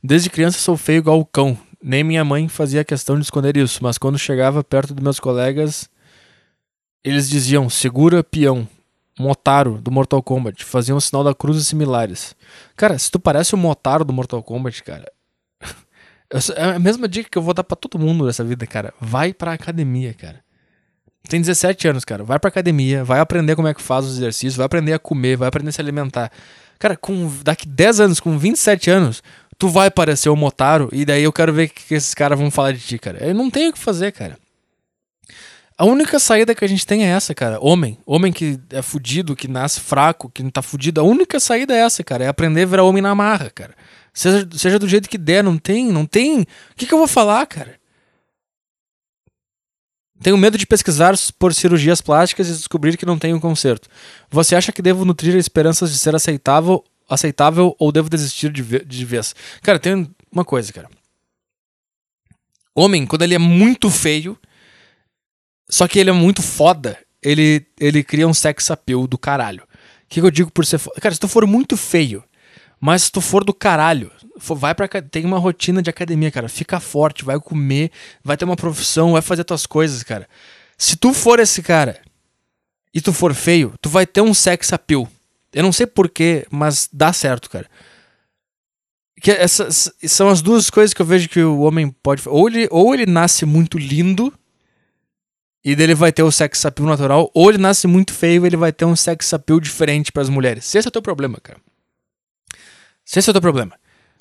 Desde 0.00 0.30
criança 0.30 0.58
sou 0.60 0.76
feio 0.76 0.98
igual 0.98 1.18
o 1.18 1.26
cão. 1.26 1.58
Nem 1.82 2.04
minha 2.04 2.24
mãe 2.24 2.48
fazia 2.48 2.84
questão 2.84 3.16
de 3.16 3.24
esconder 3.24 3.56
isso, 3.56 3.82
mas 3.82 3.98
quando 3.98 4.16
chegava 4.16 4.62
perto 4.62 4.94
dos 4.94 5.02
meus 5.02 5.18
colegas, 5.18 5.90
eles 7.02 7.28
diziam: 7.28 7.68
segura, 7.68 8.22
peão. 8.22 8.68
Motaro 9.18 9.80
do 9.80 9.90
Mortal 9.90 10.22
Kombat. 10.22 10.64
Faziam 10.64 10.98
o 10.98 11.00
sinal 11.00 11.22
da 11.22 11.34
cruz 11.34 11.58
e 11.58 11.64
similares. 11.64 12.34
Cara, 12.76 12.98
se 12.98 13.10
tu 13.10 13.18
parece 13.18 13.54
o 13.54 13.58
Motaro 13.58 14.04
do 14.04 14.12
Mortal 14.12 14.42
Kombat, 14.42 14.82
cara. 14.82 15.10
é 16.56 16.64
a 16.64 16.78
mesma 16.78 17.08
dica 17.08 17.28
que 17.30 17.38
eu 17.38 17.42
vou 17.42 17.54
dar 17.54 17.64
para 17.64 17.76
todo 17.76 17.98
mundo 17.98 18.26
nessa 18.26 18.42
vida, 18.42 18.66
cara. 18.66 18.92
Vai 19.00 19.32
pra 19.32 19.52
academia, 19.52 20.12
cara. 20.14 20.42
Tem 21.28 21.40
17 21.40 21.88
anos, 21.88 22.04
cara. 22.04 22.22
Vai 22.22 22.38
pra 22.38 22.48
academia, 22.48 23.02
vai 23.02 23.20
aprender 23.20 23.56
como 23.56 23.68
é 23.68 23.74
que 23.74 23.80
faz 23.80 24.04
os 24.04 24.16
exercícios, 24.16 24.56
vai 24.56 24.66
aprender 24.66 24.92
a 24.92 24.98
comer, 24.98 25.36
vai 25.36 25.48
aprender 25.48 25.70
a 25.70 25.72
se 25.72 25.80
alimentar. 25.80 26.30
Cara, 26.78 26.96
com 26.96 27.32
daqui 27.42 27.66
10 27.66 28.00
anos, 28.00 28.20
com 28.20 28.36
27 28.36 28.90
anos, 28.90 29.22
tu 29.58 29.68
vai 29.68 29.90
parecer 29.90 30.28
o 30.28 30.36
Motaro 30.36 30.88
e 30.92 31.04
daí 31.04 31.22
eu 31.22 31.32
quero 31.32 31.52
ver 31.52 31.68
o 31.68 31.70
que 31.70 31.94
esses 31.94 32.12
caras 32.12 32.38
vão 32.38 32.50
falar 32.50 32.72
de 32.72 32.80
ti, 32.80 32.98
cara. 32.98 33.24
Eu 33.24 33.34
não 33.34 33.50
tenho 33.50 33.70
o 33.70 33.72
que 33.72 33.78
fazer, 33.78 34.12
cara. 34.12 34.36
A 35.76 35.84
única 35.84 36.20
saída 36.20 36.54
que 36.54 36.64
a 36.64 36.68
gente 36.68 36.86
tem 36.86 37.04
é 37.04 37.08
essa, 37.08 37.34
cara. 37.34 37.58
Homem. 37.60 37.98
Homem 38.06 38.32
que 38.32 38.60
é 38.70 38.80
fudido, 38.80 39.34
que 39.34 39.48
nasce 39.48 39.80
fraco, 39.80 40.30
que 40.30 40.42
não 40.42 40.50
tá 40.50 40.62
fudido. 40.62 41.00
A 41.00 41.04
única 41.04 41.40
saída 41.40 41.74
é 41.74 41.78
essa, 41.78 42.04
cara. 42.04 42.24
É 42.24 42.28
aprender 42.28 42.62
a 42.62 42.66
virar 42.66 42.84
homem 42.84 43.02
na 43.02 43.14
marra, 43.14 43.50
cara. 43.50 43.74
Seja, 44.12 44.48
seja 44.52 44.78
do 44.78 44.88
jeito 44.88 45.08
que 45.08 45.18
der, 45.18 45.42
não 45.42 45.58
tem, 45.58 45.90
não 45.90 46.06
tem. 46.06 46.42
O 46.42 46.46
que, 46.76 46.86
que 46.86 46.94
eu 46.94 46.98
vou 46.98 47.08
falar, 47.08 47.44
cara? 47.46 47.80
Tenho 50.22 50.38
medo 50.38 50.56
de 50.56 50.64
pesquisar 50.64 51.14
por 51.38 51.52
cirurgias 51.52 52.00
plásticas 52.00 52.48
e 52.48 52.52
descobrir 52.52 52.96
que 52.96 53.04
não 53.04 53.18
tenho 53.18 53.40
conserto. 53.40 53.88
Você 54.30 54.54
acha 54.54 54.70
que 54.70 54.80
devo 54.80 55.04
nutrir 55.04 55.34
esperanças 55.34 55.90
de 55.90 55.98
ser 55.98 56.14
aceitável, 56.14 56.84
aceitável 57.10 57.74
ou 57.80 57.90
devo 57.90 58.08
desistir 58.08 58.52
de, 58.52 58.62
de 58.62 59.04
vez? 59.04 59.34
Cara, 59.60 59.80
tem 59.80 60.08
uma 60.30 60.44
coisa, 60.44 60.72
cara. 60.72 60.88
Homem, 62.72 63.04
quando 63.06 63.22
ele 63.22 63.34
é 63.34 63.38
muito 63.38 63.90
feio, 63.90 64.38
só 65.68 65.88
que 65.88 65.98
ele 65.98 66.10
é 66.10 66.12
muito 66.12 66.42
foda, 66.42 66.98
ele, 67.22 67.66
ele 67.80 68.02
cria 68.02 68.28
um 68.28 68.34
sex 68.34 68.70
appeal 68.70 69.06
do 69.06 69.16
caralho. 69.16 69.62
O 69.62 69.66
que, 70.08 70.20
que 70.20 70.26
eu 70.26 70.30
digo 70.30 70.50
por 70.50 70.66
ser 70.66 70.78
foda? 70.78 71.00
Cara, 71.00 71.14
se 71.14 71.20
tu 71.20 71.26
for 71.26 71.46
muito 71.46 71.76
feio, 71.76 72.22
mas 72.80 73.04
se 73.04 73.12
tu 73.12 73.20
for 73.20 73.42
do 73.42 73.54
caralho, 73.54 74.12
vai 74.36 74.74
para 74.74 74.88
tem 75.02 75.24
uma 75.24 75.38
rotina 75.38 75.80
de 75.80 75.88
academia, 75.88 76.30
cara. 76.30 76.48
Fica 76.48 76.78
forte, 76.78 77.24
vai 77.24 77.40
comer, 77.40 77.90
vai 78.22 78.36
ter 78.36 78.44
uma 78.44 78.56
profissão, 78.56 79.12
vai 79.12 79.22
fazer 79.22 79.44
tuas 79.44 79.66
coisas, 79.66 80.02
cara. 80.02 80.28
Se 80.76 80.96
tu 80.96 81.14
for 81.14 81.40
esse 81.40 81.62
cara 81.62 82.00
e 82.92 83.00
tu 83.00 83.12
for 83.12 83.34
feio, 83.34 83.74
tu 83.80 83.88
vai 83.88 84.06
ter 84.06 84.20
um 84.20 84.34
sex 84.34 84.72
appeal. 84.72 85.08
Eu 85.52 85.62
não 85.62 85.72
sei 85.72 85.86
porquê, 85.86 86.46
mas 86.50 86.88
dá 86.92 87.12
certo, 87.12 87.48
cara. 87.48 87.66
Que 89.20 89.30
essas 89.30 89.90
são 90.06 90.28
as 90.28 90.42
duas 90.42 90.68
coisas 90.68 90.92
que 90.92 91.00
eu 91.00 91.06
vejo 91.06 91.28
que 91.28 91.40
o 91.40 91.60
homem 91.60 91.90
pode. 92.02 92.22
Ou 92.28 92.48
ele, 92.48 92.68
ou 92.70 92.92
ele 92.92 93.06
nasce 93.06 93.46
muito 93.46 93.78
lindo 93.78 94.32
e 95.64 95.74
dele 95.74 95.94
vai 95.94 96.12
ter 96.12 96.22
o 96.22 96.30
sex 96.30 96.64
appeal 96.66 96.88
natural, 96.88 97.30
ou 97.32 97.48
ele 97.48 97.58
nasce 97.58 97.86
muito 97.86 98.12
feio 98.12 98.44
ele 98.44 98.56
vai 98.56 98.72
ter 98.72 98.84
um 98.84 98.94
sex 98.94 99.32
appeal 99.32 99.58
diferente 99.58 100.12
para 100.12 100.22
as 100.22 100.28
mulheres. 100.28 100.64
Se 100.64 100.78
esse 100.78 100.86
é 100.86 100.90
o 100.90 100.92
teu 100.92 101.00
problema, 101.00 101.38
cara. 101.42 101.58
Se 103.04 103.18
esse 103.18 103.28
é 103.28 103.32
o 103.32 103.34
teu 103.34 103.40
problema. 103.40 103.74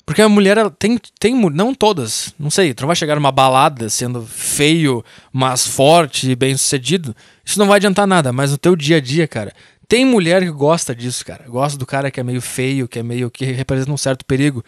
Porque 0.06 0.20
a 0.20 0.28
mulher 0.28 0.70
tem, 0.78 0.98
tem. 1.18 1.34
Não 1.50 1.74
todas. 1.74 2.34
Não 2.38 2.50
sei. 2.50 2.74
Tu 2.74 2.82
não 2.82 2.88
vai 2.88 2.96
chegar 2.96 3.14
numa 3.14 3.32
balada 3.32 3.88
sendo 3.88 4.22
feio, 4.22 5.02
mas 5.32 5.66
forte 5.66 6.30
e 6.30 6.36
bem 6.36 6.56
sucedido. 6.56 7.16
Isso 7.44 7.58
não 7.58 7.66
vai 7.66 7.76
adiantar 7.76 8.06
nada. 8.06 8.30
Mas 8.30 8.50
no 8.50 8.58
teu 8.58 8.76
dia 8.76 8.98
a 8.98 9.00
dia, 9.00 9.26
cara. 9.26 9.52
Tem 9.88 10.04
mulher 10.04 10.42
que 10.42 10.50
gosta 10.50 10.94
disso, 10.94 11.24
cara. 11.24 11.44
Gosta 11.48 11.78
do 11.78 11.86
cara 11.86 12.10
que 12.10 12.20
é 12.20 12.22
meio 12.22 12.42
feio, 12.42 12.86
que 12.86 12.98
é 12.98 13.02
meio. 13.02 13.30
que 13.30 13.46
representa 13.46 13.90
um 13.92 13.96
certo 13.96 14.26
perigo. 14.26 14.62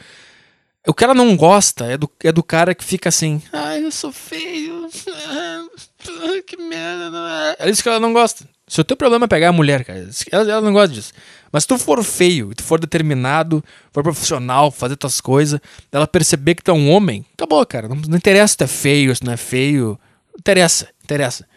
O 0.87 0.95
que 0.95 1.03
ela 1.03 1.15
não 1.15 1.37
gosta 1.37 1.85
é 1.87 1.97
do, 1.97 2.11
é 2.23 2.31
do 2.31 2.43
cara 2.43 2.75
que 2.75 2.85
fica 2.85 3.09
assim. 3.09 3.43
Ai, 3.53 3.85
eu 3.85 3.91
sou 3.91 4.13
feio. 4.13 4.89
que 6.47 6.57
merda. 6.57 7.57
É 7.59 7.69
isso 7.69 7.83
que 7.83 7.89
ela 7.89 7.99
não 7.99 8.13
gosta. 8.13 8.49
Se 8.69 8.81
o 8.81 8.85
teu 8.85 8.97
problema 8.97 9.25
é 9.27 9.29
pegar 9.29 9.49
a 9.49 9.53
mulher, 9.53 9.85
cara, 9.85 10.09
ela, 10.31 10.51
ela 10.51 10.61
não 10.61 10.73
gosta 10.73 10.95
disso. 10.95 11.13
Mas 11.53 11.65
se 11.65 11.69
tu 11.69 11.79
for 11.79 12.03
feio, 12.05 12.55
tu 12.55 12.63
for 12.63 12.81
determinado, 12.81 13.65
for 13.93 14.03
profissional, 14.03 14.71
fazer 14.71 14.97
tuas 14.97 15.21
coisas, 15.21 15.61
ela 15.91 16.07
perceber 16.07 16.55
que 16.55 16.63
tu 16.63 16.71
é 16.71 16.75
um 16.75 16.91
homem, 16.91 17.25
acabou, 17.35 17.65
cara. 17.67 17.89
Não, 17.89 17.97
não 17.97 18.17
interessa 18.17 18.53
se 18.53 18.57
tu 18.57 18.65
é 18.65 18.69
feio, 18.69 19.15
se 19.15 19.25
não 19.25 19.33
é 19.33 19.37
feio. 19.37 19.99
Não 20.33 20.39
interessa, 20.39 20.89
interessa. 21.03 21.49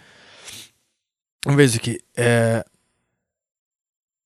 Vamos 1.46 1.58
ver 1.58 1.66
isso 1.66 1.78
aqui. 1.78 2.00
É... 2.16 2.64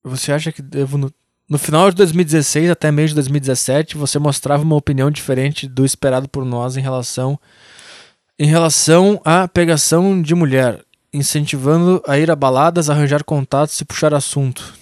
Você 0.03 0.31
acha 0.31 0.51
que 0.51 0.61
devo. 0.61 1.11
No 1.49 1.57
final 1.57 1.89
de 1.89 1.97
2016 1.97 2.69
até 2.69 2.91
mês 2.91 3.09
de 3.09 3.15
2017, 3.15 3.97
você 3.97 4.17
mostrava 4.17 4.63
uma 4.63 4.75
opinião 4.75 5.11
diferente 5.11 5.67
do 5.67 5.85
esperado 5.85 6.27
por 6.27 6.45
nós 6.45 6.77
em 6.77 6.81
relação. 6.81 7.39
Em 8.39 8.47
relação 8.47 9.21
à 9.23 9.47
pegação 9.47 10.21
de 10.21 10.33
mulher 10.33 10.83
incentivando 11.13 12.01
a 12.07 12.17
ir 12.17 12.31
a 12.31 12.35
baladas, 12.35 12.89
arranjar 12.89 13.23
contatos 13.23 13.79
e 13.79 13.85
puxar 13.85 14.13
assunto. 14.13 14.73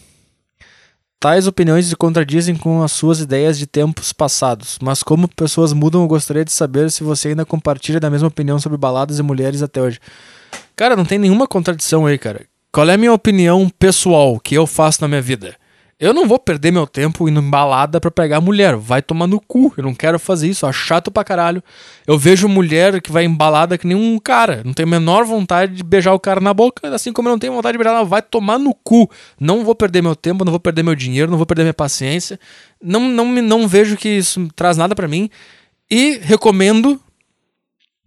Tais 1.20 1.46
opiniões 1.46 1.86
se 1.86 1.96
contradizem 1.96 2.56
com 2.56 2.82
as 2.82 2.94
suas 2.94 3.20
ideias 3.20 3.60
de 3.60 3.68
tempos 3.68 4.12
passados, 4.12 4.80
mas 4.82 5.04
como 5.04 5.28
pessoas 5.28 5.72
mudam, 5.72 6.02
eu 6.02 6.08
gostaria 6.08 6.44
de 6.44 6.52
saber 6.52 6.90
se 6.90 7.04
você 7.04 7.28
ainda 7.28 7.46
compartilha 7.46 8.00
da 8.00 8.10
mesma 8.10 8.30
opinião 8.30 8.58
sobre 8.58 8.78
baladas 8.78 9.20
e 9.20 9.24
mulheres 9.24 9.62
até 9.62 9.82
hoje. 9.82 10.00
Cara, 10.76 10.96
não 10.96 11.06
tem 11.06 11.20
nenhuma 11.20 11.46
contradição 11.46 12.08
aí, 12.08 12.18
cara. 12.18 12.46
Qual 12.72 12.90
é 12.90 12.94
a 12.94 12.98
minha 12.98 13.14
opinião 13.14 13.70
pessoal 13.78 14.40
que 14.40 14.56
eu 14.56 14.66
faço 14.66 15.02
na 15.02 15.08
minha 15.08 15.22
vida? 15.22 15.56
Eu 16.02 16.16
não 16.16 16.28
vou 16.28 16.40
perder 16.40 16.72
meu 16.72 16.88
tempo 16.88 17.30
indo 17.30 17.40
em 17.40 17.48
balada 17.48 18.02
pra 18.02 18.10
pegar 18.10 18.42
mulher. 18.42 18.76
Vai 18.76 19.04
tomar 19.04 19.28
no 19.28 19.40
cu. 19.40 19.72
Eu 19.78 19.84
não 19.84 19.94
quero 19.94 20.18
fazer 20.18 20.48
isso. 20.48 20.66
Acho 20.66 20.80
chato 20.80 21.12
pra 21.12 21.24
caralho. 21.24 21.64
Eu 22.08 22.18
vejo 22.18 22.48
mulher 22.48 23.00
que 23.00 23.12
vai 23.12 23.24
em 23.24 23.32
balada 23.32 23.78
que 23.78 23.86
nem 23.86 23.96
um 23.96 24.18
cara. 24.18 24.64
Não 24.66 24.74
tenho 24.74 24.88
a 24.88 24.90
menor 24.90 25.26
vontade 25.26 25.76
de 25.76 25.84
beijar 25.84 26.16
o 26.16 26.20
cara 26.20 26.42
na 26.42 26.56
boca. 26.56 26.92
Assim 26.92 27.14
como 27.14 27.30
eu 27.30 27.34
não 27.34 27.38
tenho 27.38 27.54
vontade 27.54 27.74
de 27.74 27.78
beijar 27.78 27.98
ela. 27.98 28.04
Vai 28.04 28.24
tomar 28.24 28.58
no 28.58 28.74
cu. 28.74 29.12
Não 29.40 29.64
vou 29.64 29.76
perder 29.76 30.02
meu 30.02 30.16
tempo, 30.16 30.44
não 30.44 30.50
vou 30.52 30.60
perder 30.60 30.82
meu 30.82 30.96
dinheiro, 30.96 31.30
não 31.30 31.38
vou 31.38 31.46
perder 31.46 31.62
minha 31.62 31.74
paciência. 31.74 32.40
Não, 32.82 33.02
não, 33.02 33.26
não 33.26 33.68
vejo 33.68 33.96
que 33.96 34.10
isso 34.10 34.48
traz 34.56 34.78
nada 34.78 34.96
para 34.96 35.08
mim. 35.08 35.30
E 35.88 36.18
recomendo 36.24 37.00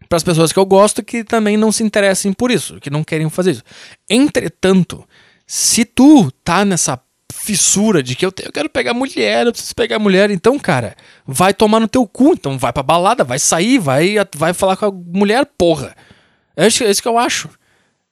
para 0.09 0.16
as 0.16 0.24
pessoas 0.24 0.53
que 0.53 0.59
eu 0.59 0.66
gosto 0.66 1.01
que 1.01 1.22
também 1.22 1.57
não 1.57 1.70
se 1.70 1.84
interessem 1.84 2.32
por 2.32 2.51
isso, 2.51 2.80
que 2.80 2.90
não 2.90 3.05
querem 3.05 3.30
fazer 3.30 3.53
isso. 3.53 3.62
Entretanto, 4.11 5.05
se 5.47 5.84
tu 5.84 6.30
tá 6.42 6.64
nessa 6.64 6.97
fissura 7.45 8.03
de 8.03 8.16
que 8.16 8.24
eu, 8.24 8.32
eu 8.42 8.51
quero 8.51 8.70
pegar 8.70 8.95
mulher, 8.95 9.47
eu 9.47 9.53
preciso 9.53 9.74
pegar 9.74 9.99
mulher. 9.99 10.30
Então, 10.30 10.59
cara, 10.59 10.97
vai 11.26 11.53
tomar 11.53 11.78
no 11.78 11.86
teu 11.86 12.07
cu. 12.07 12.32
Então, 12.32 12.57
vai 12.59 12.72
pra 12.72 12.82
balada, 12.82 13.22
vai 13.22 13.38
sair, 13.38 13.78
vai, 13.78 14.14
vai 14.34 14.55
falar 14.55 14.76
com 14.76 14.86
a 14.86 14.90
mulher, 14.90 15.47
porra. 15.59 15.95
É 16.57 16.66
isso, 16.66 16.82
é 16.82 16.90
isso 16.90 17.03
que 17.03 17.09
eu 17.09 17.18
acho. 17.18 17.49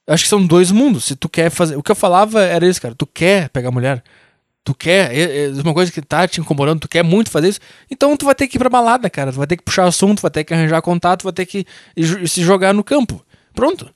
Eu 0.05 0.13
acho 0.13 0.23
que 0.23 0.29
são 0.29 0.45
dois 0.45 0.69
mundos. 0.69 1.05
Se 1.05 1.15
tu 1.15 1.27
quer 1.27 1.49
fazer. 1.49 1.75
O 1.75 1.81
que 1.81 1.91
eu 1.91 1.95
falava 1.95 2.43
era 2.43 2.65
isso, 2.67 2.81
cara. 2.81 2.93
Tu 2.93 3.07
quer 3.07 3.49
pegar 3.49 3.71
mulher. 3.71 4.03
Tu 4.63 4.75
quer. 4.75 5.15
É, 5.15 5.45
é 5.45 5.49
uma 5.49 5.73
coisa 5.73 5.91
que 5.91 6.01
tá 6.01 6.27
te 6.27 6.39
incomodando, 6.39 6.81
tu 6.81 6.87
quer 6.87 7.03
muito 7.03 7.31
fazer 7.31 7.49
isso. 7.49 7.59
Então 7.89 8.15
tu 8.15 8.25
vai 8.25 8.35
ter 8.35 8.47
que 8.47 8.57
ir 8.57 8.59
pra 8.59 8.69
balada, 8.69 9.09
cara. 9.09 9.31
Tu 9.31 9.37
vai 9.37 9.47
ter 9.47 9.57
que 9.57 9.63
puxar 9.63 9.85
assunto, 9.85 10.21
vai 10.21 10.31
ter 10.31 10.43
que 10.43 10.53
arranjar 10.53 10.81
contato, 10.81 11.23
vai 11.23 11.33
ter 11.33 11.45
que 11.45 11.65
se 12.27 12.43
jogar 12.43 12.73
no 12.73 12.83
campo. 12.83 13.25
Pronto. 13.55 13.89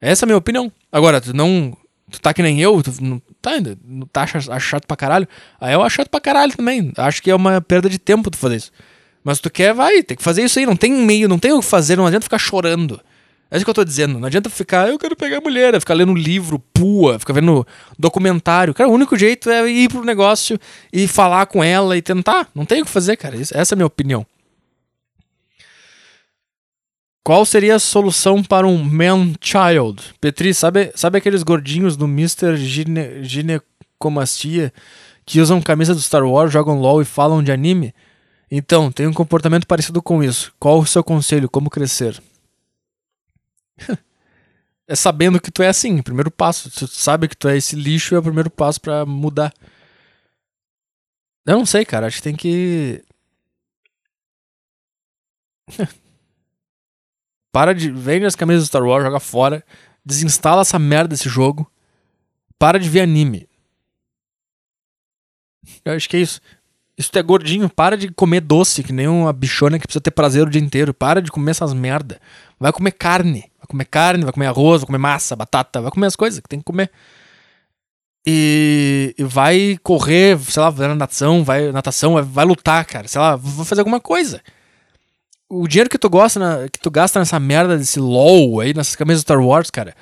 Essa 0.00 0.24
é 0.24 0.26
a 0.26 0.28
minha 0.28 0.38
opinião. 0.38 0.72
Agora, 0.90 1.20
tu 1.20 1.34
não 1.34 1.76
tu 2.10 2.20
tá 2.20 2.34
que 2.34 2.42
nem 2.42 2.60
eu, 2.60 2.82
tu 2.82 2.92
não 3.00 3.20
tá 3.40 3.52
ainda, 3.52 3.78
não 3.84 4.06
tá 4.06 4.26
chato 4.26 4.86
pra 4.86 4.96
caralho. 4.96 5.28
Aí 5.60 5.72
eu 5.72 5.82
acho 5.82 5.96
chato 5.96 6.08
pra 6.08 6.20
caralho 6.20 6.56
também. 6.56 6.92
Acho 6.96 7.22
que 7.22 7.30
é 7.30 7.34
uma 7.34 7.60
perda 7.60 7.88
de 7.88 7.98
tempo 7.98 8.30
tu 8.30 8.36
fazer 8.36 8.56
isso. 8.56 8.72
Mas 9.22 9.38
tu 9.38 9.50
quer, 9.50 9.74
vai, 9.74 10.02
tem 10.02 10.16
que 10.16 10.22
fazer 10.22 10.42
isso 10.42 10.58
aí. 10.58 10.66
Não 10.66 10.76
tem 10.76 10.92
meio, 10.92 11.28
não 11.28 11.38
tem 11.38 11.52
o 11.52 11.60
que 11.60 11.66
fazer, 11.66 11.96
não 11.96 12.06
adianta 12.06 12.24
ficar 12.24 12.38
chorando. 12.38 13.00
É 13.50 13.56
isso 13.56 13.64
que 13.64 13.70
eu 13.70 13.74
tô 13.74 13.84
dizendo. 13.84 14.18
Não 14.18 14.26
adianta 14.26 14.48
ficar, 14.48 14.88
eu 14.88 14.98
quero 14.98 15.16
pegar 15.16 15.40
mulher, 15.40 15.78
ficar 15.80 15.94
lendo 15.94 16.14
livro, 16.14 16.58
pua, 16.72 17.18
ficar 17.18 17.32
vendo 17.32 17.66
documentário. 17.98 18.72
Cara, 18.72 18.88
o 18.88 18.92
único 18.92 19.16
jeito 19.18 19.50
é 19.50 19.68
ir 19.68 19.88
pro 19.88 20.04
negócio 20.04 20.58
e 20.92 21.08
falar 21.08 21.46
com 21.46 21.62
ela 21.62 21.96
e 21.96 22.02
tentar. 22.02 22.48
Não 22.54 22.64
tem 22.64 22.82
o 22.82 22.84
que 22.84 22.90
fazer, 22.90 23.16
cara. 23.16 23.36
Essa 23.40 23.56
é 23.56 23.74
a 23.74 23.76
minha 23.76 23.86
opinião. 23.86 24.24
Qual 27.22 27.44
seria 27.44 27.76
a 27.76 27.78
solução 27.78 28.42
para 28.42 28.66
um 28.66 28.82
man-child? 28.82 30.14
Petri, 30.20 30.54
sabe, 30.54 30.90
sabe 30.94 31.18
aqueles 31.18 31.42
gordinhos 31.42 31.96
do 31.96 32.06
Mr. 32.06 32.56
Gine, 32.56 33.22
Ginecomastia 33.22 34.72
que 35.26 35.40
usam 35.40 35.60
camisa 35.60 35.94
do 35.94 36.00
Star 36.00 36.24
Wars, 36.24 36.52
jogam 36.52 36.80
LOL 36.80 37.02
e 37.02 37.04
falam 37.04 37.42
de 37.42 37.52
anime? 37.52 37.94
Então, 38.50 38.90
tem 38.90 39.06
um 39.06 39.12
comportamento 39.12 39.66
parecido 39.66 40.02
com 40.02 40.24
isso. 40.24 40.52
Qual 40.58 40.80
o 40.80 40.86
seu 40.86 41.04
conselho? 41.04 41.48
Como 41.48 41.70
crescer? 41.70 42.20
é 44.88 44.96
sabendo 44.96 45.40
que 45.40 45.52
tu 45.52 45.62
é 45.62 45.68
assim, 45.68 46.02
primeiro 46.02 46.30
passo. 46.30 46.68
Tu 46.70 46.88
sabe 46.88 47.28
que 47.28 47.36
tu 47.36 47.48
é 47.48 47.56
esse 47.56 47.76
lixo, 47.76 48.14
é 48.14 48.18
o 48.18 48.22
primeiro 48.22 48.50
passo 48.50 48.80
para 48.80 49.06
mudar. 49.06 49.54
Eu 51.46 51.58
não 51.58 51.66
sei, 51.66 51.84
cara. 51.84 52.06
Acho 52.06 52.16
que 52.16 52.22
tem 52.22 52.34
que. 52.34 53.04
Para 57.52 57.74
de. 57.74 57.90
Vende 57.90 58.26
as 58.26 58.36
camisas 58.36 58.64
do 58.64 58.66
Star 58.66 58.82
Wars, 58.82 59.04
joga 59.04 59.20
fora. 59.20 59.64
Desinstala 60.04 60.62
essa 60.62 60.78
merda 60.78 61.08
desse 61.08 61.28
jogo. 61.28 61.70
Para 62.58 62.78
de 62.78 62.88
ver 62.88 63.00
anime. 63.00 63.48
Eu 65.84 65.94
acho 65.94 66.08
que 66.08 66.16
é 66.16 66.20
isso. 66.20 66.40
Isso 66.96 67.10
é 67.14 67.22
gordinho, 67.22 67.70
para 67.70 67.96
de 67.96 68.12
comer 68.12 68.42
doce, 68.42 68.82
que 68.82 68.92
nem 68.92 69.08
uma 69.08 69.32
bichona 69.32 69.78
que 69.78 69.86
precisa 69.86 70.02
ter 70.02 70.10
prazer 70.10 70.46
o 70.46 70.50
dia 70.50 70.60
inteiro. 70.60 70.92
Para 70.92 71.22
de 71.22 71.30
comer 71.30 71.52
essas 71.52 71.72
merda. 71.72 72.20
Vai 72.58 72.72
comer 72.72 72.92
carne. 72.92 73.50
Vai 73.58 73.66
comer 73.66 73.84
carne, 73.86 74.24
vai 74.24 74.32
comer 74.32 74.46
arroz, 74.46 74.82
vai 74.82 74.86
comer 74.86 74.98
massa, 74.98 75.34
batata, 75.34 75.80
vai 75.80 75.90
comer 75.90 76.06
as 76.06 76.16
coisas 76.16 76.40
que 76.40 76.48
tem 76.48 76.58
que 76.58 76.64
comer. 76.64 76.90
E, 78.26 79.14
e 79.16 79.24
vai 79.24 79.78
correr, 79.82 80.38
sei 80.40 80.62
lá, 80.62 80.68
vai 80.68 80.88
na 80.88 80.94
natação, 80.94 81.42
vai 81.42 81.72
natação, 81.72 82.14
vai, 82.14 82.22
vai 82.22 82.44
lutar, 82.44 82.84
cara. 82.84 83.08
Sei 83.08 83.20
lá, 83.20 83.34
vai 83.34 83.64
fazer 83.64 83.80
alguma 83.80 84.00
coisa 84.00 84.42
o 85.50 85.66
dinheiro 85.66 85.90
que 85.90 85.98
tu 85.98 86.08
gosta 86.08 86.38
na, 86.38 86.68
que 86.68 86.78
tu 86.78 86.90
gasta 86.90 87.18
nessa 87.18 87.40
merda 87.40 87.76
desse 87.76 87.98
LOL 87.98 88.60
aí, 88.60 88.72
nessas 88.72 88.94
camisas 88.94 89.22
Star 89.22 89.40
Wars, 89.40 89.70
cara. 89.70 89.94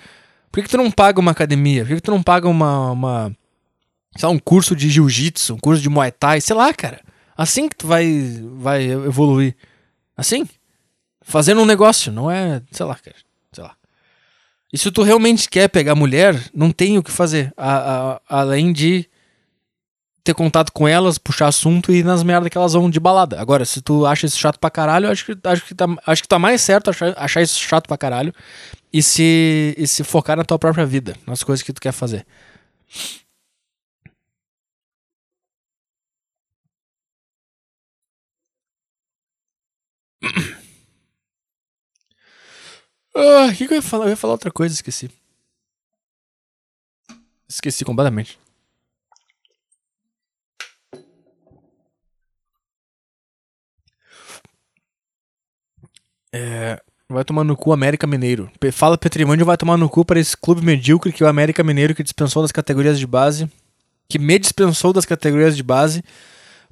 Por 0.52 0.60
que, 0.60 0.62
que 0.64 0.70
tu 0.70 0.76
não 0.76 0.90
paga 0.90 1.18
uma 1.18 1.30
academia? 1.30 1.82
Por 1.82 1.88
que, 1.88 1.94
que 1.96 2.02
tu 2.02 2.10
não 2.10 2.22
paga 2.22 2.46
uma, 2.48 2.90
uma 2.92 3.36
sei 4.14 4.28
lá, 4.28 4.34
um 4.34 4.38
curso 4.38 4.76
de 4.76 4.90
jiu-jitsu, 4.90 5.54
um 5.54 5.58
curso 5.58 5.82
de 5.82 5.88
Muay 5.88 6.12
Thai, 6.12 6.40
sei 6.40 6.54
lá, 6.54 6.72
cara. 6.74 7.00
Assim 7.36 7.68
que 7.68 7.76
tu 7.76 7.86
vai 7.86 8.40
vai 8.56 8.84
evoluir. 8.84 9.56
Assim? 10.16 10.46
Fazendo 11.22 11.62
um 11.62 11.66
negócio, 11.66 12.12
não 12.12 12.30
é, 12.30 12.62
sei 12.70 12.84
lá, 12.84 12.94
cara, 12.96 13.16
sei 13.52 13.64
lá. 13.64 13.74
E 14.72 14.76
se 14.76 14.90
tu 14.90 15.02
realmente 15.02 15.48
quer 15.48 15.68
pegar 15.68 15.94
mulher, 15.94 16.38
não 16.54 16.70
tem 16.70 16.98
o 16.98 17.02
que 17.02 17.10
fazer, 17.10 17.52
a, 17.56 18.12
a, 18.28 18.40
além 18.40 18.72
de 18.72 19.08
ter 20.28 20.34
contato 20.34 20.70
com 20.72 20.86
elas, 20.86 21.16
puxar 21.16 21.48
assunto 21.48 21.90
e 21.90 21.96
ir 22.00 22.04
nas 22.04 22.22
merdas 22.22 22.50
que 22.50 22.58
elas 22.58 22.74
vão 22.74 22.90
de 22.90 23.00
balada. 23.00 23.40
Agora, 23.40 23.64
se 23.64 23.80
tu 23.80 24.04
acha 24.04 24.26
isso 24.26 24.38
chato 24.38 24.58
pra 24.58 24.70
caralho, 24.70 25.10
acho 25.10 25.24
que, 25.24 25.38
acho 25.42 25.64
que, 25.64 25.74
tá, 25.74 25.86
acho 26.06 26.22
que 26.22 26.28
tá 26.28 26.38
mais 26.38 26.60
certo 26.60 26.90
achar, 26.90 27.14
achar 27.16 27.40
isso 27.42 27.58
chato 27.58 27.86
pra 27.88 27.96
caralho 27.96 28.34
e 28.92 29.02
se, 29.02 29.74
e 29.78 29.86
se 29.86 30.04
focar 30.04 30.36
na 30.36 30.44
tua 30.44 30.58
própria 30.58 30.84
vida, 30.84 31.16
nas 31.26 31.42
coisas 31.42 31.62
que 31.62 31.72
tu 31.72 31.80
quer 31.80 31.92
fazer. 31.92 32.26
Ah, 43.20 43.48
o 43.50 43.54
que, 43.56 43.66
que 43.66 43.74
eu 43.74 43.76
ia 43.76 43.82
falar? 43.82 44.04
Eu 44.04 44.10
ia 44.10 44.16
falar 44.16 44.34
outra 44.34 44.50
coisa, 44.50 44.72
esqueci. 44.72 45.10
Esqueci 47.48 47.84
completamente. 47.84 48.38
É, 56.38 56.80
vai 57.08 57.24
tomar 57.24 57.42
no 57.42 57.56
cu 57.56 57.72
América 57.72 58.06
Mineiro. 58.06 58.48
Fala 58.72 58.96
Petrimândio 58.96 59.44
vai 59.44 59.56
tomar 59.56 59.76
no 59.76 59.88
cu 59.88 60.04
para 60.04 60.20
esse 60.20 60.36
clube 60.36 60.64
medíocre 60.64 61.12
que 61.12 61.22
é 61.22 61.26
o 61.26 61.28
América 61.28 61.64
Mineiro 61.64 61.94
que 61.94 62.02
dispensou 62.02 62.42
das 62.42 62.52
categorias 62.52 62.98
de 62.98 63.06
base. 63.06 63.50
Que 64.08 64.18
me 64.18 64.38
dispensou 64.38 64.92
das 64.92 65.04
categorias 65.04 65.56
de 65.56 65.62
base 65.62 66.02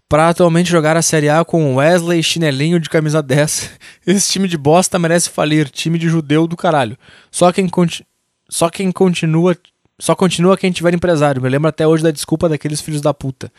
para 0.08 0.28
atualmente 0.28 0.70
jogar 0.70 0.96
a 0.96 1.02
Série 1.02 1.28
A 1.28 1.44
com 1.44 1.74
Wesley 1.74 2.22
Chinelinho 2.22 2.78
de 2.78 2.88
camisa 2.88 3.20
10. 3.20 3.70
Esse 4.06 4.32
time 4.32 4.46
de 4.46 4.56
bosta 4.56 4.98
merece 4.98 5.28
falir, 5.28 5.68
time 5.68 5.98
de 5.98 6.08
judeu 6.08 6.46
do 6.46 6.56
caralho. 6.56 6.96
Só 7.30 7.50
quem, 7.50 7.68
só 8.48 8.70
quem 8.70 8.92
continua. 8.92 9.56
Só 9.98 10.14
continua 10.14 10.56
quem 10.56 10.70
tiver 10.70 10.94
empresário. 10.94 11.42
Me 11.42 11.48
lembro 11.48 11.68
até 11.68 11.86
hoje 11.86 12.02
da 12.04 12.10
desculpa 12.10 12.48
daqueles 12.48 12.80
filhos 12.80 13.00
da 13.00 13.12
puta. 13.12 13.50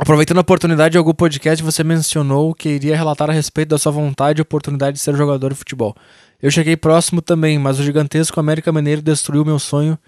Aproveitando 0.00 0.38
a 0.38 0.42
oportunidade 0.42 0.92
de 0.92 0.98
algum 0.98 1.12
podcast, 1.12 1.62
você 1.62 1.82
mencionou 1.82 2.54
que 2.54 2.68
iria 2.68 2.96
relatar 2.96 3.28
a 3.28 3.32
respeito 3.32 3.70
da 3.70 3.78
sua 3.78 3.90
vontade 3.90 4.40
e 4.40 4.42
oportunidade 4.42 4.96
de 4.96 5.02
ser 5.02 5.16
jogador 5.16 5.48
de 5.52 5.58
futebol. 5.58 5.92
Eu 6.40 6.52
cheguei 6.52 6.76
próximo 6.76 7.20
também, 7.20 7.58
mas 7.58 7.80
o 7.80 7.82
gigantesco 7.82 8.38
América 8.38 8.70
Mineiro 8.70 9.02
destruiu 9.02 9.44
meu 9.44 9.58
sonho 9.58 9.98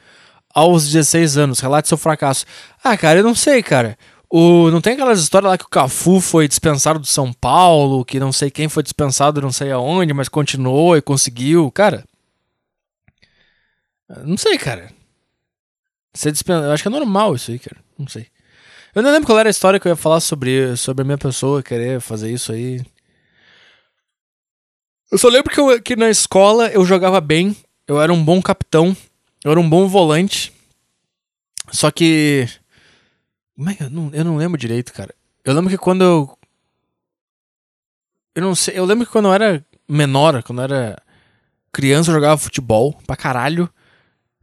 aos 0.54 0.86
16 0.88 1.36
anos. 1.36 1.58
Relate 1.58 1.88
seu 1.88 1.98
fracasso. 1.98 2.46
Ah, 2.84 2.96
cara, 2.96 3.18
eu 3.18 3.24
não 3.24 3.34
sei, 3.34 3.64
cara. 3.64 3.98
O, 4.30 4.70
não 4.70 4.80
tem 4.80 4.92
aquelas 4.92 5.18
histórias 5.18 5.50
lá 5.50 5.58
que 5.58 5.64
o 5.64 5.68
Cafu 5.68 6.20
foi 6.20 6.46
dispensado 6.46 7.00
do 7.00 7.06
São 7.06 7.32
Paulo, 7.32 8.04
que 8.04 8.20
não 8.20 8.30
sei 8.30 8.48
quem 8.48 8.68
foi 8.68 8.84
dispensado 8.84 9.42
não 9.42 9.50
sei 9.50 9.72
aonde, 9.72 10.14
mas 10.14 10.28
continuou 10.28 10.96
e 10.96 11.02
conseguiu. 11.02 11.68
Cara, 11.72 12.04
não 14.24 14.36
sei, 14.36 14.56
cara. 14.56 14.88
Ser 16.14 16.30
dispensado, 16.30 16.66
eu 16.66 16.72
acho 16.72 16.84
que 16.84 16.88
é 16.88 16.92
normal 16.92 17.34
isso 17.34 17.50
aí, 17.50 17.58
cara. 17.58 17.78
Não 17.98 18.06
sei. 18.06 18.28
Eu 18.94 19.02
não 19.02 19.12
lembro 19.12 19.26
qual 19.26 19.38
era 19.38 19.48
a 19.48 19.50
história 19.50 19.78
que 19.78 19.86
eu 19.86 19.90
ia 19.90 19.96
falar 19.96 20.20
sobre, 20.20 20.76
sobre 20.76 21.02
a 21.02 21.04
minha 21.04 21.18
pessoa 21.18 21.62
querer 21.62 22.00
fazer 22.00 22.32
isso 22.32 22.52
aí. 22.52 22.84
Eu 25.10 25.18
só 25.18 25.28
lembro 25.28 25.52
que, 25.52 25.60
eu, 25.60 25.80
que 25.80 25.94
na 25.94 26.10
escola 26.10 26.68
eu 26.68 26.84
jogava 26.84 27.20
bem, 27.20 27.56
eu 27.86 28.00
era 28.00 28.12
um 28.12 28.24
bom 28.24 28.42
capitão, 28.42 28.96
eu 29.44 29.50
era 29.52 29.60
um 29.60 29.68
bom 29.68 29.86
volante. 29.86 30.52
Só 31.70 31.90
que. 31.90 32.48
É 33.58 33.84
eu 33.84 33.90
não, 33.90 34.10
eu 34.12 34.24
não 34.24 34.36
lembro 34.36 34.58
direito, 34.58 34.92
cara. 34.92 35.14
Eu 35.44 35.54
lembro 35.54 35.70
que 35.70 35.78
quando 35.78 36.02
eu. 36.02 36.38
Eu 38.34 38.42
não 38.42 38.54
sei. 38.54 38.78
Eu 38.78 38.84
lembro 38.84 39.06
que 39.06 39.12
quando 39.12 39.26
eu 39.26 39.34
era 39.34 39.64
menor, 39.88 40.42
quando 40.42 40.60
eu 40.60 40.64
era 40.64 41.02
criança, 41.72 42.10
eu 42.10 42.14
jogava 42.14 42.38
futebol 42.38 42.92
pra 43.06 43.16
caralho 43.16 43.70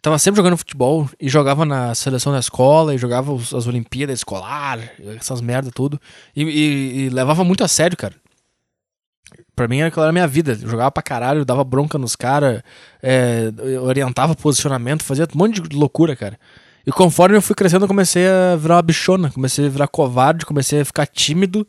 tava 0.08 0.18
sempre 0.18 0.38
jogando 0.38 0.55
futebol 0.55 1.10
e 1.20 1.28
jogava 1.28 1.66
na 1.66 1.93
seleção 1.93 2.32
da 2.32 2.39
escola 2.39 2.95
e 2.95 2.97
jogava 2.97 3.36
as 3.36 3.68
Olimpíadas 3.68 4.20
escolar, 4.20 4.80
essas 5.20 5.41
merda 5.41 5.70
tudo. 5.70 5.99
E, 6.34 6.43
e, 6.43 6.99
e, 6.99 7.10
levava 7.10 7.43
muito 7.43 7.62
a 7.62 7.68
sério, 7.68 7.97
cara. 7.97 8.16
Pra 9.53 9.68
mim 9.68 9.82
aquela 9.82 10.05
era 10.05 10.12
a 10.12 10.14
minha 10.14 10.28
vida. 10.28 10.58
Eu 10.62 10.70
jogava 10.70 10.89
pra 10.91 11.03
caralho, 11.03 11.43
dava 11.43 11.62
bronca 11.64 11.97
nos 11.97 12.16
caras, 12.16 12.62
é, 13.03 13.51
orientava 13.82 14.34
posicionamento, 14.34 15.03
fazia 15.03 15.28
um 15.36 15.38
monte 15.38 15.62
de 15.62 15.76
loucura, 15.76 16.16
cara. 16.16 16.39
E 16.86 16.91
conforme 16.91 17.36
eu 17.36 17.41
fui 17.41 17.53
crescendo, 17.53 17.84
eu 17.84 17.89
comecei 17.89 18.26
a 18.30 18.55
virar 18.55 18.76
uma 18.76 18.82
bichona, 18.82 19.30
comecei 19.30 19.66
a 19.66 19.70
virar 19.70 19.88
covarde, 19.89 20.45
comecei 20.45 20.80
a 20.80 20.86
ficar 20.86 21.05
tímido, 21.05 21.68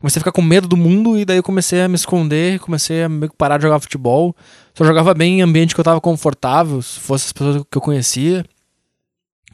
comecei 0.00 0.18
a 0.18 0.22
ficar 0.22 0.32
com 0.32 0.42
medo 0.42 0.66
do 0.66 0.76
mundo 0.76 1.18
e 1.18 1.24
daí 1.24 1.36
eu 1.36 1.42
comecei 1.42 1.82
a 1.82 1.88
me 1.88 1.94
esconder, 1.94 2.58
comecei 2.58 3.04
a 3.04 3.08
meio 3.08 3.30
que 3.30 3.36
parar 3.36 3.58
de 3.58 3.64
jogar 3.64 3.78
futebol. 3.78 4.34
Só 4.74 4.84
jogava 4.84 5.12
bem 5.12 5.38
em 5.38 5.42
ambiente 5.42 5.74
que 5.74 5.80
eu 5.80 5.84
tava 5.84 6.00
confortável, 6.00 6.80
se 6.80 6.98
fosse 6.98 7.26
as 7.26 7.32
pessoas 7.32 7.64
que 7.70 7.76
eu 7.76 7.82
conhecia. 7.82 8.44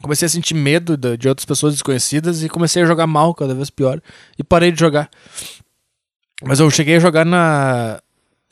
Comecei 0.01 0.25
a 0.25 0.29
sentir 0.29 0.53
medo 0.53 0.95
de 0.95 1.27
outras 1.27 1.45
pessoas 1.45 1.73
desconhecidas 1.73 2.43
e 2.43 2.49
comecei 2.49 2.83
a 2.83 2.85
jogar 2.85 3.07
mal, 3.07 3.33
cada 3.33 3.53
vez 3.53 3.69
pior, 3.69 4.01
e 4.37 4.43
parei 4.43 4.71
de 4.71 4.79
jogar. 4.79 5.09
Mas 6.43 6.59
eu 6.59 6.69
cheguei 6.69 6.95
a 6.95 6.99
jogar 6.99 7.25
na. 7.25 7.99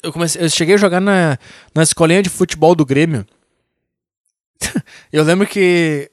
Eu, 0.04 0.12
comecei, 0.12 0.44
eu 0.44 0.50
cheguei 0.50 0.76
a 0.76 0.78
jogar 0.78 1.00
na, 1.00 1.38
na 1.74 1.84
escolinha 1.84 2.22
de 2.22 2.30
futebol 2.30 2.76
do 2.76 2.86
Grêmio. 2.86 3.26
eu 5.14 5.24
lembro 5.24 5.48
que 5.48 6.12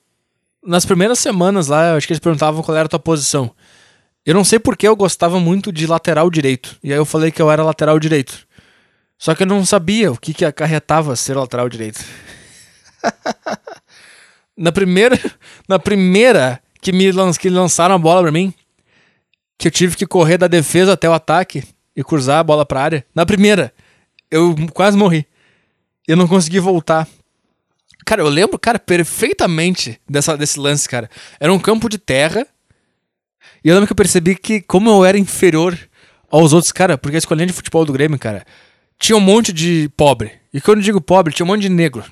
nas 0.65 0.85
primeiras 0.85 1.19
semanas 1.19 1.67
lá, 1.67 1.97
acho 1.97 2.07
que 2.07 2.13
eles 2.13 2.21
perguntavam 2.21 2.63
qual 2.63 2.77
era 2.77 2.87
a 2.87 2.89
tua 2.89 2.99
posição. 2.99 3.51
Eu 4.25 4.35
não 4.35 4.45
sei 4.45 4.59
porque 4.59 4.87
eu 4.87 4.95
gostava 4.95 5.41
muito 5.41 5.73
de 5.73 5.87
lateral 5.87 6.31
direito. 6.31 6.79
E 6.83 6.93
aí 6.93 6.99
eu 6.99 7.05
falei 7.05 7.31
que 7.31 7.43
eu 7.43 7.51
era 7.51 7.65
lateral 7.65 7.99
direito. 7.99 8.47
Só 9.19 9.35
que 9.35 9.43
eu 9.43 9.47
não 9.47 9.65
sabia 9.65 10.11
o 10.11 10.17
que, 10.17 10.35
que 10.35 10.45
acarretava 10.45 11.15
ser 11.17 11.37
lateral 11.37 11.69
direito. 11.69 12.05
na 14.57 14.73
primeira, 14.73 15.19
na 15.69 15.79
primeira 15.79 16.61
que 16.81 16.93
me 16.93 17.11
que 17.39 17.49
lançaram 17.49 17.95
a 17.95 17.99
bola 17.99 18.23
para 18.23 18.33
mim, 18.33 18.53
que 19.57 19.69
eu 19.69 19.73
tive 19.73 19.97
que 19.97 20.07
correr 20.07 20.39
da 20.39 20.49
defesa 20.49 20.93
até 20.93 21.09
o 21.09 21.13
ataque 21.13 21.63
e 21.95 22.03
cruzar 22.03 22.39
a 22.39 22.45
bola 22.45 22.67
pra 22.67 22.83
área. 22.83 23.07
Na 23.15 23.25
primeira, 23.25 23.73
eu 24.31 24.57
quase 24.73 24.97
morri. 24.97 25.27
Eu 26.07 26.17
não 26.17 26.27
consegui 26.27 26.59
voltar. 26.59 27.07
Cara, 28.05 28.23
eu 28.23 28.29
lembro, 28.29 28.59
cara, 28.59 28.79
perfeitamente 28.79 30.01
dessa, 30.09 30.37
desse 30.37 30.59
lance, 30.59 30.89
cara. 30.89 31.09
Era 31.39 31.53
um 31.53 31.59
campo 31.59 31.89
de 31.89 31.99
terra. 31.99 32.47
E 33.65 33.69
eu 33.69 33.75
lembro 33.75 33.87
que 33.87 33.93
eu 33.93 33.97
percebi 33.97 34.35
que, 34.35 34.61
como 34.61 34.91
eu 34.91 35.05
era 35.05 35.19
inferior 35.19 35.79
aos 36.31 36.53
outros, 36.53 36.73
cara, 36.73 36.97
porque 36.97 37.17
a 37.17 37.19
escolinha 37.19 37.47
de 37.47 37.53
futebol 37.53 37.85
do 37.85 37.93
Grêmio, 37.93 38.19
cara, 38.19 38.45
tinha 38.99 39.17
um 39.17 39.21
monte 39.21 39.53
de 39.53 39.91
pobre. 39.97 40.33
E 40.53 40.61
quando 40.61 40.79
eu 40.79 40.85
digo 40.85 41.01
pobre, 41.01 41.35
tinha 41.35 41.45
um 41.45 41.49
monte 41.49 41.63
de 41.63 41.69
negro. 41.69 42.05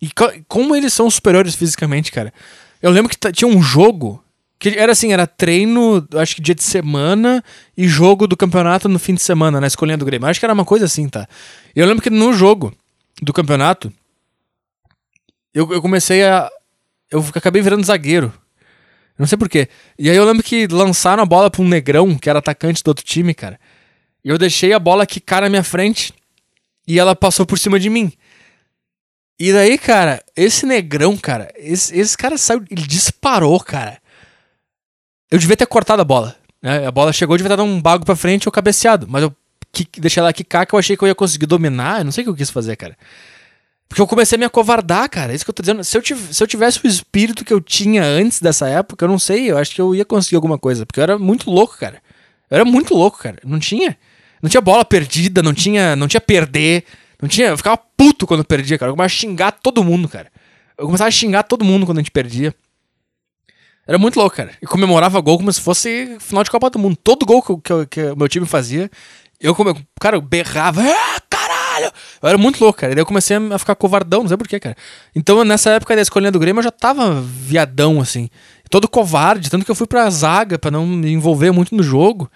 E 0.00 0.10
co 0.10 0.30
como 0.46 0.74
eles 0.74 0.92
são 0.92 1.10
superiores 1.10 1.54
fisicamente, 1.54 2.12
cara. 2.12 2.32
Eu 2.80 2.90
lembro 2.90 3.10
que 3.10 3.32
tinha 3.32 3.48
um 3.48 3.60
jogo 3.60 4.22
que 4.58 4.70
era 4.70 4.92
assim, 4.92 5.12
era 5.12 5.26
treino, 5.26 6.06
acho 6.14 6.34
que 6.36 6.42
dia 6.42 6.54
de 6.54 6.62
semana 6.62 7.42
e 7.76 7.86
jogo 7.86 8.26
do 8.26 8.36
campeonato 8.36 8.88
no 8.88 8.98
fim 8.98 9.14
de 9.14 9.22
semana, 9.22 9.60
na 9.60 9.66
escolinha 9.66 9.96
do 9.96 10.04
Grêmio. 10.04 10.26
Acho 10.26 10.40
que 10.40 10.46
era 10.46 10.52
uma 10.52 10.64
coisa 10.64 10.84
assim, 10.84 11.08
tá? 11.08 11.28
Eu 11.74 11.86
lembro 11.86 12.02
que 12.02 12.10
no 12.10 12.32
jogo 12.32 12.74
do 13.22 13.32
campeonato, 13.32 13.92
eu, 15.54 15.72
eu 15.72 15.80
comecei 15.80 16.24
a. 16.24 16.48
Eu 17.10 17.24
acabei 17.34 17.62
virando 17.62 17.86
zagueiro. 17.86 18.32
Não 19.18 19.26
sei 19.26 19.36
porquê. 19.36 19.68
E 19.98 20.08
aí 20.08 20.16
eu 20.16 20.24
lembro 20.24 20.42
que 20.42 20.66
lançaram 20.68 21.22
a 21.22 21.26
bola 21.26 21.50
pra 21.50 21.60
um 21.60 21.68
negrão, 21.68 22.16
que 22.16 22.30
era 22.30 22.38
atacante 22.38 22.82
do 22.84 22.88
outro 22.88 23.04
time, 23.04 23.34
cara. 23.34 23.58
E 24.24 24.28
eu 24.28 24.38
deixei 24.38 24.72
a 24.72 24.78
bola 24.78 25.06
quicar 25.06 25.42
na 25.42 25.48
minha 25.48 25.64
frente. 25.64 26.12
E 26.86 26.98
ela 26.98 27.16
passou 27.16 27.44
por 27.44 27.58
cima 27.58 27.78
de 27.80 27.90
mim. 27.90 28.12
E 29.38 29.52
daí, 29.52 29.76
cara, 29.76 30.22
esse 30.36 30.64
negrão, 30.64 31.16
cara, 31.16 31.52
esse, 31.56 31.96
esse 31.96 32.16
cara 32.16 32.38
saiu. 32.38 32.64
Ele 32.70 32.86
disparou, 32.86 33.58
cara. 33.60 33.98
Eu 35.30 35.38
devia 35.38 35.56
ter 35.56 35.66
cortado 35.66 36.00
a 36.00 36.04
bola. 36.04 36.36
Né? 36.62 36.86
A 36.86 36.90
bola 36.90 37.12
chegou, 37.12 37.36
devia 37.36 37.50
ter 37.50 37.56
dado 37.56 37.68
um 37.68 37.80
bago 37.80 38.04
pra 38.04 38.16
frente 38.16 38.48
ou 38.48 38.52
cabeceado. 38.52 39.06
Mas 39.08 39.22
eu 39.22 39.34
que, 39.72 40.00
deixei 40.00 40.20
ela 40.20 40.32
quicar 40.32 40.66
que 40.66 40.74
eu 40.74 40.78
achei 40.78 40.96
que 40.96 41.02
eu 41.02 41.08
ia 41.08 41.14
conseguir 41.14 41.46
dominar. 41.46 42.00
Eu 42.00 42.04
não 42.04 42.12
sei 42.12 42.22
o 42.22 42.26
que 42.26 42.30
eu 42.30 42.36
quis 42.36 42.50
fazer, 42.50 42.76
cara. 42.76 42.96
Porque 43.88 44.02
eu 44.02 44.06
comecei 44.06 44.36
a 44.36 44.38
me 44.38 44.44
acovardar, 44.44 45.08
cara. 45.08 45.32
É 45.32 45.34
isso 45.34 45.44
que 45.44 45.50
eu 45.50 45.54
tô 45.54 45.62
dizendo. 45.62 45.82
Se 45.82 45.96
eu, 45.96 46.02
tivesse, 46.02 46.34
se 46.34 46.42
eu 46.42 46.46
tivesse 46.46 46.84
o 46.84 46.86
espírito 46.86 47.44
que 47.44 47.52
eu 47.52 47.60
tinha 47.60 48.04
antes 48.04 48.40
dessa 48.40 48.68
época, 48.68 49.04
eu 49.04 49.08
não 49.08 49.18
sei. 49.18 49.50
Eu 49.50 49.56
acho 49.56 49.74
que 49.74 49.80
eu 49.80 49.94
ia 49.94 50.04
conseguir 50.04 50.36
alguma 50.36 50.58
coisa. 50.58 50.84
Porque 50.84 51.00
eu 51.00 51.02
era 51.02 51.18
muito 51.18 51.50
louco, 51.50 51.76
cara. 51.78 52.02
Eu 52.50 52.56
era 52.56 52.64
muito 52.64 52.94
louco, 52.94 53.18
cara. 53.18 53.38
Não 53.42 53.58
tinha. 53.58 53.96
Não 54.42 54.50
tinha 54.50 54.60
bola 54.60 54.84
perdida, 54.84 55.42
não 55.42 55.54
tinha, 55.54 55.96
não 55.96 56.06
tinha 56.06 56.20
perder. 56.20 56.84
Não 57.20 57.28
tinha. 57.28 57.48
Eu 57.48 57.56
ficava 57.56 57.78
puto 57.96 58.26
quando 58.26 58.40
eu 58.40 58.44
perdia, 58.44 58.78
cara. 58.78 58.90
Eu 58.90 58.94
começava 58.94 59.06
a 59.06 59.18
xingar 59.18 59.52
todo 59.52 59.82
mundo, 59.82 60.06
cara. 60.06 60.30
Eu 60.76 60.84
começava 60.84 61.08
a 61.08 61.10
xingar 61.10 61.42
todo 61.44 61.64
mundo 61.64 61.86
quando 61.86 61.98
a 61.98 62.00
gente 62.02 62.10
perdia. 62.10 62.54
Era 63.86 63.96
muito 63.96 64.18
louco, 64.20 64.36
cara. 64.36 64.52
E 64.60 64.66
comemorava 64.66 65.18
gol 65.20 65.38
como 65.38 65.50
se 65.50 65.62
fosse 65.62 66.18
final 66.20 66.44
de 66.44 66.50
Copa 66.50 66.68
do 66.68 66.78
Mundo. 66.78 66.94
Todo 67.02 67.24
gol 67.24 67.42
que, 67.42 68.02
o 68.02 68.16
meu 68.16 68.28
time 68.28 68.44
fazia, 68.44 68.90
eu, 69.40 69.56
cara, 69.98 70.18
eu 70.18 70.20
berrava. 70.20 70.82
Ah, 70.82 71.20
caralho! 71.78 71.92
Eu 72.22 72.28
era 72.28 72.38
muito 72.38 72.60
louco, 72.62 72.80
cara. 72.80 72.92
E 72.92 72.94
daí 72.94 73.02
eu 73.02 73.06
comecei 73.06 73.36
a 73.36 73.58
ficar 73.58 73.74
covardão, 73.74 74.20
não 74.20 74.28
sei 74.28 74.36
porquê, 74.36 74.60
cara. 74.60 74.76
Então, 75.14 75.44
nessa 75.44 75.70
época 75.70 75.94
da 75.94 76.02
escolinha 76.02 76.30
do 76.30 76.38
Grêmio, 76.38 76.60
eu 76.60 76.64
já 76.64 76.70
tava 76.70 77.20
viadão, 77.20 78.00
assim. 78.00 78.28
Todo 78.70 78.88
covarde, 78.88 79.50
tanto 79.50 79.64
que 79.64 79.70
eu 79.70 79.74
fui 79.74 79.86
pra 79.86 80.08
zaga 80.10 80.58
pra 80.58 80.70
não 80.70 80.86
me 80.86 81.10
envolver 81.10 81.50
muito 81.50 81.74
no 81.74 81.82
jogo. 81.82 82.30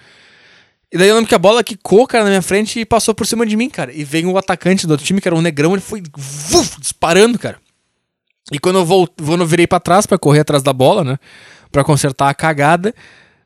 E 0.90 0.98
daí 0.98 1.08
eu 1.08 1.14
lembro 1.14 1.28
que 1.28 1.34
a 1.34 1.38
bola 1.38 1.64
quicou, 1.64 2.06
cara, 2.06 2.24
na 2.24 2.30
minha 2.30 2.42
frente 2.42 2.80
e 2.80 2.84
passou 2.84 3.14
por 3.14 3.26
cima 3.26 3.46
de 3.46 3.56
mim, 3.56 3.68
cara. 3.68 3.92
E 3.92 4.04
veio 4.04 4.30
o 4.30 4.38
atacante 4.38 4.86
do 4.86 4.90
outro 4.90 5.06
time, 5.06 5.20
que 5.20 5.28
era 5.28 5.34
um 5.34 5.40
negrão, 5.40 5.72
ele 5.72 5.80
foi 5.80 6.02
vuf, 6.16 6.80
disparando, 6.80 7.38
cara. 7.38 7.58
E 8.50 8.58
quando 8.58 8.78
eu, 8.78 8.84
vou, 8.84 9.08
quando 9.08 9.40
eu 9.40 9.46
virei 9.46 9.66
pra 9.66 9.80
trás 9.80 10.06
para 10.06 10.18
correr 10.18 10.40
atrás 10.40 10.62
da 10.62 10.72
bola, 10.72 11.02
né? 11.02 11.18
Pra 11.70 11.82
consertar 11.82 12.28
a 12.28 12.34
cagada, 12.34 12.94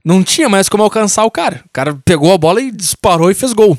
não 0.05 0.25
tinha 0.25 0.49
mais 0.49 0.69
como 0.69 0.83
alcançar 0.83 1.25
o 1.25 1.31
cara. 1.31 1.63
O 1.67 1.71
cara 1.73 1.97
pegou 2.05 2.33
a 2.33 2.39
bola 2.39 2.61
e 2.61 2.73
disparou 2.73 3.31
e 3.31 3.35
fez 3.35 3.53
gol. 3.53 3.79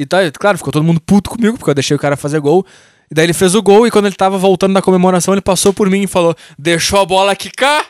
E 0.00 0.06
tá, 0.06 0.18
claro, 0.32 0.56
ficou 0.56 0.72
todo 0.72 0.82
mundo 0.82 0.98
puto 0.98 1.28
comigo, 1.28 1.58
porque 1.58 1.68
eu 1.68 1.74
deixei 1.74 1.94
o 1.94 2.00
cara 2.00 2.16
fazer 2.16 2.40
gol. 2.40 2.64
E 3.10 3.14
daí 3.14 3.26
ele 3.26 3.34
fez 3.34 3.54
o 3.54 3.62
gol 3.62 3.86
e 3.86 3.90
quando 3.90 4.06
ele 4.06 4.14
tava 4.14 4.38
voltando 4.38 4.72
da 4.72 4.80
comemoração, 4.80 5.34
ele 5.34 5.42
passou 5.42 5.74
por 5.74 5.90
mim 5.90 6.04
e 6.04 6.06
falou: 6.06 6.34
Deixou 6.58 6.98
a 6.98 7.04
bola 7.04 7.36
quicar? 7.36 7.84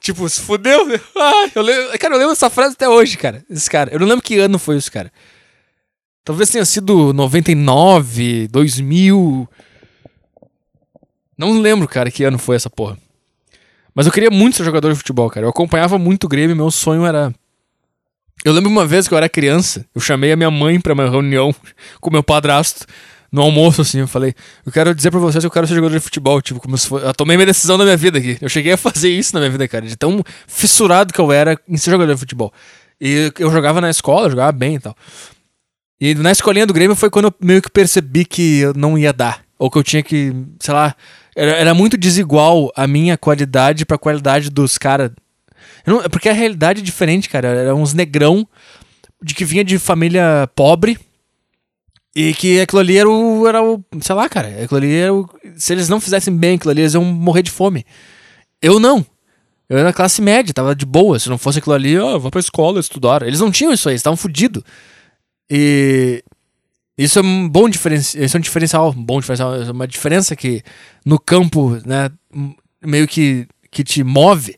Tipo, 0.00 0.28
se 0.28 0.40
fudeu? 0.40 0.86
Ah, 1.16 1.48
eu 1.54 1.62
lembro, 1.62 1.98
cara, 2.00 2.14
eu 2.14 2.18
lembro 2.18 2.32
dessa 2.32 2.50
frase 2.50 2.74
até 2.74 2.88
hoje, 2.88 3.16
cara. 3.16 3.44
Esse 3.48 3.70
cara. 3.70 3.92
Eu 3.92 4.00
não 4.00 4.08
lembro 4.08 4.24
que 4.24 4.36
ano 4.40 4.58
foi 4.58 4.76
isso, 4.76 4.90
cara. 4.90 5.12
Talvez 6.24 6.50
tenha 6.50 6.64
sido 6.64 7.12
99, 7.12 8.48
2000. 8.48 9.48
Não 11.38 11.60
lembro, 11.60 11.86
cara, 11.86 12.10
que 12.10 12.24
ano 12.24 12.38
foi 12.38 12.56
essa 12.56 12.68
porra. 12.68 12.98
Mas 13.94 14.06
eu 14.06 14.12
queria 14.12 14.30
muito 14.30 14.56
ser 14.56 14.64
jogador 14.64 14.90
de 14.90 14.96
futebol, 14.96 15.30
cara. 15.30 15.46
Eu 15.46 15.50
acompanhava 15.50 15.96
muito 15.96 16.24
o 16.24 16.28
Grêmio, 16.28 16.56
meu 16.56 16.72
sonho 16.72 17.06
era. 17.06 17.32
Eu 18.46 18.52
lembro 18.52 18.70
uma 18.70 18.86
vez 18.86 19.08
que 19.08 19.12
eu 19.12 19.18
era 19.18 19.28
criança, 19.28 19.84
eu 19.92 20.00
chamei 20.00 20.30
a 20.30 20.36
minha 20.36 20.52
mãe 20.52 20.80
pra 20.80 20.92
uma 20.92 21.10
reunião 21.10 21.52
com 22.00 22.12
meu 22.12 22.22
padrasto 22.22 22.86
no 23.32 23.42
almoço, 23.42 23.82
assim, 23.82 23.98
eu 23.98 24.06
falei, 24.06 24.36
eu 24.64 24.70
quero 24.70 24.94
dizer 24.94 25.10
pra 25.10 25.18
vocês 25.18 25.42
que 25.42 25.46
eu 25.46 25.50
quero 25.50 25.66
ser 25.66 25.74
jogador 25.74 25.96
de 25.96 26.00
futebol, 26.00 26.40
tipo, 26.40 26.60
como 26.60 26.78
se 26.78 26.86
fosse... 26.86 27.04
Eu 27.04 27.12
tomei 27.12 27.36
minha 27.36 27.46
decisão 27.46 27.76
da 27.76 27.82
minha 27.82 27.96
vida 27.96 28.18
aqui. 28.18 28.38
Eu 28.40 28.48
cheguei 28.48 28.72
a 28.72 28.76
fazer 28.76 29.08
isso 29.08 29.34
na 29.34 29.40
minha 29.40 29.50
vida, 29.50 29.66
cara, 29.66 29.84
de 29.84 29.96
tão 29.96 30.22
fissurado 30.46 31.12
que 31.12 31.20
eu 31.20 31.32
era 31.32 31.58
em 31.68 31.76
ser 31.76 31.90
jogador 31.90 32.14
de 32.14 32.20
futebol. 32.20 32.52
E 33.00 33.32
eu 33.36 33.50
jogava 33.50 33.80
na 33.80 33.90
escola, 33.90 34.26
eu 34.26 34.30
jogava 34.30 34.52
bem 34.52 34.76
e 34.76 34.78
tal. 34.78 34.94
E 36.00 36.14
na 36.14 36.30
escolinha 36.30 36.66
do 36.66 36.72
Grêmio 36.72 36.94
foi 36.94 37.10
quando 37.10 37.24
eu 37.24 37.34
meio 37.40 37.60
que 37.60 37.68
percebi 37.68 38.24
que 38.24 38.60
eu 38.60 38.72
não 38.74 38.96
ia 38.96 39.12
dar. 39.12 39.42
Ou 39.58 39.68
que 39.68 39.76
eu 39.76 39.82
tinha 39.82 40.04
que, 40.04 40.32
sei 40.60 40.72
lá, 40.72 40.94
era, 41.34 41.50
era 41.50 41.74
muito 41.74 41.96
desigual 41.96 42.70
a 42.76 42.86
minha 42.86 43.18
qualidade 43.18 43.84
pra 43.84 43.98
qualidade 43.98 44.50
dos 44.50 44.78
caras. 44.78 45.10
Porque 46.10 46.28
a 46.28 46.32
realidade 46.32 46.80
é 46.80 46.84
diferente, 46.84 47.28
cara. 47.28 47.48
Era 47.48 47.74
uns 47.74 47.94
negrão 47.94 48.46
de 49.22 49.34
que 49.34 49.44
vinha 49.44 49.64
de 49.64 49.78
família 49.78 50.48
pobre. 50.54 50.98
E 52.14 52.32
que 52.32 52.60
aquilo 52.60 52.80
ali 52.80 52.96
era 52.96 53.08
o, 53.08 53.46
era 53.46 53.62
o. 53.62 53.84
Sei 54.00 54.14
lá, 54.14 54.28
cara. 54.28 54.48
Aquilo 54.64 54.78
ali 54.78 54.94
era 54.94 55.14
o, 55.14 55.28
Se 55.56 55.72
eles 55.72 55.88
não 55.88 56.00
fizessem 56.00 56.34
bem 56.36 56.56
aquilo 56.56 56.70
ali, 56.70 56.82
eles 56.82 56.94
iam 56.94 57.04
morrer 57.04 57.42
de 57.42 57.50
fome. 57.50 57.84
Eu 58.60 58.80
não. 58.80 59.04
Eu 59.68 59.78
era 59.78 59.92
classe 59.92 60.22
média, 60.22 60.54
tava 60.54 60.74
de 60.74 60.86
boa. 60.86 61.18
Se 61.18 61.28
não 61.28 61.38
fosse 61.38 61.58
aquilo 61.58 61.74
ali, 61.74 61.98
ó, 61.98 62.16
oh, 62.16 62.20
vou 62.20 62.30
pra 62.30 62.40
escola 62.40 62.80
estudar. 62.80 63.22
Eles 63.22 63.40
não 63.40 63.50
tinham 63.50 63.72
isso 63.72 63.88
aí, 63.88 63.96
estavam 63.96 64.16
fodidos. 64.16 64.62
E 65.50 66.22
isso 66.96 67.18
é 67.18 67.22
um 67.22 67.48
bom 67.48 67.68
diferencial, 67.68 68.24
isso 68.24 68.36
é 68.36 68.38
um 68.38 68.42
diferencial, 68.42 68.90
um 68.90 69.04
bom 69.04 69.20
diferencial, 69.20 69.54
é 69.54 69.70
uma 69.70 69.86
diferença 69.86 70.34
que 70.34 70.62
no 71.04 71.18
campo, 71.18 71.78
né, 71.84 72.10
meio 72.82 73.06
que, 73.06 73.46
que 73.70 73.84
te 73.84 74.02
move. 74.02 74.56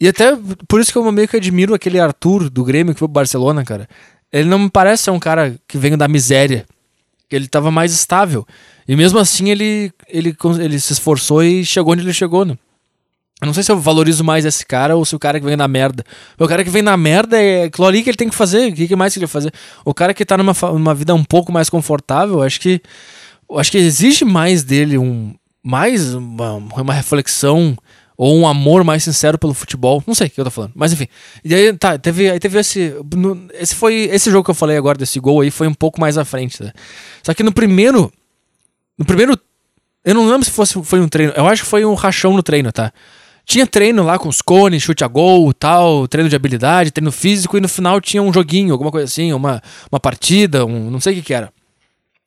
E 0.00 0.08
até 0.08 0.36
por 0.68 0.80
isso 0.80 0.92
que 0.92 0.98
eu 0.98 1.12
meio 1.12 1.26
que 1.26 1.36
admiro 1.36 1.74
aquele 1.74 1.98
Arthur 1.98 2.50
do 2.50 2.64
Grêmio 2.64 2.92
que 2.92 2.98
foi 2.98 3.08
pro 3.08 3.14
Barcelona, 3.14 3.64
cara. 3.64 3.88
Ele 4.32 4.48
não 4.48 4.58
me 4.58 4.70
parece 4.70 5.04
ser 5.04 5.10
um 5.10 5.18
cara 5.18 5.56
que 5.66 5.78
vem 5.78 5.96
da 5.96 6.06
miséria. 6.06 6.66
Ele 7.30 7.48
tava 7.48 7.70
mais 7.70 7.92
estável. 7.92 8.46
E 8.86 8.94
mesmo 8.94 9.18
assim 9.18 9.50
ele, 9.50 9.92
ele, 10.08 10.36
ele 10.60 10.78
se 10.78 10.92
esforçou 10.92 11.42
e 11.42 11.64
chegou 11.64 11.92
onde 11.92 12.02
ele 12.02 12.12
chegou, 12.12 12.44
né? 12.44 12.56
Eu 13.40 13.46
não 13.46 13.52
sei 13.52 13.62
se 13.62 13.70
eu 13.70 13.78
valorizo 13.78 14.24
mais 14.24 14.46
esse 14.46 14.64
cara 14.64 14.96
ou 14.96 15.04
se 15.04 15.14
o 15.14 15.18
cara 15.18 15.38
que 15.38 15.44
vem 15.44 15.56
na 15.56 15.68
merda. 15.68 16.04
O 16.38 16.48
cara 16.48 16.64
que 16.64 16.70
vem 16.70 16.80
na 16.80 16.96
merda 16.96 17.40
é 17.40 17.64
aquilo 17.64 17.86
ali 17.86 18.02
que 18.02 18.08
ele 18.08 18.16
tem 18.16 18.30
que 18.30 18.34
fazer. 18.34 18.72
O 18.72 18.74
que 18.74 18.96
mais 18.96 19.12
que 19.12 19.18
ele 19.18 19.26
vai 19.26 19.32
fazer? 19.32 19.52
O 19.84 19.92
cara 19.92 20.14
que 20.14 20.24
tá 20.24 20.38
numa, 20.38 20.54
numa 20.72 20.94
vida 20.94 21.14
um 21.14 21.24
pouco 21.24 21.52
mais 21.52 21.68
confortável, 21.68 22.42
acho 22.42 22.60
que. 22.60 22.80
Acho 23.56 23.70
que 23.70 23.78
exige 23.78 24.24
mais 24.24 24.64
dele 24.64 24.96
um. 24.96 25.34
Mais 25.62 26.14
uma, 26.14 26.54
uma 26.54 26.94
reflexão 26.94 27.76
ou 28.16 28.36
um 28.36 28.46
amor 28.46 28.82
mais 28.84 29.04
sincero 29.04 29.38
pelo 29.38 29.54
futebol. 29.54 30.02
Não 30.06 30.14
sei 30.14 30.28
o 30.28 30.30
que 30.30 30.40
eu 30.40 30.44
tô 30.44 30.50
falando. 30.50 30.72
Mas 30.74 30.92
enfim. 30.92 31.06
E 31.44 31.54
aí, 31.54 31.72
tá, 31.72 31.98
teve, 31.98 32.30
aí 32.30 32.38
teve 32.38 32.58
esse. 32.58 32.94
No, 33.14 33.46
esse 33.54 33.74
foi. 33.74 34.08
Esse 34.12 34.30
jogo 34.30 34.44
que 34.44 34.50
eu 34.50 34.54
falei 34.54 34.76
agora 34.76 34.98
desse 34.98 35.20
gol 35.20 35.40
aí 35.40 35.50
foi 35.50 35.66
um 35.66 35.74
pouco 35.74 36.00
mais 36.00 36.16
à 36.16 36.24
frente, 36.24 36.62
né? 36.62 36.72
Só 37.22 37.34
que 37.34 37.42
no 37.42 37.52
primeiro. 37.52 38.12
No 38.98 39.04
primeiro. 39.04 39.38
Eu 40.04 40.14
não 40.14 40.28
lembro 40.28 40.44
se 40.44 40.52
fosse, 40.52 40.80
foi 40.84 41.00
um 41.00 41.08
treino. 41.08 41.32
Eu 41.36 41.46
acho 41.48 41.64
que 41.64 41.68
foi 41.68 41.84
um 41.84 41.94
rachão 41.94 42.32
no 42.32 42.42
treino, 42.42 42.70
tá? 42.70 42.92
tinha 43.46 43.64
treino 43.64 44.02
lá 44.02 44.18
com 44.18 44.28
os 44.28 44.42
cones, 44.42 44.82
chute 44.82 45.04
a 45.04 45.06
gol, 45.06 45.54
tal, 45.54 46.08
treino 46.08 46.28
de 46.28 46.34
habilidade, 46.34 46.90
treino 46.90 47.12
físico, 47.12 47.56
e 47.56 47.60
no 47.60 47.68
final 47.68 48.00
tinha 48.00 48.20
um 48.20 48.32
joguinho, 48.32 48.72
alguma 48.72 48.90
coisa 48.90 49.04
assim, 49.04 49.32
uma, 49.32 49.62
uma 49.90 50.00
partida, 50.00 50.66
um, 50.66 50.90
não 50.90 50.98
sei 50.98 51.12
o 51.12 51.16
que 51.16 51.22
que 51.22 51.34
era. 51.34 51.52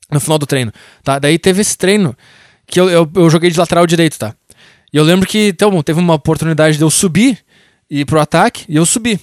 No 0.10 0.20
final 0.20 0.40
do 0.40 0.48
treino, 0.48 0.72
tá? 1.03 1.20
Daí 1.20 1.38
teve 1.38 1.61
esse 1.61 1.78
treino 1.78 2.16
que 2.66 2.80
eu, 2.80 2.90
eu, 2.90 3.11
eu 3.16 3.30
joguei 3.30 3.52
de 3.52 3.60
lateral 3.60 3.86
direito, 3.86 4.18
tá? 4.18 4.34
E 4.91 4.98
eu 4.98 5.03
lembro 5.03 5.28
que 5.28 5.49
então, 5.49 5.82
teve 5.84 5.99
uma 5.99 6.16
oportunidade 6.16 6.78
de 6.78 6.84
eu 6.84 6.90
subir 6.90 7.40
e 7.90 8.02
ir 8.02 8.06
pro 8.06 8.20
ataque, 8.20 8.66
e 8.68 8.76
eu 8.76 8.86
subi. 8.86 9.20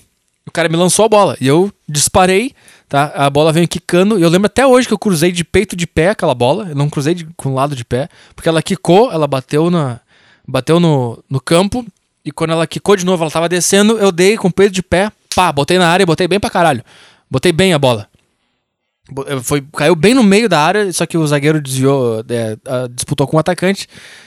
O 0.46 0.50
cara 0.50 0.68
me 0.68 0.76
lançou 0.76 1.04
a 1.04 1.08
bola, 1.08 1.36
e 1.40 1.46
eu 1.46 1.72
disparei, 1.88 2.52
tá? 2.88 3.12
A 3.14 3.28
bola 3.28 3.52
veio 3.52 3.66
quicando, 3.66 4.18
e 4.18 4.22
eu 4.22 4.28
lembro 4.28 4.46
até 4.46 4.66
hoje 4.66 4.86
que 4.86 4.94
eu 4.94 4.98
cruzei 4.98 5.32
de 5.32 5.44
peito 5.44 5.74
de 5.74 5.86
pé 5.86 6.10
aquela 6.10 6.34
bola, 6.34 6.68
eu 6.68 6.74
não 6.74 6.88
cruzei 6.88 7.14
de, 7.14 7.26
com 7.36 7.50
o 7.50 7.54
lado 7.54 7.74
de 7.74 7.84
pé, 7.84 8.08
porque 8.34 8.48
ela 8.48 8.62
quicou, 8.62 9.10
ela 9.10 9.26
bateu 9.26 9.70
na 9.70 10.00
bateu 10.46 10.78
no, 10.78 11.22
no 11.28 11.40
campo, 11.40 11.84
e 12.24 12.30
quando 12.30 12.50
ela 12.50 12.66
quicou 12.66 12.96
de 12.96 13.04
novo, 13.04 13.24
ela 13.24 13.30
tava 13.30 13.48
descendo, 13.48 13.98
eu 13.98 14.12
dei 14.12 14.36
com 14.36 14.46
o 14.46 14.52
peito 14.52 14.72
de 14.72 14.82
pé, 14.82 15.10
pá, 15.34 15.50
botei 15.50 15.78
na 15.78 15.88
área 15.88 16.04
e 16.04 16.06
botei 16.06 16.28
bem 16.28 16.38
pra 16.38 16.50
caralho. 16.50 16.84
Botei 17.30 17.52
bem 17.52 17.72
a 17.72 17.78
bola. 17.78 18.08
Foi, 19.42 19.64
caiu 19.72 19.94
bem 19.94 20.14
no 20.14 20.22
meio 20.22 20.48
da 20.48 20.60
área, 20.60 20.92
só 20.92 21.06
que 21.06 21.16
o 21.16 21.26
zagueiro 21.26 21.60
desviou, 21.60 22.24
é, 22.28 22.88
disputou 22.90 23.26
com 23.26 23.36
o 23.36 23.40
atacante 23.40 23.86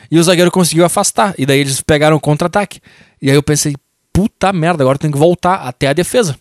e 0.10 0.18
o 0.18 0.24
zagueiro 0.24 0.50
conseguiu 0.50 0.86
afastar. 0.86 1.34
E 1.38 1.46
daí 1.46 1.60
eles 1.60 1.82
pegaram 1.82 2.16
o 2.16 2.20
contra-ataque. 2.20 2.80
E 3.22 3.30
aí 3.30 3.36
eu 3.36 3.44
pensei, 3.44 3.76
puta 4.14 4.54
merda, 4.54 4.84
agora 4.84 4.96
eu 4.96 5.00
tenho 5.00 5.14
que 5.14 5.20
voltar 5.20 5.56
até 5.56 5.88
a 5.88 5.94
defesa. 5.94 6.38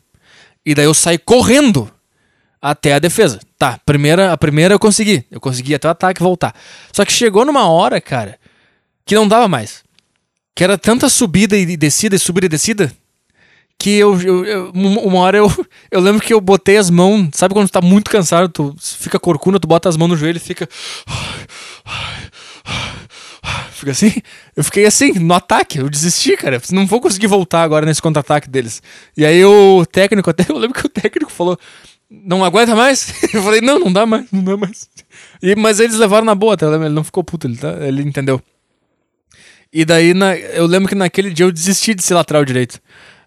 E 0.65 0.75
daí 0.75 0.85
eu 0.85 0.95
saí 0.95 1.19
correndo 1.19 1.91
até 2.63 2.95
a 2.95 2.99
defesa. 2.99 3.41
Tá, 3.59 3.81
primeira, 3.85 4.33
a 4.33 4.37
primeira 4.37 4.75
eu 4.75 4.79
consegui. 4.79 5.25
Eu 5.31 5.41
consegui 5.41 5.75
até 5.75 5.89
o 5.89 5.91
ataque 5.91 6.23
voltar. 6.23 6.55
Só 6.93 7.05
que 7.05 7.13
chegou 7.13 7.45
numa 7.45 7.69
hora, 7.69 8.01
cara, 8.01 8.39
que 9.05 9.15
não 9.15 9.27
dava 9.27 9.49
mais. 9.49 9.83
Que 10.55 10.63
era 10.63 10.79
tanta 10.79 11.09
subida 11.09 11.57
e 11.57 11.77
descida, 11.77 12.17
e 12.17 12.19
subida 12.19 12.47
e 12.47 12.49
descida, 12.49 12.93
que 13.79 13.97
eu, 13.97 14.21
eu, 14.21 14.45
eu, 14.45 14.71
uma 14.73 15.21
hora 15.21 15.39
eu, 15.39 15.49
eu 15.91 16.01
lembro 16.01 16.21
que 16.21 16.35
eu 16.35 16.41
botei 16.41 16.77
as 16.77 16.91
mãos, 16.91 17.29
sabe 17.33 17.55
quando 17.55 17.69
tu 17.69 17.73
tá 17.73 17.81
muito 17.81 18.11
cansado, 18.11 18.49
tu 18.49 18.75
fica 18.81 19.19
corcunda, 19.21 19.61
tu 19.61 19.69
bota 19.69 19.89
as 19.89 19.97
mãos 19.97 20.09
no 20.09 20.17
joelho 20.17 20.37
e 20.37 20.41
fica 20.41 20.69
fica 23.71 23.93
assim, 23.93 24.13
eu 24.57 24.65
fiquei 24.65 24.85
assim, 24.85 25.13
no 25.13 25.33
ataque, 25.33 25.79
eu 25.79 25.89
desisti, 25.89 26.37
cara, 26.37 26.61
não 26.73 26.85
vou 26.87 27.01
conseguir 27.01 27.29
voltar 27.29 27.63
agora 27.63 27.87
nesse 27.87 28.03
contra-ataque 28.03 28.51
deles. 28.51 28.83
E 29.17 29.25
aí 29.25 29.45
o 29.45 29.87
técnico, 29.87 30.29
até 30.31 30.45
eu 30.49 30.59
lembro 30.59 30.79
que 30.79 30.87
o 30.87 30.91
técnico 30.91 31.31
falou, 31.31 31.57
não 32.11 32.45
aguenta 32.45 32.75
mais? 32.75 33.13
Eu 33.35 33.43
falei, 33.43 33.61
não, 33.61 33.79
não 33.79 33.93
dá 33.93 34.07
mais, 34.07 34.25
não 34.33 34.43
dá 34.43 34.57
mais. 34.57 34.89
E, 35.43 35.55
mas 35.55 35.79
eles 35.79 35.97
levaram 35.97 36.25
na 36.25 36.35
boa, 36.35 36.57
tá? 36.57 36.67
ele 36.67 36.89
não 36.89 37.05
ficou 37.05 37.23
puto, 37.23 37.47
ele, 37.47 37.59
tá? 37.59 37.77
ele 37.87 38.03
entendeu. 38.03 38.41
E 39.71 39.85
daí, 39.85 40.15
na, 40.15 40.35
eu 40.35 40.65
lembro 40.65 40.89
que 40.89 40.95
naquele 40.95 41.31
dia 41.31 41.45
eu 41.45 41.53
desisti 41.53 41.95
de 41.95 42.03
ser 42.03 42.15
lateral 42.15 42.47
direito. 42.47 42.81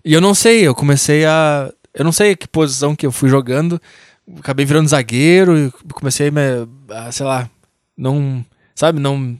E 0.03 0.13
eu 0.13 0.21
não 0.21 0.33
sei, 0.33 0.67
eu 0.67 0.73
comecei 0.73 1.25
a. 1.25 1.71
Eu 1.93 2.03
não 2.03 2.11
sei 2.11 2.35
que 2.35 2.47
posição 2.47 2.95
que 2.95 3.05
eu 3.05 3.11
fui 3.11 3.29
jogando. 3.29 3.81
Acabei 4.39 4.65
virando 4.65 4.89
zagueiro 4.89 5.57
e 5.57 5.71
comecei 5.93 6.29
a, 6.29 6.31
me, 6.31 6.41
a 6.89 7.11
sei 7.11 7.25
lá, 7.25 7.49
não. 7.97 8.45
Sabe, 8.75 8.99
não. 8.99 9.39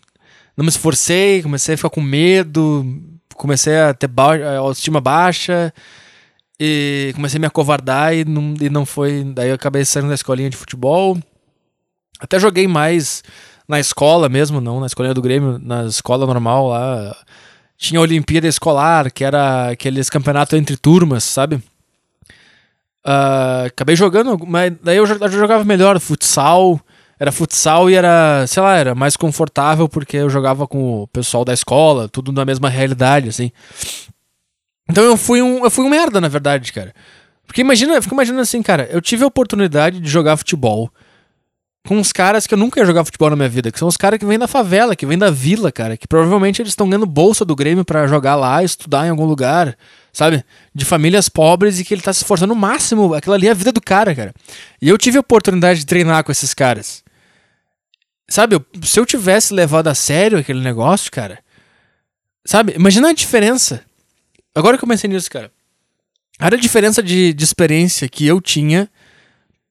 Não 0.55 0.65
me 0.65 0.69
esforcei, 0.69 1.41
comecei 1.41 1.75
a 1.75 1.77
ficar 1.77 1.89
com 1.89 2.01
medo, 2.01 2.85
comecei 3.35 3.79
a 3.79 3.93
ter 3.93 4.07
ba 4.07 4.57
autoestima 4.57 4.99
baixa 4.99 5.73
e 6.59 7.11
comecei 7.15 7.37
a 7.37 7.41
me 7.41 7.47
acovardar 7.47 8.13
e 8.13 8.23
não, 8.25 8.53
e 8.61 8.69
não 8.69 8.85
foi. 8.85 9.23
Daí 9.33 9.49
eu 9.49 9.55
acabei 9.55 9.83
saindo 9.83 10.09
da 10.09 10.13
escolinha 10.13 10.49
de 10.49 10.57
futebol. 10.57 11.17
Até 12.19 12.39
joguei 12.39 12.67
mais 12.67 13.23
na 13.67 13.79
escola 13.79 14.29
mesmo, 14.29 14.61
não 14.61 14.79
na 14.79 14.85
escolinha 14.85 15.13
do 15.13 15.21
Grêmio, 15.21 15.57
na 15.59 15.85
escola 15.85 16.27
normal 16.27 16.67
lá 16.67 17.15
tinha 17.81 17.99
a 17.99 18.03
Olimpíada 18.03 18.47
Escolar, 18.47 19.11
que 19.11 19.23
era 19.23 19.71
aqueles 19.71 20.07
campeonatos 20.07 20.53
entre 20.53 20.77
turmas, 20.77 21.23
sabe? 21.23 21.55
Uh, 23.03 23.65
acabei 23.65 23.95
jogando, 23.95 24.37
mas 24.45 24.71
daí 24.83 24.97
eu 24.97 25.05
jogava 25.07 25.63
melhor 25.63 25.99
futsal. 25.99 26.79
Era 27.19 27.31
futsal 27.31 27.89
e 27.89 27.95
era, 27.95 28.45
sei 28.45 28.61
lá, 28.61 28.75
era 28.75 28.93
mais 28.93 29.17
confortável 29.17 29.89
porque 29.89 30.17
eu 30.17 30.29
jogava 30.29 30.67
com 30.67 31.01
o 31.01 31.07
pessoal 31.07 31.43
da 31.43 31.53
escola, 31.53 32.07
tudo 32.07 32.31
na 32.31 32.45
mesma 32.45 32.69
realidade, 32.69 33.29
assim. 33.29 33.51
Então 34.87 35.03
eu 35.03 35.17
fui 35.17 35.41
um, 35.41 35.63
eu 35.63 35.71
fui 35.71 35.83
um 35.83 35.89
merda, 35.89 36.21
na 36.21 36.27
verdade, 36.27 36.71
cara. 36.71 36.93
Porque 37.47 37.61
imagina, 37.61 37.95
eu 37.95 38.01
fico 38.01 38.13
imaginando 38.13 38.43
assim, 38.43 38.61
cara, 38.61 38.87
eu 38.91 39.01
tive 39.01 39.23
a 39.23 39.27
oportunidade 39.27 39.99
de 39.99 40.07
jogar 40.07 40.37
futebol 40.37 40.91
com 41.87 41.97
uns 41.97 42.11
caras 42.11 42.45
que 42.45 42.53
eu 42.53 42.57
nunca 42.57 42.79
ia 42.79 42.85
jogar 42.85 43.03
futebol 43.03 43.29
na 43.29 43.35
minha 43.35 43.49
vida, 43.49 43.71
que 43.71 43.79
são 43.79 43.87
os 43.87 43.97
caras 43.97 44.19
que 44.19 44.25
vêm 44.25 44.37
da 44.37 44.47
favela, 44.47 44.95
que 44.95 45.05
vêm 45.05 45.17
da 45.17 45.31
vila, 45.31 45.71
cara, 45.71 45.97
que 45.97 46.07
provavelmente 46.07 46.61
eles 46.61 46.71
estão 46.71 46.87
ganhando 46.87 47.05
bolsa 47.05 47.43
do 47.43 47.55
Grêmio 47.55 47.83
para 47.83 48.05
jogar 48.07 48.35
lá, 48.35 48.63
estudar 48.63 49.07
em 49.07 49.09
algum 49.09 49.25
lugar, 49.25 49.75
sabe? 50.13 50.43
De 50.73 50.85
famílias 50.85 51.27
pobres 51.27 51.79
e 51.79 51.83
que 51.83 51.93
ele 51.93 52.01
tá 52.01 52.13
se 52.13 52.19
esforçando 52.19 52.53
o 52.53 52.55
máximo, 52.55 53.13
aquilo 53.13 53.33
ali 53.33 53.47
é 53.47 53.51
a 53.51 53.55
vida 53.55 53.71
do 53.71 53.81
cara, 53.81 54.13
cara. 54.13 54.33
E 54.81 54.89
eu 54.89 54.97
tive 54.97 55.17
a 55.17 55.21
oportunidade 55.21 55.79
de 55.79 55.85
treinar 55.85 56.23
com 56.23 56.31
esses 56.31 56.53
caras. 56.53 57.03
Sabe, 58.29 58.55
eu, 58.55 58.65
se 58.83 58.99
eu 58.99 59.05
tivesse 59.05 59.53
levado 59.53 59.87
a 59.87 59.95
sério 59.95 60.37
aquele 60.37 60.61
negócio, 60.61 61.11
cara, 61.11 61.39
sabe? 62.45 62.73
Imagina 62.75 63.09
a 63.09 63.13
diferença. 63.13 63.83
Agora 64.53 64.77
que 64.77 64.83
eu 64.83 64.87
comecei 64.87 65.09
nisso, 65.09 65.29
cara. 65.29 65.51
Olha 66.39 66.57
a 66.57 66.59
diferença 66.61 67.01
de, 67.01 67.33
de 67.33 67.43
experiência 67.43 68.07
que 68.07 68.25
eu 68.25 68.39
tinha 68.39 68.89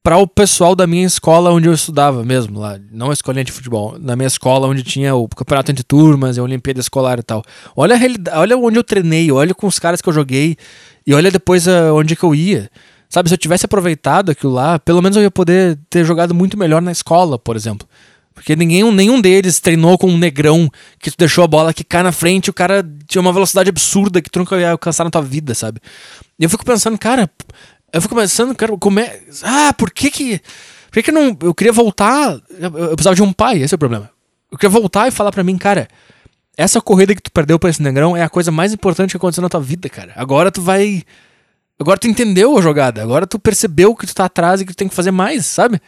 para 0.03 0.17
o 0.17 0.27
pessoal 0.27 0.75
da 0.75 0.87
minha 0.87 1.05
escola 1.05 1.51
onde 1.51 1.67
eu 1.67 1.73
estudava 1.73 2.23
mesmo, 2.23 2.59
lá, 2.59 2.79
não 2.91 3.11
a 3.11 3.13
escolinha 3.13 3.43
de 3.43 3.51
futebol, 3.51 3.97
na 3.99 4.15
minha 4.15 4.27
escola 4.27 4.67
onde 4.67 4.83
tinha 4.83 5.13
o 5.15 5.27
campeonato 5.27 5.71
entre 5.71 5.83
turmas, 5.83 6.37
a 6.37 6.43
Olimpíada 6.43 6.79
escolar 6.79 7.19
e 7.19 7.23
tal. 7.23 7.43
Olha 7.75 7.95
a 7.95 7.97
realidade, 7.97 8.37
olha 8.37 8.57
onde 8.57 8.79
eu 8.79 8.83
treinei, 8.83 9.31
olha 9.31 9.53
com 9.53 9.67
os 9.67 9.77
caras 9.77 10.01
que 10.01 10.09
eu 10.09 10.13
joguei 10.13 10.57
e 11.05 11.13
olha 11.13 11.29
depois 11.29 11.67
a, 11.67 11.93
onde 11.93 12.15
que 12.15 12.23
eu 12.23 12.33
ia. 12.33 12.69
Sabe, 13.09 13.29
se 13.29 13.35
eu 13.35 13.37
tivesse 13.37 13.65
aproveitado 13.65 14.31
aquilo 14.31 14.53
lá, 14.53 14.79
pelo 14.79 15.01
menos 15.01 15.17
eu 15.17 15.23
ia 15.23 15.31
poder 15.31 15.77
ter 15.89 16.03
jogado 16.05 16.33
muito 16.33 16.57
melhor 16.57 16.81
na 16.81 16.91
escola, 16.91 17.37
por 17.37 17.55
exemplo. 17.55 17.87
Porque 18.33 18.55
ninguém, 18.55 18.89
nenhum 18.91 19.19
deles 19.21 19.59
treinou 19.59 19.97
com 19.97 20.07
um 20.07 20.17
negrão 20.17 20.69
que 20.97 21.11
tu 21.11 21.17
deixou 21.17 21.43
a 21.43 21.47
bola 21.47 21.73
que 21.73 21.83
cai 21.83 22.01
na 22.01 22.11
frente 22.11 22.49
o 22.49 22.53
cara 22.53 22.83
tinha 23.05 23.21
uma 23.21 23.33
velocidade 23.33 23.69
absurda 23.69 24.21
que 24.21 24.29
tu 24.29 24.39
nunca 24.39 24.57
ia 24.57 24.71
alcançar 24.71 25.03
na 25.03 25.11
tua 25.11 25.21
vida, 25.21 25.53
sabe? 25.53 25.79
E 26.39 26.43
eu 26.43 26.49
fico 26.49 26.65
pensando, 26.65 26.97
cara, 26.97 27.29
eu 27.93 28.01
fico 28.01 28.15
pensando, 28.15 28.55
cara, 28.55 28.75
como 28.77 28.99
é. 28.99 29.21
Ah, 29.43 29.73
por 29.77 29.91
que 29.91 30.09
que. 30.09 30.39
Por 30.39 30.93
que 30.93 31.03
que 31.03 31.11
não. 31.11 31.37
Eu 31.41 31.53
queria 31.53 31.73
voltar. 31.73 32.39
Eu, 32.49 32.77
eu 32.77 32.95
precisava 32.95 33.15
de 33.15 33.23
um 33.23 33.33
pai, 33.33 33.61
esse 33.61 33.73
é 33.73 33.75
o 33.75 33.79
problema. 33.79 34.09
Eu 34.51 34.57
queria 34.57 34.69
voltar 34.69 35.07
e 35.07 35.11
falar 35.11 35.31
para 35.31 35.43
mim, 35.43 35.57
cara. 35.57 35.87
Essa 36.57 36.81
corrida 36.81 37.15
que 37.15 37.21
tu 37.21 37.31
perdeu 37.31 37.57
pra 37.57 37.69
esse 37.69 37.81
negrão 37.81 38.15
é 38.15 38.23
a 38.23 38.29
coisa 38.29 38.51
mais 38.51 38.73
importante 38.73 39.11
que 39.11 39.17
aconteceu 39.17 39.41
na 39.41 39.49
tua 39.49 39.61
vida, 39.61 39.89
cara. 39.89 40.13
Agora 40.15 40.51
tu 40.51 40.61
vai. 40.61 41.03
Agora 41.79 41.97
tu 41.97 42.07
entendeu 42.07 42.57
a 42.57 42.61
jogada. 42.61 43.01
Agora 43.01 43.25
tu 43.25 43.39
percebeu 43.39 43.95
que 43.95 44.05
tu 44.05 44.13
tá 44.13 44.25
atrás 44.25 44.61
e 44.61 44.65
que 44.65 44.73
tu 44.73 44.77
tem 44.77 44.87
que 44.87 44.95
fazer 44.95 45.11
mais, 45.11 45.45
sabe? 45.45 45.81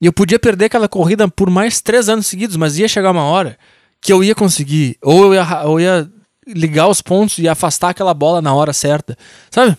E 0.00 0.06
eu 0.06 0.12
podia 0.12 0.38
perder 0.38 0.66
aquela 0.66 0.88
corrida 0.88 1.28
por 1.28 1.48
mais 1.48 1.80
três 1.80 2.08
anos 2.08 2.26
seguidos, 2.26 2.56
mas 2.56 2.78
ia 2.78 2.88
chegar 2.88 3.10
uma 3.10 3.24
hora 3.24 3.58
que 4.00 4.12
eu 4.12 4.22
ia 4.22 4.34
conseguir. 4.34 4.96
Ou 5.02 5.26
eu 5.26 5.34
ia, 5.34 5.62
eu 5.64 5.80
ia 5.80 6.10
ligar 6.46 6.88
os 6.88 7.00
pontos 7.00 7.38
e 7.38 7.48
afastar 7.48 7.90
aquela 7.90 8.12
bola 8.12 8.42
na 8.42 8.52
hora 8.52 8.72
certa, 8.72 9.16
sabe? 9.50 9.76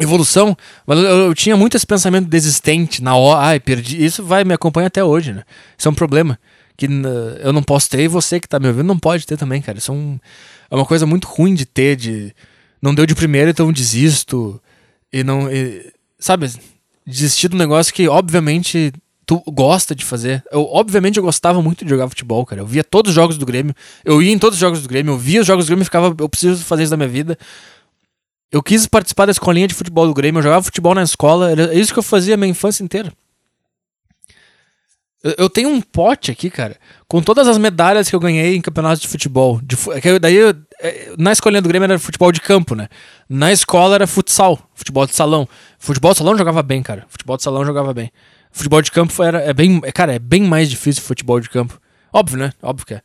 Evolução, 0.00 0.56
mas 0.86 0.98
eu, 0.98 1.04
eu, 1.04 1.34
tinha 1.34 1.56
muito 1.56 1.76
esse 1.76 1.86
pensamento 1.86 2.28
desistente 2.28 3.02
na 3.02 3.16
hora, 3.16 3.40
ai, 3.40 3.60
perdi. 3.60 4.04
Isso 4.04 4.22
vai 4.22 4.44
me 4.44 4.54
acompanhar 4.54 4.86
até 4.86 5.02
hoje, 5.02 5.32
né? 5.32 5.42
Isso 5.76 5.88
é 5.88 5.90
um 5.90 5.94
problema 5.94 6.38
que 6.76 6.86
uh, 6.86 7.38
eu 7.40 7.52
não 7.52 7.62
posso 7.62 7.90
ter 7.90 8.02
e 8.02 8.08
você 8.08 8.38
que 8.38 8.48
tá 8.48 8.58
me 8.60 8.68
ouvindo 8.68 8.86
não 8.86 8.98
pode 8.98 9.26
ter 9.26 9.36
também, 9.36 9.60
cara. 9.60 9.78
Isso 9.78 9.90
é, 9.90 9.94
um, 9.94 10.18
é 10.70 10.74
uma 10.74 10.86
coisa 10.86 11.04
muito 11.04 11.26
ruim 11.26 11.54
de 11.54 11.66
ter, 11.66 11.96
de 11.96 12.32
não 12.80 12.94
deu 12.94 13.04
de 13.04 13.14
primeiro, 13.14 13.50
então 13.50 13.72
desisto 13.72 14.60
e 15.12 15.24
não, 15.24 15.50
e, 15.50 15.92
sabe, 16.18 16.50
desistir 17.04 17.48
do 17.48 17.56
negócio 17.56 17.92
que 17.92 18.08
obviamente 18.08 18.92
tu 19.26 19.42
gosta 19.46 19.94
de 19.94 20.04
fazer. 20.04 20.42
Eu 20.50 20.66
obviamente 20.72 21.18
eu 21.18 21.22
gostava 21.22 21.60
muito 21.60 21.84
de 21.84 21.90
jogar 21.90 22.08
futebol, 22.08 22.46
cara. 22.46 22.62
Eu 22.62 22.66
via 22.66 22.82
todos 22.82 23.10
os 23.10 23.14
jogos 23.14 23.36
do 23.36 23.44
Grêmio, 23.44 23.74
eu 24.04 24.22
ia 24.22 24.32
em 24.32 24.38
todos 24.38 24.56
os 24.56 24.60
jogos 24.60 24.80
do 24.80 24.88
Grêmio, 24.88 25.12
eu 25.12 25.18
via 25.18 25.40
os 25.40 25.46
jogos 25.46 25.66
do 25.66 25.68
Grêmio 25.68 25.82
e 25.82 25.84
ficava, 25.84 26.14
eu 26.18 26.28
preciso 26.28 26.64
fazer 26.64 26.84
isso 26.84 26.90
da 26.90 26.96
minha 26.96 27.08
vida. 27.08 27.36
Eu 28.50 28.62
quis 28.62 28.86
participar 28.86 29.26
da 29.26 29.32
escolinha 29.32 29.68
de 29.68 29.74
futebol 29.74 30.06
do 30.06 30.14
Grêmio, 30.14 30.38
eu 30.38 30.42
jogava 30.42 30.62
futebol 30.62 30.94
na 30.94 31.02
escola, 31.02 31.50
era 31.50 31.74
isso 31.74 31.92
que 31.92 31.98
eu 31.98 32.02
fazia 32.02 32.34
a 32.34 32.36
minha 32.36 32.50
infância 32.50 32.82
inteira. 32.82 33.12
Eu, 35.22 35.34
eu 35.36 35.50
tenho 35.50 35.68
um 35.68 35.80
pote 35.80 36.30
aqui, 36.30 36.48
cara, 36.48 36.76
com 37.06 37.20
todas 37.20 37.46
as 37.46 37.58
medalhas 37.58 38.08
que 38.08 38.16
eu 38.16 38.20
ganhei 38.20 38.56
em 38.56 38.60
campeonatos 38.62 39.00
de 39.00 39.08
futebol. 39.08 39.60
De, 39.62 39.76
é 39.90 40.18
daí, 40.18 40.38
é, 40.80 41.12
na 41.18 41.32
escolinha 41.32 41.60
do 41.60 41.68
Grêmio 41.68 41.84
era 41.84 41.98
futebol 41.98 42.32
de 42.32 42.40
campo, 42.40 42.74
né? 42.74 42.88
Na 43.28 43.52
escola 43.52 43.96
era 43.96 44.06
futsal, 44.06 44.58
futebol 44.74 45.06
de 45.06 45.14
salão. 45.14 45.46
Futebol 45.78 46.12
de 46.12 46.18
salão 46.18 46.32
eu 46.32 46.38
jogava 46.38 46.62
bem, 46.62 46.82
cara. 46.82 47.04
Futebol 47.08 47.36
de 47.36 47.42
salão 47.42 47.60
eu 47.60 47.66
jogava 47.66 47.92
bem. 47.92 48.10
Futebol 48.50 48.80
de 48.80 48.90
campo 48.90 49.22
era, 49.22 49.42
é 49.42 49.52
bem, 49.52 49.80
é, 49.84 49.92
cara, 49.92 50.14
é 50.14 50.18
bem 50.18 50.42
mais 50.42 50.70
difícil 50.70 51.02
futebol 51.02 51.38
de 51.38 51.50
campo. 51.50 51.78
Óbvio, 52.10 52.38
né? 52.38 52.52
Óbvio 52.62 52.86
que 52.86 52.94
é 52.94 53.02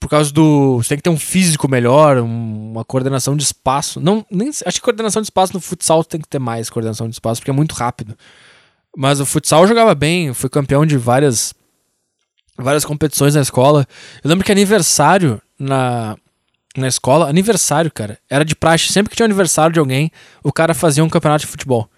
por 0.00 0.08
causa 0.08 0.32
do. 0.32 0.78
Você 0.78 0.88
tem 0.88 0.98
que 0.98 1.02
ter 1.02 1.10
um 1.10 1.18
físico 1.18 1.68
melhor, 1.68 2.16
uma 2.18 2.84
coordenação 2.84 3.36
de 3.36 3.42
espaço. 3.42 4.00
Não, 4.00 4.24
nem, 4.30 4.48
acho 4.48 4.78
que 4.78 4.80
coordenação 4.80 5.20
de 5.20 5.26
espaço 5.26 5.52
no 5.52 5.60
futsal 5.60 6.02
tem 6.02 6.20
que 6.20 6.26
ter 6.26 6.38
mais 6.38 6.70
coordenação 6.70 7.06
de 7.06 7.14
espaço, 7.14 7.40
porque 7.40 7.50
é 7.50 7.54
muito 7.54 7.74
rápido. 7.74 8.16
Mas 8.96 9.20
o 9.20 9.26
futsal 9.26 9.66
jogava 9.66 9.94
bem, 9.94 10.32
fui 10.32 10.48
campeão 10.48 10.86
de 10.86 10.96
várias 10.96 11.54
várias 12.56 12.84
competições 12.84 13.34
na 13.34 13.42
escola. 13.42 13.86
Eu 14.24 14.30
lembro 14.30 14.44
que 14.44 14.50
aniversário 14.50 15.40
na 15.58 16.16
na 16.76 16.86
escola, 16.86 17.28
aniversário, 17.28 17.90
cara. 17.90 18.18
Era 18.28 18.44
de 18.44 18.54
praxe. 18.54 18.92
Sempre 18.92 19.10
que 19.10 19.16
tinha 19.16 19.26
aniversário 19.26 19.72
de 19.72 19.80
alguém, 19.80 20.10
o 20.42 20.52
cara 20.52 20.72
fazia 20.72 21.04
um 21.04 21.08
campeonato 21.08 21.44
de 21.44 21.50
futebol 21.50 21.90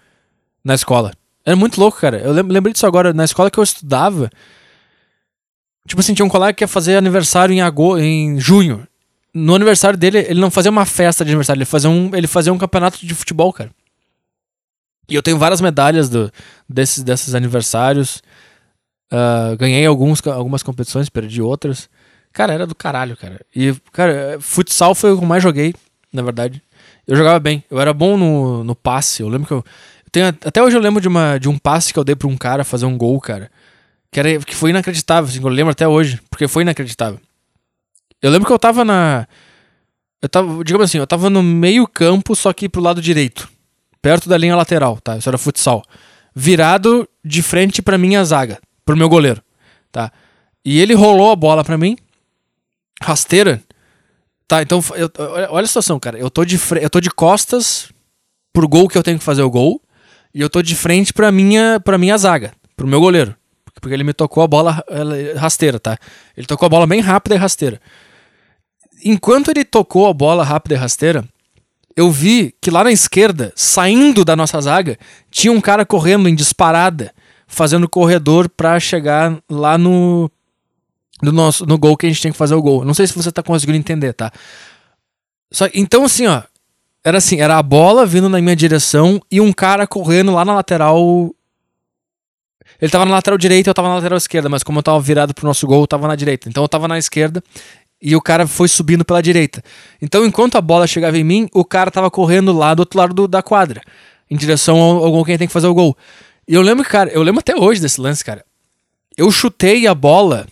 na 0.63 0.73
escola. 0.73 1.13
Era 1.45 1.55
muito 1.55 1.79
louco, 1.79 1.99
cara. 1.99 2.17
Eu 2.17 2.31
lembrei 2.31 2.73
disso 2.73 2.87
agora. 2.87 3.13
Na 3.13 3.23
escola 3.23 3.51
que 3.51 3.59
eu 3.59 3.63
estudava, 3.63 4.29
tipo 5.87 5.99
assim, 5.99 6.13
tinha 6.13 6.25
um 6.25 6.29
colega 6.29 6.53
que 6.53 6.63
ia 6.63 6.67
fazer 6.67 6.95
aniversário 6.95 7.53
em, 7.53 7.61
agosto, 7.61 8.01
em 8.01 8.39
junho. 8.39 8.87
No 9.33 9.55
aniversário 9.55 9.97
dele, 9.97 10.19
ele 10.19 10.39
não 10.39 10.51
fazia 10.51 10.71
uma 10.71 10.85
festa 10.85 11.25
de 11.25 11.31
aniversário, 11.31 11.59
ele 11.59 11.65
fazia 11.65 11.89
um, 11.89 12.15
ele 12.15 12.27
fazia 12.27 12.53
um 12.53 12.57
campeonato 12.57 13.05
de 13.05 13.13
futebol, 13.15 13.51
cara. 13.51 13.71
E 15.09 15.15
eu 15.15 15.23
tenho 15.23 15.37
várias 15.37 15.59
medalhas 15.59 16.07
do, 16.09 16.31
desses, 16.69 17.03
desses 17.03 17.35
aniversários. 17.35 18.21
Uh, 19.11 19.57
ganhei 19.57 19.85
alguns, 19.85 20.25
algumas 20.27 20.63
competições, 20.63 21.09
perdi 21.09 21.41
outras. 21.41 21.89
Cara, 22.31 22.53
era 22.53 22.65
do 22.65 22.73
caralho, 22.73 23.15
cara. 23.15 23.41
E, 23.55 23.73
cara, 23.91 24.37
futsal 24.39 24.95
foi 24.95 25.11
o 25.11 25.17
que 25.17 25.23
eu 25.23 25.27
mais 25.27 25.43
joguei, 25.43 25.73
na 26.11 26.21
verdade. 26.21 26.61
Eu 27.07 27.15
jogava 27.15 27.39
bem. 27.39 27.63
Eu 27.69 27.79
era 27.79 27.93
bom 27.93 28.17
no, 28.17 28.63
no 28.63 28.75
passe. 28.75 29.21
Eu 29.21 29.29
lembro 29.29 29.47
que 29.47 29.53
eu. 29.53 29.63
Tenho, 30.11 30.27
até 30.27 30.63
hoje 30.63 30.75
eu 30.75 30.81
lembro 30.81 31.01
de, 31.01 31.07
uma, 31.07 31.37
de 31.37 31.49
um 31.49 31.57
passe 31.57 31.91
que 31.91 31.99
eu 31.99 32.03
dei 32.03 32.15
pra 32.15 32.27
um 32.27 32.37
cara 32.37 32.63
fazer 32.63 32.85
um 32.85 32.97
gol, 32.97 33.19
cara. 33.19 33.51
Que, 34.13 34.19
era, 34.19 34.39
que 34.39 34.55
foi 34.55 34.69
inacreditável, 34.69 35.27
assim, 35.27 35.41
eu 35.41 35.49
lembro 35.49 35.71
até 35.71 35.87
hoje. 35.87 36.21
Porque 36.29 36.47
foi 36.47 36.61
inacreditável. 36.61 37.19
Eu 38.21 38.29
lembro 38.31 38.45
que 38.45 38.53
eu 38.53 38.59
tava 38.59 38.85
na. 38.85 39.27
Eu 40.21 40.29
tava, 40.29 40.63
digamos 40.63 40.85
assim, 40.85 40.99
eu 40.99 41.07
tava 41.07 41.29
no 41.29 41.41
meio 41.41 41.87
campo, 41.87 42.35
só 42.35 42.53
que 42.53 42.69
pro 42.69 42.79
lado 42.79 43.01
direito. 43.01 43.49
Perto 44.01 44.29
da 44.29 44.37
linha 44.37 44.55
lateral, 44.55 44.99
tá? 45.01 45.17
Isso 45.17 45.27
era 45.27 45.37
futsal. 45.37 45.83
Virado 46.35 47.09
de 47.25 47.41
frente 47.41 47.81
pra 47.81 47.97
minha 47.97 48.23
zaga, 48.23 48.59
pro 48.85 48.95
meu 48.95 49.09
goleiro, 49.09 49.41
tá? 49.91 50.11
E 50.63 50.79
ele 50.79 50.93
rolou 50.93 51.31
a 51.31 51.35
bola 51.35 51.63
pra 51.63 51.77
mim, 51.77 51.97
rasteira. 53.01 53.61
Tá, 54.47 54.61
então, 54.61 54.81
eu, 54.95 55.11
olha 55.49 55.63
a 55.63 55.67
situação, 55.67 55.99
cara. 55.99 56.17
Eu 56.17 56.29
tô, 56.29 56.45
de, 56.45 56.59
eu 56.81 56.89
tô 56.89 57.01
de 57.01 57.09
costas 57.09 57.91
pro 58.53 58.67
gol 58.67 58.87
que 58.87 58.97
eu 58.97 59.03
tenho 59.03 59.17
que 59.17 59.25
fazer 59.25 59.41
o 59.41 59.49
gol. 59.49 59.81
E 60.33 60.39
eu 60.39 60.49
tô 60.49 60.61
de 60.61 60.75
frente 60.75 61.11
pra 61.13 61.31
minha, 61.31 61.79
pra 61.79 61.97
minha 61.97 62.17
zaga, 62.17 62.53
pro 62.75 62.87
meu 62.87 62.99
goleiro. 62.99 63.35
Porque 63.83 63.93
ele 63.93 64.05
me 64.05 64.13
tocou 64.13 64.41
a 64.41 64.47
bola 64.47 64.81
rasteira, 65.35 65.77
tá? 65.77 65.97
Ele 66.37 66.47
tocou 66.47 66.65
a 66.65 66.69
bola 66.69 66.87
bem 66.87 67.01
rápida 67.01 67.35
e 67.35 67.37
rasteira. 67.37 67.81
Enquanto 69.03 69.49
ele 69.49 69.65
tocou 69.65 70.07
a 70.07 70.13
bola 70.13 70.41
rápida 70.41 70.75
e 70.75 70.77
rasteira, 70.77 71.25
eu 71.93 72.09
vi 72.09 72.55
que 72.61 72.71
lá 72.71 72.81
na 72.81 72.93
esquerda, 72.93 73.51
saindo 73.57 74.23
da 74.23 74.37
nossa 74.37 74.61
zaga, 74.61 74.97
tinha 75.29 75.51
um 75.51 75.59
cara 75.59 75.85
correndo 75.85 76.29
em 76.29 76.33
disparada, 76.33 77.13
fazendo 77.45 77.89
corredor 77.89 78.47
para 78.47 78.79
chegar 78.79 79.37
lá 79.51 79.77
no 79.77 80.31
no 81.21 81.33
nosso 81.33 81.65
no 81.65 81.77
gol 81.77 81.97
que 81.97 82.05
a 82.05 82.09
gente 82.09 82.21
tem 82.21 82.31
que 82.31 82.37
fazer 82.37 82.55
o 82.55 82.61
gol. 82.61 82.85
Não 82.85 82.93
sei 82.93 83.05
se 83.05 83.13
você 83.13 83.33
tá 83.33 83.43
conseguindo 83.43 83.77
entender, 83.77 84.13
tá? 84.13 84.31
Só, 85.51 85.67
então 85.73 86.05
assim, 86.05 86.25
ó, 86.25 86.41
era 87.03 87.17
assim, 87.17 87.41
era 87.41 87.57
a 87.57 87.63
bola 87.63 88.05
vindo 88.05 88.29
na 88.29 88.41
minha 88.41 88.55
direção 88.55 89.19
e 89.29 89.41
um 89.41 89.51
cara 89.51 89.85
correndo 89.85 90.31
lá 90.31 90.45
na 90.45 90.55
lateral. 90.55 91.35
Ele 92.81 92.91
tava 92.91 93.05
na 93.05 93.11
lateral 93.11 93.37
direita, 93.37 93.69
eu 93.69 93.73
tava 93.73 93.87
na 93.87 93.95
lateral 93.95 94.17
esquerda, 94.17 94.49
mas 94.49 94.63
como 94.63 94.79
eu 94.79 94.83
tava 94.83 94.99
virado 94.99 95.33
pro 95.33 95.45
nosso 95.47 95.65
gol, 95.65 95.81
eu 95.81 95.87
tava 95.87 96.07
na 96.07 96.15
direita. 96.15 96.49
Então 96.49 96.63
eu 96.63 96.67
tava 96.67 96.87
na 96.87 96.97
esquerda 96.97 97.43
e 98.01 98.15
o 98.15 98.21
cara 98.21 98.45
foi 98.45 98.67
subindo 98.67 99.05
pela 99.05 99.21
direita. 99.21 99.63
Então 100.01 100.25
enquanto 100.25 100.57
a 100.57 100.61
bola 100.61 100.85
chegava 100.85 101.17
em 101.17 101.23
mim, 101.23 101.49
o 101.53 101.63
cara 101.63 101.89
tava 101.89 102.11
correndo 102.11 102.51
lá 102.51 102.73
do 102.73 102.81
outro 102.81 102.99
lado 102.99 103.13
do, 103.13 103.27
da 103.27 103.41
quadra, 103.41 103.81
em 104.29 104.35
direção 104.35 104.79
ao, 104.79 105.05
ao 105.05 105.11
gol 105.11 105.25
tem 105.25 105.39
que 105.39 105.47
fazer 105.47 105.67
o 105.67 105.73
gol. 105.73 105.95
E 106.47 106.53
eu 106.53 106.61
lembro, 106.61 106.83
cara, 106.83 107.09
eu 107.11 107.23
lembro 107.23 107.39
até 107.39 107.55
hoje 107.55 107.79
desse 107.79 108.01
lance, 108.01 108.23
cara. 108.23 108.43
Eu 109.15 109.31
chutei 109.31 109.87
a 109.87 109.95
bola, 109.95 110.47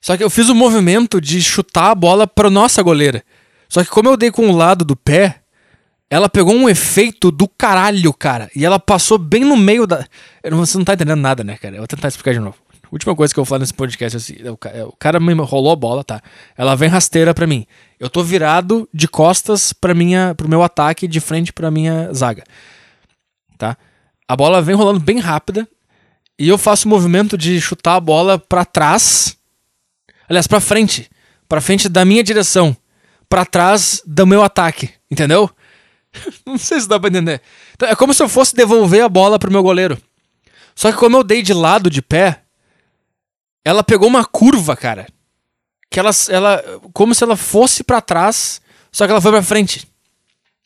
só 0.00 0.16
que 0.16 0.24
eu 0.24 0.30
fiz 0.30 0.48
o 0.48 0.54
movimento 0.54 1.20
de 1.20 1.40
chutar 1.42 1.90
a 1.90 1.94
bola 1.94 2.26
pra 2.26 2.50
nossa 2.50 2.82
goleira. 2.82 3.22
Só 3.68 3.84
que 3.84 3.90
como 3.90 4.08
eu 4.08 4.16
dei 4.16 4.30
com 4.30 4.48
o 4.48 4.56
lado 4.56 4.84
do 4.84 4.96
pé, 4.96 5.40
ela 6.10 6.28
pegou 6.28 6.54
um 6.54 6.68
efeito 6.68 7.30
do 7.30 7.46
caralho, 7.46 8.12
cara. 8.14 8.50
E 8.56 8.64
ela 8.64 8.78
passou 8.78 9.18
bem 9.18 9.44
no 9.44 9.56
meio 9.56 9.86
da. 9.86 10.06
Você 10.50 10.78
não 10.78 10.84
tá 10.84 10.94
entendendo 10.94 11.20
nada, 11.20 11.44
né, 11.44 11.56
cara? 11.56 11.76
Eu 11.76 11.80
vou 11.80 11.86
tentar 11.86 12.08
explicar 12.08 12.32
de 12.32 12.40
novo. 12.40 12.56
Última 12.90 13.14
coisa 13.14 13.34
que 13.34 13.38
eu 13.38 13.44
vou 13.44 13.48
falar 13.48 13.58
nesse 13.58 13.74
podcast 13.74 14.16
é 14.16 14.18
assim: 14.18 14.36
o 14.86 14.96
cara 14.96 15.20
me 15.20 15.34
rolou 15.34 15.70
a 15.70 15.76
bola, 15.76 16.02
tá? 16.02 16.22
Ela 16.56 16.74
vem 16.74 16.88
rasteira 16.88 17.34
para 17.34 17.46
mim. 17.46 17.66
Eu 18.00 18.08
tô 18.08 18.22
virado 18.22 18.88
de 18.92 19.06
costas 19.06 19.72
para 19.72 19.94
minha, 19.94 20.34
pro 20.34 20.48
meu 20.48 20.62
ataque, 20.62 21.06
de 21.06 21.20
frente 21.20 21.52
pra 21.52 21.70
minha 21.70 22.12
zaga. 22.14 22.44
Tá? 23.58 23.76
A 24.26 24.36
bola 24.36 24.62
vem 24.62 24.74
rolando 24.74 25.00
bem 25.00 25.18
rápida. 25.18 25.68
E 26.38 26.48
eu 26.48 26.56
faço 26.56 26.86
o 26.86 26.88
movimento 26.88 27.36
de 27.36 27.60
chutar 27.60 27.96
a 27.96 28.00
bola 28.00 28.38
para 28.38 28.64
trás. 28.64 29.36
Aliás, 30.28 30.46
para 30.46 30.60
frente. 30.60 31.10
para 31.48 31.60
frente 31.60 31.88
da 31.88 32.04
minha 32.04 32.22
direção 32.22 32.76
para 33.28 33.44
trás 33.44 34.02
do 34.06 34.26
meu 34.26 34.42
ataque, 34.42 34.90
entendeu? 35.10 35.50
Não 36.46 36.58
sei 36.58 36.80
se 36.80 36.88
dá 36.88 36.98
pra 36.98 37.08
entender. 37.08 37.40
Então, 37.74 37.88
é 37.88 37.94
como 37.94 38.14
se 38.14 38.22
eu 38.22 38.28
fosse 38.28 38.54
devolver 38.54 39.02
a 39.02 39.08
bola 39.08 39.38
pro 39.38 39.50
meu 39.50 39.62
goleiro. 39.62 39.98
Só 40.74 40.90
que 40.92 40.98
como 40.98 41.16
eu 41.16 41.24
dei 41.24 41.42
de 41.42 41.52
lado 41.52 41.90
de 41.90 42.00
pé, 42.00 42.42
ela 43.64 43.82
pegou 43.82 44.08
uma 44.08 44.24
curva, 44.24 44.76
cara. 44.76 45.06
Que 45.90 45.98
ela, 45.98 46.10
ela 46.28 46.62
como 46.92 47.14
se 47.14 47.24
ela 47.24 47.36
fosse 47.36 47.82
para 47.82 48.00
trás, 48.00 48.60
só 48.92 49.06
que 49.06 49.10
ela 49.10 49.20
foi 49.20 49.32
para 49.32 49.42
frente. 49.42 49.86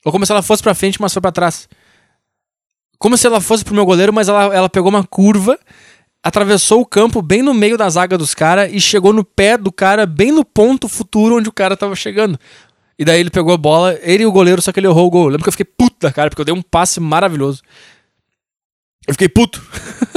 Ou 0.05 0.13
como 0.13 0.27
se 0.27 0.33
ela 0.33 0.43
fosse 0.43 0.63
para 0.63 0.75
frente, 0.75 1.01
mas 1.01 1.13
foi 1.13 1.23
para 1.23 1.33
trás. 1.33 1.69
Como 2.99 3.17
se 3.17 3.27
ela 3.27 3.41
fosse 3.41 3.65
pro 3.65 3.75
meu 3.75 3.87
goleiro, 3.87 4.13
mas 4.13 4.29
ela, 4.29 4.55
ela 4.55 4.69
pegou 4.69 4.89
uma 4.89 5.05
curva 5.05 5.59
atravessou 6.23 6.81
o 6.81 6.87
campo 6.87 7.21
bem 7.21 7.43
no 7.43 7.53
meio 7.53 7.77
da 7.77 7.91
zaga 7.91 8.17
dos 8.17 8.35
caras 8.35 8.73
e 8.73 8.81
chegou 8.81 9.13
no 9.13 9.25
pé 9.25 9.59
do 9.59 9.73
cara, 9.73 10.07
bem 10.07 10.31
no 10.31 10.45
ponto 10.45 10.89
futuro 10.89 11.37
onde 11.37 11.49
o 11.49 11.53
cara 11.53 11.77
tava 11.77 11.97
chegando. 11.97 12.39
E 12.99 13.05
daí 13.05 13.21
ele 13.21 13.31
pegou 13.31 13.53
a 13.53 13.57
bola, 13.57 13.99
ele 14.03 14.23
e 14.23 14.27
o 14.27 14.33
goleiro, 14.33 14.61
só 14.61 14.73
que 14.73 14.81
ele 14.81 14.87
errou 14.87 15.07
o 15.07 15.11
gol. 15.11 15.25
Eu 15.25 15.31
lembro 15.31 15.45
que 15.45 15.49
eu 15.49 15.53
fiquei 15.53 15.65
puta, 15.65 16.13
cara, 16.13 16.31
porque 16.31 16.41
eu 16.41 16.45
dei 16.45 16.55
um 16.55 16.63
passe 16.63 17.01
maravilhoso. 17.01 17.63
Eu 19.07 19.15
fiquei 19.15 19.29
puto. 19.29 19.61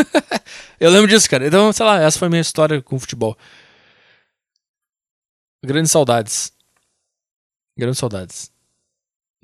eu 0.80 0.92
lembro 0.92 1.08
disso, 1.08 1.30
cara. 1.30 1.48
Então, 1.48 1.72
sei 1.74 1.86
lá, 1.86 2.02
essa 2.02 2.20
foi 2.20 2.28
a 2.28 2.30
minha 2.30 2.42
história 2.42 2.82
com 2.82 2.96
o 2.96 3.00
futebol. 3.00 3.38
Grandes 5.64 5.92
saudades. 5.92 6.54
Grandes 7.78 8.00
saudades. 8.00 8.52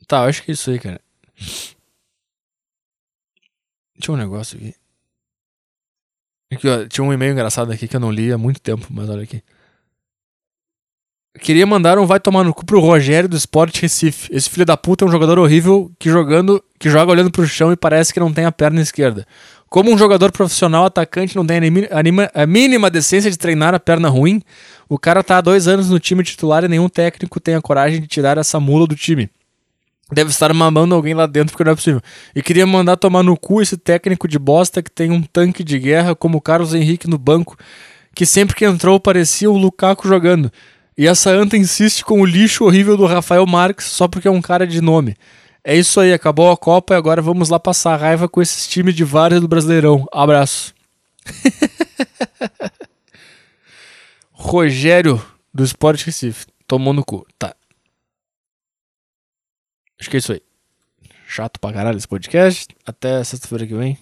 Tá, 0.08 0.24
eu 0.24 0.30
acho 0.30 0.44
que 0.44 0.52
é 0.52 0.54
isso 0.54 0.70
aí, 0.70 0.80
cara. 0.80 1.02
Tinha 4.00 4.14
um 4.14 4.18
negócio 4.18 4.58
aqui. 4.58 4.76
Aqui, 6.52 6.68
ó, 6.68 6.88
tinha 6.88 7.04
um 7.04 7.14
e-mail 7.14 7.32
engraçado 7.32 7.72
aqui 7.72 7.88
que 7.88 7.96
eu 7.96 8.00
não 8.00 8.12
li 8.12 8.32
há 8.32 8.38
muito 8.38 8.60
tempo, 8.60 8.88
mas 8.90 9.10
olha 9.10 9.24
aqui. 9.24 9.42
Queria 11.40 11.66
mandar 11.66 11.98
um 11.98 12.06
vai 12.06 12.20
tomar 12.20 12.44
no 12.44 12.54
cu 12.54 12.66
pro 12.66 12.82
Rogério 12.82 13.30
do 13.30 13.38
Sport 13.38 13.80
Recife. 13.80 14.30
Esse 14.34 14.50
filho 14.50 14.66
da 14.66 14.76
puta 14.76 15.06
é 15.06 15.08
um 15.08 15.12
jogador 15.12 15.40
horrível 15.40 15.90
que 15.98 16.10
jogando, 16.10 16.62
que 16.78 16.90
joga 16.90 17.12
olhando 17.12 17.32
pro 17.32 17.48
chão 17.48 17.72
e 17.72 17.78
parece 17.78 18.14
que 18.14 18.20
não 18.20 18.34
tem 18.34 18.44
a 18.44 18.52
perna 18.52 18.82
esquerda. 18.82 19.26
Como 19.70 19.90
um 19.90 19.98
jogador 19.98 20.34
profissional 20.34 20.84
atacante 20.84 21.38
não 21.38 21.46
tem 21.46 21.58
a, 21.58 22.46
mínima 22.46 22.90
decência 22.90 23.32
de 23.32 23.38
treinar 23.38 23.74
a 23.74 23.80
perna 23.80 24.10
ruim, 24.10 24.42
o 24.90 25.00
cara 25.00 25.24
tá 25.24 25.38
há 25.38 25.42
dois 25.42 25.70
anos 25.70 25.90
no 25.90 25.98
time 25.98 26.22
titular 26.22 26.66
e 26.66 26.68
nenhum 26.68 26.90
técnico 26.90 27.40
tem 27.40 27.56
a 27.56 27.62
coragem 27.62 28.02
de 28.02 28.08
tirar 28.08 28.38
essa 28.38 28.60
mula 28.60 28.86
do 28.86 28.96
time. 28.96 29.30
Deve 30.12 30.30
estar 30.30 30.54
mamando 30.54 30.94
alguém 30.94 31.14
lá 31.14 31.26
dentro 31.26 31.54
porque 31.54 31.64
não 31.64 31.72
é 31.72 31.76
possível. 31.76 32.02
E 32.36 32.42
queria 32.42 32.68
mandar 32.68 32.98
tomar 32.98 33.24
no 33.24 33.38
cu 33.38 33.62
esse 33.62 33.78
técnico 33.78 34.28
de 34.28 34.38
bosta 34.38 34.84
que 34.84 34.92
tem 34.92 35.10
um 35.10 35.22
tanque 35.22 35.64
de 35.64 35.80
guerra 35.80 36.14
como 36.14 36.40
o 36.40 36.42
Carlos 36.42 36.74
Henrique 36.74 37.10
no 37.10 37.18
banco, 37.18 37.58
que 38.14 38.26
sempre 38.26 38.54
que 38.54 38.66
entrou 38.66 39.00
parecia 39.00 39.50
o 39.50 39.58
Lukaku 39.58 40.06
jogando. 40.06 40.52
E 40.98 41.08
essa 41.08 41.30
anta 41.32 41.58
insiste 41.58 42.04
com 42.04 42.22
o 42.22 42.26
lixo 42.26 42.66
horrível 42.66 42.98
do 42.98 43.06
Rafael 43.06 43.46
Marques 43.46 43.86
só 43.86 44.08
porque 44.08 44.28
é 44.28 44.32
um 44.32 44.42
cara 44.42 44.68
de 44.68 44.82
nome. 44.82 45.16
É 45.64 45.76
isso 45.76 46.00
aí, 46.00 46.12
acabou 46.12 46.52
a 46.52 46.58
Copa 46.58 46.94
e 46.94 46.98
agora 46.98 47.22
vamos 47.22 47.50
lá 47.50 47.60
passar 47.60 47.96
raiva 47.96 48.28
com 48.28 48.42
esses 48.42 48.68
times 48.68 48.96
de 48.96 49.04
vários 49.04 49.40
do 49.40 49.48
Brasileirão. 49.48 50.08
Abraço. 50.12 50.74
Rogério 54.32 55.24
do 55.54 55.64
Sport 55.64 56.04
Recife. 56.04 56.48
Tomou 56.68 56.94
no 56.94 57.06
cu. 57.06 57.28
Tá. 57.38 57.56
Acho 60.00 60.10
que 60.10 60.18
é 60.18 60.20
isso 60.20 60.34
aí. 60.34 60.42
Chato 61.28 61.60
pra 61.60 61.72
caralho 61.72 61.98
esse 61.98 62.08
podcast. 62.08 62.68
Até 62.86 63.24
sexta-feira 63.24 63.68
que 63.68 63.76
vem. 63.76 63.98